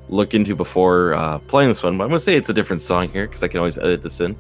look 0.07 0.33
into 0.33 0.55
before 0.55 1.15
uh, 1.15 1.39
playing 1.39 1.67
this 1.67 1.83
one. 1.83 1.97
But 1.97 2.05
I'm 2.05 2.11
gonna 2.11 2.21
say 2.21 2.37
it's 2.37 2.49
a 2.49 2.53
different 2.53 2.81
song 2.81 3.09
here 3.09 3.27
because 3.27 3.43
I 3.43 3.49
can 3.49 3.59
always 3.59 3.77
edit 3.77 4.03
this 4.03 4.21
in. 4.21 4.37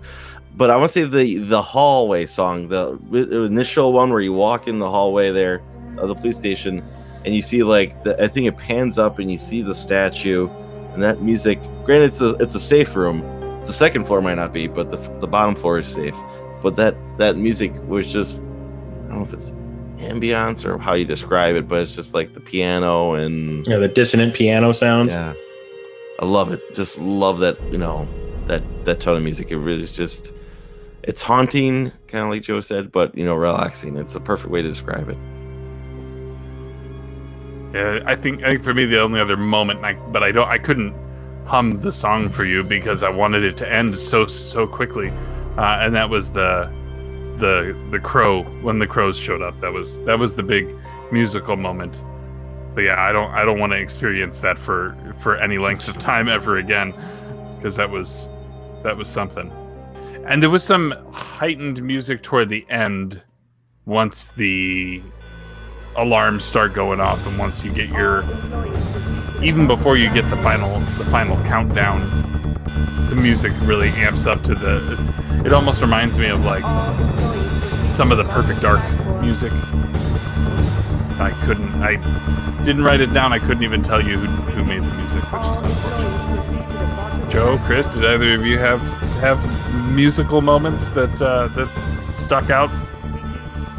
But 0.55 0.69
I 0.69 0.75
want 0.75 0.91
to 0.91 0.93
say 0.93 1.03
the 1.05 1.37
the 1.39 1.61
hallway 1.61 2.25
song, 2.25 2.67
the 2.67 2.97
initial 3.45 3.91
one 3.93 4.11
where 4.11 4.21
you 4.21 4.33
walk 4.33 4.67
in 4.67 4.79
the 4.79 4.89
hallway 4.89 5.31
there 5.31 5.61
of 5.97 6.07
the 6.07 6.15
police 6.15 6.37
station, 6.37 6.83
and 7.25 7.33
you 7.35 7.41
see 7.41 7.63
like 7.63 8.03
the, 8.03 8.21
I 8.23 8.27
think 8.27 8.47
it 8.47 8.57
pans 8.57 8.99
up 8.99 9.17
and 9.19 9.31
you 9.31 9.37
see 9.37 9.61
the 9.61 9.73
statue, 9.73 10.47
and 10.93 11.01
that 11.01 11.21
music. 11.21 11.59
Granted, 11.85 12.05
it's 12.05 12.21
a 12.21 12.35
it's 12.35 12.55
a 12.55 12.59
safe 12.59 12.95
room. 12.95 13.21
The 13.65 13.73
second 13.73 14.05
floor 14.05 14.21
might 14.21 14.35
not 14.35 14.53
be, 14.53 14.67
but 14.67 14.91
the 14.91 14.97
the 15.19 15.27
bottom 15.27 15.55
floor 15.55 15.79
is 15.79 15.87
safe. 15.87 16.15
But 16.61 16.75
that 16.75 16.95
that 17.17 17.35
music 17.35 17.73
was 17.87 18.11
just 18.11 18.41
I 18.41 18.43
don't 19.09 19.17
know 19.19 19.23
if 19.23 19.33
it's 19.33 19.53
ambiance 19.97 20.65
or 20.65 20.77
how 20.77 20.93
you 20.93 21.05
describe 21.05 21.55
it, 21.55 21.67
but 21.67 21.81
it's 21.81 21.95
just 21.95 22.13
like 22.13 22.33
the 22.35 22.39
piano 22.39 23.13
and 23.13 23.65
Yeah, 23.65 23.77
the 23.77 23.87
dissonant 23.87 24.33
piano 24.35 24.71
sounds. 24.71 25.13
yeah, 25.13 25.33
I 26.19 26.25
love 26.25 26.51
it. 26.51 26.61
Just 26.75 26.99
love 26.99 27.39
that 27.39 27.57
you 27.71 27.77
know 27.79 28.07
that 28.45 28.61
that 28.85 28.99
tone 28.99 29.17
of 29.17 29.23
music. 29.23 29.49
It 29.49 29.57
really 29.57 29.81
is 29.83 29.93
just 29.93 30.33
it's 31.03 31.21
haunting, 31.21 31.91
kind 32.07 32.23
of 32.23 32.29
like 32.29 32.43
Joe 32.43 32.61
said, 32.61 32.91
but 32.91 33.15
you 33.17 33.25
know 33.25 33.35
relaxing. 33.35 33.97
It's 33.97 34.15
a 34.15 34.19
perfect 34.19 34.51
way 34.51 34.61
to 34.61 34.67
describe 34.67 35.09
it. 35.09 35.17
Yeah, 37.73 38.03
I 38.05 38.15
think 38.15 38.43
I 38.43 38.51
think 38.51 38.63
for 38.63 38.73
me 38.73 38.85
the 38.85 39.01
only 39.01 39.19
other 39.19 39.37
moment, 39.37 39.83
I, 39.83 39.93
but 39.93 40.23
I 40.23 40.31
don't, 40.31 40.47
I 40.47 40.57
couldn't 40.57 40.95
hum 41.45 41.81
the 41.81 41.91
song 41.91 42.29
for 42.29 42.45
you 42.45 42.63
because 42.63 43.03
I 43.03 43.09
wanted 43.09 43.43
it 43.43 43.57
to 43.57 43.71
end 43.71 43.97
so 43.97 44.27
so 44.27 44.65
quickly, 44.65 45.09
uh, 45.57 45.79
and 45.81 45.93
that 45.95 46.09
was 46.09 46.31
the 46.31 46.71
the 47.37 47.75
the 47.91 47.99
crow 47.99 48.43
when 48.61 48.79
the 48.79 48.87
crows 48.87 49.17
showed 49.17 49.41
up. 49.41 49.59
That 49.59 49.73
was 49.73 49.99
that 50.01 50.17
was 50.17 50.35
the 50.35 50.43
big 50.43 50.73
musical 51.11 51.57
moment. 51.57 52.03
But 52.75 52.85
yeah, 52.85 53.01
I 53.01 53.11
don't 53.11 53.31
I 53.31 53.43
don't 53.43 53.59
want 53.59 53.73
to 53.73 53.79
experience 53.79 54.39
that 54.41 54.57
for 54.57 54.95
for 55.21 55.35
any 55.37 55.57
length 55.57 55.89
of 55.89 55.99
time 55.99 56.29
ever 56.29 56.57
again 56.57 56.93
because 57.57 57.75
that 57.75 57.89
was 57.89 58.29
that 58.83 58.95
was 58.95 59.09
something. 59.09 59.51
And 60.25 60.41
there 60.41 60.49
was 60.49 60.63
some 60.63 60.91
heightened 61.11 61.83
music 61.83 62.23
toward 62.23 62.49
the 62.49 62.65
end 62.69 63.21
once 63.85 64.29
the 64.29 65.01
alarms 65.95 66.45
start 66.45 66.73
going 66.73 66.99
off 66.99 67.25
and 67.27 67.37
once 67.37 67.63
you 67.63 67.71
get 67.71 67.89
your 67.89 68.23
even 69.43 69.67
before 69.67 69.95
you 69.95 70.11
get 70.11 70.27
the 70.29 70.37
final 70.37 70.79
the 70.79 71.05
final 71.05 71.35
countdown 71.43 72.23
the 73.09 73.15
music 73.15 73.51
really 73.61 73.89
amps 73.89 74.25
up 74.25 74.41
to 74.41 74.55
the 74.55 74.97
it 75.45 75.53
almost 75.53 75.81
reminds 75.81 76.17
me 76.17 76.29
of 76.29 76.41
like 76.41 76.63
some 77.93 78.11
of 78.11 78.17
the 78.17 78.23
perfect 78.23 78.59
dark 78.61 78.81
music. 79.21 79.51
I 81.19 81.31
couldn't 81.45 81.83
i 81.83 82.63
didn't 82.63 82.83
write 82.83 83.01
it 83.01 83.13
down. 83.13 83.33
I 83.33 83.39
couldn't 83.39 83.63
even 83.63 83.83
tell 83.83 84.01
you 84.01 84.17
who, 84.17 84.27
who 84.51 84.63
made 84.63 84.81
the 84.81 84.93
music 84.95 85.21
which 85.31 85.41
is 85.43 85.61
unfortunate 85.61 86.42
joe 87.33 87.59
chris 87.65 87.87
did 87.89 88.05
either 88.05 88.33
of 88.35 88.45
you 88.45 88.57
have 88.57 88.79
have 89.19 89.37
musical 89.91 90.41
moments 90.41 90.87
that 90.89 91.21
uh, 91.21 91.47
that 91.49 91.69
stuck 92.11 92.49
out 92.49 92.69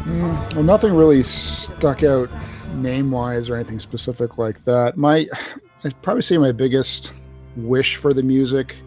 Mm, 0.05 0.53
well, 0.53 0.63
nothing 0.63 0.93
really 0.93 1.23
stuck 1.23 2.03
out 2.03 2.29
name 2.75 3.09
wise 3.09 3.49
or 3.49 3.55
anything 3.55 3.79
specific 3.79 4.37
like 4.37 4.63
that. 4.65 4.97
My, 4.97 5.27
I'd 5.83 5.99
probably 6.03 6.21
say 6.21 6.37
my 6.37 6.51
biggest 6.51 7.11
wish 7.55 7.95
for 7.95 8.13
the 8.13 8.21
music, 8.21 8.77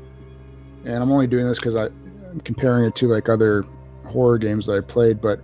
and 0.85 1.03
I'm 1.03 1.11
only 1.11 1.27
doing 1.27 1.47
this 1.47 1.59
because 1.59 1.75
I'm 1.75 2.41
comparing 2.45 2.85
it 2.85 2.95
to 2.97 3.09
like 3.09 3.29
other 3.29 3.65
horror 4.07 4.39
games 4.39 4.67
that 4.67 4.77
I 4.77 4.81
played, 4.81 5.21
but 5.21 5.43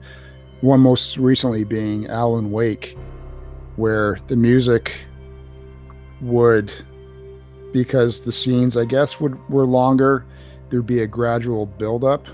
one 0.60 0.80
most 0.80 1.16
recently 1.16 1.64
being 1.64 2.06
Alan 2.06 2.52
Wake, 2.52 2.96
where 3.74 4.20
the 4.28 4.36
music 4.36 4.94
would, 6.20 6.72
because 7.74 8.20
the 8.20 8.30
scenes 8.30 8.76
I 8.76 8.84
guess 8.84 9.20
would 9.20 9.36
were 9.50 9.66
longer, 9.66 10.24
there'd 10.70 10.86
be 10.86 11.00
a 11.00 11.08
gradual 11.08 11.66
build 11.66 12.04
up 12.04 12.24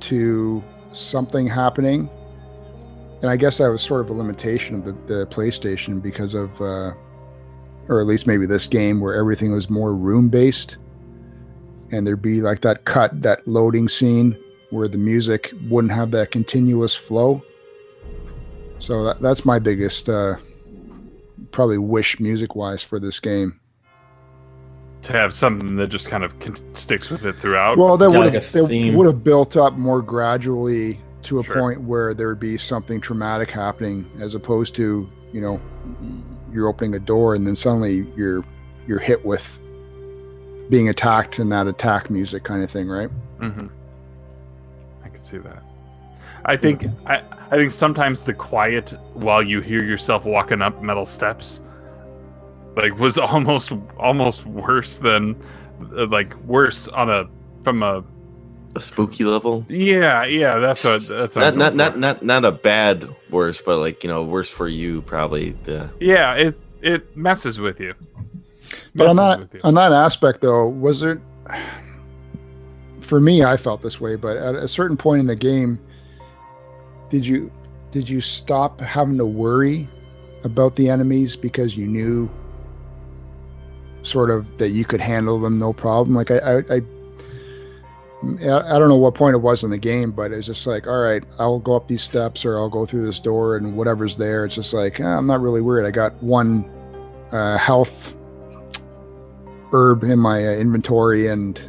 to 0.00 0.62
something 0.92 1.46
happening. 1.46 2.10
And 3.22 3.30
I 3.30 3.36
guess 3.36 3.58
that 3.58 3.68
was 3.68 3.80
sort 3.80 4.00
of 4.00 4.10
a 4.10 4.12
limitation 4.12 4.74
of 4.74 4.84
the, 4.84 5.14
the 5.14 5.26
PlayStation 5.28 6.02
because 6.02 6.34
of, 6.34 6.60
uh, 6.60 6.94
or 7.86 8.00
at 8.00 8.08
least 8.08 8.26
maybe 8.26 8.44
this 8.44 8.66
game 8.66 8.98
where 8.98 9.14
everything 9.14 9.52
was 9.52 9.70
more 9.70 9.94
room 9.94 10.28
based. 10.28 10.76
And 11.92 12.04
there'd 12.04 12.20
be 12.20 12.40
like 12.40 12.62
that 12.62 12.86
cut, 12.86 13.22
that 13.22 13.46
loading 13.46 13.88
scene 13.88 14.36
where 14.70 14.88
the 14.88 14.98
music 14.98 15.54
wouldn't 15.68 15.92
have 15.92 16.10
that 16.10 16.32
continuous 16.32 16.96
flow. 16.96 17.40
So 18.80 19.04
that, 19.04 19.20
that's 19.20 19.44
my 19.44 19.60
biggest, 19.60 20.08
uh, 20.08 20.36
probably 21.52 21.78
wish 21.78 22.18
music 22.18 22.56
wise 22.56 22.82
for 22.82 22.98
this 22.98 23.20
game. 23.20 23.59
To 25.02 25.12
have 25.12 25.32
something 25.32 25.76
that 25.76 25.88
just 25.88 26.08
kind 26.08 26.22
of 26.24 26.38
con- 26.40 26.56
sticks 26.74 27.08
with 27.10 27.24
it 27.24 27.36
throughout 27.36 27.78
Well, 27.78 27.96
that 27.96 28.10
would 28.10 28.18
like 28.34 28.34
have 28.34 28.70
a 28.70 28.90
would 28.94 29.06
have 29.06 29.24
built 29.24 29.56
up 29.56 29.74
more 29.74 30.02
gradually 30.02 31.00
to 31.22 31.40
a 31.40 31.44
Sure. 31.44 31.54
point 31.54 31.80
where 31.82 32.12
there 32.14 32.28
would 32.28 32.40
be 32.40 32.58
something 32.58 33.00
traumatic 33.00 33.50
happening, 33.50 34.04
as 34.20 34.34
opposed 34.34 34.74
to 34.76 35.08
you 35.32 35.40
know 35.40 35.60
you're 36.52 36.68
opening 36.68 36.94
a 36.94 36.98
door 36.98 37.34
and 37.34 37.46
then 37.46 37.54
suddenly 37.56 38.06
you're 38.16 38.44
you're 38.86 38.98
hit 38.98 39.24
with 39.24 39.58
being 40.68 40.88
attacked 40.88 41.38
and 41.38 41.50
that 41.52 41.66
attack 41.66 42.10
music 42.10 42.42
kind 42.44 42.62
of 42.62 42.70
thing, 42.70 42.88
right? 42.88 43.08
Mm-hmm. 43.38 43.66
I 45.04 45.08
can 45.08 45.22
see 45.22 45.38
that. 45.38 45.62
I 46.44 46.56
think 46.56 46.86
I, 47.06 47.22
I 47.50 47.56
think 47.56 47.70
sometimes 47.72 48.22
the 48.22 48.34
quiet 48.34 48.94
while 49.14 49.42
you 49.42 49.60
hear 49.60 49.82
yourself 49.82 50.24
walking 50.24 50.62
up 50.62 50.82
metal 50.82 51.06
steps, 51.06 51.60
like 52.76 52.98
was 52.98 53.18
almost 53.18 53.72
almost 53.98 54.46
worse 54.46 54.98
than 54.98 55.36
uh, 55.96 56.06
like 56.06 56.34
worse 56.44 56.88
on 56.88 57.10
a 57.10 57.28
from 57.64 57.82
a 57.82 58.02
A 58.76 58.80
spooky 58.80 59.24
level. 59.24 59.64
yeah 59.68 60.24
yeah 60.24 60.58
that's 60.58 60.84
what 60.84 61.02
that's 61.08 61.34
what 61.34 61.54
Not 61.54 61.56
not 61.56 61.74
not 61.76 61.98
not 61.98 62.22
not 62.22 62.44
a 62.44 62.52
bad 62.52 63.08
worse, 63.30 63.60
but 63.60 63.78
like 63.78 64.04
you 64.04 64.10
know 64.10 64.24
worse 64.24 64.48
for 64.50 64.68
you 64.68 65.02
probably. 65.02 65.52
The 65.64 65.90
yeah 66.00 66.34
it 66.34 66.54
it 66.82 67.16
messes 67.16 67.58
with 67.58 67.80
you. 67.80 67.94
But 68.94 69.08
on 69.08 69.16
that 69.16 69.60
on 69.64 69.74
that 69.74 69.92
aspect, 69.92 70.40
though, 70.40 70.68
was 70.68 71.00
there? 71.00 71.20
For 73.00 73.18
me, 73.18 73.42
I 73.42 73.56
felt 73.56 73.82
this 73.82 74.00
way, 74.00 74.14
but 74.14 74.36
at 74.36 74.54
a 74.54 74.68
certain 74.68 74.96
point 74.96 75.18
in 75.20 75.26
the 75.26 75.34
game, 75.34 75.80
did 77.08 77.26
you 77.26 77.50
did 77.90 78.08
you 78.08 78.20
stop 78.20 78.80
having 78.80 79.18
to 79.18 79.26
worry 79.26 79.88
about 80.44 80.76
the 80.76 80.88
enemies 80.88 81.34
because 81.34 81.76
you 81.76 81.86
knew 81.86 82.30
sort 84.02 84.30
of 84.30 84.46
that 84.58 84.70
you 84.70 84.84
could 84.84 85.00
handle 85.00 85.38
them 85.40 85.58
no 85.58 85.72
problem? 85.72 86.14
Like 86.14 86.30
I 86.30 86.38
I. 86.38 86.58
I 86.76 86.82
I 88.22 88.78
don't 88.78 88.90
know 88.90 88.96
what 88.96 89.14
point 89.14 89.34
it 89.34 89.38
was 89.38 89.64
in 89.64 89.70
the 89.70 89.78
game, 89.78 90.10
but 90.10 90.30
it's 90.30 90.46
just 90.46 90.66
like, 90.66 90.86
all 90.86 91.00
right, 91.00 91.24
I'll 91.38 91.58
go 91.58 91.74
up 91.74 91.88
these 91.88 92.02
steps 92.02 92.44
or 92.44 92.58
I'll 92.58 92.68
go 92.68 92.84
through 92.84 93.06
this 93.06 93.18
door 93.18 93.56
and 93.56 93.74
whatever's 93.78 94.14
there. 94.14 94.44
It's 94.44 94.56
just 94.56 94.74
like, 94.74 95.00
eh, 95.00 95.06
I'm 95.06 95.26
not 95.26 95.40
really 95.40 95.62
worried. 95.62 95.86
I 95.86 95.90
got 95.90 96.22
one 96.22 96.70
uh, 97.32 97.56
health 97.56 98.12
herb 99.72 100.04
in 100.04 100.18
my 100.18 100.46
uh, 100.46 100.52
inventory 100.52 101.28
and 101.28 101.60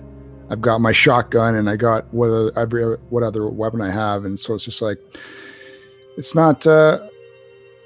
I've 0.50 0.62
got 0.62 0.82
my 0.82 0.92
shotgun 0.92 1.56
and 1.56 1.70
I 1.70 1.76
got 1.76 2.12
what 2.14 2.28
other, 2.28 2.52
every 2.58 2.96
what 3.10 3.24
other 3.24 3.48
weapon 3.48 3.82
I 3.82 3.92
have 3.92 4.26
and 4.26 4.40
so 4.40 4.56
it's 4.56 4.66
just 4.66 4.82
like 4.82 4.98
it's 6.18 6.36
not 6.36 6.66
uh 6.68 7.08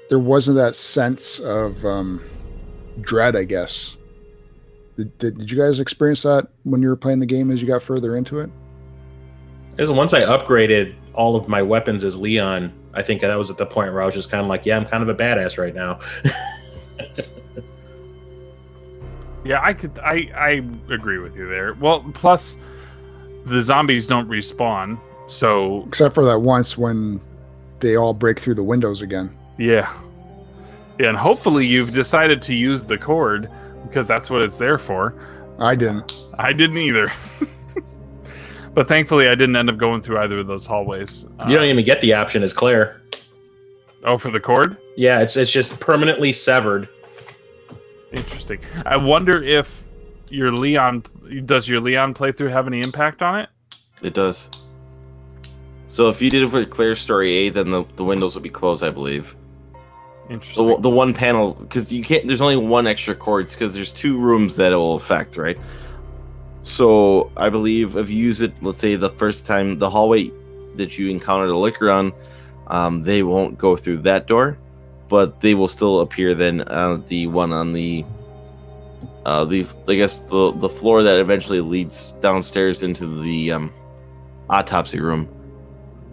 there 0.08 0.18
wasn't 0.18 0.56
that 0.56 0.74
sense 0.74 1.38
of 1.38 1.84
um 1.84 2.22
dread 3.00 3.36
I 3.36 3.44
guess 3.44 3.96
did, 4.96 5.16
did, 5.18 5.38
did 5.38 5.50
you 5.50 5.58
guys 5.58 5.80
experience 5.80 6.22
that 6.22 6.48
when 6.64 6.82
you 6.82 6.88
were 6.88 6.96
playing 6.96 7.20
the 7.20 7.26
game 7.26 7.50
as 7.50 7.60
you 7.60 7.68
got 7.68 7.82
further 7.82 8.16
into 8.16 8.40
it 8.40 8.50
It 9.76 9.82
was 9.82 9.90
once 9.90 10.12
I 10.12 10.20
upgraded 10.22 10.94
all 11.14 11.36
of 11.36 11.48
my 11.48 11.62
weapons 11.62 12.04
as 12.04 12.16
Leon. 12.16 12.72
I 12.94 13.02
think 13.02 13.20
that 13.20 13.34
was 13.36 13.50
at 13.50 13.56
the 13.56 13.66
point 13.66 13.92
where 13.92 14.02
I 14.02 14.06
was 14.06 14.14
just 14.14 14.30
kind 14.30 14.42
of 14.42 14.48
like, 14.48 14.66
yeah, 14.66 14.76
I'm 14.76 14.86
kind 14.86 15.02
of 15.02 15.08
a 15.08 15.14
badass 15.14 15.58
right 15.58 15.74
now. 15.74 16.00
Yeah, 19.44 19.60
I 19.62 19.74
could. 19.74 19.96
I 20.00 20.28
I 20.34 20.50
agree 20.92 21.18
with 21.18 21.36
you 21.36 21.48
there. 21.48 21.74
Well, 21.74 22.00
plus 22.14 22.58
the 23.44 23.62
zombies 23.62 24.04
don't 24.04 24.28
respawn, 24.28 24.98
so 25.28 25.84
except 25.86 26.16
for 26.16 26.24
that 26.24 26.40
once 26.40 26.76
when 26.76 27.20
they 27.78 27.96
all 27.96 28.12
break 28.12 28.40
through 28.40 28.54
the 28.54 28.64
windows 28.64 29.02
again 29.02 29.36
yeah, 29.58 29.92
yeah, 30.98 31.08
and 31.08 31.16
hopefully 31.16 31.66
you've 31.66 31.92
decided 31.92 32.42
to 32.42 32.54
use 32.54 32.84
the 32.84 32.98
cord 32.98 33.50
because 33.88 34.06
that's 34.08 34.28
what 34.30 34.42
it's 34.42 34.58
there 34.58 34.78
for. 34.78 35.14
I 35.58 35.74
didn't 35.74 36.12
I 36.38 36.52
didn't 36.52 36.78
either, 36.78 37.10
but 38.74 38.88
thankfully 38.88 39.28
I 39.28 39.34
didn't 39.34 39.56
end 39.56 39.70
up 39.70 39.78
going 39.78 40.02
through 40.02 40.18
either 40.18 40.38
of 40.38 40.46
those 40.46 40.66
hallways. 40.66 41.24
you 41.48 41.54
don't 41.54 41.64
Uh, 41.64 41.72
even 41.72 41.84
get 41.84 42.00
the 42.00 42.12
option 42.14 42.42
as 42.42 42.52
Claire. 42.52 43.00
oh, 44.04 44.18
for 44.18 44.30
the 44.30 44.40
cord. 44.40 44.76
Yeah, 44.96 45.20
it's 45.20 45.36
it's 45.36 45.50
just 45.52 45.78
permanently 45.80 46.32
severed. 46.32 46.88
Interesting. 48.12 48.58
I 48.84 48.96
wonder 48.96 49.42
if 49.42 49.82
your 50.30 50.52
Leon 50.52 51.04
does 51.44 51.68
your 51.68 51.80
Leon 51.80 52.14
playthrough 52.14 52.50
have 52.50 52.66
any 52.66 52.80
impact 52.80 53.22
on 53.22 53.38
it? 53.40 53.48
it 54.02 54.12
does. 54.14 54.50
So 55.86 56.08
if 56.08 56.20
you 56.20 56.30
did 56.30 56.42
it 56.42 56.48
for 56.48 56.64
Claire 56.64 56.96
Story 56.96 57.30
A, 57.32 57.48
then 57.48 57.70
the, 57.70 57.84
the 57.94 58.02
windows 58.04 58.34
will 58.34 58.42
be 58.42 58.48
closed, 58.50 58.82
I 58.82 58.90
believe. 58.90 59.35
Interesting. 60.28 60.66
The, 60.66 60.80
the 60.80 60.90
one 60.90 61.14
panel 61.14 61.54
because 61.54 61.92
you 61.92 62.02
can't. 62.02 62.26
There's 62.26 62.40
only 62.40 62.56
one 62.56 62.86
extra 62.86 63.14
cord 63.14 63.48
because 63.48 63.74
there's 63.74 63.92
two 63.92 64.18
rooms 64.18 64.56
that 64.56 64.72
it 64.72 64.76
will 64.76 64.94
affect, 64.94 65.36
right? 65.36 65.58
So 66.62 67.30
I 67.36 67.48
believe 67.48 67.96
if 67.96 68.10
you 68.10 68.16
use 68.16 68.40
it, 68.40 68.52
let's 68.60 68.78
say 68.78 68.96
the 68.96 69.08
first 69.08 69.46
time 69.46 69.78
the 69.78 69.88
hallway 69.88 70.32
that 70.74 70.98
you 70.98 71.10
encounter 71.10 71.46
the 71.46 71.56
licker 71.56 71.90
on, 71.90 72.12
um, 72.66 73.02
they 73.02 73.22
won't 73.22 73.56
go 73.56 73.76
through 73.76 73.98
that 73.98 74.26
door, 74.26 74.58
but 75.08 75.40
they 75.40 75.54
will 75.54 75.68
still 75.68 76.00
appear 76.00 76.34
then 76.34 76.62
uh, 76.62 77.00
the 77.06 77.28
one 77.28 77.52
on 77.52 77.72
the 77.72 78.04
uh, 79.24 79.44
the 79.44 79.64
I 79.86 79.94
guess 79.94 80.22
the 80.22 80.52
the 80.52 80.68
floor 80.68 81.04
that 81.04 81.20
eventually 81.20 81.60
leads 81.60 82.12
downstairs 82.20 82.82
into 82.82 83.22
the 83.22 83.52
um, 83.52 83.72
autopsy 84.50 84.98
room. 84.98 85.28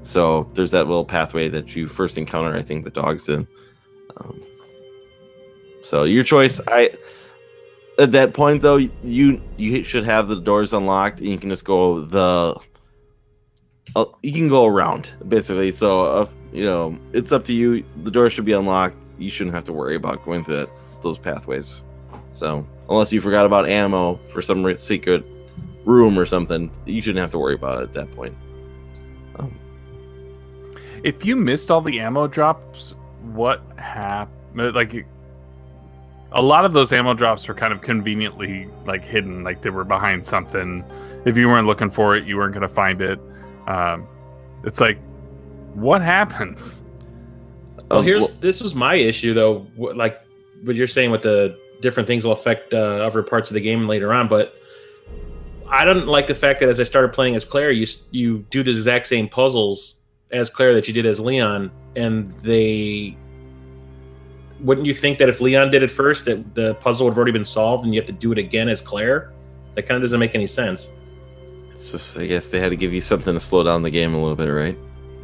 So 0.04 0.48
there's 0.54 0.72
that 0.72 0.86
little 0.86 1.06
pathway 1.06 1.50
that 1.50 1.76
you 1.76 1.88
first 1.88 2.18
encounter. 2.18 2.56
I 2.56 2.62
think 2.62 2.84
the 2.84 2.92
dogs 2.92 3.28
in. 3.28 3.48
So 5.84 6.04
your 6.06 6.24
choice. 6.24 6.60
I 6.68 6.92
at 8.00 8.12
that 8.14 8.34
point 8.34 8.62
though, 8.62 8.78
you 9.04 9.42
you 9.58 9.84
should 9.84 10.06
have 10.06 10.28
the 10.28 10.40
doors 10.40 10.74
unlocked, 10.74 11.20
and 11.20 11.30
you 11.30 11.38
can 11.38 11.50
just 11.50 11.66
go 11.66 12.00
the. 12.00 12.60
Uh, 13.96 14.06
you 14.24 14.32
can 14.32 14.50
go 14.50 14.66
around 14.66 15.14
basically. 15.28 15.72
So 15.72 16.06
uh, 16.06 16.30
you 16.52 16.64
know 16.64 16.98
it's 17.12 17.32
up 17.32 17.44
to 17.46 17.54
you. 17.54 17.84
The 18.04 18.12
door 18.12 18.30
should 18.30 18.46
be 18.46 18.54
unlocked. 18.54 18.98
You 19.20 19.30
shouldn't 19.30 19.54
have 19.54 19.66
to 19.66 19.74
worry 19.74 19.96
about 19.96 20.24
going 20.26 20.44
through 20.44 20.56
that, 20.56 20.70
those 21.02 21.20
pathways. 21.20 21.82
So 22.32 22.66
unless 22.90 23.14
you 23.14 23.22
forgot 23.22 23.46
about 23.46 23.68
ammo 23.70 24.20
for 24.32 24.42
some 24.42 24.64
re- 24.64 24.78
secret 24.78 25.24
room 25.86 26.18
or 26.18 26.26
something, 26.26 26.72
you 26.86 27.02
shouldn't 27.02 27.22
have 27.22 27.32
to 27.32 27.40
worry 27.40 27.56
about 27.56 27.82
it 27.82 27.84
at 27.84 27.94
that 27.94 28.12
point. 28.16 28.36
Um, 29.38 29.54
if 31.04 31.26
you 31.26 31.36
missed 31.36 31.70
all 31.70 31.82
the 31.82 32.00
ammo 32.00 32.28
drops, 32.28 32.96
what 33.34 33.62
happened? 33.78 34.74
Like, 34.74 35.06
a 36.34 36.42
lot 36.42 36.66
of 36.66 36.74
those 36.74 36.92
ammo 36.92 37.14
drops 37.14 37.48
were 37.48 37.54
kind 37.54 37.74
of 37.74 37.82
conveniently 37.82 38.68
like 38.86 39.04
hidden, 39.04 39.44
like 39.44 39.62
they 39.62 39.70
were 39.70 39.84
behind 39.84 40.26
something. 40.26 40.84
If 41.26 41.38
you 41.38 41.48
weren't 41.48 41.68
looking 41.68 41.90
for 41.90 42.16
it, 42.16 42.26
you 42.26 42.38
weren't 42.38 42.54
going 42.54 42.68
to 42.68 42.74
find 42.74 43.02
it. 43.02 43.20
Um, 43.68 44.08
it's 44.64 44.80
like, 44.80 45.00
what 45.74 46.02
happens? 46.02 46.84
Well, 47.90 48.02
here's 48.02 48.28
this 48.38 48.62
was 48.62 48.74
my 48.74 48.96
issue 48.96 49.34
though. 49.34 49.68
Like 49.78 50.20
what 50.64 50.76
you're 50.76 50.88
saying 50.88 51.12
with 51.12 51.22
the 51.22 51.58
different 51.82 52.08
things 52.08 52.26
will 52.26 52.32
affect 52.32 52.74
uh, 52.74 52.78
other 52.78 53.22
parts 53.22 53.50
of 53.50 53.54
the 53.54 53.62
game 53.62 53.88
later 53.88 54.14
on, 54.14 54.28
but 54.28 54.56
I 55.68 55.86
don't 55.86 56.08
like 56.08 56.28
the 56.28 56.36
fact 56.36 56.60
that 56.62 56.70
as 56.70 56.80
I 56.80 56.84
started 56.84 57.14
playing 57.14 57.36
as 57.36 57.46
Claire, 57.46 57.72
you 57.72 57.88
you 58.12 58.46
do 58.50 58.64
the 58.64 58.72
exact 58.72 59.08
same 59.08 59.28
puzzles 59.28 59.96
as 60.32 60.50
Claire 60.50 60.74
that 60.74 60.88
you 60.88 60.94
did 60.94 61.06
as 61.06 61.20
Leon, 61.20 61.72
and 61.96 62.32
they. 62.32 63.18
Wouldn't 64.64 64.88
you 64.88 64.94
think 64.94 65.18
that 65.20 65.30
if 65.30 65.42
Leon 65.42 65.72
did 65.72 65.84
it 65.84 65.92
first, 65.92 66.26
that 66.26 66.56
the 66.56 66.74
puzzle 66.76 67.06
would 67.06 67.12
have 67.12 67.18
already 67.18 67.32
been 67.34 67.46
solved, 67.46 67.84
and 67.84 67.94
you 67.94 68.00
have 68.00 68.08
to 68.08 68.14
do 68.14 68.32
it 68.32 68.38
again 68.38 68.70
as 68.70 68.82
Claire? 68.82 69.32
That 69.76 69.84
kind 69.84 69.98
of 69.98 70.02
doesn't 70.04 70.20
make 70.20 70.36
any 70.36 70.48
sense. 70.48 70.90
It's 71.72 71.92
just, 71.92 72.18
I 72.18 72.28
guess 72.28 72.50
they 72.50 72.60
had 72.60 72.70
to 72.70 72.76
give 72.76 72.94
you 72.94 73.02
something 73.02 73.34
to 73.34 73.40
slow 73.40 73.64
down 73.64 73.82
the 73.82 73.90
game 73.90 74.14
a 74.14 74.18
little 74.20 74.36
bit, 74.36 74.48
right? 74.50 74.78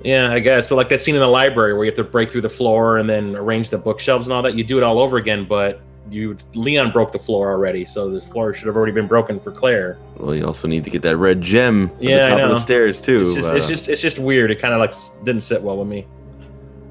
Yeah, 0.04 0.32
I 0.32 0.40
guess. 0.40 0.68
But 0.68 0.76
like 0.76 0.90
that 0.90 1.02
scene 1.02 1.16
in 1.16 1.22
the 1.22 1.28
library 1.28 1.74
where 1.74 1.84
you 1.84 1.92
have 1.92 1.98
to 1.98 2.04
break 2.04 2.30
through 2.30 2.42
the 2.42 2.50
floor 2.50 2.98
and 2.98 3.10
then 3.10 3.36
arrange 3.36 3.70
the 3.70 3.78
bookshelves 3.78 4.28
and 4.28 4.34
all 4.34 4.42
that, 4.42 4.56
you 4.56 4.64
do 4.64 4.78
it 4.78 4.84
all 4.84 5.00
over 5.00 5.18
again. 5.18 5.46
But 5.46 5.82
you 6.10 6.38
Leon 6.56 6.92
broke 6.92 7.12
the 7.12 7.20
floor 7.20 7.52
already, 7.52 7.86
so 7.86 8.10
the 8.10 8.22
floor 8.22 8.54
should 8.54 8.68
have 8.68 8.76
already 8.76 8.94
been 8.94 9.08
broken 9.08 9.40
for 9.40 9.52
Claire. 9.52 9.98
Well, 10.18 10.34
you 10.34 10.46
also 10.46 10.68
need 10.68 10.84
to 10.86 10.90
get 10.90 11.02
that 11.04 11.18
red 11.18 11.42
gem 11.42 11.92
at 11.98 12.02
Yeah, 12.04 12.30
the 12.30 12.30
top 12.30 12.42
of 12.42 12.50
the 12.50 12.60
stairs 12.60 13.00
too. 13.00 13.22
It's 13.22 13.36
just, 13.36 13.54
it's 13.54 13.66
Uh, 13.66 13.70
just, 13.70 13.90
it's 13.90 14.02
just 14.02 14.20
weird. 14.20 14.50
It 14.52 14.60
kind 14.60 14.74
of 14.74 14.80
like 14.80 14.94
didn't 15.24 15.42
sit 15.44 15.62
well 15.62 15.78
with 15.78 15.88
me. 15.88 16.08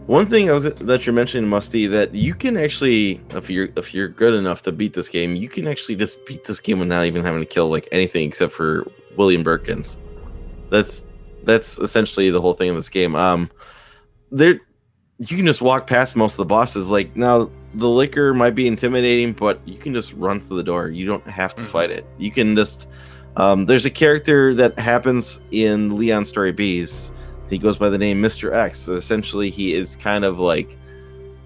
One 0.08 0.24
thing 0.24 0.48
I 0.48 0.54
was 0.54 0.64
that 0.64 1.04
you're 1.04 1.12
mentioning, 1.12 1.50
Musty, 1.50 1.86
that 1.86 2.14
you 2.14 2.34
can 2.34 2.56
actually, 2.56 3.20
if 3.28 3.50
you're 3.50 3.68
if 3.76 3.92
you're 3.92 4.08
good 4.08 4.32
enough 4.32 4.62
to 4.62 4.72
beat 4.72 4.94
this 4.94 5.06
game, 5.06 5.36
you 5.36 5.50
can 5.50 5.66
actually 5.68 5.96
just 5.96 6.24
beat 6.24 6.44
this 6.44 6.60
game 6.60 6.78
without 6.78 7.04
even 7.04 7.22
having 7.22 7.40
to 7.40 7.46
kill 7.46 7.68
like 7.68 7.86
anything 7.92 8.26
except 8.26 8.54
for 8.54 8.90
William 9.18 9.44
Birkins. 9.44 9.98
That's 10.70 11.04
that's 11.44 11.78
essentially 11.78 12.30
the 12.30 12.40
whole 12.40 12.54
thing 12.54 12.70
of 12.70 12.76
this 12.76 12.88
game. 12.88 13.14
Um, 13.14 13.50
there, 14.32 14.58
you 15.18 15.36
can 15.36 15.44
just 15.44 15.60
walk 15.60 15.86
past 15.86 16.16
most 16.16 16.32
of 16.32 16.38
the 16.38 16.46
bosses. 16.46 16.90
Like 16.90 17.14
now, 17.14 17.50
the 17.74 17.88
licker 17.90 18.32
might 18.32 18.54
be 18.54 18.66
intimidating, 18.66 19.34
but 19.34 19.60
you 19.66 19.76
can 19.76 19.92
just 19.92 20.14
run 20.14 20.40
through 20.40 20.56
the 20.56 20.62
door. 20.62 20.88
You 20.88 21.04
don't 21.04 21.26
have 21.26 21.54
to 21.56 21.62
Mhm. 21.62 21.66
fight 21.66 21.90
it. 21.90 22.06
You 22.16 22.30
can 22.30 22.56
just. 22.56 22.88
Um, 23.36 23.66
there's 23.66 23.84
a 23.84 23.90
character 23.90 24.54
that 24.54 24.78
happens 24.78 25.38
in 25.50 25.96
Leon 25.98 26.24
Story 26.24 26.50
Bees. 26.50 27.12
He 27.50 27.58
goes 27.58 27.78
by 27.78 27.88
the 27.88 27.98
name 27.98 28.20
Mr. 28.22 28.52
X. 28.52 28.88
Essentially, 28.88 29.50
he 29.50 29.74
is 29.74 29.96
kind 29.96 30.24
of 30.24 30.38
like 30.38 30.76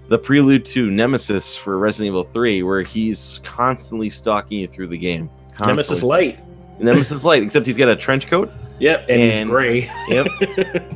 the 0.09 0.17
prelude 0.19 0.65
to 0.67 0.89
Nemesis 0.89 1.55
for 1.55 1.77
Resident 1.77 2.07
Evil 2.07 2.23
3, 2.23 2.63
where 2.63 2.81
he's 2.81 3.39
constantly 3.43 4.09
stalking 4.09 4.59
you 4.59 4.67
through 4.67 4.87
the 4.87 4.97
game. 4.97 5.29
Constantly. 5.55 5.67
Nemesis 5.73 6.03
Light. 6.03 6.39
Nemesis 6.79 7.23
Light, 7.23 7.43
except 7.43 7.65
he's 7.65 7.77
got 7.77 7.87
a 7.89 7.95
trench 7.95 8.27
coat. 8.27 8.51
Yep, 8.79 9.05
and, 9.07 9.21
And- 9.21 9.31
he's 9.31 9.49
gray. 9.49 9.89
Yep. 10.09 10.27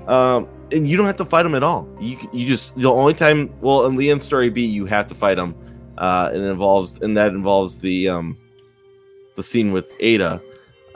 Um, 0.08 0.48
and 0.72 0.88
you 0.88 0.96
don't 0.98 1.06
have 1.06 1.18
to 1.18 1.26
fight 1.26 1.46
him 1.46 1.54
at 1.56 1.64
all. 1.64 1.88
You 2.00 2.18
you 2.34 2.46
just 2.48 2.76
the 2.78 2.90
only 2.90 3.14
time 3.14 3.54
well 3.62 3.86
in 3.86 3.96
Leon's 3.98 4.24
story 4.24 4.50
B 4.50 4.66
you 4.66 4.86
have 4.86 5.06
to 5.08 5.16
fight 5.16 5.38
him, 5.38 5.54
uh, 5.98 6.30
and 6.34 6.42
it 6.44 6.48
involves 6.48 7.02
and 7.02 7.16
that 7.18 7.32
involves 7.32 7.78
the 7.80 8.08
um 8.10 8.38
the 9.36 9.44
scene 9.44 9.72
with 9.74 9.92
Ada, 10.00 10.42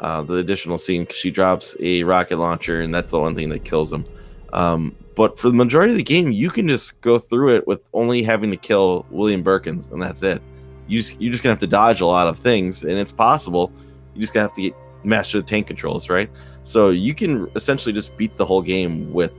uh, 0.02 0.22
the 0.22 0.36
additional 0.36 0.78
scene 0.78 1.07
she 1.14 1.32
drops 1.32 1.76
a 1.80 2.03
rocket 2.03 2.38
launcher 2.38 2.82
and 2.82 2.94
that's 2.94 3.11
the 3.11 3.19
one 3.19 3.36
thing 3.36 3.49
that 3.49 3.64
kills 3.64 3.94
him. 3.94 4.06
Um, 4.52 4.95
but 5.15 5.38
for 5.38 5.49
the 5.49 5.56
majority 5.56 5.91
of 5.91 5.98
the 5.98 6.03
game, 6.03 6.32
you 6.32 6.49
can 6.49 6.68
just 6.68 6.99
go 7.02 7.19
through 7.19 7.56
it 7.56 7.68
with 7.68 7.88
only 7.94 8.23
having 8.23 8.49
to 8.52 8.57
kill 8.57 9.06
William 9.11 9.44
Birkins 9.44 9.91
and 9.91 10.02
that's 10.02 10.23
it. 10.23 10.41
You 10.88 11.02
you're 11.19 11.32
just 11.32 11.44
gonna 11.44 11.53
have 11.53 11.60
to 11.60 11.68
dodge 11.68 12.02
a 12.02 12.06
lot 12.06 12.28
of 12.28 12.38
things, 12.38 12.84
and 12.84 12.94
it's 12.94 13.11
possible. 13.11 13.72
You 14.14 14.22
just 14.22 14.34
gonna 14.34 14.44
have 14.44 14.53
to 14.53 14.61
get 14.61 14.76
master 15.03 15.38
the 15.38 15.48
tank 15.48 15.68
controls, 15.68 16.10
right? 16.10 16.30
So 16.64 16.90
you 16.90 17.14
can 17.14 17.49
essentially 17.56 17.94
just 17.94 18.18
beat 18.18 18.36
the 18.38 18.45
whole 18.45 18.61
game 18.61 19.11
with 19.14 19.32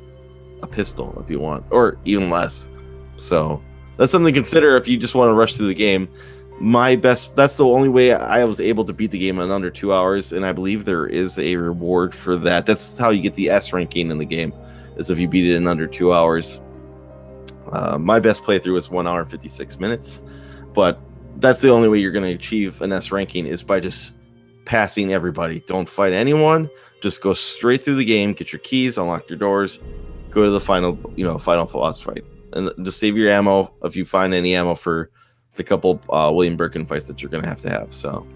a 0.62 0.66
pistol 0.66 1.20
if 1.20 1.28
you 1.28 1.38
want, 1.38 1.64
or 1.70 1.98
even 2.04 2.30
less. 2.30 2.70
So 3.16 3.62
that's 3.96 4.10
something 4.10 4.32
to 4.32 4.38
consider 4.38 4.76
if 4.76 4.88
you 4.88 4.96
just 4.96 5.14
want 5.14 5.30
to 5.30 5.34
rush 5.34 5.56
through 5.56 5.66
the 5.66 5.74
game. 5.74 6.08
My 6.62 6.94
best 6.94 7.34
that's 7.34 7.56
the 7.56 7.64
only 7.64 7.88
way 7.88 8.12
I 8.12 8.44
was 8.44 8.60
able 8.60 8.84
to 8.84 8.92
beat 8.92 9.10
the 9.10 9.18
game 9.18 9.40
in 9.40 9.50
under 9.50 9.68
two 9.68 9.92
hours, 9.92 10.32
and 10.32 10.46
I 10.46 10.52
believe 10.52 10.84
there 10.84 11.08
is 11.08 11.36
a 11.36 11.56
reward 11.56 12.14
for 12.14 12.36
that. 12.36 12.66
That's 12.66 12.96
how 12.96 13.10
you 13.10 13.20
get 13.20 13.34
the 13.34 13.50
S 13.50 13.72
ranking 13.72 14.12
in 14.12 14.18
the 14.18 14.24
game, 14.24 14.54
is 14.96 15.10
if 15.10 15.18
you 15.18 15.26
beat 15.26 15.44
it 15.44 15.56
in 15.56 15.66
under 15.66 15.88
two 15.88 16.12
hours. 16.12 16.60
Uh, 17.72 17.98
my 17.98 18.20
best 18.20 18.44
playthrough 18.44 18.74
was 18.74 18.88
one 18.88 19.08
hour 19.08 19.22
and 19.22 19.28
56 19.28 19.80
minutes, 19.80 20.22
but 20.72 21.00
that's 21.38 21.60
the 21.62 21.68
only 21.68 21.88
way 21.88 21.98
you're 21.98 22.12
going 22.12 22.30
to 22.30 22.34
achieve 22.36 22.80
an 22.80 22.92
S 22.92 23.10
ranking 23.10 23.44
is 23.44 23.64
by 23.64 23.80
just 23.80 24.12
passing 24.64 25.12
everybody. 25.12 25.64
Don't 25.66 25.88
fight 25.88 26.12
anyone. 26.12 26.70
Just 27.00 27.22
go 27.22 27.32
straight 27.32 27.82
through 27.82 27.96
the 27.96 28.04
game, 28.04 28.34
get 28.34 28.52
your 28.52 28.60
keys, 28.60 28.98
unlock 28.98 29.28
your 29.28 29.36
doors, 29.36 29.80
go 30.30 30.44
to 30.44 30.50
the 30.52 30.60
final, 30.60 30.96
you 31.16 31.24
know, 31.26 31.38
final 31.38 31.66
boss 31.66 31.98
fight, 31.98 32.24
and 32.52 32.70
just 32.84 33.00
save 33.00 33.16
your 33.16 33.32
ammo 33.32 33.74
if 33.82 33.96
you 33.96 34.04
find 34.04 34.32
any 34.32 34.54
ammo 34.54 34.76
for 34.76 35.10
the 35.54 35.64
couple 35.64 36.00
uh, 36.10 36.30
William 36.34 36.56
Birkin 36.56 36.84
fights 36.86 37.06
that 37.06 37.22
you're 37.22 37.30
going 37.30 37.42
to 37.42 37.48
have 37.48 37.60
to 37.62 37.70
have. 37.70 37.92
So, 37.92 38.26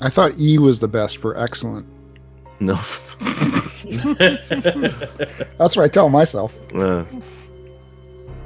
I 0.00 0.10
thought 0.10 0.38
E 0.38 0.58
was 0.58 0.78
the 0.80 0.88
best 0.88 1.18
for 1.18 1.36
excellent. 1.38 1.86
no. 2.60 2.74
That's 5.58 5.76
what 5.76 5.84
I 5.84 5.88
tell 5.88 6.08
myself. 6.08 6.56
Uh, 6.74 7.04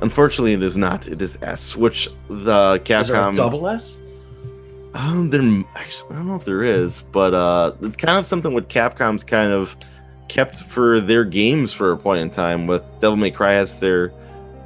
unfortunately, 0.01 0.55
it 0.55 0.63
is 0.63 0.77
not. 0.77 1.07
It 1.09 1.23
is 1.23 1.39
S, 1.43 1.77
which 1.77 2.09
the 2.29 2.81
Is 2.85 3.09
there 3.09 3.17
a 3.17 3.19
Capcom. 3.21 3.37
double 3.37 3.69
S? 3.69 4.01
Um, 4.95 5.31
there 5.31 5.41
actually, 5.77 6.11
I 6.11 6.15
don't 6.19 6.27
know 6.29 6.37
if 6.37 6.45
there 6.45 6.63
is, 6.65 7.03
but 7.13 7.35
uh, 7.35 7.73
it's 7.83 7.97
kind 7.97 8.19
of 8.19 8.27
something 8.27 8.55
what 8.55 8.69
Capcom's 8.69 9.23
kind 9.23 9.53
of 9.53 9.77
kept 10.29 10.57
for 10.57 11.01
their 11.01 11.25
games 11.25 11.73
for 11.73 11.93
a 11.93 11.97
point 11.97 12.21
in 12.21 12.31
time. 12.31 12.67
With 12.67 12.83
Devil 13.01 13.17
May 13.17 13.31
Cry 13.31 13.53
has 13.53 13.81
their 13.81 14.13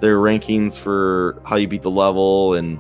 their 0.01 0.19
rankings 0.19 0.78
for 0.78 1.40
how 1.44 1.56
you 1.56 1.69
beat 1.69 1.82
the 1.82 1.90
level, 1.90 2.55
and 2.55 2.78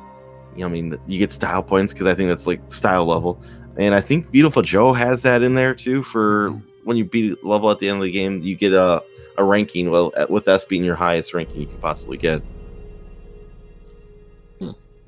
you 0.54 0.60
know, 0.60 0.66
I 0.66 0.70
mean, 0.70 0.98
you 1.06 1.18
get 1.18 1.32
style 1.32 1.62
points 1.62 1.92
because 1.92 2.06
I 2.06 2.14
think 2.14 2.28
that's 2.28 2.46
like 2.46 2.60
style 2.70 3.06
level, 3.06 3.40
and 3.76 3.94
I 3.94 4.00
think 4.00 4.30
Beautiful 4.30 4.62
Joe 4.62 4.92
has 4.92 5.22
that 5.22 5.42
in 5.42 5.54
there 5.54 5.74
too 5.74 6.02
for 6.02 6.50
when 6.84 6.96
you 6.96 7.04
beat 7.04 7.44
level 7.44 7.70
at 7.70 7.78
the 7.78 7.88
end 7.88 7.98
of 7.98 8.04
the 8.04 8.10
game, 8.10 8.42
you 8.42 8.54
get 8.54 8.72
a 8.72 9.02
a 9.38 9.44
ranking. 9.44 9.90
Well, 9.90 10.12
with 10.28 10.48
S 10.48 10.64
being 10.64 10.84
your 10.84 10.96
highest 10.96 11.34
ranking 11.34 11.60
you 11.60 11.66
can 11.66 11.78
possibly 11.78 12.16
get. 12.16 12.42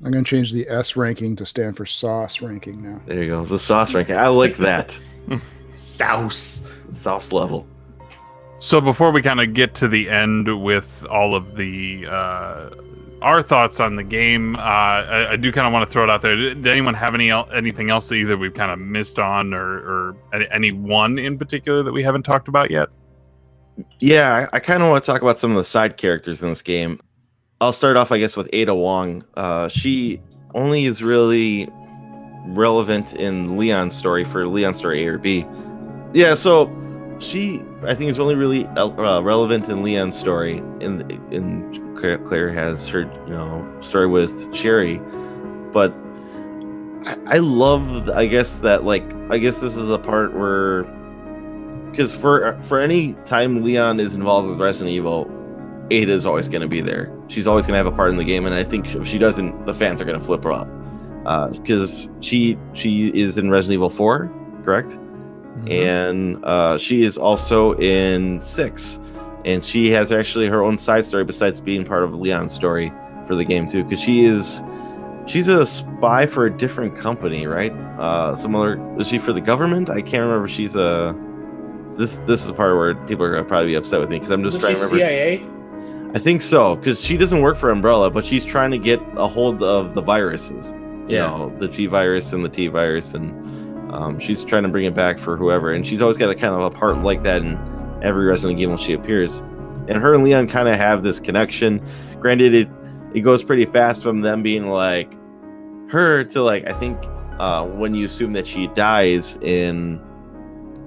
I'm 0.03 0.11
going 0.11 0.23
to 0.23 0.29
change 0.29 0.51
the 0.51 0.67
S 0.67 0.95
ranking 0.95 1.35
to 1.37 1.45
stand 1.45 1.77
for 1.77 1.85
sauce 1.85 2.41
ranking 2.41 2.83
now. 2.83 3.01
There 3.05 3.23
you 3.23 3.29
go, 3.29 3.45
the 3.45 3.57
sauce 3.57 3.93
ranking. 3.93 4.15
I 4.15 4.27
like 4.27 4.57
that 4.57 4.99
sauce. 5.73 6.71
sauce 6.93 7.31
level. 7.31 7.65
So 8.57 8.79
before 8.79 9.11
we 9.11 9.21
kind 9.21 9.41
of 9.41 9.53
get 9.53 9.73
to 9.75 9.87
the 9.87 10.09
end 10.09 10.61
with 10.61 11.05
all 11.09 11.33
of 11.33 11.55
the 11.55 12.05
uh, 12.07 12.69
our 13.25 13.41
thoughts 13.41 13.79
on 13.79 13.95
the 13.95 14.03
game, 14.03 14.55
uh, 14.55 14.59
I, 14.59 15.31
I 15.31 15.35
do 15.35 15.51
kind 15.51 15.65
of 15.65 15.73
want 15.73 15.85
to 15.85 15.91
throw 15.91 16.03
it 16.03 16.11
out 16.11 16.21
there. 16.21 16.35
Did, 16.35 16.61
did 16.61 16.71
anyone 16.71 16.93
have 16.93 17.15
any 17.15 17.31
anything 17.31 17.89
else 17.89 18.07
that 18.09 18.15
either 18.15 18.37
we've 18.37 18.53
kind 18.53 18.71
of 18.71 18.77
missed 18.77 19.17
on, 19.17 19.51
or, 19.51 19.79
or 19.79 20.17
any, 20.31 20.47
any 20.51 20.71
one 20.71 21.17
in 21.17 21.35
particular 21.37 21.81
that 21.81 21.91
we 21.91 22.03
haven't 22.03 22.23
talked 22.23 22.47
about 22.47 22.69
yet? 22.69 22.87
Yeah, 23.99 24.47
I, 24.53 24.57
I 24.57 24.59
kind 24.59 24.83
of 24.83 24.89
want 24.89 25.03
to 25.03 25.11
talk 25.11 25.23
about 25.23 25.39
some 25.39 25.49
of 25.49 25.57
the 25.57 25.63
side 25.63 25.97
characters 25.97 26.43
in 26.43 26.49
this 26.49 26.61
game. 26.61 26.99
I'll 27.59 27.73
start 27.73 27.97
off, 27.97 28.11
I 28.11 28.19
guess, 28.19 28.37
with 28.37 28.47
Ada 28.53 28.75
Wong. 28.75 29.25
Uh, 29.33 29.69
she 29.69 30.21
only 30.53 30.85
is 30.85 31.01
really 31.01 31.67
relevant 32.49 33.13
in 33.13 33.57
Leon's 33.57 33.95
story 33.95 34.23
for 34.23 34.47
Leon's 34.47 34.77
story 34.77 35.03
A 35.03 35.07
or 35.07 35.17
B. 35.17 35.47
Yeah, 36.13 36.35
so 36.35 36.67
she, 37.19 37.61
I 37.83 37.95
think, 37.95 38.09
is 38.09 38.19
only 38.19 38.35
really 38.35 38.65
uh, 38.67 39.21
relevant 39.21 39.69
in 39.69 39.83
Leon's 39.83 40.17
story. 40.17 40.57
In 40.79 41.09
in 41.31 41.95
Claire, 41.95 42.51
has 42.51 42.87
her, 42.89 43.01
you 43.01 43.33
know, 43.33 43.77
story 43.81 44.07
with 44.07 44.53
Sherry, 44.55 44.99
but 45.71 45.93
I, 47.05 47.17
I 47.27 47.37
love, 47.37 48.09
I 48.09 48.25
guess 48.27 48.59
that 48.59 48.83
like, 48.83 49.03
I 49.29 49.37
guess 49.37 49.59
this 49.59 49.75
is 49.75 49.87
the 49.87 49.99
part 49.99 50.33
where 50.33 50.83
because 51.91 52.19
for 52.19 52.61
for 52.61 52.79
any 52.79 53.13
time 53.25 53.63
Leon 53.63 53.99
is 53.99 54.15
involved 54.15 54.49
with 54.49 54.59
Resident 54.59 54.93
Evil, 54.93 55.31
Ada 55.91 56.11
is 56.11 56.25
always 56.25 56.47
going 56.47 56.61
to 56.61 56.67
be 56.67 56.81
there. 56.81 57.11
She's 57.27 57.47
always 57.47 57.65
going 57.65 57.73
to 57.73 57.77
have 57.77 57.87
a 57.87 57.95
part 57.95 58.09
in 58.09 58.17
the 58.17 58.25
game, 58.25 58.45
and 58.45 58.53
I 58.53 58.63
think 58.63 58.93
if 58.93 59.07
she 59.07 59.17
doesn't, 59.17 59.65
the 59.65 59.73
fans 59.73 60.01
are 60.01 60.05
going 60.05 60.19
to 60.19 60.25
flip 60.25 60.43
her 60.43 60.51
up 60.51 60.67
because 61.53 62.09
she 62.19 62.57
she 62.73 63.07
is 63.13 63.37
in 63.37 63.49
Resident 63.49 63.75
Evil 63.75 63.89
Four, 63.89 64.31
correct? 64.63 64.99
And 65.67 66.43
uh, 66.43 66.77
she 66.77 67.03
is 67.03 67.17
also 67.17 67.73
in 67.75 68.41
Six, 68.41 68.99
and 69.45 69.63
she 69.63 69.89
has 69.91 70.11
actually 70.11 70.47
her 70.47 70.61
own 70.63 70.77
side 70.77 71.05
story 71.05 71.23
besides 71.23 71.59
being 71.59 71.85
part 71.85 72.03
of 72.03 72.13
Leon's 72.13 72.51
story 72.53 72.91
for 73.25 73.35
the 73.35 73.45
game 73.45 73.65
too, 73.67 73.83
because 73.83 73.99
she 74.01 74.25
is 74.25 74.61
she's 75.25 75.47
a 75.47 75.65
spy 75.65 76.25
for 76.25 76.45
a 76.45 76.51
different 76.51 76.95
company, 76.95 77.47
right? 77.47 77.71
Uh, 77.97 78.35
some 78.35 78.55
other 78.55 78.79
is 78.99 79.07
she 79.07 79.17
for 79.17 79.33
the 79.33 79.41
government? 79.41 79.89
I 79.89 80.01
can't 80.01 80.23
remember. 80.23 80.47
She's 80.47 80.75
a 80.75 81.15
this 81.97 82.17
this 82.27 82.41
is 82.41 82.47
the 82.47 82.53
part 82.53 82.75
where 82.75 82.93
people 83.07 83.25
are 83.25 83.31
gonna 83.31 83.45
probably 83.45 83.67
be 83.67 83.75
upset 83.75 83.99
with 83.99 84.09
me 84.09 84.17
because 84.17 84.31
I'm 84.31 84.43
just 84.43 84.57
Isn't 84.57 84.61
trying 84.75 84.75
to 84.89 84.95
remember. 84.95 84.97
CIA? 84.97 85.45
I 86.13 86.19
think 86.19 86.41
so 86.41 86.75
because 86.75 87.01
she 87.01 87.17
doesn't 87.17 87.41
work 87.41 87.57
for 87.57 87.71
Umbrella, 87.71 88.09
but 88.11 88.25
she's 88.25 88.45
trying 88.45 88.71
to 88.71 88.77
get 88.77 89.01
a 89.15 89.27
hold 89.27 89.63
of 89.63 89.93
the 89.95 90.01
viruses. 90.01 90.73
You 91.07 91.15
Yeah. 91.15 91.27
know, 91.27 91.49
the 91.59 91.67
G 91.67 91.87
virus 91.87 92.33
and 92.33 92.43
the 92.43 92.49
T 92.49 92.67
virus, 92.67 93.13
and 93.13 93.31
um, 93.95 94.19
she's 94.19 94.43
trying 94.43 94.63
to 94.63 94.69
bring 94.69 94.83
it 94.83 94.93
back 94.93 95.17
for 95.17 95.37
whoever. 95.37 95.71
And 95.71 95.87
she's 95.87 96.01
always 96.01 96.17
got 96.17 96.29
a 96.29 96.35
kind 96.35 96.53
of 96.53 96.61
a 96.61 96.69
part 96.69 96.97
like 96.97 97.23
that 97.23 97.41
in 97.41 97.57
every 98.03 98.25
Resident 98.25 98.59
when 98.67 98.77
she 98.77 98.93
appears. 98.93 99.39
And 99.87 99.97
her 99.97 100.13
and 100.13 100.23
Leon 100.23 100.47
kind 100.47 100.67
of 100.67 100.75
have 100.75 101.03
this 101.03 101.19
connection. 101.19 101.81
Granted, 102.19 102.53
it 102.53 102.69
it 103.13 103.21
goes 103.21 103.43
pretty 103.43 103.65
fast 103.65 104.03
from 104.03 104.19
them 104.21 104.43
being 104.43 104.67
like 104.67 105.13
her 105.89 106.25
to 106.25 106.41
like 106.41 106.67
I 106.67 106.77
think 106.77 106.97
uh, 107.39 107.65
when 107.65 107.95
you 107.95 108.05
assume 108.05 108.33
that 108.33 108.45
she 108.45 108.67
dies 108.67 109.37
in 109.37 110.01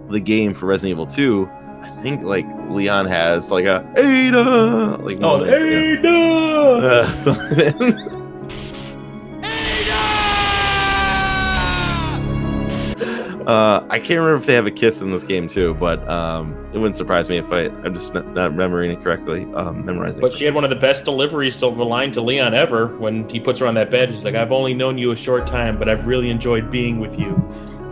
the 0.09 0.21
game 0.21 0.53
for 0.53 0.67
Resident 0.67 0.93
Evil 0.93 1.07
2, 1.07 1.49
I 1.83 1.89
think 2.03 2.23
like 2.25 2.47
Leon 2.69 3.07
has 3.07 3.51
like 3.51 3.65
a 3.65 3.91
Ada 3.97 4.99
like 5.03 5.19
Oh, 5.23 5.39
moment, 5.39 6.05
yeah. 6.05 6.11
Uh, 6.11 7.13
so 7.13 8.18
Uh, 13.49 13.83
I 13.89 13.99
can't 13.99 14.21
remember 14.21 14.35
if 14.35 14.45
they 14.47 14.53
have 14.53 14.67
a 14.67 14.71
kiss 14.71 15.01
in 15.01 15.11
this 15.11 15.25
game 15.25 15.49
too, 15.49 15.73
but 15.75 16.07
um, 16.07 16.53
it 16.75 16.79
wouldn't 16.79 16.97
surprise 16.97 17.31
me 17.31 17.39
if 17.39 17.51
I 17.51 17.65
I'm 17.83 17.95
just 17.95 18.13
not, 18.13 18.27
not 18.35 18.51
remembering 18.51 18.91
it 18.91 19.03
correctly, 19.03 19.45
um, 19.55 19.87
memorizing. 19.87 20.21
But 20.21 20.35
she 20.35 20.45
had 20.45 20.55
one 20.55 20.65
of 20.65 20.71
the 20.71 20.77
best 20.77 21.07
deliveries 21.07 21.57
to 21.61 21.71
the 21.71 21.85
line 21.85 22.13
to 22.13 22.21
Leon 22.21 22.53
ever 22.53 22.89
when 22.99 23.27
he 23.29 23.41
puts 23.41 23.61
her 23.61 23.67
on 23.67 23.75
that 23.75 23.91
bed. 23.91 24.11
She's 24.15 24.23
like, 24.23 24.35
"I've 24.35 24.53
only 24.53 24.75
known 24.75 24.99
you 24.99 25.13
a 25.13 25.17
short 25.17 25.47
time, 25.47 25.79
but 25.79 25.89
I've 25.89 26.07
really 26.07 26.29
enjoyed 26.29 26.71
being 26.71 27.01
with 27.01 27.19
you." 27.19 27.43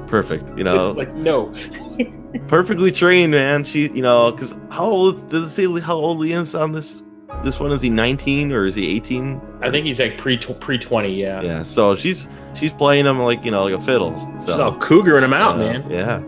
perfect, 0.07 0.57
you 0.57 0.65
know, 0.65 0.87
It's 0.87 0.97
like, 0.97 1.13
no, 1.15 1.55
perfectly 2.49 2.91
trained, 2.91 3.33
man. 3.33 3.65
She, 3.65 3.89
you 3.89 4.03
know, 4.03 4.33
because 4.33 4.55
how 4.71 4.85
old 4.85 5.29
did 5.29 5.45
it 5.45 5.51
say 5.51 5.67
how 5.81 5.97
old 5.97 6.19
Leon's 6.19 6.55
on 6.55 6.73
this? 6.73 7.03
This 7.43 7.61
one 7.61 7.73
is 7.73 7.83
he 7.83 7.91
19 7.91 8.53
or 8.53 8.67
is 8.67 8.75
he 8.75 8.87
18? 8.97 9.41
I 9.61 9.71
think 9.71 9.87
he's 9.87 10.01
like 10.01 10.17
pre 10.19 10.37
pre 10.39 10.79
twenty. 10.79 11.15
Yeah, 11.15 11.43
Yeah, 11.43 11.63
so 11.63 11.95
she's 11.95 12.27
she's 12.55 12.73
playing 12.73 13.05
him 13.07 13.19
like 13.19 13.45
you 13.45 13.51
know 13.51 13.65
like 13.65 13.75
a 13.75 13.81
fiddle. 13.81 14.15
So 14.39 14.53
she's 14.53 14.61
all 14.61 14.75
cougaring 14.79 15.23
him 15.25 15.33
out, 15.33 15.57
Uh, 15.57 15.59
man. 15.59 15.91
Yeah. 15.91 16.23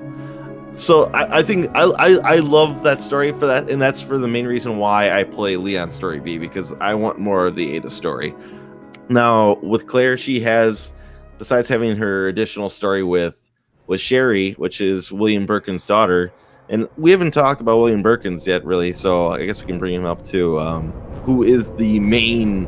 So 0.73 1.05
I, 1.07 1.39
I 1.39 1.43
think 1.43 1.71
I, 1.75 1.85
I 1.99 2.35
I 2.35 2.37
love 2.37 2.83
that 2.83 3.01
story 3.01 3.33
for 3.33 3.47
that, 3.47 3.71
and 3.71 3.81
that's 3.81 4.03
for 4.03 4.19
the 4.19 4.29
main 4.29 4.47
reason 4.47 4.79
why 4.79 5.11
I 5.11 5.25
play 5.25 5.57
Leon 5.57 5.91
story 5.91 6.21
B 6.21 6.39
because 6.39 6.73
I 6.81 6.95
want 6.95 7.19
more 7.19 7.47
of 7.47 7.57
the 7.57 7.75
Ada 7.77 7.91
story. 7.91 8.35
Now 9.09 9.55
with 9.57 9.87
Claire, 9.87 10.17
she 10.17 10.41
has 10.41 10.93
besides 11.39 11.69
having 11.69 11.97
her 11.97 12.29
additional 12.29 12.71
story 12.71 13.03
with 13.03 13.37
with 13.87 14.01
Sherry, 14.01 14.53
which 14.53 14.81
is 14.81 15.11
William 15.11 15.47
Birkin's 15.47 15.87
daughter, 15.87 16.33
and 16.69 16.89
we 16.97 17.11
haven't 17.11 17.33
talked 17.33 17.61
about 17.61 17.79
William 17.79 18.03
Birkins 18.03 18.47
yet, 18.47 18.65
really. 18.65 18.93
So 18.93 19.29
I 19.33 19.45
guess 19.47 19.61
we 19.61 19.67
can 19.67 19.79
bring 19.79 19.95
him 19.95 20.05
up 20.05 20.23
too. 20.23 20.59
Um, 20.59 20.93
who 21.23 21.43
is 21.43 21.71
the 21.77 22.01
main 22.01 22.67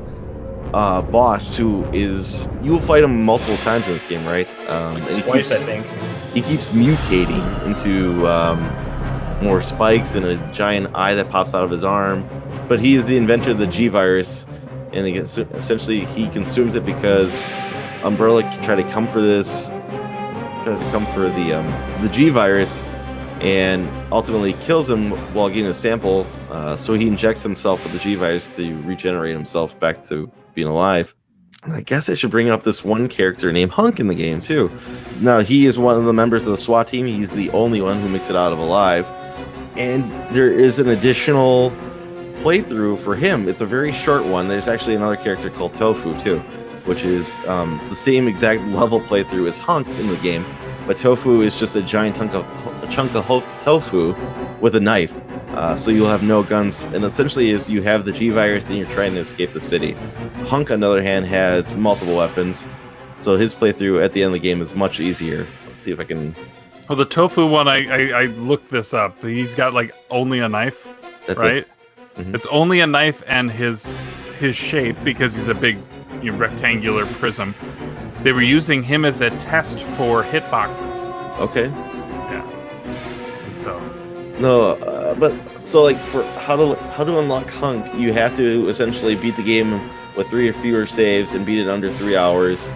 uh, 0.75 1.03
boss? 1.03 1.57
Who 1.57 1.85
is 1.93 2.49
you 2.63 2.73
will 2.73 2.79
fight 2.81 3.03
him 3.05 3.25
multiple 3.25 3.57
times 3.59 3.87
in 3.87 3.95
this 3.95 4.09
game, 4.09 4.25
right? 4.27 4.49
Um, 4.69 5.01
he 5.03 5.23
Twice, 5.23 5.49
keeps- 5.49 5.53
I 5.53 5.65
think. 5.65 5.87
he 6.35 6.43
keeps 6.43 6.71
mutating 6.71 7.67
into 7.67 8.27
um 8.27 8.61
more 9.43 9.63
spikes 9.63 10.15
and 10.15 10.27
a 10.27 10.37
giant 10.53 10.95
eye 10.95 11.15
that 11.15 11.31
pops 11.31 11.55
out 11.55 11.65
of 11.65 11.71
his 11.71 11.83
arm. 11.83 12.29
But 12.69 12.79
he 12.79 12.95
is 12.95 13.07
the 13.07 13.17
inventor 13.17 13.51
of 13.53 13.59
the 13.59 13.67
G 13.67 13.89
virus, 13.89 14.47
and 14.93 15.07
he 15.07 15.13
gets, 15.13 15.39
essentially 15.39 16.05
he 16.05 16.29
consumes 16.29 16.75
it 16.75 16.85
because 16.85 17.43
Umbrella 18.05 18.43
tried 18.63 18.77
to 18.77 18.89
come 18.91 19.09
for 19.09 19.21
this, 19.23 19.69
tries 20.63 20.79
to 20.81 20.91
come 20.91 21.07
for 21.07 21.21
the 21.31 21.55
um, 21.55 22.03
the 22.03 22.09
G 22.11 22.29
virus, 22.29 22.85
and 23.41 23.89
ultimately 24.13 24.53
kills 24.55 24.89
him 24.89 25.13
while 25.35 25.49
getting 25.49 25.67
a 25.67 25.75
sample. 25.75 26.27
Uh, 26.51 26.77
so 26.77 26.95
he 26.95 27.07
injects 27.07 27.43
himself 27.43 27.83
with 27.85 27.93
the 27.93 27.99
G 27.99 28.15
virus 28.15 28.55
to 28.57 28.81
regenerate 28.83 29.35
himself 29.35 29.79
back 29.79 30.05
to 30.05 30.31
being 30.55 30.69
alive. 30.69 31.15
And 31.63 31.75
I 31.75 31.83
guess 31.83 32.09
I 32.09 32.15
should 32.15 32.31
bring 32.31 32.49
up 32.49 32.63
this 32.63 32.85
one 32.85 33.07
character 33.09 33.53
named 33.53 33.73
Hunk 33.73 34.01
in 34.01 34.07
the 34.07 34.15
game 34.15 34.41
too. 34.41 34.71
Now 35.21 35.41
he 35.41 35.67
is 35.67 35.79
one 35.79 35.97
of 35.97 36.05
the 36.05 36.13
members 36.13 36.47
of 36.47 36.53
the 36.53 36.59
SWAT 36.59 36.87
team. 36.87 37.07
He's 37.07 37.33
the 37.33 37.51
only 37.51 37.83
one 37.83 38.01
who 38.01 38.09
makes 38.09 38.31
it 38.31 38.37
out 38.37 38.53
of 38.53 38.59
alive, 38.59 39.07
and 39.77 40.11
there 40.35 40.51
is 40.51 40.81
an 40.81 40.89
additional 40.89 41.71
playthrough 42.43 42.99
for 42.99 43.15
him. 43.15 43.47
It's 43.47 43.61
a 43.61 43.67
very 43.67 43.93
short 43.93 44.25
one. 44.25 44.49
There's 44.49 44.69
actually 44.69 44.95
another 44.95 45.17
character 45.17 45.51
called 45.51 45.75
Tofu 45.75 46.19
too, 46.19 46.39
which 46.87 47.05
is 47.05 47.39
um, 47.47 47.79
the 47.91 47.97
same 47.97 48.27
exact 48.27 48.63
level 48.69 48.99
playthrough 48.99 49.47
as 49.47 49.59
Hunk 49.59 49.87
in 49.99 50.09
the 50.09 50.17
game, 50.17 50.47
but 50.87 50.97
Tofu 50.97 51.41
is 51.43 51.59
just 51.59 51.77
a 51.77 51.83
giant 51.83 52.17
chunk 52.17 52.35
of 52.35 52.45
a 52.83 52.87
chunk 52.89 53.15
of 53.15 53.25
ho- 53.25 53.45
tofu 53.61 54.15
with 54.61 54.75
a 54.77 54.81
knife. 54.81 55.15
Uh, 55.51 55.75
so 55.75 55.91
you'll 55.91 56.09
have 56.09 56.23
no 56.23 56.43
guns, 56.43 56.85
and 56.95 57.05
essentially 57.05 57.51
is 57.51 57.69
you 57.69 57.83
have 57.83 58.05
the 58.05 58.13
G 58.13 58.31
virus 58.31 58.69
and 58.69 58.79
you're 58.79 58.89
trying 58.89 59.15
to 59.15 59.21
escape 59.21 59.53
the 59.53 59.61
city. 59.61 59.93
Hunk, 60.47 60.71
on 60.71 60.81
the 60.81 60.89
other 60.89 61.03
hand, 61.03 61.27
has 61.27 61.75
multiple 61.77 62.17
weapons, 62.17 62.67
so 63.19 63.37
his 63.37 63.53
playthrough 63.55 64.03
at 64.05 64.13
the 64.13 64.23
end 64.23 64.29
of 64.29 64.35
the 64.35 64.39
game 64.49 64.63
is 64.63 64.75
much 64.75 65.01
easier. 65.01 65.47
Let's 65.67 65.81
see 65.81 65.91
if 65.91 65.99
I 66.01 66.05
can. 66.05 66.35
Well, 66.89 66.97
the 66.97 67.05
tofu 67.05 67.47
one, 67.47 67.69
I, 67.69 67.87
I 67.87 68.23
I 68.23 68.27
looked 68.27 68.71
this 68.71 68.95
up. 68.95 69.21
He's 69.23 69.55
got 69.55 69.75
like 69.75 69.93
only 70.11 70.39
a 70.41 70.49
knife, 70.49 70.87
That's 71.27 71.39
right? 71.41 71.55
it. 71.59 71.69
Mhm. 72.17 72.35
It's 72.35 72.47
only 72.47 72.81
a 72.81 72.87
knife 72.87 73.23
and 73.27 73.51
his 73.51 73.97
his 74.39 74.57
shape 74.57 74.97
because 75.05 75.35
he's 75.35 75.49
a 75.49 75.55
big 75.55 75.79
you 76.23 76.33
know, 76.33 76.39
rectangular 76.39 77.07
prism. 77.07 77.55
They 78.23 78.33
were 78.33 78.43
using 78.43 78.83
him 78.83 79.05
as 79.05 79.21
a 79.21 79.31
test 79.39 79.81
for 79.81 80.23
hitboxes. 80.23 81.39
Okay. 81.39 81.69
Yeah. 81.69 82.47
And 83.47 83.57
so 83.57 83.79
No, 84.39 84.73
uh, 84.73 85.15
but 85.15 85.33
so 85.67 85.83
like 85.83 85.97
for 85.97 86.23
how 86.41 86.57
to 86.57 86.75
how 86.93 87.05
to 87.05 87.19
unlock 87.19 87.49
Hunk, 87.51 87.87
you 87.95 88.13
have 88.13 88.35
to 88.37 88.69
essentially 88.69 89.15
beat 89.17 89.37
the 89.37 89.43
game 89.43 89.81
with 90.17 90.29
three 90.29 90.49
or 90.49 90.53
fewer 90.53 90.87
saves 90.87 91.35
and 91.35 91.47
beat 91.47 91.59
it 91.59 91.69
under 91.69 91.91
three 91.91 92.17
hours, 92.17 92.71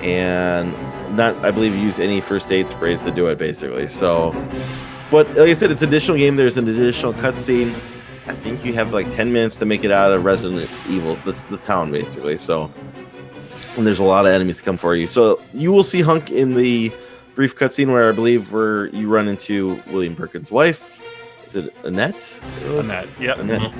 and 0.00 0.72
not 1.16 1.34
I 1.44 1.50
believe 1.50 1.74
use 1.76 1.98
any 1.98 2.20
first 2.20 2.50
aid 2.52 2.68
sprays 2.68 3.02
to 3.02 3.10
do 3.10 3.26
it 3.28 3.38
basically. 3.38 3.88
So, 3.88 4.32
but 5.10 5.28
like 5.30 5.50
I 5.50 5.54
said, 5.54 5.70
it's 5.70 5.82
an 5.82 5.88
additional 5.88 6.18
game. 6.18 6.36
There's 6.36 6.58
an 6.58 6.68
additional 6.68 7.12
cutscene. 7.14 7.72
I 8.26 8.34
think 8.34 8.64
you 8.64 8.72
have 8.74 8.92
like 8.92 9.10
ten 9.10 9.32
minutes 9.32 9.56
to 9.56 9.66
make 9.66 9.84
it 9.84 9.90
out 9.90 10.12
of 10.12 10.24
Resident 10.24 10.68
Evil. 10.88 11.16
That's 11.24 11.44
the 11.44 11.58
town 11.58 11.90
basically. 11.92 12.36
So, 12.38 12.70
and 13.76 13.86
there's 13.86 13.98
a 13.98 14.04
lot 14.04 14.26
of 14.26 14.32
enemies 14.32 14.58
to 14.58 14.62
come 14.64 14.76
for 14.76 14.94
you. 14.94 15.06
So 15.06 15.40
you 15.52 15.72
will 15.72 15.84
see 15.84 16.00
Hunk 16.02 16.30
in 16.30 16.54
the 16.54 16.92
brief 17.34 17.54
cutscene 17.56 17.90
where 17.92 18.08
I 18.08 18.12
believe 18.12 18.52
where 18.52 18.86
you 18.88 19.08
run 19.08 19.28
into 19.28 19.80
William 19.88 20.14
Birkin's 20.14 20.50
wife. 20.50 20.92
Is 21.46 21.54
it 21.56 21.72
Annette? 21.84 22.40
Annette, 22.64 23.08
yep. 23.20 23.38
Annette. 23.38 23.72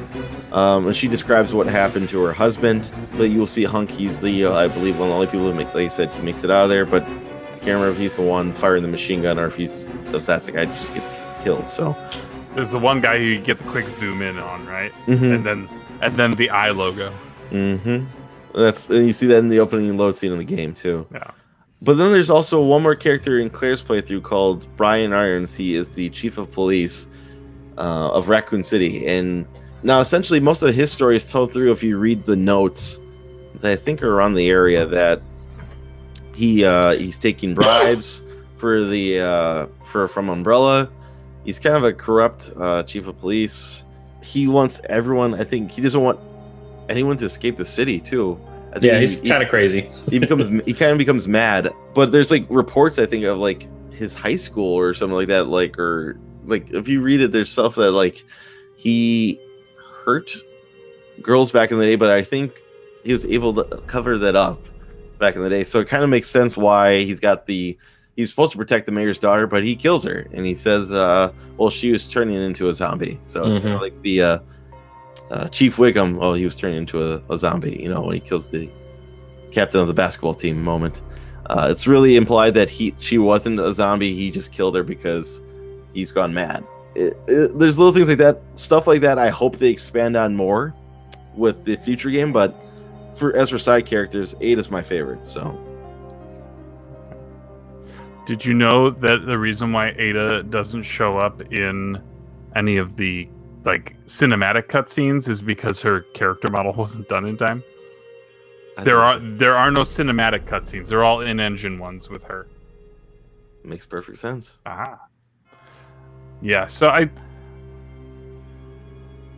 Um, 0.53 0.87
and 0.87 0.95
she 0.95 1.09
describes 1.09 1.53
what 1.53 1.67
happened 1.67 2.09
to 2.11 2.23
her 2.23 2.33
husband. 2.33 2.91
But 3.17 3.25
you 3.31 3.39
will 3.41 3.47
see 3.49 3.65
Hunk. 3.65 3.91
He's 3.91 4.21
the, 4.21 4.45
uh, 4.47 4.53
I 4.55 4.69
believe, 4.69 4.99
one 4.99 5.09
of 5.09 5.11
the 5.11 5.15
only 5.15 5.27
people 5.27 5.51
who 5.51 5.55
make, 5.55 5.67
like 5.75 5.87
I 5.87 5.89
said, 5.89 6.11
he 6.11 6.23
makes 6.23 6.45
it 6.45 6.51
out 6.51 6.65
of 6.65 6.71
there. 6.71 6.87
But 6.87 7.03
I 7.03 7.07
can't 7.59 7.63
remember 7.81 7.91
if 7.91 7.99
he's 7.99 8.15
the 8.17 8.23
one 8.23 8.53
firing 8.53 8.83
the 8.83 8.89
machine 8.89 9.23
gun 9.23 9.39
or 9.39 9.47
if 9.47 9.57
he's, 9.57 9.73
if 9.73 10.27
that's 10.27 10.47
the 10.47 10.53
guy 10.53 10.67
who 10.67 10.75
just 10.81 10.95
gets 10.95 11.11
killed. 11.43 11.69
So, 11.69 11.97
There's 12.55 12.71
the 12.71 12.79
one 12.79 13.01
guy 13.01 13.19
who 13.19 13.25
you 13.25 13.39
get 13.41 13.59
the 13.59 13.65
quick 13.65 13.89
zoom 13.89 14.23
in 14.23 14.39
on, 14.39 14.65
right? 14.67 14.93
Mhm. 15.07 15.35
And 15.35 15.45
then 15.45 15.69
and 16.01 16.17
then 16.17 16.33
the 16.33 16.51
eye 16.51 16.71
logo. 16.71 17.11
hmm 17.51 18.05
that's 18.63 18.89
and 18.89 19.07
you 19.07 19.13
see 19.13 19.27
that 19.27 19.39
in 19.39 19.49
the 19.49 19.61
opening 19.61 19.97
load 19.97 20.17
scene 20.17 20.33
in 20.33 20.39
the 20.39 20.45
game 20.45 20.75
too. 20.75 21.07
Yeah. 21.13 21.31
But 21.83 21.99
then 21.99 22.11
there's 22.11 22.31
also 22.31 22.63
one 22.63 22.83
more 22.83 22.95
character 22.95 23.39
in 23.39 23.51
Claire's 23.51 23.83
playthrough 23.83 24.23
called 24.23 24.67
Brian 24.77 25.13
Irons. 25.13 25.55
He 25.55 25.75
is 25.75 25.95
the 25.95 26.09
chief 26.09 26.39
of 26.39 26.51
police 26.51 27.07
uh, 27.77 28.11
of 28.13 28.29
Raccoon 28.29 28.65
City, 28.65 29.07
and 29.07 29.47
now 29.83 30.01
essentially 30.01 30.41
most 30.41 30.63
of 30.63 30.75
his 30.75 30.91
story 30.91 31.17
is 31.17 31.31
told 31.31 31.53
through 31.53 31.71
if 31.73 31.83
you 31.83 31.99
read 31.99 32.25
the 32.25 32.37
notes 32.37 32.99
that 33.57 33.73
I 33.73 33.77
think 33.77 34.03
are 34.03 34.15
around 34.15 34.35
the 34.35 34.49
area 34.49 34.87
that 34.87 35.21
he 36.35 36.65
uh, 36.65 36.93
he's 36.93 37.19
taking 37.19 37.55
bribes 37.55 38.23
for 38.57 38.83
the 38.85 39.21
uh, 39.21 39.67
for 39.85 40.09
from 40.09 40.31
Umbrella. 40.31 40.91
He's 41.45 41.59
kind 41.59 41.77
of 41.77 41.85
a 41.85 41.93
corrupt 41.93 42.53
uh, 42.57 42.83
chief 42.85 43.07
of 43.07 43.19
police. 43.19 43.85
He 44.23 44.49
wants 44.49 44.81
everyone. 44.89 45.35
I 45.35 45.45
think 45.45 45.71
he 45.71 45.81
doesn't 45.81 46.01
want 46.01 46.19
anyone 46.89 47.17
to 47.19 47.25
escape 47.25 47.57
the 47.57 47.65
city 47.65 48.01
too. 48.01 48.39
Yeah, 48.83 49.01
he's 49.01 49.23
he- 49.23 49.29
kind 49.29 49.43
of 49.43 49.49
crazy. 49.49 49.91
he 50.11 50.19
becomes 50.19 50.49
he 50.67 50.75
kind 50.75 50.93
of 50.93 50.99
becomes 50.99 51.27
mad 51.27 51.71
but 51.95 52.13
there's 52.13 52.31
like 52.31 52.45
reports 52.51 52.99
i 52.99 53.07
think 53.07 53.25
of 53.25 53.39
like 53.39 53.67
his 53.91 54.15
high 54.15 54.37
school 54.37 54.75
or 54.79 54.93
something 54.93 55.17
like 55.17 55.29
that 55.29 55.47
like 55.49 55.79
or 55.79 56.19
like 56.45 56.71
if 56.73 56.87
you 56.87 57.01
read 57.01 57.23
it 57.23 57.33
there's 57.33 57.51
stuff 57.51 57.75
that 57.77 57.93
like 57.93 58.23
he 58.77 59.41
hurt 60.05 60.31
girls 61.23 61.51
back 61.53 61.71
in 61.71 61.79
the 61.79 61.87
day 61.87 61.97
but 61.97 62.11
i 62.11 62.23
think 62.23 62.61
he 63.03 63.13
was 63.13 63.25
able 63.25 63.55
to 63.55 63.65
cover 63.87 64.19
that 64.19 64.37
up 64.37 64.59
back 65.19 65.37
in 65.37 65.43
the 65.43 65.49
day 65.49 65.65
so 65.65 65.81
it 65.81 65.89
kind 65.89 66.05
of 66.05 66.11
makes 66.11 66.29
sense 66.29 66.55
why 66.57 67.03
he's 67.03 67.19
got 67.21 67.47
the 67.47 67.77
he's 68.15 68.29
supposed 68.29 68.53
to 68.53 68.59
protect 68.59 68.85
the 68.85 68.93
mayor's 68.93 69.19
daughter 69.19 69.47
but 69.47 69.65
he 69.65 69.75
kills 69.75 70.05
her 70.05 70.27
and 70.35 70.45
he 70.45 70.55
says 70.55 70.93
uh 70.93 71.33
well 71.57 71.71
she 71.71 71.91
was 71.91 72.11
turning 72.11 72.35
into 72.37 72.69
a 72.69 72.75
zombie 72.75 73.19
so 73.25 73.45
it's 73.45 73.59
kind 73.59 73.71
Mhm. 73.71 73.77
of 73.77 73.81
like 73.81 74.03
the 74.03 74.21
uh, 74.21 74.39
uh 75.31 75.49
chief 75.49 75.77
wiggum 75.77 76.17
well 76.17 76.35
he 76.35 76.45
was 76.45 76.57
turned 76.57 76.77
into 76.77 77.03
a, 77.03 77.23
a 77.31 77.37
zombie 77.37 77.81
you 77.83 77.89
know 77.89 78.01
when 78.01 78.15
he 78.15 78.21
kills 78.21 78.49
the 78.49 78.71
captain 79.57 79.81
of 79.81 79.87
the 79.87 79.95
basketball 79.95 80.35
team 80.35 80.63
moment. 80.63 81.03
Uh, 81.47 81.69
it's 81.71 81.87
really 81.87 82.17
implied 82.17 82.53
that 82.55 82.69
he 82.69 82.95
she 82.99 83.19
wasn't 83.19 83.59
a 83.59 83.73
zombie. 83.73 84.13
He 84.15 84.31
just 84.31 84.53
killed 84.53 84.77
her 84.77 84.83
because 84.83 85.41
he's 85.95 86.13
gone 86.13 86.35
mad. 86.35 86.65
It, 86.95 87.17
it, 87.27 87.59
there's 87.59 87.79
little 87.79 87.95
things 87.95 88.09
like 88.09 88.19
that, 88.19 88.43
stuff 88.55 88.87
like 88.87 89.01
that. 89.01 89.19
I 89.19 89.29
hope 89.29 89.57
they 89.57 89.71
expand 89.71 90.17
on 90.17 90.37
more 90.37 90.75
with 91.37 91.65
the 91.65 91.77
future 91.77 92.11
game. 92.11 92.33
But 92.33 92.55
for 93.15 93.35
as 93.35 93.51
for 93.51 93.59
side 93.59 93.87
characters, 93.87 94.35
Ada 94.41 94.61
is 94.61 94.71
my 94.71 94.83
favorite. 94.83 95.25
So 95.25 95.59
Did 98.27 98.45
you 98.45 98.53
know 98.53 98.91
that 98.91 99.25
the 99.25 99.39
reason 99.39 99.73
why 99.73 99.95
Ada 99.97 100.43
doesn't 100.43 100.83
show 100.83 101.17
up 101.17 101.41
in 101.53 102.03
any 102.57 102.77
of 102.77 102.97
the 102.97 103.29
like 103.67 103.97
cinematic 104.07 104.65
cutscenes 104.69 105.29
is 105.29 105.43
because 105.43 105.81
her 105.83 106.03
character 106.15 106.49
model 106.51 106.73
wasn't 106.77 107.09
done 107.09 107.27
in 107.27 107.37
time? 107.37 107.63
I 108.79 108.85
There 108.85 109.01
are 109.01 109.19
don't- 109.19 109.39
there 109.39 109.57
are 109.57 109.71
no 109.71 109.81
cinematic 109.83 110.45
cutscenes. 110.45 110.89
They're 110.89 111.05
all 111.05 111.21
in-engine 111.21 111.79
ones 111.79 112.09
with 112.09 112.23
her. 112.25 112.47
makes 113.65 113.85
perfect 113.85 114.19
sense. 114.19 114.59
Ah. 114.67 115.01
Yeah, 116.41 116.67
so 116.67 116.89
I 116.89 117.11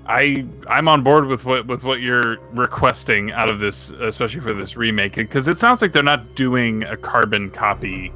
I 0.06 0.44
I'm 0.68 0.88
on 0.88 1.02
board 1.02 1.26
with 1.26 1.44
what 1.44 1.66
with 1.66 1.84
what 1.84 2.00
you're 2.00 2.38
requesting 2.52 3.30
out 3.32 3.48
of 3.50 3.60
this, 3.60 3.90
especially 3.90 4.40
for 4.40 4.52
this 4.54 4.76
remake, 4.76 5.14
because 5.14 5.48
it 5.48 5.58
sounds 5.58 5.80
like 5.82 5.92
they're 5.92 6.02
not 6.02 6.34
doing 6.34 6.82
a 6.84 6.96
carbon 6.96 7.50
copy, 7.50 8.12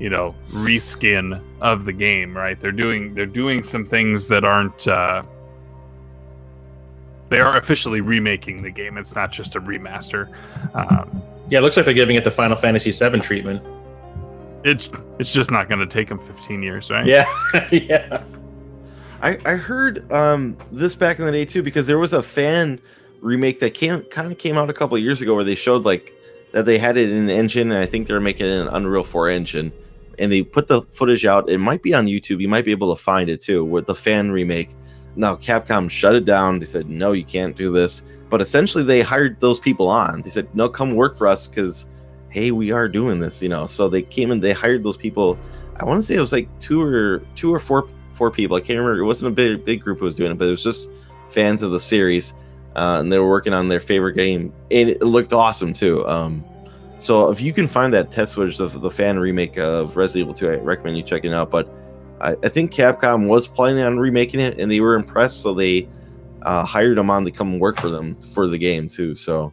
you 0.00 0.08
know, 0.10 0.34
reskin 0.50 1.40
of 1.60 1.84
the 1.84 1.92
game, 1.92 2.36
right? 2.36 2.58
They're 2.58 2.72
doing 2.72 3.14
they're 3.14 3.26
doing 3.26 3.62
some 3.62 3.84
things 3.84 4.26
that 4.28 4.44
aren't 4.44 4.88
uh 4.88 5.22
they 7.28 7.38
are 7.38 7.56
officially 7.56 8.00
remaking 8.00 8.62
the 8.62 8.70
game. 8.72 8.98
It's 8.98 9.14
not 9.14 9.30
just 9.30 9.54
a 9.54 9.60
remaster. 9.60 10.28
Um, 10.74 11.22
Yeah, 11.48 11.60
it 11.60 11.62
looks 11.62 11.76
like 11.76 11.86
they're 11.86 11.94
giving 11.94 12.16
it 12.16 12.24
the 12.24 12.30
Final 12.30 12.56
Fantasy 12.56 12.90
VII 12.90 13.20
treatment. 13.20 13.62
it's 14.64 14.90
it's 15.20 15.32
just 15.32 15.50
not 15.50 15.68
going 15.68 15.78
to 15.80 15.86
take 15.86 16.08
them 16.08 16.18
15 16.18 16.62
years, 16.62 16.90
right? 16.90 17.06
Yeah, 17.06 17.26
yeah. 17.70 18.24
I, 19.22 19.36
I 19.44 19.52
heard 19.54 20.10
um, 20.10 20.56
this 20.72 20.94
back 20.94 21.18
in 21.18 21.26
the 21.26 21.32
day 21.32 21.44
too 21.44 21.62
because 21.62 21.86
there 21.86 21.98
was 21.98 22.14
a 22.14 22.22
fan 22.22 22.80
remake 23.20 23.60
that 23.60 23.74
came 23.74 24.02
kind 24.04 24.32
of 24.32 24.38
came 24.38 24.56
out 24.56 24.70
a 24.70 24.72
couple 24.72 24.96
of 24.96 25.02
years 25.02 25.20
ago 25.20 25.34
where 25.34 25.44
they 25.44 25.54
showed 25.54 25.84
like 25.84 26.12
that 26.52 26.64
they 26.64 26.78
had 26.78 26.96
it 26.96 27.10
in 27.10 27.16
an 27.18 27.30
engine 27.30 27.70
and 27.70 27.80
I 27.80 27.86
think 27.86 28.06
they're 28.08 28.18
making 28.18 28.46
it 28.46 28.58
an 28.62 28.68
Unreal 28.68 29.04
4 29.04 29.28
engine 29.28 29.70
and 30.20 30.30
they 30.30 30.42
put 30.42 30.68
the 30.68 30.82
footage 30.82 31.24
out. 31.24 31.48
It 31.48 31.58
might 31.58 31.82
be 31.82 31.94
on 31.94 32.06
YouTube. 32.06 32.40
You 32.40 32.48
might 32.48 32.66
be 32.66 32.70
able 32.70 32.94
to 32.94 33.02
find 33.02 33.28
it 33.28 33.40
too 33.40 33.64
with 33.64 33.86
the 33.86 33.94
fan 33.94 34.30
remake. 34.30 34.76
Now 35.16 35.34
Capcom 35.34 35.90
shut 35.90 36.14
it 36.14 36.26
down. 36.26 36.58
They 36.58 36.66
said 36.66 36.88
no, 36.88 37.12
you 37.12 37.24
can't 37.24 37.56
do 37.56 37.72
this. 37.72 38.02
But 38.28 38.40
essentially, 38.40 38.84
they 38.84 39.00
hired 39.00 39.40
those 39.40 39.58
people 39.58 39.88
on. 39.88 40.22
They 40.22 40.30
said 40.30 40.54
no, 40.54 40.68
come 40.68 40.94
work 40.94 41.16
for 41.16 41.26
us 41.26 41.48
because 41.48 41.86
hey, 42.28 42.52
we 42.52 42.70
are 42.70 42.88
doing 42.88 43.18
this. 43.18 43.42
You 43.42 43.48
know, 43.48 43.66
so 43.66 43.88
they 43.88 44.02
came 44.02 44.30
and 44.30 44.40
they 44.40 44.52
hired 44.52 44.84
those 44.84 44.98
people. 44.98 45.38
I 45.76 45.84
want 45.84 45.98
to 45.98 46.02
say 46.02 46.14
it 46.14 46.20
was 46.20 46.32
like 46.32 46.48
two 46.60 46.80
or 46.80 47.22
two 47.34 47.52
or 47.52 47.58
four 47.58 47.88
four 48.10 48.30
people. 48.30 48.56
I 48.56 48.60
can't 48.60 48.78
remember. 48.78 49.00
It 49.00 49.06
wasn't 49.06 49.32
a 49.32 49.34
big 49.34 49.64
big 49.64 49.80
group 49.80 50.00
who 50.00 50.04
was 50.04 50.16
doing 50.16 50.30
it, 50.30 50.38
but 50.38 50.46
it 50.46 50.50
was 50.50 50.62
just 50.62 50.90
fans 51.30 51.62
of 51.62 51.70
the 51.70 51.80
series, 51.80 52.34
uh, 52.76 52.98
and 53.00 53.10
they 53.10 53.18
were 53.18 53.28
working 53.28 53.54
on 53.54 53.68
their 53.68 53.80
favorite 53.80 54.14
game, 54.14 54.52
and 54.70 54.90
it 54.90 55.02
looked 55.02 55.32
awesome 55.32 55.72
too. 55.72 56.06
Um, 56.06 56.44
so 57.00 57.30
if 57.30 57.40
you 57.40 57.52
can 57.52 57.66
find 57.66 57.94
that 57.94 58.10
test 58.10 58.34
footage 58.34 58.60
of 58.60 58.80
the 58.80 58.90
fan 58.90 59.18
remake 59.18 59.58
of 59.58 59.96
Resident 59.96 60.28
Evil 60.28 60.34
2, 60.34 60.50
I 60.50 60.54
recommend 60.56 60.98
you 60.98 61.02
checking 61.02 61.30
it 61.30 61.34
out. 61.34 61.50
But 61.50 61.72
I, 62.20 62.36
I 62.42 62.48
think 62.48 62.72
Capcom 62.72 63.26
was 63.26 63.48
planning 63.48 63.82
on 63.82 63.98
remaking 63.98 64.38
it, 64.38 64.60
and 64.60 64.70
they 64.70 64.80
were 64.80 64.94
impressed, 64.94 65.40
so 65.40 65.54
they 65.54 65.88
uh, 66.42 66.64
hired 66.64 66.98
him 66.98 67.08
on 67.08 67.24
to 67.24 67.30
come 67.30 67.58
work 67.58 67.76
for 67.76 67.88
them 67.88 68.16
for 68.20 68.46
the 68.46 68.58
game 68.58 68.86
too. 68.86 69.14
So 69.14 69.52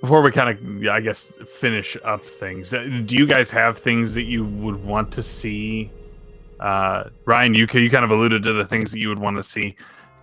Before 0.00 0.22
we 0.22 0.32
kind 0.32 0.48
of, 0.48 0.88
I 0.88 1.00
guess, 1.00 1.32
finish 1.54 1.96
up 2.04 2.24
things, 2.24 2.72
uh, 2.72 2.88
do 3.04 3.16
you 3.16 3.26
guys 3.26 3.50
have 3.50 3.78
things 3.78 4.14
that 4.14 4.24
you 4.24 4.44
would 4.44 4.82
want 4.82 5.12
to 5.12 5.22
see? 5.22 5.90
Uh, 6.58 7.04
Ryan, 7.26 7.54
you 7.54 7.66
you 7.74 7.90
kind 7.90 8.04
of 8.04 8.10
alluded 8.10 8.42
to 8.44 8.52
the 8.54 8.64
things 8.64 8.92
that 8.92 8.98
you 8.98 9.08
would 9.08 9.18
want 9.18 9.36
to 9.36 9.42
see. 9.42 9.76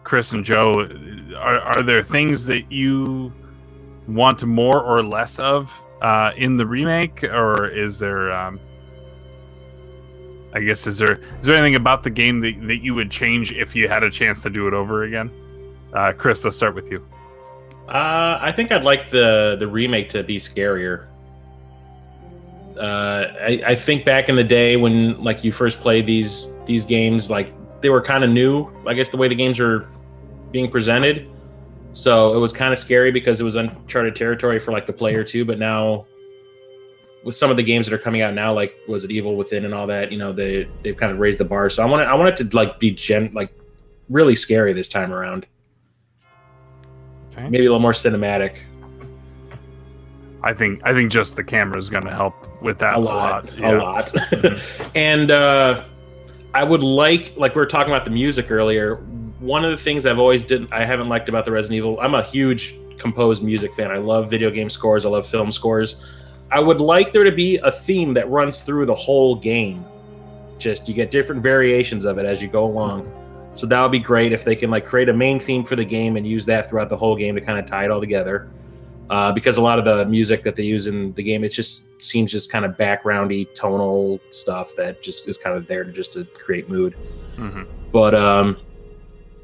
Chris 0.04 0.32
and 0.32 0.44
Joe, 0.44 0.90
are 1.38 1.60
are 1.60 1.84
there 1.84 2.02
things 2.02 2.46
that 2.46 2.72
you 2.72 3.32
want 4.08 4.44
more 4.44 4.82
or 4.82 5.04
less 5.04 5.38
of 5.38 5.72
uh, 6.02 6.32
in 6.36 6.58
the 6.58 6.66
remake, 6.66 7.24
or 7.24 7.68
is 7.68 8.00
there? 8.00 8.32
Um, 8.32 8.60
I 10.54 10.62
guess 10.62 10.88
is 10.88 10.98
there 10.98 11.20
is 11.40 11.46
there 11.46 11.56
anything 11.56 11.76
about 11.76 12.04
the 12.04 12.10
game 12.10 12.40
that, 12.40 12.56
that 12.68 12.78
you 12.78 12.96
would 12.96 13.12
change 13.12 13.52
if 13.54 13.76
you 13.76 13.88
had 13.88 14.04
a 14.04 14.10
chance 14.10 14.42
to 14.44 14.50
do 14.50 14.68
it 14.68 14.74
over 14.74 15.04
again? 15.04 15.32
Uh, 15.94 16.14
Chris, 16.14 16.44
let's 16.44 16.56
start 16.56 16.76
with 16.76 16.92
you. 16.92 17.06
Uh, 17.88 18.38
I 18.42 18.52
think 18.52 18.72
I'd 18.72 18.84
like 18.84 19.10
the 19.10 19.58
the 19.60 19.68
remake 19.68 20.10
to 20.10 20.24
be 20.24 20.38
scarier. 20.38 21.08
Uh, 22.78 23.34
I, 23.42 23.62
I 23.68 23.76
think 23.76 24.06
back 24.06 24.30
in 24.30 24.36
the 24.36 24.44
day 24.44 24.78
when 24.78 25.22
like 25.24 25.44
you 25.44 25.52
first 25.52 25.82
played 25.82 26.06
these 26.06 26.54
these 26.66 26.86
games, 26.86 27.30
like 27.30 27.54
they 27.82 27.90
were 27.90 28.02
kind 28.02 28.24
of 28.24 28.30
new. 28.30 28.70
I 28.88 28.94
guess 28.94 29.10
the 29.10 29.18
way 29.18 29.28
the 29.28 29.36
games 29.36 29.60
were 29.60 29.88
being 30.52 30.72
presented, 30.72 31.28
so 31.94 32.34
it 32.36 32.40
was 32.40 32.52
kind 32.52 32.72
of 32.72 32.80
scary 32.80 33.12
because 33.12 33.40
it 33.40 33.44
was 33.44 33.56
uncharted 33.56 34.16
territory 34.16 34.60
for 34.60 34.72
like 34.72 34.86
the 34.86 34.94
player 34.94 35.24
too. 35.24 35.46
But 35.46 35.60
now, 35.60 36.06
with 37.24 37.36
some 37.36 37.52
of 37.52 37.58
the 37.58 37.64
games 37.64 37.88
that 37.88 37.94
are 37.94 38.00
coming 38.00 38.22
out 38.22 38.34
now, 38.34 38.54
like 38.54 38.76
was 38.88 39.04
it 39.04 39.12
Evil 39.12 39.36
Within 39.36 39.66
and 39.66 39.74
all 39.74 39.88
that, 39.88 40.12
you 40.12 40.18
know, 40.18 40.32
they 40.32 40.70
they've 40.84 40.96
kind 40.96 41.12
of 41.12 41.20
raised 41.20 41.40
the 41.40 41.46
bar. 41.46 41.70
So 41.70 41.84
I 41.84 41.86
want 41.86 42.02
it, 42.04 42.06
I 42.06 42.14
want 42.14 42.30
it 42.30 42.50
to 42.50 42.56
like 42.56 42.80
be 42.80 42.92
gen 42.92 43.32
like 43.34 43.52
really 44.10 44.36
scary 44.36 44.74
this 44.74 44.90
time 44.90 45.12
around. 45.12 45.48
Okay. 47.32 47.44
Maybe 47.44 47.66
a 47.66 47.70
little 47.70 47.80
more 47.80 47.94
cinematic. 47.94 48.60
I 50.42 50.54
think 50.54 50.82
I 50.86 50.94
think 50.94 51.12
just 51.12 51.36
the 51.36 51.44
camera 51.44 51.78
is 51.78 51.90
going 51.90 52.06
to 52.06 52.14
help 52.14 52.34
with 52.62 52.80
that 52.80 52.96
a 52.96 53.00
lot, 53.00 53.50
yeah. 53.58 53.72
a 53.72 53.78
lot. 53.78 54.14
and 54.96 55.32
uh, 55.32 55.84
I 56.54 56.64
would 56.64 56.84
like, 56.84 57.34
like 57.36 57.56
we 57.56 57.60
were 57.60 57.66
talking 57.66 57.92
about 57.92 58.06
the 58.06 58.12
music 58.12 58.50
earlier. 58.52 59.04
One 59.40 59.64
of 59.64 59.72
the 59.72 59.78
things 59.78 60.06
I've 60.06 60.20
always 60.20 60.44
didn't 60.44 60.72
I 60.74 60.86
haven't 60.86 61.10
liked 61.10 61.30
about 61.30 61.46
the 61.46 61.52
Resident 61.52 61.78
Evil. 61.78 62.00
I'm 62.00 62.14
a 62.14 62.24
huge 62.24 62.76
composed 62.98 63.44
music 63.44 63.74
fan. 63.74 63.90
I 63.92 63.98
love 63.98 64.30
video 64.30 64.52
game 64.52 64.70
scores. 64.70 65.06
I 65.06 65.10
love 65.10 65.26
film 65.26 65.52
scores. 65.52 66.02
I 66.52 66.60
would 66.60 66.82
like 66.82 67.14
there 67.14 67.24
to 67.24 67.32
be 67.32 67.58
a 67.58 67.72
theme 67.72 68.14
that 68.16 68.30
runs 68.30 68.62
through 68.62 68.86
the 68.86 68.96
whole 68.96 69.36
game. 69.36 69.86
Just 70.58 70.88
you 70.88 70.94
get 70.94 71.12
different 71.12 71.42
variations 71.42 72.06
of 72.06 72.18
it 72.18 72.26
as 72.26 72.42
you 72.42 72.50
go 72.50 72.66
along. 72.66 73.10
So 73.54 73.66
that 73.68 73.82
would 73.82 73.92
be 73.92 74.00
great 74.00 74.32
if 74.32 74.44
they 74.44 74.56
can 74.56 74.70
like 74.70 74.86
create 74.86 75.10
a 75.10 75.14
main 75.14 75.40
theme 75.40 75.64
for 75.64 75.76
the 75.76 75.86
game 75.86 76.18
and 76.18 76.28
use 76.28 76.46
that 76.46 76.70
throughout 76.70 76.90
the 76.90 76.98
whole 76.98 77.16
game 77.16 77.36
to 77.36 77.42
kind 77.42 77.58
of 77.58 77.66
tie 77.66 77.86
it 77.86 77.92
all 77.92 78.00
together. 78.00 78.50
Uh, 79.10 79.32
because 79.32 79.58
a 79.58 79.62
lot 79.62 79.80
of 79.80 79.86
the 79.86 80.06
music 80.06 80.44
that 80.44 80.56
they 80.56 80.64
use 80.64 80.86
in 80.86 81.14
the 81.14 81.24
game, 81.24 81.44
it 81.44 81.50
just 81.50 82.04
seems 82.04 82.32
just 82.32 82.52
kind 82.52 82.64
of 82.64 82.78
backgroundy, 82.78 83.52
tonal 83.56 84.20
stuff 84.30 84.76
that 84.76 85.02
just 85.02 85.28
is 85.28 85.38
kind 85.38 85.58
of 85.58 85.66
there 85.66 85.84
to 85.84 85.92
just 85.92 86.14
to 86.14 86.26
create 86.26 86.70
mood. 86.70 86.96
Mhm. 87.36 87.66
But 87.92 88.14
um, 88.14 88.58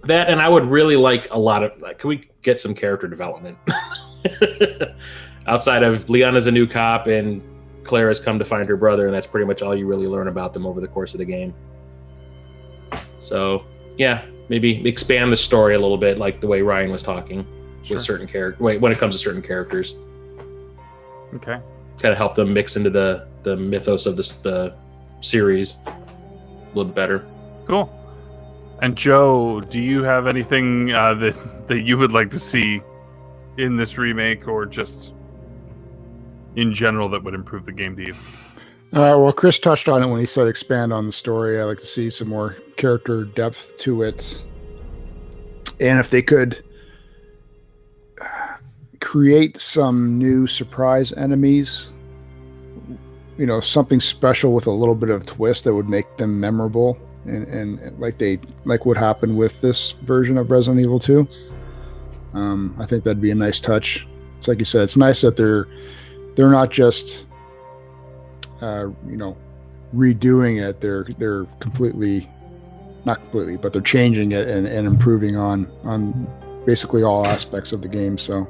that 0.06 0.30
and 0.30 0.42
I 0.42 0.50
would 0.50 0.66
really 0.66 0.96
like 0.96 1.30
a 1.32 1.38
lot 1.40 1.64
of 1.64 1.82
like, 1.82 2.00
can 2.00 2.10
we 2.10 2.30
get 2.42 2.60
some 2.60 2.74
character 2.76 3.08
development 3.08 3.58
outside 5.48 5.84
of 5.84 6.10
Leon 6.10 6.36
is 6.36 6.48
a 6.48 6.52
new 6.52 6.68
cop 6.68 7.08
and 7.08 7.42
Claire 7.84 8.08
has 8.08 8.20
come 8.20 8.40
to 8.40 8.46
find 8.46 8.68
her 8.68 8.76
brother, 8.78 9.06
and 9.06 9.14
that's 9.16 9.28
pretty 9.28 9.46
much 9.46 9.62
all 9.62 9.76
you 9.76 9.86
really 9.86 10.08
learn 10.08 10.28
about 10.28 10.54
them 10.54 10.66
over 10.66 10.82
the 10.82 10.88
course 10.88 11.14
of 11.14 11.20
the 11.20 11.26
game. 11.26 11.54
So 13.20 13.64
yeah, 13.98 14.26
maybe 14.50 14.88
expand 14.88 15.32
the 15.32 15.38
story 15.38 15.76
a 15.76 15.80
little 15.80 15.98
bit, 15.98 16.18
like 16.18 16.42
the 16.42 16.48
way 16.48 16.62
Ryan 16.62 16.92
was 16.92 17.04
talking 17.04 17.46
Sure. 17.84 17.96
with 17.98 18.04
certain 18.04 18.28
character. 18.28 18.64
Wait, 18.64 18.82
when 18.82 18.92
it 18.92 18.98
comes 18.98 19.14
to 19.14 19.20
certain 19.20 19.42
characters, 19.42 19.96
Okay. 21.36 21.60
kind 22.02 22.12
of 22.12 22.18
help 22.18 22.34
them 22.36 22.54
mix 22.54 22.76
into 22.78 22.90
the 22.90 23.28
the 23.44 23.56
mythos 23.56 24.08
of 24.08 24.18
this 24.18 24.34
the 24.38 24.74
series 25.22 25.76
a 25.86 25.94
little 26.70 26.86
bit 26.86 26.96
better. 26.96 27.24
Cool. 27.68 27.88
And 28.82 28.96
Joe, 28.96 29.62
do 29.62 29.80
you 29.80 30.04
have 30.04 30.28
anything 30.28 30.92
uh, 30.92 31.14
that 31.16 31.68
that 31.68 31.82
you 31.82 31.98
would 31.98 32.12
like 32.12 32.30
to 32.32 32.40
see 32.40 32.82
in 33.58 33.78
this 33.78 33.98
remake, 33.98 34.48
or 34.48 34.66
just 34.66 35.14
in 36.56 36.74
general 36.74 37.10
that 37.10 37.24
would 37.24 37.34
improve 37.34 37.66
the 37.66 37.72
game 37.72 37.96
to 37.96 38.04
you? 38.04 38.16
Uh, 38.94 39.18
well, 39.18 39.34
Chris 39.34 39.60
touched 39.60 39.90
on 39.90 40.04
it 40.04 40.08
when 40.08 40.20
he 40.20 40.26
said 40.26 40.48
expand 40.48 40.94
on 40.94 41.06
the 41.06 41.12
story. 41.12 41.60
I 41.60 41.64
like 41.64 41.80
to 41.80 41.86
see 41.86 42.10
some 42.10 42.30
more 42.30 42.58
character 42.78 43.24
depth 43.26 43.78
to 43.80 44.04
it, 44.04 44.44
and 45.80 46.00
if 46.00 46.10
they 46.10 46.22
could 46.22 46.64
uh, 48.22 48.58
create 49.00 49.60
some 49.60 50.18
new 50.18 50.48
surprise 50.48 51.14
enemies, 51.14 51.90
you 53.38 53.46
know, 53.46 53.60
something 53.62 54.00
special 54.00 54.54
with 54.54 54.68
a 54.68 54.72
little 54.72 54.96
bit 54.96 55.10
of 55.10 55.26
twist 55.26 55.64
that 55.64 55.74
would 55.74 55.90
make 55.90 56.18
them 56.18 56.40
memorable, 56.40 56.98
and, 57.26 57.48
and 57.48 58.00
like 58.00 58.18
they 58.18 58.40
like 58.66 58.86
what 58.86 58.98
happened 58.98 59.38
with 59.38 59.60
this 59.62 59.92
version 60.04 60.38
of 60.38 60.52
Resident 60.52 60.82
Evil 60.82 61.00
Two. 61.00 61.28
Um, 62.34 62.76
I 62.80 62.86
think 62.86 63.04
that'd 63.04 63.22
be 63.22 63.32
a 63.32 63.36
nice 63.36 63.60
touch. 63.60 64.06
It's 64.38 64.48
like 64.48 64.60
you 64.60 64.66
said, 64.66 64.84
it's 64.84 64.98
nice 64.98 65.22
that 65.22 65.38
they're 65.38 65.68
they're 66.36 66.50
not 66.50 66.72
just 66.72 67.26
uh, 68.62 68.88
you 69.08 69.18
know, 69.18 69.38
redoing 69.94 70.62
it. 70.62 70.82
They're 70.82 71.06
they're 71.18 71.46
completely, 71.60 72.30
not 73.06 73.20
completely, 73.22 73.58
but 73.58 73.74
they're 73.74 73.82
changing 73.82 74.32
it 74.32 74.48
and, 74.48 74.68
and 74.68 74.88
improving 74.88 75.36
on 75.36 75.72
on 75.84 76.28
basically 76.66 77.04
all 77.04 77.26
aspects 77.28 77.72
of 77.72 77.82
the 77.82 77.88
game. 77.88 78.18
So, 78.18 78.48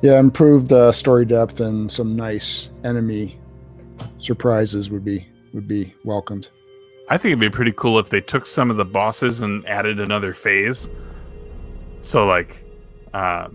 yeah, 0.00 0.18
improved 0.18 0.72
uh, 0.72 0.92
story 0.92 1.24
depth 1.24 1.60
and 1.60 1.90
some 1.90 2.16
nice 2.16 2.68
enemy 2.84 3.38
surprises 4.18 4.90
would 4.90 5.04
be 5.04 5.26
would 5.52 5.68
be 5.68 5.94
welcomed. 6.04 6.48
I 7.12 7.18
think 7.18 7.32
it'd 7.32 7.40
be 7.40 7.50
pretty 7.50 7.72
cool 7.72 7.98
if 7.98 8.08
they 8.08 8.22
took 8.22 8.46
some 8.46 8.70
of 8.70 8.78
the 8.78 8.86
bosses 8.86 9.42
and 9.42 9.68
added 9.68 10.00
another 10.00 10.32
phase. 10.32 10.88
So, 12.00 12.24
like, 12.24 12.64
uh, 13.12 13.48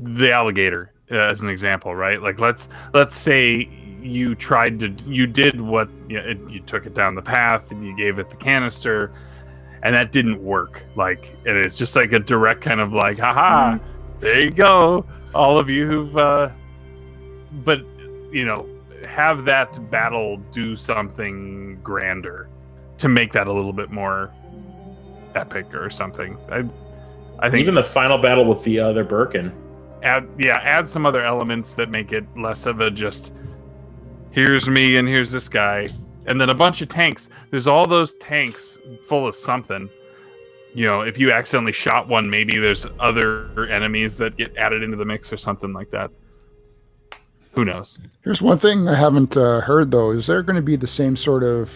the 0.00 0.32
alligator 0.32 0.90
uh, 1.12 1.18
as 1.18 1.40
an 1.40 1.48
example, 1.48 1.94
right? 1.94 2.20
Like, 2.20 2.40
let's 2.40 2.68
let's 2.94 3.14
say 3.14 3.70
you 4.00 4.34
tried 4.34 4.80
to, 4.80 4.88
you 5.06 5.28
did 5.28 5.60
what 5.60 5.88
you, 6.08 6.20
know, 6.20 6.26
it, 6.30 6.50
you 6.50 6.58
took 6.58 6.84
it 6.84 6.94
down 6.94 7.14
the 7.14 7.22
path 7.22 7.70
and 7.70 7.86
you 7.86 7.96
gave 7.96 8.18
it 8.18 8.28
the 8.28 8.36
canister, 8.36 9.12
and 9.84 9.94
that 9.94 10.10
didn't 10.10 10.42
work. 10.42 10.84
Like, 10.96 11.36
and 11.46 11.56
it's 11.56 11.78
just 11.78 11.94
like 11.94 12.12
a 12.12 12.18
direct 12.18 12.60
kind 12.60 12.80
of 12.80 12.92
like, 12.92 13.20
haha, 13.20 13.78
there 14.18 14.40
you 14.40 14.50
go, 14.50 15.06
all 15.32 15.60
of 15.60 15.70
you 15.70 15.86
who've, 15.86 16.16
uh, 16.16 16.50
but 17.64 17.86
you 18.32 18.44
know, 18.44 18.66
have 19.12 19.44
that 19.44 19.90
battle 19.90 20.38
do 20.52 20.74
something 20.74 21.78
grander 21.82 22.48
to 22.96 23.08
make 23.08 23.30
that 23.34 23.46
a 23.46 23.52
little 23.52 23.72
bit 23.74 23.90
more 23.90 24.32
epic 25.34 25.74
or 25.74 25.90
something. 25.90 26.38
I, 26.50 26.64
I 27.38 27.50
think 27.50 27.60
Even 27.60 27.74
the 27.74 27.82
final 27.82 28.16
battle 28.16 28.46
with 28.46 28.62
the 28.64 28.78
other 28.80 29.04
Birkin. 29.04 29.52
add 30.02 30.26
yeah 30.38 30.58
add 30.62 30.88
some 30.88 31.04
other 31.04 31.22
elements 31.24 31.74
that 31.74 31.90
make 31.90 32.12
it 32.12 32.24
less 32.36 32.64
of 32.66 32.80
a 32.80 32.90
just 32.90 33.32
here's 34.30 34.66
me 34.68 34.96
and 34.96 35.06
here's 35.06 35.30
this 35.30 35.48
guy 35.48 35.88
and 36.26 36.40
then 36.40 36.48
a 36.48 36.54
bunch 36.54 36.80
of 36.80 36.88
tanks 36.88 37.28
there's 37.50 37.66
all 37.66 37.86
those 37.86 38.14
tanks 38.14 38.78
full 39.06 39.26
of 39.26 39.34
something 39.34 39.88
you 40.74 40.84
know 40.86 41.02
if 41.02 41.18
you 41.18 41.30
accidentally 41.30 41.72
shot 41.72 42.08
one 42.08 42.28
maybe 42.30 42.58
there's 42.58 42.86
other 42.98 43.66
enemies 43.66 44.16
that 44.16 44.36
get 44.36 44.56
added 44.56 44.82
into 44.82 44.96
the 44.96 45.04
mix 45.04 45.32
or 45.32 45.36
something 45.36 45.72
like 45.72 45.90
that 45.90 46.10
who 47.52 47.64
knows 47.64 48.00
Here's 48.22 48.42
one 48.42 48.58
thing 48.58 48.88
I 48.88 48.94
haven't 48.94 49.36
uh, 49.36 49.60
heard 49.60 49.90
though: 49.90 50.10
is 50.10 50.26
there 50.26 50.42
going 50.42 50.56
to 50.56 50.62
be 50.62 50.76
the 50.76 50.86
same 50.86 51.16
sort 51.16 51.42
of 51.42 51.70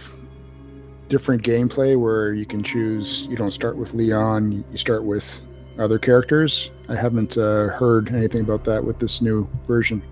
different 1.08 1.42
gameplay 1.42 1.98
where 1.98 2.32
you 2.32 2.46
can 2.46 2.62
choose? 2.62 3.22
You 3.22 3.36
don't 3.36 3.52
start 3.52 3.76
with 3.76 3.94
Leon; 3.94 4.64
you 4.70 4.76
start 4.78 5.04
with 5.04 5.42
other 5.78 5.98
characters. 5.98 6.70
I 6.88 6.96
haven't 6.96 7.36
uh, 7.36 7.68
heard 7.68 8.14
anything 8.14 8.40
about 8.40 8.64
that 8.64 8.82
with 8.82 8.98
this 8.98 9.20
new 9.20 9.48
version. 9.66 10.02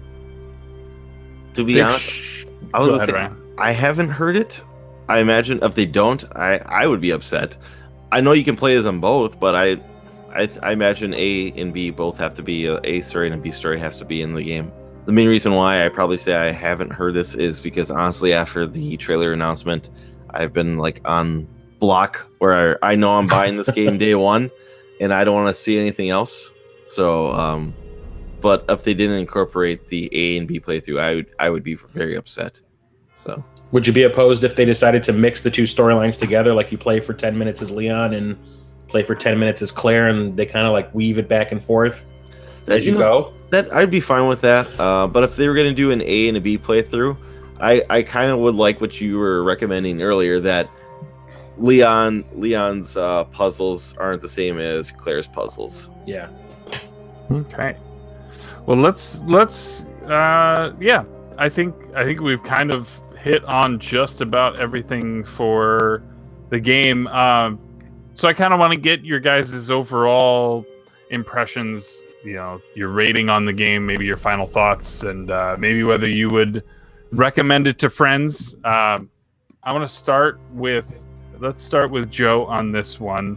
To 1.55 1.65
be 1.65 1.75
Big 1.75 1.85
honest, 1.85 2.11
sh- 2.11 2.45
I 2.73 2.81
was 2.81 2.89
Go 2.89 2.97
gonna 2.97 3.07
say, 3.07 3.13
Ryan. 3.13 3.37
I 3.59 3.73
haven't 3.73 4.11
heard 4.11 4.37
it. 4.37 4.63
I 5.09 5.21
imagine 5.21 5.61
if 5.63 5.75
they 5.75 5.87
don't, 5.87 6.25
I 6.37 6.59
I 6.59 6.87
would 6.87 7.01
be 7.01 7.11
upset. 7.11 7.57
I 8.13 8.21
know 8.21 8.33
you 8.33 8.45
can 8.45 8.57
play 8.57 8.77
as 8.77 8.85
them 8.85 9.01
both, 9.01 9.39
but 9.41 9.55
I 9.55 9.77
I, 10.35 10.49
I 10.63 10.73
imagine 10.73 11.15
A 11.15 11.53
and 11.53 11.73
B 11.73 11.91
both 11.91 12.19
have 12.19 12.35
to 12.35 12.43
be 12.43 12.67
a, 12.67 12.81
a 12.85 13.01
story 13.03 13.27
and 13.27 13.37
a 13.37 13.39
B 13.39 13.51
story 13.51 13.79
has 13.79 13.99
to 13.99 14.05
be 14.05 14.23
in 14.23 14.35
the 14.35 14.43
game. 14.43 14.73
The 15.07 15.13
main 15.13 15.29
reason 15.29 15.53
why 15.53 15.85
I 15.85 15.89
probably 15.91 16.17
say 16.17 16.35
I 16.35 16.51
haven't 16.51 16.91
heard 16.91 17.15
this 17.15 17.35
is 17.35 17.61
because 17.61 17.91
honestly, 17.91 18.33
after 18.33 18.67
the 18.67 18.97
trailer 18.97 19.33
announcement, 19.33 19.91
I've 20.31 20.53
been 20.53 20.79
like 20.79 21.01
on 21.05 21.47
block 21.79 22.27
where 22.39 22.79
I, 22.83 22.93
I 22.93 22.95
know 22.97 23.11
I'm 23.11 23.27
buying 23.27 23.57
this 23.57 23.71
game 23.71 23.99
day 23.99 24.15
one, 24.15 24.51
and 25.01 25.13
I 25.13 25.25
don't 25.25 25.35
want 25.35 25.55
to 25.55 25.61
see 25.61 25.79
anything 25.79 26.09
else. 26.09 26.51
So, 26.87 27.33
um, 27.33 27.75
but 28.41 28.65
if 28.69 28.85
they 28.85 28.95
didn't 28.95 29.19
incorporate 29.19 29.89
the 29.89 30.09
A 30.13 30.39
and 30.39 30.49
B 30.49 30.59
playthrough, 30.59 30.99
I 30.99 31.15
would 31.17 31.27
I 31.39 31.51
would 31.51 31.63
be 31.63 31.75
very 31.75 32.15
upset. 32.15 32.63
So 33.17 33.45
Would 33.73 33.87
you 33.87 33.93
be 33.93 34.05
opposed 34.05 34.43
if 34.43 34.57
they 34.57 34.65
decided 34.65 35.03
to 35.05 35.13
mix 35.13 35.43
the 35.43 35.51
two 35.51 35.65
storylines 35.65 36.19
together, 36.19 36.55
like 36.55 36.73
you 36.73 36.79
play 36.79 37.01
for 37.01 37.13
ten 37.13 37.37
minutes 37.37 37.61
as 37.61 37.71
Leon 37.71 38.15
and 38.15 38.39
play 38.89 39.03
for 39.03 39.15
ten 39.15 39.39
minutes 39.39 39.61
as 39.61 39.71
Claire, 39.71 40.09
and 40.09 40.35
they 40.35 40.47
kind 40.47 40.67
of 40.67 40.73
like 40.73 40.95
weave 40.95 41.19
it 41.19 41.29
back 41.29 41.53
and 41.53 41.63
forth 41.63 42.07
as 42.69 42.87
you 42.87 42.93
know, 42.93 42.99
go? 42.99 43.35
That 43.55 43.73
I'd 43.73 43.91
be 43.91 44.01
fine 44.01 44.29
with 44.29 44.41
that. 44.43 44.69
Uh, 44.79 45.07
but 45.07 45.25
if 45.25 45.37
they 45.37 45.49
were 45.49 45.55
going 45.55 45.69
to 45.69 45.75
do 45.75 45.91
an 45.91 46.03
A 46.03 46.29
and 46.29 46.37
a 46.37 46.41
B 46.41 46.59
playthrough, 46.59 47.17
I, 47.61 47.83
I 47.89 48.03
kind 48.03 48.31
of 48.31 48.39
would 48.41 48.55
like 48.55 48.81
what 48.81 49.01
you 49.01 49.19
were 49.19 49.45
recommending 49.45 50.03
earlier 50.03 50.41
that 50.41 50.69
Leon 51.57 52.25
Leon's 52.35 52.97
uh, 52.97 53.25
puzzles 53.25 53.97
aren't 53.97 54.23
the 54.23 54.29
same 54.29 54.59
as 54.59 54.91
Claire's 54.91 55.29
puzzles. 55.29 55.89
Yeah. 56.07 56.29
Okay. 57.31 57.77
Well, 58.67 58.77
let's 58.77 59.21
let's 59.23 59.85
uh 60.09 60.73
yeah. 60.81 61.05
I 61.39 61.49
think 61.49 61.75
I 61.95 62.05
think 62.05 62.21
we've 62.21 62.43
kind 62.43 62.73
of 62.73 63.01
hit 63.19 63.45
on 63.45 63.79
just 63.79 64.21
about 64.21 64.57
everything 64.57 65.25
for 65.25 66.03
the 66.51 66.61
game. 66.61 67.07
Um 67.09 67.59
so 68.13 68.29
I 68.29 68.33
kind 68.33 68.53
of 68.53 68.61
want 68.61 68.73
to 68.73 68.79
get 68.79 69.05
your 69.05 69.21
guys' 69.21 69.71
overall 69.71 70.65
impressions, 71.11 72.03
you 72.25 72.35
know, 72.35 72.61
your 72.75 72.89
rating 72.89 73.29
on 73.29 73.45
the 73.45 73.53
game, 73.53 73.87
maybe 73.87 74.05
your 74.05 74.17
final 74.17 74.47
thoughts 74.47 75.03
and 75.03 75.31
uh 75.31 75.57
maybe 75.59 75.85
whether 75.85 76.09
you 76.09 76.29
would 76.31 76.65
recommend 77.13 77.67
it 77.67 77.79
to 77.81 77.91
friends. 77.91 78.55
Um 78.65 79.11
I 79.63 79.73
want 79.73 79.89
to 79.89 79.95
start 79.95 80.41
with 80.51 81.05
let's 81.39 81.63
start 81.63 81.91
with 81.91 82.11
Joe 82.11 82.47
on 82.47 82.73
this 82.73 82.99
one. 82.99 83.37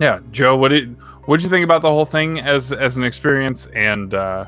Yeah, 0.00 0.20
Joe, 0.30 0.56
what 0.56 0.68
did 0.68 0.96
what 1.26 1.38
did 1.38 1.44
you 1.44 1.50
think 1.50 1.64
about 1.64 1.82
the 1.82 1.90
whole 1.90 2.06
thing 2.06 2.40
as 2.40 2.72
as 2.72 2.96
an 2.96 3.04
experience 3.04 3.66
and 3.74 4.14
uh 4.14 4.46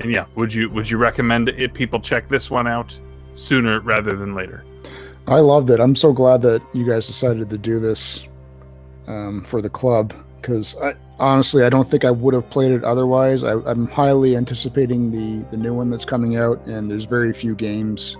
and 0.00 0.12
yeah 0.12 0.26
would 0.34 0.52
you 0.52 0.70
would 0.70 0.88
you 0.88 0.98
recommend 0.98 1.48
it 1.48 1.74
people 1.74 1.98
check 1.98 2.28
this 2.28 2.50
one 2.50 2.66
out 2.66 2.98
sooner 3.32 3.80
rather 3.80 4.16
than 4.16 4.34
later 4.34 4.64
I 5.28 5.40
loved 5.40 5.70
it. 5.70 5.80
I'm 5.80 5.96
so 5.96 6.12
glad 6.12 6.42
that 6.42 6.62
you 6.72 6.86
guys 6.86 7.06
decided 7.06 7.50
to 7.50 7.58
do 7.58 7.80
this 7.80 8.28
um, 9.08 9.42
for 9.42 9.60
the 9.60 9.68
club 9.68 10.14
because 10.46 10.76
honestly, 11.18 11.64
I 11.64 11.68
don't 11.68 11.88
think 11.88 12.04
I 12.04 12.10
would 12.12 12.32
have 12.32 12.48
played 12.50 12.70
it 12.70 12.84
otherwise. 12.84 13.42
I, 13.42 13.54
I'm 13.66 13.88
highly 13.88 14.36
anticipating 14.36 15.10
the 15.10 15.44
the 15.50 15.56
new 15.56 15.74
one 15.74 15.90
that's 15.90 16.04
coming 16.04 16.36
out, 16.36 16.64
and 16.66 16.88
there's 16.88 17.04
very 17.04 17.32
few 17.32 17.56
games 17.56 18.16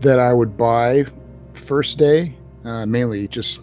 that 0.00 0.18
I 0.18 0.32
would 0.32 0.56
buy 0.56 1.06
first 1.52 1.98
day, 1.98 2.34
uh, 2.64 2.84
mainly 2.84 3.28
just 3.28 3.60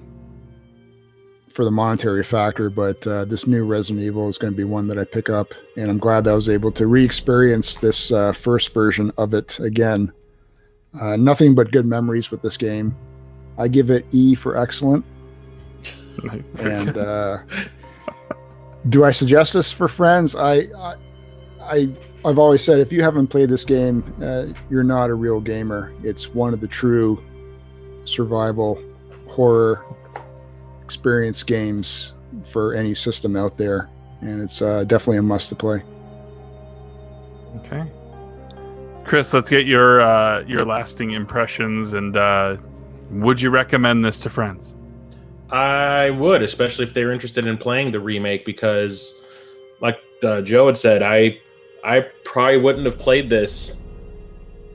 for 1.50 1.66
the 1.66 1.72
monetary 1.72 2.24
factor. 2.24 2.70
But 2.70 3.06
uh, 3.06 3.26
this 3.26 3.48
new 3.48 3.66
Resident 3.66 4.06
Evil 4.06 4.30
is 4.30 4.38
going 4.38 4.54
to 4.54 4.58
be 4.58 4.64
one 4.64 4.88
that 4.88 4.98
I 4.98 5.04
pick 5.04 5.30
up, 5.30 5.54
and 5.76 5.92
I'm 5.92 5.98
glad 5.98 6.24
that 6.24 6.32
I 6.32 6.36
was 6.36 6.48
able 6.48 6.72
to 6.72 6.88
re-experience 6.88 7.76
this 7.76 8.12
uh, 8.14 8.32
first 8.32 8.74
version 8.74 9.12
of 9.18 9.34
it 9.34 9.60
again. 9.60 10.14
Uh, 11.02 11.18
nothing 11.18 11.54
but 11.54 11.72
good 11.74 11.86
memories 11.86 12.32
with 12.32 12.42
this 12.42 12.56
game. 12.56 12.96
I 13.58 13.68
give 13.68 13.90
it 13.90 14.06
E 14.12 14.36
for 14.36 14.56
excellent. 14.56 15.04
And 16.60 16.98
uh, 16.98 17.40
do 18.90 19.04
I 19.04 19.12
suggest 19.12 19.54
this 19.54 19.72
for 19.72 19.88
friends? 19.88 20.36
I, 20.36 20.54
I, 20.78 20.96
I, 21.62 21.90
I've 22.26 22.40
always 22.40 22.64
said 22.64 22.80
if 22.80 22.92
you 22.92 23.04
haven't 23.04 23.28
played 23.28 23.50
this 23.50 23.64
game, 23.64 24.04
uh, 24.22 24.48
you're 24.70 24.84
not 24.84 25.10
a 25.10 25.14
real 25.14 25.42
gamer. 25.42 25.94
It's 26.04 26.30
one 26.34 26.54
of 26.54 26.62
the 26.62 26.68
true 26.68 27.22
survival 28.06 28.82
horror 29.28 29.84
experience 30.84 31.44
games 31.44 32.14
for 32.46 32.74
any 32.74 32.94
system 32.94 33.36
out 33.36 33.58
there, 33.58 33.90
and 34.22 34.42
it's 34.42 34.62
uh, 34.62 34.84
definitely 34.86 35.18
a 35.18 35.22
must 35.22 35.50
to 35.50 35.56
play. 35.56 35.84
okay 37.58 37.86
chris 39.04 39.34
let's 39.34 39.50
get 39.50 39.66
your 39.66 40.02
uh 40.02 40.42
your 40.42 40.66
lasting 40.66 41.12
impressions 41.12 41.94
and 41.94 42.18
uh 42.18 42.58
would 43.10 43.42
you 43.42 43.50
recommend 43.50 44.04
this 44.04 44.20
to 44.20 44.30
friends 44.30 44.77
I 45.50 46.10
would, 46.10 46.44
especially 46.44 46.86
if 46.86 46.94
they're 46.94 47.14
interested 47.14 47.48
in 47.48 47.58
playing 47.58 47.92
the 47.92 48.00
remake, 48.00 48.46
because, 48.46 49.22
like 49.82 50.00
uh, 50.24 50.42
Joe 50.42 50.68
had 50.68 50.78
said, 50.78 51.04
I 51.04 51.40
I 51.84 52.02
probably 52.26 52.58
wouldn't 52.58 52.86
have 52.86 52.98
played 52.98 53.30
this 53.30 53.78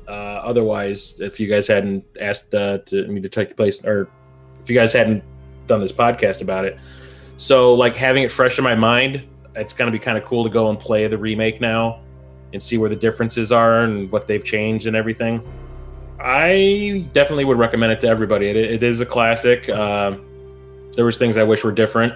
uh, 0.09 0.11
otherwise 0.11 1.21
if 1.21 1.39
you 1.39 1.47
guys 1.47 1.67
hadn't 1.67 2.05
asked 2.21 2.55
uh, 2.55 2.79
to 2.87 3.07
me 3.09 3.21
to 3.21 3.29
take 3.29 3.51
the 3.51 3.55
place, 3.55 3.85
or 3.85 4.09
if 4.63 4.71
you 4.71 4.75
guys 4.75 4.93
hadn't 4.93 5.23
done 5.67 5.81
this 5.81 5.93
podcast 5.93 6.41
about 6.41 6.65
it. 6.65 6.79
So, 7.37 7.75
like 7.75 7.97
having 7.97 8.23
it 8.23 8.31
fresh 8.31 8.59
in 8.59 8.65
my 8.65 8.75
mind, 8.75 9.23
it's 9.55 9.73
going 9.75 9.91
to 9.91 9.97
be 9.97 10.03
kind 10.03 10.17
of 10.17 10.25
cool 10.25 10.45
to 10.45 10.51
go 10.51 10.71
and 10.71 10.79
play 10.79 11.07
the 11.07 11.19
remake 11.19 11.61
now 11.61 12.01
and 12.53 12.63
see 12.63 12.79
where 12.79 12.89
the 12.89 12.97
differences 12.97 13.53
are 13.53 13.85
and 13.85 14.11
what 14.11 14.27
they've 14.27 14.45
changed 14.45 14.87
and 14.87 14.97
everything. 14.97 15.43
I 16.21 17.09
definitely 17.13 17.45
would 17.45 17.59
recommend 17.59 17.93
it 17.93 18.01
to 18.01 18.09
everybody. 18.09 18.49
It, 18.49 18.57
it 18.57 18.83
is 18.83 19.01
a 19.01 19.07
classic. 19.07 19.69
Um, 19.69 20.25
there 20.97 21.05
was 21.05 21.19
things 21.19 21.37
I 21.37 21.43
wish 21.45 21.65
were 21.65 21.73
different, 21.73 22.15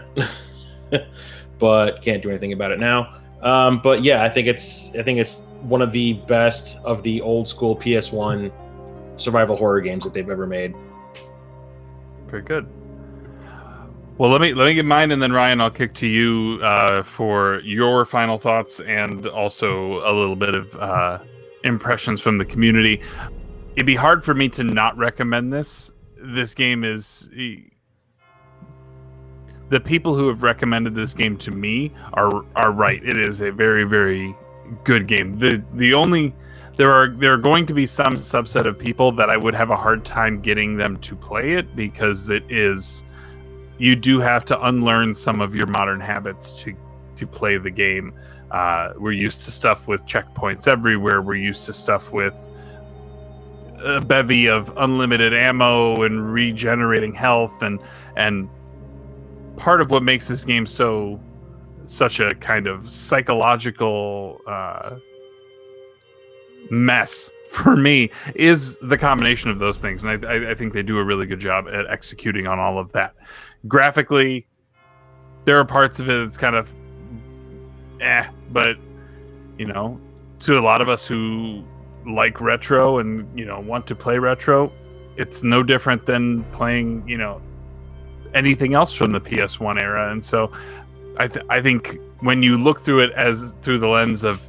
but 1.59 2.03
can't 2.03 2.23
do 2.23 2.31
anything 2.31 2.53
about 2.53 2.70
it 2.70 2.78
now. 2.78 3.15
Um, 3.43 3.81
but 3.81 4.03
yeah, 4.03 4.23
I 4.23 4.28
think 4.28 4.47
it's 4.47 4.94
I 4.97 5.03
think 5.03 5.19
it's 5.19 5.47
one 5.62 5.82
of 5.82 5.93
the 5.93 6.15
best 6.15 6.78
of 6.85 7.03
the 7.03 7.20
old 7.20 7.47
school 7.48 7.77
PS1 7.77 8.51
survival 9.16 9.57
horror 9.57 9.81
games 9.81 10.05
that 10.05 10.12
they've 10.12 10.28
ever 10.28 10.47
made. 10.47 10.74
very 12.28 12.43
good 12.43 12.66
well 14.19 14.31
let 14.31 14.40
me 14.40 14.53
let 14.55 14.65
me 14.65 14.74
get 14.74 14.85
mine 14.85 15.11
and 15.11 15.23
then 15.23 15.32
ryan 15.32 15.61
i'll 15.61 15.70
kick 15.70 15.94
to 15.94 16.07
you 16.07 16.59
uh 16.62 17.03
for 17.03 17.61
your 17.61 18.05
final 18.05 18.39
thoughts 18.39 18.81
and 18.81 19.27
also 19.27 19.98
a 20.09 20.12
little 20.12 20.36
bit 20.36 20.55
of 20.55 20.74
uh 20.77 21.19
impressions 21.65 22.20
from 22.20 22.39
the 22.39 22.44
community 22.44 23.01
it'd 23.74 23.86
be 23.86 23.94
hard 23.94 24.24
for 24.24 24.35
me 24.35 24.48
to 24.48 24.65
not 24.65 24.97
recommend 24.97 25.53
this 25.53 25.93
this 26.19 26.55
game 26.55 26.82
is 26.85 27.31
the 29.68 29.80
people 29.80 30.14
who 30.14 30.28
have 30.28 30.43
recommended 30.43 30.94
this 30.94 31.14
game 31.14 31.36
to 31.38 31.51
me 31.51 31.93
are 32.14 32.44
are 32.56 32.72
right. 32.72 33.02
It 33.05 33.16
is 33.16 33.40
a 33.40 33.51
very 33.51 33.84
very 33.84 34.34
good 34.84 35.06
game. 35.06 35.38
The 35.38 35.62
the 35.74 35.94
only 35.94 36.34
there 36.76 36.93
are 36.93 37.09
there 37.09 37.32
are 37.32 37.38
going 37.38 37.66
to 37.66 37.74
be 37.74 37.86
some 37.86 38.16
subset 38.16 38.66
of 38.66 38.78
people 38.78 39.12
that 39.12 39.30
I 39.30 39.36
would 39.36 39.55
have 39.55 39.70
a 39.70 39.76
hard 39.76 40.05
time 40.05 40.40
getting 40.40 40.76
them 40.76 40.98
to 40.98 41.16
play 41.16 41.52
it 41.52 41.74
because 41.74 42.30
it 42.30 42.44
is 42.51 43.02
you 43.78 43.97
do 43.97 44.20
have 44.20 44.44
to 44.47 44.66
unlearn 44.66 45.14
some 45.14 45.40
of 45.40 45.55
your 45.55 45.66
modern 45.66 46.01
habits 46.01 46.52
to 46.62 46.74
to 47.16 47.26
play 47.26 47.56
the 47.56 47.70
game. 47.70 48.12
Uh, 48.51 48.93
we're 48.97 49.12
used 49.12 49.43
to 49.43 49.51
stuff 49.51 49.88
with 49.88 50.06
checkpoints 50.06 50.68
everywhere. 50.68 51.22
We're 51.22 51.34
used 51.34 51.66
to 51.66 51.72
stuff 51.72 52.12
with 52.12 52.34
a 53.82 54.01
bevy 54.01 54.48
of 54.48 54.72
unlimited 54.76 55.34
ammo 55.34 56.02
and 56.02 56.32
regenerating 56.32 57.14
health 57.14 57.62
and 57.62 57.80
and 58.16 58.48
part 59.57 59.81
of 59.81 59.91
what 59.91 60.03
makes 60.03 60.28
this 60.28 60.45
game 60.45 60.66
so 60.66 61.20
such 61.87 62.20
a 62.20 62.35
kind 62.37 62.66
of 62.66 62.91
psychological 62.91 64.41
uh, 64.47 64.97
mess 66.70 67.31
for 67.51 67.77
me 67.77 68.11
is 68.35 68.77
the 68.78 68.99
combination 68.99 69.51
of 69.51 69.59
those 69.59 69.78
things. 69.78 70.05
And 70.05 70.27
I, 70.27 70.28
I, 70.28 70.51
I 70.51 70.55
think 70.55 70.73
they 70.73 70.83
do 70.83 70.99
a 70.99 71.05
really 71.05 71.27
good 71.27 71.41
job 71.41 71.69
at 71.69 71.87
executing 71.89 72.47
on 72.47 72.59
all 72.59 72.78
of 72.78 72.93
that. 72.93 73.15
Graphically 73.69 74.47
there 75.47 75.59
are 75.59 75.65
parts 75.65 75.99
of 75.99 76.11
it 76.11 76.24
that's 76.24 76.37
kind 76.37 76.55
of 76.55 76.69
eh 78.01 78.27
but 78.51 78.77
you 79.57 79.65
know 79.65 79.99
to 80.39 80.59
a 80.59 80.61
lot 80.61 80.83
of 80.83 80.89
us 80.89 81.07
who 81.07 81.65
like 82.07 82.41
retro 82.41 82.99
and 82.99 83.27
you 83.39 83.47
know 83.47 83.59
want 83.61 83.87
to 83.87 83.95
play 83.95 84.19
retro 84.19 84.70
it's 85.16 85.43
no 85.43 85.62
different 85.62 86.05
than 86.05 86.45
playing 86.53 87.03
you 87.09 87.16
know 87.16 87.41
anything 88.37 88.75
else 88.75 88.93
from 88.93 89.13
the 89.13 89.21
PS1 89.21 89.81
era. 89.81 90.13
And 90.13 90.23
so 90.23 90.53
I, 91.19 91.27
th- 91.27 91.45
I 91.49 91.61
think 91.61 91.99
when 92.21 92.43
you 92.43 92.57
look 92.57 92.81
through 92.81 93.01
it 93.01 93.13
as 93.13 93.57
through 93.63 93.79
the 93.79 93.89
lens 93.89 94.23
of 94.23 94.41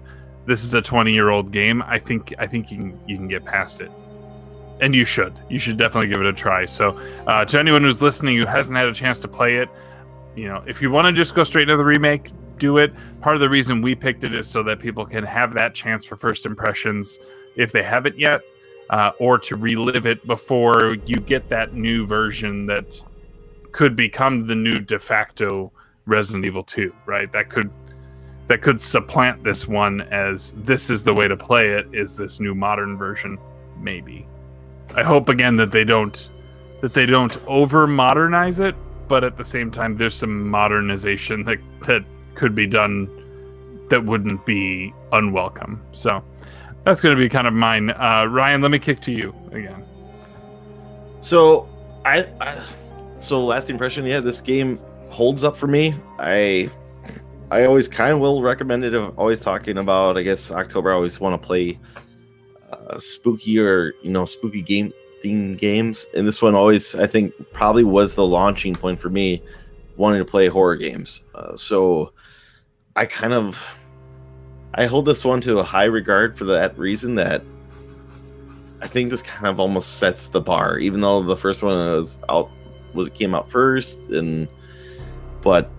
this 0.45 0.63
is 0.63 0.73
a 0.73 0.81
20 0.81 1.11
year 1.11 1.29
old 1.29 1.51
game, 1.51 1.81
I 1.83 1.97
think 1.97 2.33
I 2.37 2.45
think 2.45 2.69
you 2.69 2.77
can 2.77 2.99
you 3.07 3.17
can 3.17 3.27
get 3.27 3.45
past 3.45 3.81
it. 3.81 3.91
And 4.79 4.93
you 4.93 5.05
should. 5.05 5.33
You 5.49 5.57
should 5.57 5.77
definitely 5.77 6.09
give 6.09 6.21
it 6.21 6.27
a 6.27 6.33
try. 6.33 6.67
So 6.67 6.99
uh, 7.25 7.45
to 7.45 7.59
anyone 7.59 7.81
who's 7.81 8.01
listening 8.01 8.37
who 8.37 8.45
hasn't 8.45 8.77
had 8.77 8.87
a 8.87 8.93
chance 8.93 9.19
to 9.21 9.27
play 9.27 9.55
it, 9.55 9.69
you 10.35 10.47
know, 10.47 10.63
if 10.67 10.83
you 10.83 10.91
want 10.91 11.07
to 11.07 11.13
just 11.13 11.33
go 11.33 11.43
straight 11.43 11.63
into 11.63 11.77
the 11.77 11.85
remake, 11.85 12.31
do 12.59 12.77
it. 12.77 12.93
Part 13.21 13.35
of 13.35 13.39
the 13.39 13.49
reason 13.49 13.81
we 13.81 13.95
picked 13.95 14.23
it 14.23 14.35
is 14.35 14.47
so 14.47 14.61
that 14.63 14.79
people 14.79 15.05
can 15.05 15.23
have 15.23 15.53
that 15.55 15.73
chance 15.73 16.05
for 16.05 16.15
first 16.15 16.45
impressions 16.45 17.17
if 17.55 17.71
they 17.71 17.81
haven't 17.81 18.19
yet, 18.19 18.41
uh, 18.91 19.11
or 19.19 19.39
to 19.39 19.55
relive 19.55 20.05
it 20.05 20.25
before 20.27 20.95
you 21.07 21.15
get 21.15 21.49
that 21.49 21.73
new 21.73 22.05
version 22.05 22.67
that 22.67 23.01
could 23.71 23.95
become 23.95 24.47
the 24.47 24.55
new 24.55 24.79
de 24.79 24.99
facto 24.99 25.71
Resident 26.05 26.45
Evil 26.45 26.63
2, 26.63 26.93
right? 27.05 27.31
That 27.31 27.49
could 27.49 27.71
that 28.47 28.61
could 28.61 28.81
supplant 28.81 29.43
this 29.43 29.67
one 29.67 30.01
as 30.01 30.53
this 30.57 30.89
is 30.89 31.03
the 31.03 31.13
way 31.13 31.27
to 31.27 31.35
play 31.37 31.69
it 31.69 31.87
is 31.93 32.15
this 32.17 32.39
new 32.39 32.55
modern 32.55 32.97
version 32.97 33.37
maybe. 33.79 34.27
I 34.95 35.03
hope 35.03 35.29
again 35.29 35.57
that 35.57 35.71
they 35.71 35.83
don't 35.83 36.29
that 36.81 36.93
they 36.93 37.05
don't 37.05 37.37
over 37.47 37.87
modernize 37.87 38.59
it, 38.59 38.75
but 39.07 39.23
at 39.23 39.37
the 39.37 39.43
same 39.43 39.71
time 39.71 39.95
there's 39.95 40.15
some 40.15 40.49
modernization 40.49 41.43
that 41.45 41.59
that 41.81 42.05
could 42.35 42.55
be 42.55 42.67
done 42.67 43.09
that 43.89 44.03
wouldn't 44.05 44.45
be 44.45 44.93
unwelcome. 45.11 45.81
So 45.91 46.23
That's 46.85 47.01
going 47.01 47.15
to 47.15 47.21
be 47.21 47.27
kind 47.29 47.47
of 47.47 47.53
mine. 47.53 47.91
Uh, 47.91 48.27
Ryan, 48.29 48.61
let 48.61 48.71
me 48.71 48.79
kick 48.79 49.01
to 49.01 49.11
you 49.11 49.33
again. 49.51 49.83
So 51.19 51.67
I, 52.05 52.25
I 52.39 52.63
so 53.19 53.43
last 53.43 53.69
impression, 53.69 54.05
yeah, 54.05 54.19
this 54.19 54.41
game 54.41 54.79
holds 55.09 55.43
up 55.43 55.57
for 55.57 55.67
me. 55.67 55.95
I 56.19 56.69
I 57.51 57.65
always 57.65 57.87
kind 57.87 58.13
of 58.13 58.19
will 58.19 58.41
recommend 58.41 58.83
it. 58.83 58.93
I'm 58.93 59.13
always 59.17 59.39
talking 59.39 59.77
about, 59.77 60.17
I 60.17 60.23
guess 60.23 60.51
October. 60.51 60.91
I 60.91 60.95
always 60.95 61.19
want 61.19 61.41
to 61.41 61.45
play 61.45 61.79
uh, 62.71 62.99
spooky 62.99 63.59
or 63.59 63.93
you 64.03 64.11
know 64.11 64.25
spooky 64.25 64.61
game 64.61 64.93
theme 65.21 65.55
games, 65.55 66.07
and 66.15 66.27
this 66.27 66.41
one 66.41 66.55
always 66.55 66.95
I 66.95 67.07
think 67.07 67.33
probably 67.53 67.83
was 67.83 68.15
the 68.15 68.25
launching 68.25 68.75
point 68.75 68.99
for 68.99 69.09
me 69.09 69.41
wanting 69.95 70.19
to 70.19 70.25
play 70.25 70.47
horror 70.47 70.75
games. 70.75 71.23
Uh, 71.33 71.55
so 71.55 72.13
I 72.95 73.05
kind 73.05 73.33
of 73.33 73.79
I 74.73 74.85
hold 74.85 75.05
this 75.05 75.25
one 75.25 75.41
to 75.41 75.59
a 75.59 75.63
high 75.63 75.85
regard 75.85 76.37
for 76.37 76.43
that 76.45 76.77
reason 76.77 77.15
that 77.15 77.41
I 78.81 78.87
think 78.87 79.09
this 79.09 79.23
kind 79.23 79.47
of 79.47 79.59
almost 79.59 79.97
sets 79.97 80.27
the 80.27 80.41
bar, 80.41 80.77
even 80.77 81.01
though 81.01 81.23
the 81.23 81.37
first 81.37 81.63
one 81.63 81.75
was 81.75 82.19
out 82.29 82.51
was 82.93 83.07
it 83.07 83.13
came 83.13 83.35
out 83.35 83.49
first, 83.49 84.09
and 84.09 84.47
but 85.41 85.69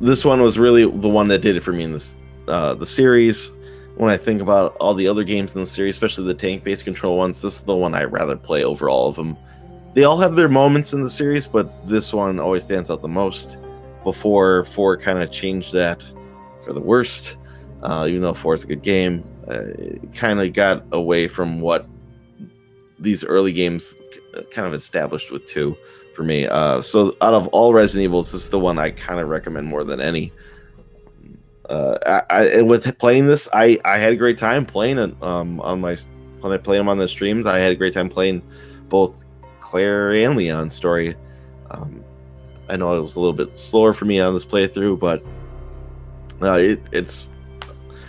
this 0.00 0.24
one 0.24 0.40
was 0.42 0.58
really 0.58 0.84
the 0.84 1.08
one 1.08 1.28
that 1.28 1.42
did 1.42 1.56
it 1.56 1.60
for 1.60 1.72
me 1.72 1.84
in 1.84 1.92
this 1.92 2.16
uh, 2.48 2.74
the 2.74 2.86
series. 2.86 3.50
When 3.96 4.10
I 4.10 4.16
think 4.16 4.40
about 4.40 4.76
all 4.76 4.94
the 4.94 5.06
other 5.06 5.24
games 5.24 5.54
in 5.54 5.60
the 5.60 5.66
series, 5.66 5.94
especially 5.94 6.24
the 6.24 6.34
tank-based 6.34 6.84
control 6.84 7.18
ones, 7.18 7.42
this 7.42 7.56
is 7.58 7.60
the 7.62 7.76
one 7.76 7.94
I'd 7.94 8.12
rather 8.12 8.36
play 8.36 8.64
over 8.64 8.88
all 8.88 9.08
of 9.08 9.16
them. 9.16 9.36
They 9.94 10.04
all 10.04 10.16
have 10.18 10.36
their 10.36 10.48
moments 10.48 10.94
in 10.94 11.02
the 11.02 11.10
series, 11.10 11.46
but 11.46 11.86
this 11.86 12.14
one 12.14 12.40
always 12.40 12.64
stands 12.64 12.90
out 12.90 13.02
the 13.02 13.08
most. 13.08 13.58
Before 14.02 14.64
four 14.64 14.96
kind 14.96 15.18
of 15.18 15.30
changed 15.30 15.74
that 15.74 16.02
for 16.64 16.72
the 16.72 16.80
worst, 16.80 17.36
uh, 17.82 18.06
even 18.08 18.22
though 18.22 18.32
four 18.32 18.54
is 18.54 18.64
a 18.64 18.68
good 18.68 18.82
game, 18.82 19.22
uh, 19.48 19.64
it 19.76 20.14
kind 20.14 20.40
of 20.40 20.52
got 20.54 20.84
away 20.92 21.28
from 21.28 21.60
what 21.60 21.86
these 22.98 23.22
early 23.24 23.52
games 23.52 23.96
kind 24.50 24.66
of 24.66 24.72
established 24.72 25.30
with 25.30 25.44
two 25.46 25.76
for 26.20 26.26
me. 26.26 26.46
Uh, 26.46 26.82
so 26.82 27.14
out 27.22 27.32
of 27.32 27.48
all 27.48 27.72
Resident 27.72 28.04
Evils, 28.04 28.32
this 28.32 28.42
is 28.42 28.50
the 28.50 28.58
one 28.58 28.78
I 28.78 28.90
kind 28.90 29.20
of 29.20 29.28
recommend 29.30 29.66
more 29.66 29.84
than 29.84 30.02
any. 30.02 30.30
Uh, 31.66 31.96
I, 32.04 32.22
I, 32.28 32.46
and 32.48 32.68
with 32.68 32.98
playing 32.98 33.26
this, 33.26 33.48
I, 33.54 33.78
I 33.86 33.96
had 33.96 34.12
a 34.12 34.16
great 34.16 34.36
time 34.36 34.66
playing 34.66 34.98
it 34.98 35.14
um, 35.22 35.62
on 35.62 35.80
my 35.80 35.96
when 36.40 36.52
I 36.52 36.58
played 36.58 36.78
them 36.78 36.90
on 36.90 36.98
the 36.98 37.08
streams. 37.08 37.46
I 37.46 37.58
had 37.58 37.72
a 37.72 37.74
great 37.74 37.94
time 37.94 38.10
playing 38.10 38.42
both 38.90 39.24
Claire 39.60 40.12
and 40.12 40.36
Leon's 40.36 40.74
story. 40.74 41.14
Um, 41.70 42.04
I 42.68 42.76
know 42.76 42.94
it 42.98 43.00
was 43.00 43.16
a 43.16 43.20
little 43.20 43.32
bit 43.32 43.58
slower 43.58 43.94
for 43.94 44.04
me 44.04 44.20
on 44.20 44.34
this 44.34 44.44
playthrough, 44.44 44.98
but 44.98 45.24
uh, 46.42 46.58
it, 46.58 46.82
it's 46.92 47.30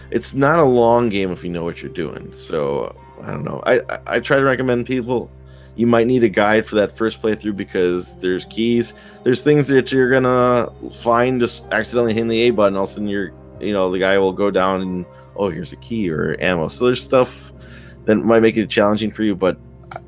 it's 0.09 0.33
not 0.33 0.59
a 0.59 0.65
long 0.65 1.07
game 1.07 1.31
if 1.31 1.45
you 1.45 1.49
know 1.49 1.63
what 1.63 1.81
you're 1.81 1.93
doing. 1.93 2.33
So 2.33 2.93
I 3.23 3.31
don't 3.31 3.45
know. 3.45 3.63
I, 3.65 3.79
I, 3.89 3.99
I 4.07 4.19
try 4.19 4.35
to 4.35 4.43
recommend 4.43 4.85
people 4.85 5.31
you 5.75 5.87
might 5.87 6.07
need 6.07 6.23
a 6.23 6.29
guide 6.29 6.65
for 6.65 6.75
that 6.75 6.91
first 6.91 7.21
playthrough 7.21 7.55
because 7.55 8.17
there's 8.19 8.45
keys. 8.45 8.93
There's 9.23 9.41
things 9.41 9.67
that 9.69 9.91
you're 9.91 10.09
gonna 10.09 10.69
find 11.01 11.39
just 11.39 11.71
accidentally 11.71 12.13
hitting 12.13 12.29
the 12.29 12.41
a 12.41 12.49
button. 12.51 12.75
All 12.75 12.83
of 12.83 12.89
a 12.89 12.91
sudden 12.91 13.07
you're 13.07 13.33
you 13.59 13.73
know 13.73 13.91
the 13.91 13.99
guy 13.99 14.17
will 14.17 14.33
go 14.33 14.51
down 14.51 14.81
and 14.81 15.05
oh 15.35 15.49
here's 15.49 15.71
a 15.71 15.77
key 15.77 16.09
or 16.09 16.35
ammo. 16.39 16.67
So 16.67 16.85
there's 16.85 17.03
stuff 17.03 17.53
that 18.05 18.17
might 18.17 18.41
make 18.41 18.57
it 18.57 18.69
challenging 18.69 19.11
for 19.11 19.23
you 19.23 19.35
but 19.35 19.57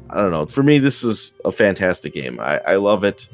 i 0.09 0.15
don't 0.15 0.31
know. 0.31 0.45
For 0.45 0.63
me 0.63 0.79
this 0.79 1.03
is 1.03 1.33
a 1.45 1.51
fantastic 1.51 2.13
game. 2.13 2.39
I, 2.39 2.59
I 2.67 2.75
love 2.75 3.03
it. 3.03 3.29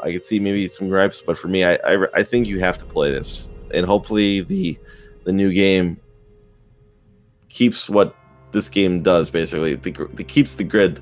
I 0.00 0.12
could 0.12 0.24
see 0.24 0.40
maybe 0.40 0.68
some 0.68 0.88
gripes 0.88 1.22
but 1.22 1.38
for 1.38 1.48
me 1.48 1.64
I, 1.64 1.74
I 1.84 2.06
i 2.14 2.22
think 2.22 2.46
you 2.46 2.60
have 2.60 2.78
to 2.78 2.84
play 2.84 3.10
this. 3.10 3.48
And 3.72 3.86
hopefully 3.86 4.40
the 4.40 4.78
the 5.24 5.32
new 5.32 5.52
game 5.52 5.98
keeps 7.48 7.88
what 7.88 8.14
this 8.52 8.68
game 8.68 9.02
does 9.02 9.30
basically. 9.30 9.76
The, 9.76 10.08
it 10.18 10.28
keeps 10.28 10.54
the 10.54 10.64
grid 10.64 11.00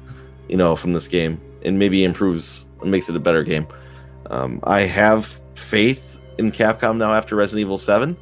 you 0.49 0.57
know, 0.57 0.77
from 0.77 0.93
this 0.93 1.09
game 1.09 1.41
and 1.63 1.79
maybe 1.79 2.05
improves 2.05 2.67
and 2.81 2.91
makes 2.91 3.09
it 3.09 3.17
a 3.17 3.21
better 3.21 3.43
game. 3.43 3.67
Um, 4.31 4.61
I 4.65 4.81
have 4.81 5.41
faith 5.55 6.19
in 6.39 6.53
Capcom 6.53 6.97
now 6.97 7.13
after 7.15 7.37
Resident 7.37 7.67
Evil 7.67 7.79
7. 7.79 8.17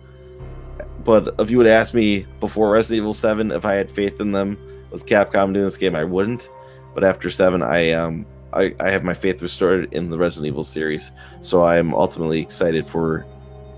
But 1.04 1.34
if 1.38 1.50
you 1.50 1.58
would 1.58 1.66
ask 1.66 1.94
me 1.94 2.26
before 2.40 2.70
Resident 2.70 3.02
Evil 3.02 3.12
7 3.12 3.52
if 3.52 3.64
I 3.64 3.74
had 3.74 3.90
faith 3.90 4.20
in 4.20 4.32
them 4.32 4.58
with 4.90 5.06
Capcom 5.06 5.52
doing 5.52 5.64
this 5.64 5.76
game, 5.76 5.94
I 5.94 6.04
wouldn't. 6.04 6.50
But 6.94 7.04
after 7.04 7.30
7, 7.30 7.62
I 7.62 7.92
um 7.92 8.26
I, 8.52 8.74
I 8.80 8.90
have 8.90 9.04
my 9.04 9.12
faith 9.12 9.42
restored 9.42 9.92
in 9.92 10.08
the 10.08 10.16
Resident 10.16 10.46
Evil 10.46 10.64
series. 10.64 11.12
So 11.42 11.62
I 11.62 11.76
am 11.76 11.94
ultimately 11.94 12.40
excited 12.40 12.86
for 12.86 13.26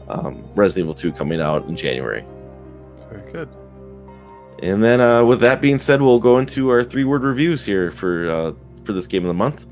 um, 0.08 0.44
Resident 0.54 0.84
Evil 0.84 0.94
2 0.94 1.12
coming 1.12 1.40
out 1.40 1.66
in 1.66 1.76
January. 1.76 2.24
Very 3.10 3.32
good. 3.32 3.48
And 4.62 4.82
then, 4.82 5.00
uh, 5.00 5.24
with 5.24 5.40
that 5.40 5.60
being 5.60 5.78
said, 5.78 6.02
we'll 6.02 6.18
go 6.18 6.38
into 6.38 6.70
our 6.70 6.82
three 6.82 7.04
word 7.04 7.22
reviews 7.22 7.64
here 7.64 7.90
for 7.90 8.30
uh, 8.30 8.52
for 8.84 8.92
this 8.92 9.06
game 9.06 9.22
of 9.22 9.28
the 9.28 9.34
month. 9.34 9.66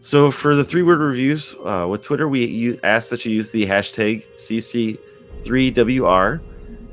So, 0.00 0.30
for 0.30 0.54
the 0.54 0.64
three 0.64 0.82
word 0.82 1.00
reviews 1.00 1.54
uh, 1.64 1.86
with 1.88 2.02
Twitter, 2.02 2.28
we 2.28 2.78
ask 2.82 3.10
that 3.10 3.24
you 3.24 3.32
use 3.32 3.50
the 3.50 3.66
hashtag 3.66 4.24
CC3WR. 4.36 6.40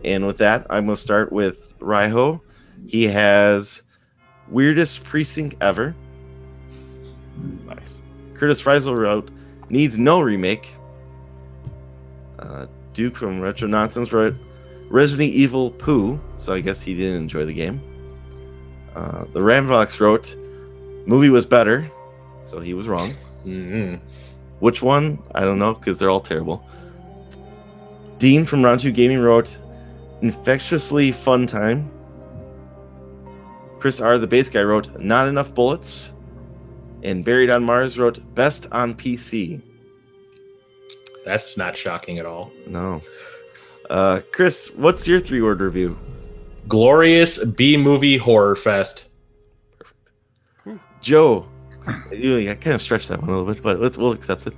And 0.03 0.27
with 0.27 0.37
that, 0.39 0.67
I'm 0.69 0.85
going 0.85 0.97
to 0.97 1.01
start 1.01 1.31
with 1.31 1.77
Raiho. 1.79 2.41
He 2.87 3.03
has 3.03 3.83
weirdest 4.49 5.03
precinct 5.03 5.55
ever. 5.61 5.95
Nice. 7.65 8.01
Curtis 8.33 8.61
Freisel 8.61 8.97
wrote 8.97 9.29
needs 9.69 9.97
no 9.97 10.19
remake. 10.19 10.75
Uh, 12.39 12.65
Duke 12.93 13.15
from 13.15 13.39
Retro 13.39 13.67
Nonsense 13.67 14.11
wrote 14.11 14.35
Resident 14.93 15.31
Evil 15.31 15.71
Poo, 15.71 16.19
so 16.35 16.53
I 16.53 16.61
guess 16.61 16.79
he 16.79 16.93
didn't 16.93 17.15
enjoy 17.15 17.45
the 17.45 17.53
game. 17.53 17.81
Uh, 18.95 19.25
the 19.33 19.39
Ramvox 19.39 19.99
wrote, 19.99 20.35
movie 21.07 21.31
was 21.31 21.47
better, 21.47 21.89
so 22.43 22.59
he 22.59 22.75
was 22.75 22.87
wrong. 22.87 23.09
Mm-hmm. 23.43 23.95
Which 24.59 24.83
one? 24.83 25.17
I 25.33 25.41
don't 25.41 25.57
know, 25.57 25.73
because 25.73 25.97
they're 25.97 26.11
all 26.11 26.19
terrible. 26.19 26.63
Dean 28.19 28.45
from 28.45 28.63
Round 28.63 28.79
2 28.79 28.91
Gaming 28.91 29.19
wrote, 29.19 29.57
infectiously 30.21 31.11
fun 31.11 31.47
time. 31.47 31.91
Chris 33.79 33.99
R., 33.99 34.19
the 34.19 34.27
base 34.27 34.47
guy, 34.47 34.61
wrote, 34.61 34.99
not 34.99 35.27
enough 35.27 35.55
bullets. 35.55 36.13
And 37.01 37.25
Buried 37.25 37.49
on 37.49 37.63
Mars 37.63 37.97
wrote, 37.97 38.19
best 38.35 38.67
on 38.71 38.93
PC. 38.93 39.59
That's 41.25 41.57
not 41.57 41.75
shocking 41.75 42.19
at 42.19 42.27
all. 42.27 42.51
No. 42.67 43.01
Uh, 43.89 44.21
Chris, 44.31 44.71
what's 44.75 45.07
your 45.07 45.19
three 45.19 45.41
word 45.41 45.61
review? 45.61 45.97
Glorious 46.67 47.43
B 47.43 47.77
movie 47.77 48.17
horror 48.17 48.55
fest. 48.55 49.09
Joe, 51.01 51.47
I 51.85 52.57
kind 52.61 52.75
of 52.75 52.81
stretched 52.81 53.09
that 53.09 53.19
one 53.19 53.29
a 53.29 53.37
little 53.37 53.53
bit, 53.53 53.61
but 53.61 53.79
let's 53.79 53.97
we'll 53.97 54.13
accept 54.13 54.47
it. 54.47 54.55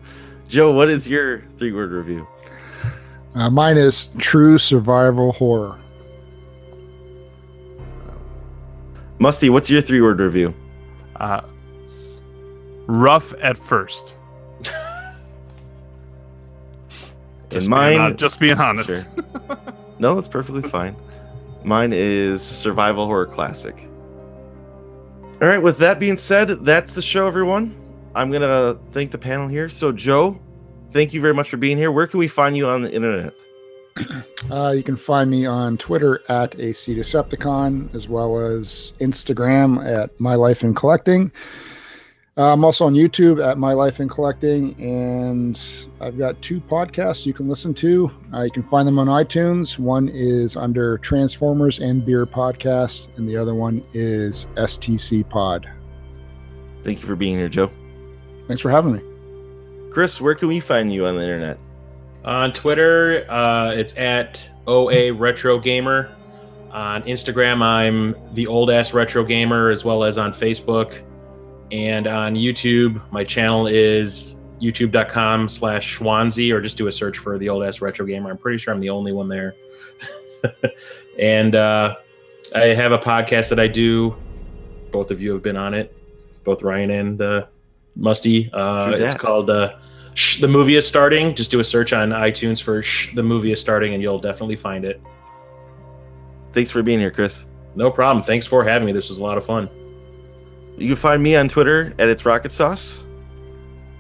Joe, 0.48 0.72
what 0.72 0.90
is 0.90 1.08
your 1.08 1.44
three 1.58 1.72
word 1.72 1.92
review? 1.92 2.28
Uh, 3.34 3.50
mine 3.50 3.78
is 3.78 4.10
true 4.20 4.58
survival 4.58 5.32
horror. 5.34 5.80
Musty, 9.18 9.50
what's 9.50 9.70
your 9.70 9.82
three 9.82 10.02
word 10.02 10.20
review? 10.20 10.54
Uh, 11.16 11.42
rough 12.86 13.34
at 13.42 13.58
first. 13.58 14.16
Just 17.50 17.66
and 17.66 17.68
mine, 17.68 17.92
being, 17.92 18.02
hon- 18.02 18.18
just 18.18 18.40
being 18.40 18.60
honest. 18.60 18.90
Sure. 18.90 19.58
no, 20.00 20.18
it's 20.18 20.28
perfectly 20.28 20.68
fine. 20.70 20.96
Mine 21.64 21.92
is 21.94 22.42
survival 22.44 23.06
horror 23.06 23.26
classic. 23.26 23.88
All 25.42 25.48
right. 25.48 25.62
With 25.62 25.78
that 25.80 26.00
being 26.00 26.18
said, 26.18 26.50
that's 26.64 26.96
the 26.96 27.02
show, 27.02 27.28
everyone. 27.28 27.76
I'm 28.14 28.32
gonna 28.32 28.80
thank 28.92 29.12
the 29.12 29.18
panel 29.18 29.48
here. 29.48 29.68
So, 29.68 29.92
Joe, 29.92 30.40
thank 30.92 31.14
you 31.14 31.20
very 31.22 31.34
much 31.34 31.50
for 31.50 31.58
being 31.58 31.78
here. 31.78 31.92
Where 31.92 32.08
can 32.08 32.20
we 32.20 32.28
find 32.28 32.56
you 32.56 32.68
on 32.68 32.82
the 32.82 32.94
internet? 32.94 33.34
Uh, 34.52 34.70
you 34.70 34.84
can 34.84 34.96
find 34.96 35.32
me 35.32 35.48
on 35.48 35.76
Twitter 35.76 36.22
at 36.30 36.60
AC 36.60 36.94
Decepticon, 36.96 37.94
as 37.96 38.08
well 38.08 38.38
as 38.38 38.94
Instagram 39.00 39.84
at 39.84 40.20
My 40.20 40.36
Life 40.36 40.64
in 40.64 40.76
Collecting. 40.76 41.32
Uh, 42.38 42.52
I'm 42.52 42.66
also 42.66 42.86
on 42.86 42.94
YouTube 42.96 43.42
at 43.42 43.58
My 43.58 43.72
Life 43.72 44.02
in 44.02 44.10
Collecting, 44.10 44.76
and 44.78 45.58
I've 46.02 46.18
got 46.18 46.42
two 46.42 46.60
podcasts 46.60 47.26
you 47.26 47.34
can 47.34 47.48
listen 47.48 47.74
to. 47.76 48.12
Uh, 48.34 48.42
you 48.42 48.52
can 48.52 48.64
find 48.64 48.86
them 48.86 49.00
on 49.00 49.08
iTunes. 49.08 49.80
One 49.80 50.10
is 50.10 50.58
under 50.58 50.98
Transformers 50.98 51.80
and 51.80 52.06
Beer 52.06 52.26
Podcast, 52.26 53.08
and 53.16 53.26
the 53.26 53.38
other 53.38 53.56
one 53.56 53.82
is 53.94 54.48
STC 54.58 55.30
Pod. 55.30 55.70
Thank 56.84 57.00
you 57.02 57.08
for 57.08 57.16
being 57.16 57.38
here, 57.38 57.48
Joe. 57.48 57.72
Thanks 58.50 58.62
for 58.62 58.70
having 58.70 58.92
me. 58.92 59.02
Chris, 59.90 60.20
where 60.20 60.36
can 60.36 60.50
we 60.50 60.60
find 60.60 60.92
you 60.92 61.06
on 61.06 61.16
the 61.16 61.24
internet? 61.24 61.58
On 62.26 62.52
Twitter, 62.52 63.26
uh, 63.32 63.72
it's 63.72 63.96
at 63.96 64.50
OA 64.68 65.14
Retro 65.14 65.58
Gamer. 65.58 66.14
On 66.72 67.02
Instagram, 67.04 67.62
I'm 67.64 68.14
the 68.34 68.46
old 68.46 68.70
ass 68.70 68.94
retro 68.94 69.24
gamer, 69.24 69.70
as 69.70 69.86
well 69.86 70.04
as 70.04 70.18
on 70.18 70.34
Facebook. 70.34 71.02
And 71.72 72.08
on 72.08 72.36
YouTube, 72.36 73.02
my 73.12 73.24
channel 73.24 73.68
is 73.68 74.42
youtube.com 74.62 75.48
slash 75.48 75.98
Schwanzi, 75.98 76.52
or 76.52 76.62
just 76.62 76.78
do 76.78 76.88
a 76.88 76.92
search 76.92 77.18
for 77.18 77.38
the 77.38 77.50
old 77.50 77.64
ass 77.64 77.82
retro 77.82 78.06
gamer. 78.06 78.30
I'm 78.30 78.38
pretty 78.38 78.58
sure 78.58 78.74
I'm 78.74 78.80
the 78.80 78.90
only 78.90 79.12
one 79.12 79.28
there. 79.28 79.56
and 81.20 81.56
uh, 81.56 81.96
I 82.54 82.68
have 82.68 82.92
a 82.92 82.98
podcast 82.98 83.50
that 83.50 83.60
I 83.60 83.68
do. 83.68 84.16
Both 84.92 85.12
of 85.12 85.22
you 85.22 85.32
have 85.34 85.44
been 85.44 85.58
on 85.58 85.74
it, 85.74 85.96
both 86.44 86.64
Ryan 86.64 86.92
and 86.92 87.22
uh, 87.22 87.46
Musty. 87.96 88.50
Uh, 88.54 88.92
it's 88.92 89.16
called 89.16 89.50
uh, 89.50 89.76
Shh, 90.14 90.40
"The 90.40 90.48
Movie 90.48 90.76
Is 90.76 90.88
Starting." 90.88 91.36
Just 91.36 91.52
do 91.52 91.60
a 91.60 91.64
search 91.64 91.92
on 91.92 92.10
iTunes 92.10 92.62
for 92.62 92.82
Shh, 92.82 93.14
"The 93.14 93.24
Movie 93.24 93.52
Is 93.52 93.60
Starting," 93.60 93.94
and 93.94 94.02
you'll 94.02 94.20
definitely 94.20 94.56
find 94.56 94.86
it. 94.86 95.02
Thanks 96.54 96.72
for 96.72 96.82
being 96.82 97.00
here, 97.00 97.12
Chris. 97.12 97.46
No 97.76 97.92
problem. 97.92 98.24
Thanks 98.24 98.46
for 98.46 98.64
having 98.64 98.86
me. 98.86 98.94
This 98.94 99.10
was 99.10 99.18
a 99.18 99.24
lot 99.24 99.38
of 99.38 99.44
fun. 99.44 99.70
You 100.78 100.88
can 100.88 100.96
find 100.96 101.24
me 101.24 101.36
on 101.36 101.48
Twitter 101.48 101.94
at 102.00 102.10
it's 102.10 102.26
rocket 102.26 102.52
sauce, 102.52 103.06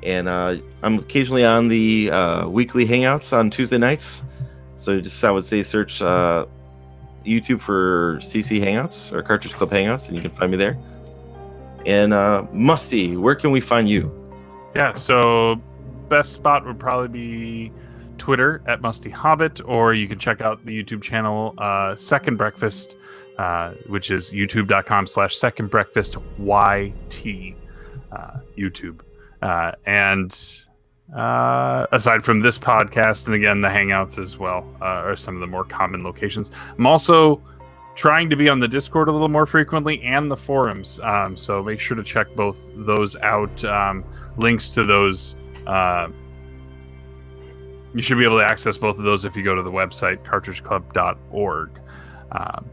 and 0.03 0.27
uh, 0.27 0.57
I'm 0.83 0.99
occasionally 0.99 1.45
on 1.45 1.67
the 1.67 2.11
uh, 2.11 2.47
weekly 2.49 2.85
hangouts 2.85 3.35
on 3.35 3.49
Tuesday 3.49 3.77
nights. 3.77 4.23
So 4.77 4.99
just 4.99 5.23
I 5.23 5.31
would 5.31 5.45
say 5.45 5.63
search 5.63 6.01
uh, 6.01 6.45
YouTube 7.25 7.61
for 7.61 8.17
CC 8.17 8.61
Hangouts 8.61 9.11
or 9.13 9.21
Cartridge 9.21 9.53
Club 9.53 9.71
Hangouts, 9.71 10.09
and 10.09 10.17
you 10.17 10.21
can 10.21 10.31
find 10.31 10.51
me 10.51 10.57
there. 10.57 10.77
And 11.85 12.13
uh, 12.13 12.45
Musty, 12.51 13.15
where 13.15 13.35
can 13.35 13.51
we 13.51 13.61
find 13.61 13.87
you? 13.87 14.11
Yeah, 14.75 14.93
so 14.93 15.61
best 16.09 16.33
spot 16.33 16.65
would 16.65 16.79
probably 16.79 17.07
be 17.07 17.71
Twitter 18.17 18.61
at 18.65 18.81
Musty 18.81 19.09
Hobbit, 19.09 19.61
or 19.65 19.93
you 19.93 20.07
can 20.07 20.19
check 20.19 20.41
out 20.41 20.65
the 20.65 20.83
YouTube 20.83 21.01
channel 21.01 21.53
uh, 21.57 21.95
Second 21.95 22.37
Breakfast, 22.37 22.97
uh, 23.37 23.71
which 23.87 24.11
is 24.11 24.31
youtube.com 24.31 25.07
slash 25.07 25.35
Second 25.35 25.69
Breakfast 25.69 26.17
YT 26.39 27.55
uh, 28.11 28.37
YouTube. 28.57 29.01
Uh, 29.41 29.71
and 29.85 30.63
uh, 31.15 31.85
aside 31.91 32.23
from 32.23 32.39
this 32.39 32.57
podcast, 32.57 33.27
and 33.27 33.35
again, 33.35 33.61
the 33.61 33.67
Hangouts 33.67 34.17
as 34.17 34.37
well 34.37 34.65
uh, 34.81 34.85
are 34.85 35.15
some 35.15 35.35
of 35.35 35.41
the 35.41 35.47
more 35.47 35.63
common 35.63 36.03
locations. 36.03 36.51
I'm 36.77 36.87
also 36.87 37.41
trying 37.95 38.29
to 38.29 38.35
be 38.35 38.49
on 38.49 38.59
the 38.59 38.67
Discord 38.67 39.07
a 39.07 39.11
little 39.11 39.29
more 39.29 39.45
frequently 39.45 40.01
and 40.03 40.29
the 40.29 40.37
forums. 40.37 40.99
Um, 41.01 41.37
so 41.37 41.63
make 41.63 41.79
sure 41.79 41.95
to 41.95 42.03
check 42.03 42.27
both 42.35 42.69
those 42.75 43.15
out. 43.17 43.63
Um, 43.63 44.03
links 44.37 44.69
to 44.69 44.83
those. 44.83 45.35
Uh, 45.65 46.09
you 47.93 48.01
should 48.01 48.17
be 48.17 48.25
able 48.25 48.37
to 48.37 48.45
access 48.45 48.77
both 48.77 48.97
of 48.97 49.05
those 49.05 49.23
if 49.23 49.37
you 49.37 49.43
go 49.43 49.55
to 49.55 49.63
the 49.63 49.71
website 49.71 50.21
cartridgeclub.org. 50.23 51.79
Um, 52.31 52.69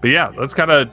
but 0.00 0.10
yeah, 0.10 0.32
let's 0.36 0.54
kind 0.54 0.70
of 0.70 0.90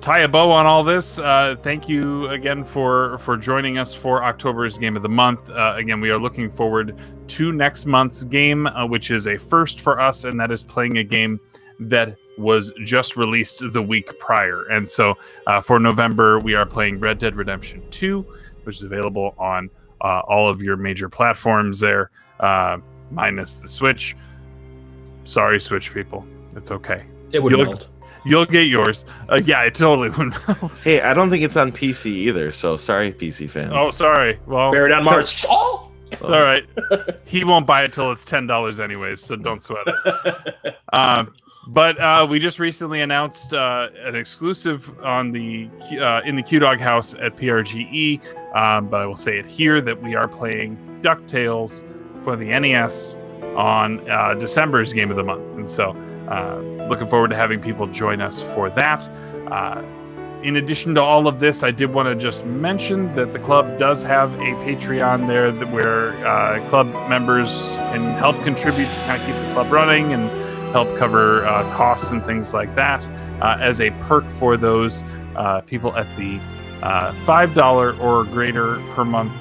tie 0.00 0.20
a 0.20 0.28
bow 0.28 0.50
on 0.50 0.66
all 0.66 0.82
this. 0.82 1.18
Uh, 1.18 1.56
thank 1.62 1.88
you 1.88 2.28
again 2.28 2.64
for 2.64 3.18
for 3.18 3.36
joining 3.36 3.78
us 3.78 3.94
for 3.94 4.22
October's 4.22 4.76
game 4.76 4.96
of 4.96 5.02
the 5.02 5.08
month. 5.08 5.48
Uh, 5.48 5.74
again, 5.76 6.00
we 6.00 6.10
are 6.10 6.18
looking 6.18 6.50
forward 6.50 6.98
to 7.28 7.52
next 7.52 7.86
month's 7.86 8.24
game, 8.24 8.66
uh, 8.66 8.84
which 8.84 9.10
is 9.10 9.26
a 9.26 9.38
first 9.38 9.80
for 9.80 10.00
us, 10.00 10.24
and 10.24 10.38
that 10.38 10.50
is 10.50 10.62
playing 10.62 10.98
a 10.98 11.04
game 11.04 11.40
that 11.78 12.16
was 12.38 12.72
just 12.84 13.16
released 13.16 13.62
the 13.72 13.82
week 13.82 14.18
prior. 14.18 14.64
And 14.64 14.86
so 14.86 15.16
uh, 15.46 15.60
for 15.60 15.78
November, 15.78 16.38
we 16.38 16.54
are 16.54 16.66
playing 16.66 16.98
Red 16.98 17.18
Dead 17.18 17.36
Redemption 17.36 17.82
2, 17.90 18.24
which 18.64 18.76
is 18.76 18.82
available 18.82 19.34
on 19.38 19.70
uh, 20.00 20.20
all 20.20 20.48
of 20.48 20.62
your 20.62 20.76
major 20.76 21.08
platforms 21.08 21.78
there, 21.78 22.10
uh, 22.40 22.78
minus 23.10 23.58
the 23.58 23.68
Switch. 23.68 24.16
Sorry, 25.24 25.60
Switch 25.60 25.92
people. 25.92 26.26
It's 26.56 26.70
okay. 26.70 27.04
It 27.32 27.42
would 27.42 27.52
melt. 27.52 27.88
You'll 28.24 28.46
get 28.46 28.62
yours. 28.62 29.04
Uh, 29.28 29.40
yeah, 29.44 29.62
it 29.62 29.74
totally 29.74 30.10
would 30.10 30.30
melt. 30.46 30.78
Hey, 30.84 31.00
I 31.00 31.14
don't 31.14 31.30
think 31.30 31.42
it's 31.44 31.56
on 31.56 31.72
PC 31.72 32.06
either, 32.06 32.52
so 32.52 32.76
sorry, 32.76 33.12
PC 33.12 33.48
fans. 33.50 33.72
Oh, 33.74 33.90
sorry. 33.90 34.38
Well, 34.46 34.70
Buried 34.72 34.92
on 34.92 35.04
Mars. 35.04 35.44
Oh! 35.50 35.90
it's 36.12 36.22
all 36.22 36.42
right. 36.42 36.64
He 37.24 37.42
won't 37.42 37.66
buy 37.66 37.84
it 37.84 37.92
till 37.92 38.12
it's 38.12 38.24
ten 38.24 38.46
dollars 38.46 38.78
anyways, 38.80 39.20
so 39.20 39.34
don't 39.36 39.62
sweat 39.62 39.86
it. 39.86 40.76
Um, 40.94 41.32
but 41.68 41.98
uh, 41.98 42.26
we 42.28 42.38
just 42.38 42.58
recently 42.58 43.00
announced 43.00 43.54
uh, 43.54 43.88
an 44.04 44.14
exclusive 44.14 44.92
on 45.02 45.32
the 45.32 45.70
uh, 45.98 46.20
in 46.22 46.36
the 46.36 46.42
Q 46.42 46.58
Dog 46.58 46.80
House 46.80 47.14
at 47.14 47.34
PRGE. 47.36 48.20
Um, 48.54 48.88
but 48.88 49.00
I 49.00 49.06
will 49.06 49.16
say 49.16 49.38
it 49.38 49.46
here 49.46 49.80
that 49.80 50.02
we 50.02 50.14
are 50.14 50.28
playing 50.28 50.76
Ducktales 51.00 51.86
for 52.22 52.36
the 52.36 52.44
NES 52.46 53.16
on 53.56 54.08
uh, 54.10 54.34
December's 54.34 54.92
game 54.92 55.10
of 55.10 55.16
the 55.16 55.24
month, 55.24 55.56
and 55.56 55.66
so 55.68 55.96
uh, 56.32 56.58
looking 56.88 57.06
forward 57.08 57.28
to 57.28 57.36
having 57.36 57.60
people 57.60 57.86
join 57.86 58.20
us 58.22 58.42
for 58.42 58.70
that. 58.70 59.06
Uh, 59.50 59.82
in 60.42 60.56
addition 60.56 60.94
to 60.94 61.02
all 61.02 61.28
of 61.28 61.40
this, 61.40 61.62
I 61.62 61.70
did 61.70 61.92
want 61.92 62.08
to 62.08 62.16
just 62.16 62.44
mention 62.46 63.14
that 63.14 63.32
the 63.32 63.38
club 63.38 63.78
does 63.78 64.02
have 64.02 64.32
a 64.34 64.54
Patreon 64.64 65.28
there 65.28 65.52
where 65.66 66.14
uh, 66.26 66.66
club 66.68 66.86
members 67.08 67.68
can 67.92 68.14
help 68.18 68.42
contribute 68.42 68.86
to 68.86 69.00
kind 69.00 69.20
of 69.20 69.26
keep 69.26 69.36
the 69.36 69.52
club 69.52 69.70
running 69.70 70.12
and 70.14 70.30
help 70.72 70.88
cover 70.96 71.44
uh, 71.46 71.70
costs 71.76 72.10
and 72.10 72.24
things 72.24 72.54
like 72.54 72.74
that. 72.74 73.06
Uh, 73.40 73.58
as 73.60 73.80
a 73.80 73.90
perk 74.00 74.28
for 74.32 74.56
those 74.56 75.04
people 75.66 75.94
at 75.96 76.06
the 76.16 76.40
uh, 76.82 77.14
five 77.24 77.54
dollar 77.54 77.96
or 77.98 78.24
greater 78.24 78.80
per 78.94 79.04
month, 79.04 79.32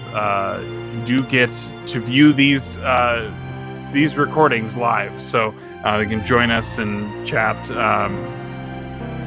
do 1.05 1.21
get 1.23 1.51
to 1.87 1.99
view 1.99 2.33
these 2.33 2.77
uh, 2.79 3.31
these 3.93 4.17
recordings 4.17 4.75
live, 4.77 5.21
so 5.21 5.53
uh, 5.83 5.97
they 5.97 6.05
can 6.05 6.23
join 6.25 6.51
us 6.51 6.77
and 6.77 7.25
chat. 7.25 7.69
Um, 7.71 8.17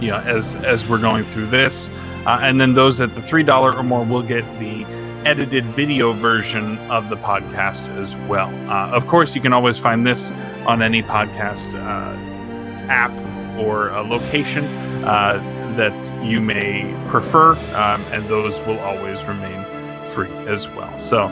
you 0.01 0.11
know, 0.11 0.19
as 0.19 0.57
as 0.57 0.87
we're 0.89 1.01
going 1.01 1.25
through 1.25 1.47
this, 1.47 1.89
uh, 2.27 2.41
and 2.43 2.61
then 2.61 2.75
those 2.75 3.01
at 3.01 3.15
the 3.15 3.23
three 3.23 3.43
dollar 3.43 3.75
or 3.77 3.83
more 3.83 4.05
will 4.05 4.23
get 4.23 4.45
the 4.59 4.85
edited 5.25 5.65
video 5.67 6.13
version 6.13 6.79
of 6.91 7.09
the 7.09 7.17
podcast 7.17 7.89
as 7.99 8.15
well. 8.29 8.49
Uh, 8.69 8.91
of 8.91 9.07
course, 9.07 9.35
you 9.35 9.41
can 9.41 9.53
always 9.53 9.79
find 9.79 10.07
this 10.07 10.33
on 10.67 10.83
any 10.83 11.03
podcast 11.03 11.75
uh, 11.75 12.91
app 12.91 13.13
or 13.59 13.89
a 13.91 14.03
location 14.03 14.65
uh, 15.05 15.35
that 15.77 16.25
you 16.25 16.41
may 16.41 16.93
prefer, 17.09 17.53
um, 17.75 18.05
and 18.13 18.29
those 18.29 18.59
will 18.67 18.79
always 18.81 19.25
remain 19.25 19.65
free 20.07 20.31
as 20.47 20.69
well. 20.69 20.99
So. 20.99 21.29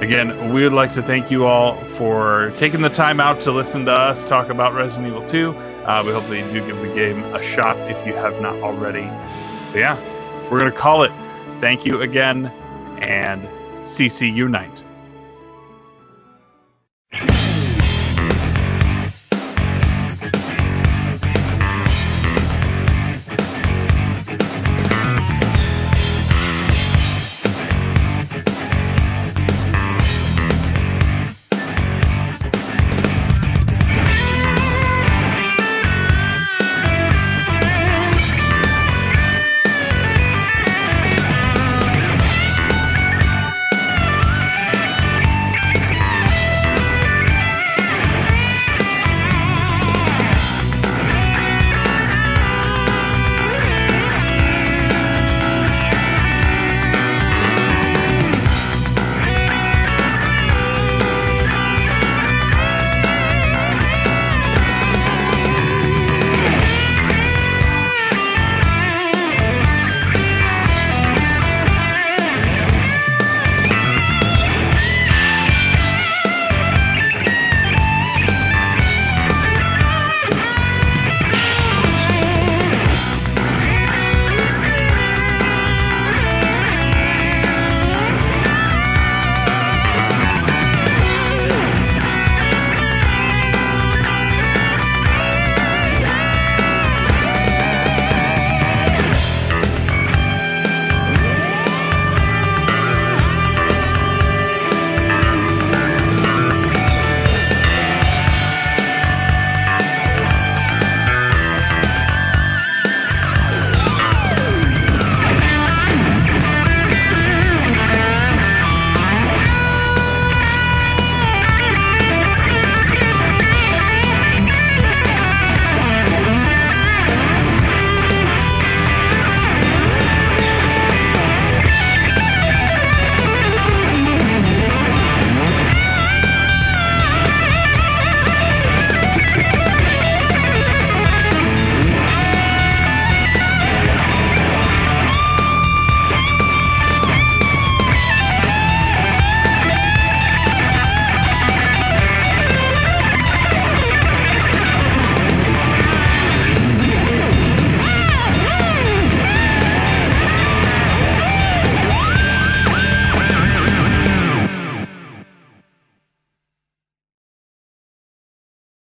Again, 0.00 0.52
we 0.52 0.62
would 0.62 0.74
like 0.74 0.90
to 0.92 1.02
thank 1.02 1.30
you 1.30 1.46
all 1.46 1.82
for 1.96 2.52
taking 2.58 2.82
the 2.82 2.90
time 2.90 3.18
out 3.18 3.40
to 3.40 3.50
listen 3.50 3.86
to 3.86 3.92
us 3.92 4.28
talk 4.28 4.50
about 4.50 4.74
Resident 4.74 5.08
Evil 5.08 5.26
2. 5.26 5.50
Uh, 5.56 6.02
we 6.04 6.12
hope 6.12 6.26
that 6.26 6.36
you 6.36 6.60
do 6.60 6.66
give 6.66 6.78
the 6.82 6.94
game 6.94 7.24
a 7.34 7.42
shot 7.42 7.78
if 7.90 8.06
you 8.06 8.14
have 8.14 8.38
not 8.42 8.56
already. 8.56 9.06
But 9.72 9.78
yeah, 9.78 10.50
we're 10.50 10.60
going 10.60 10.70
to 10.70 10.76
call 10.76 11.02
it. 11.02 11.12
Thank 11.60 11.86
you 11.86 12.02
again, 12.02 12.48
and 12.98 13.48
CC 13.84 14.30
Unite. 14.32 14.85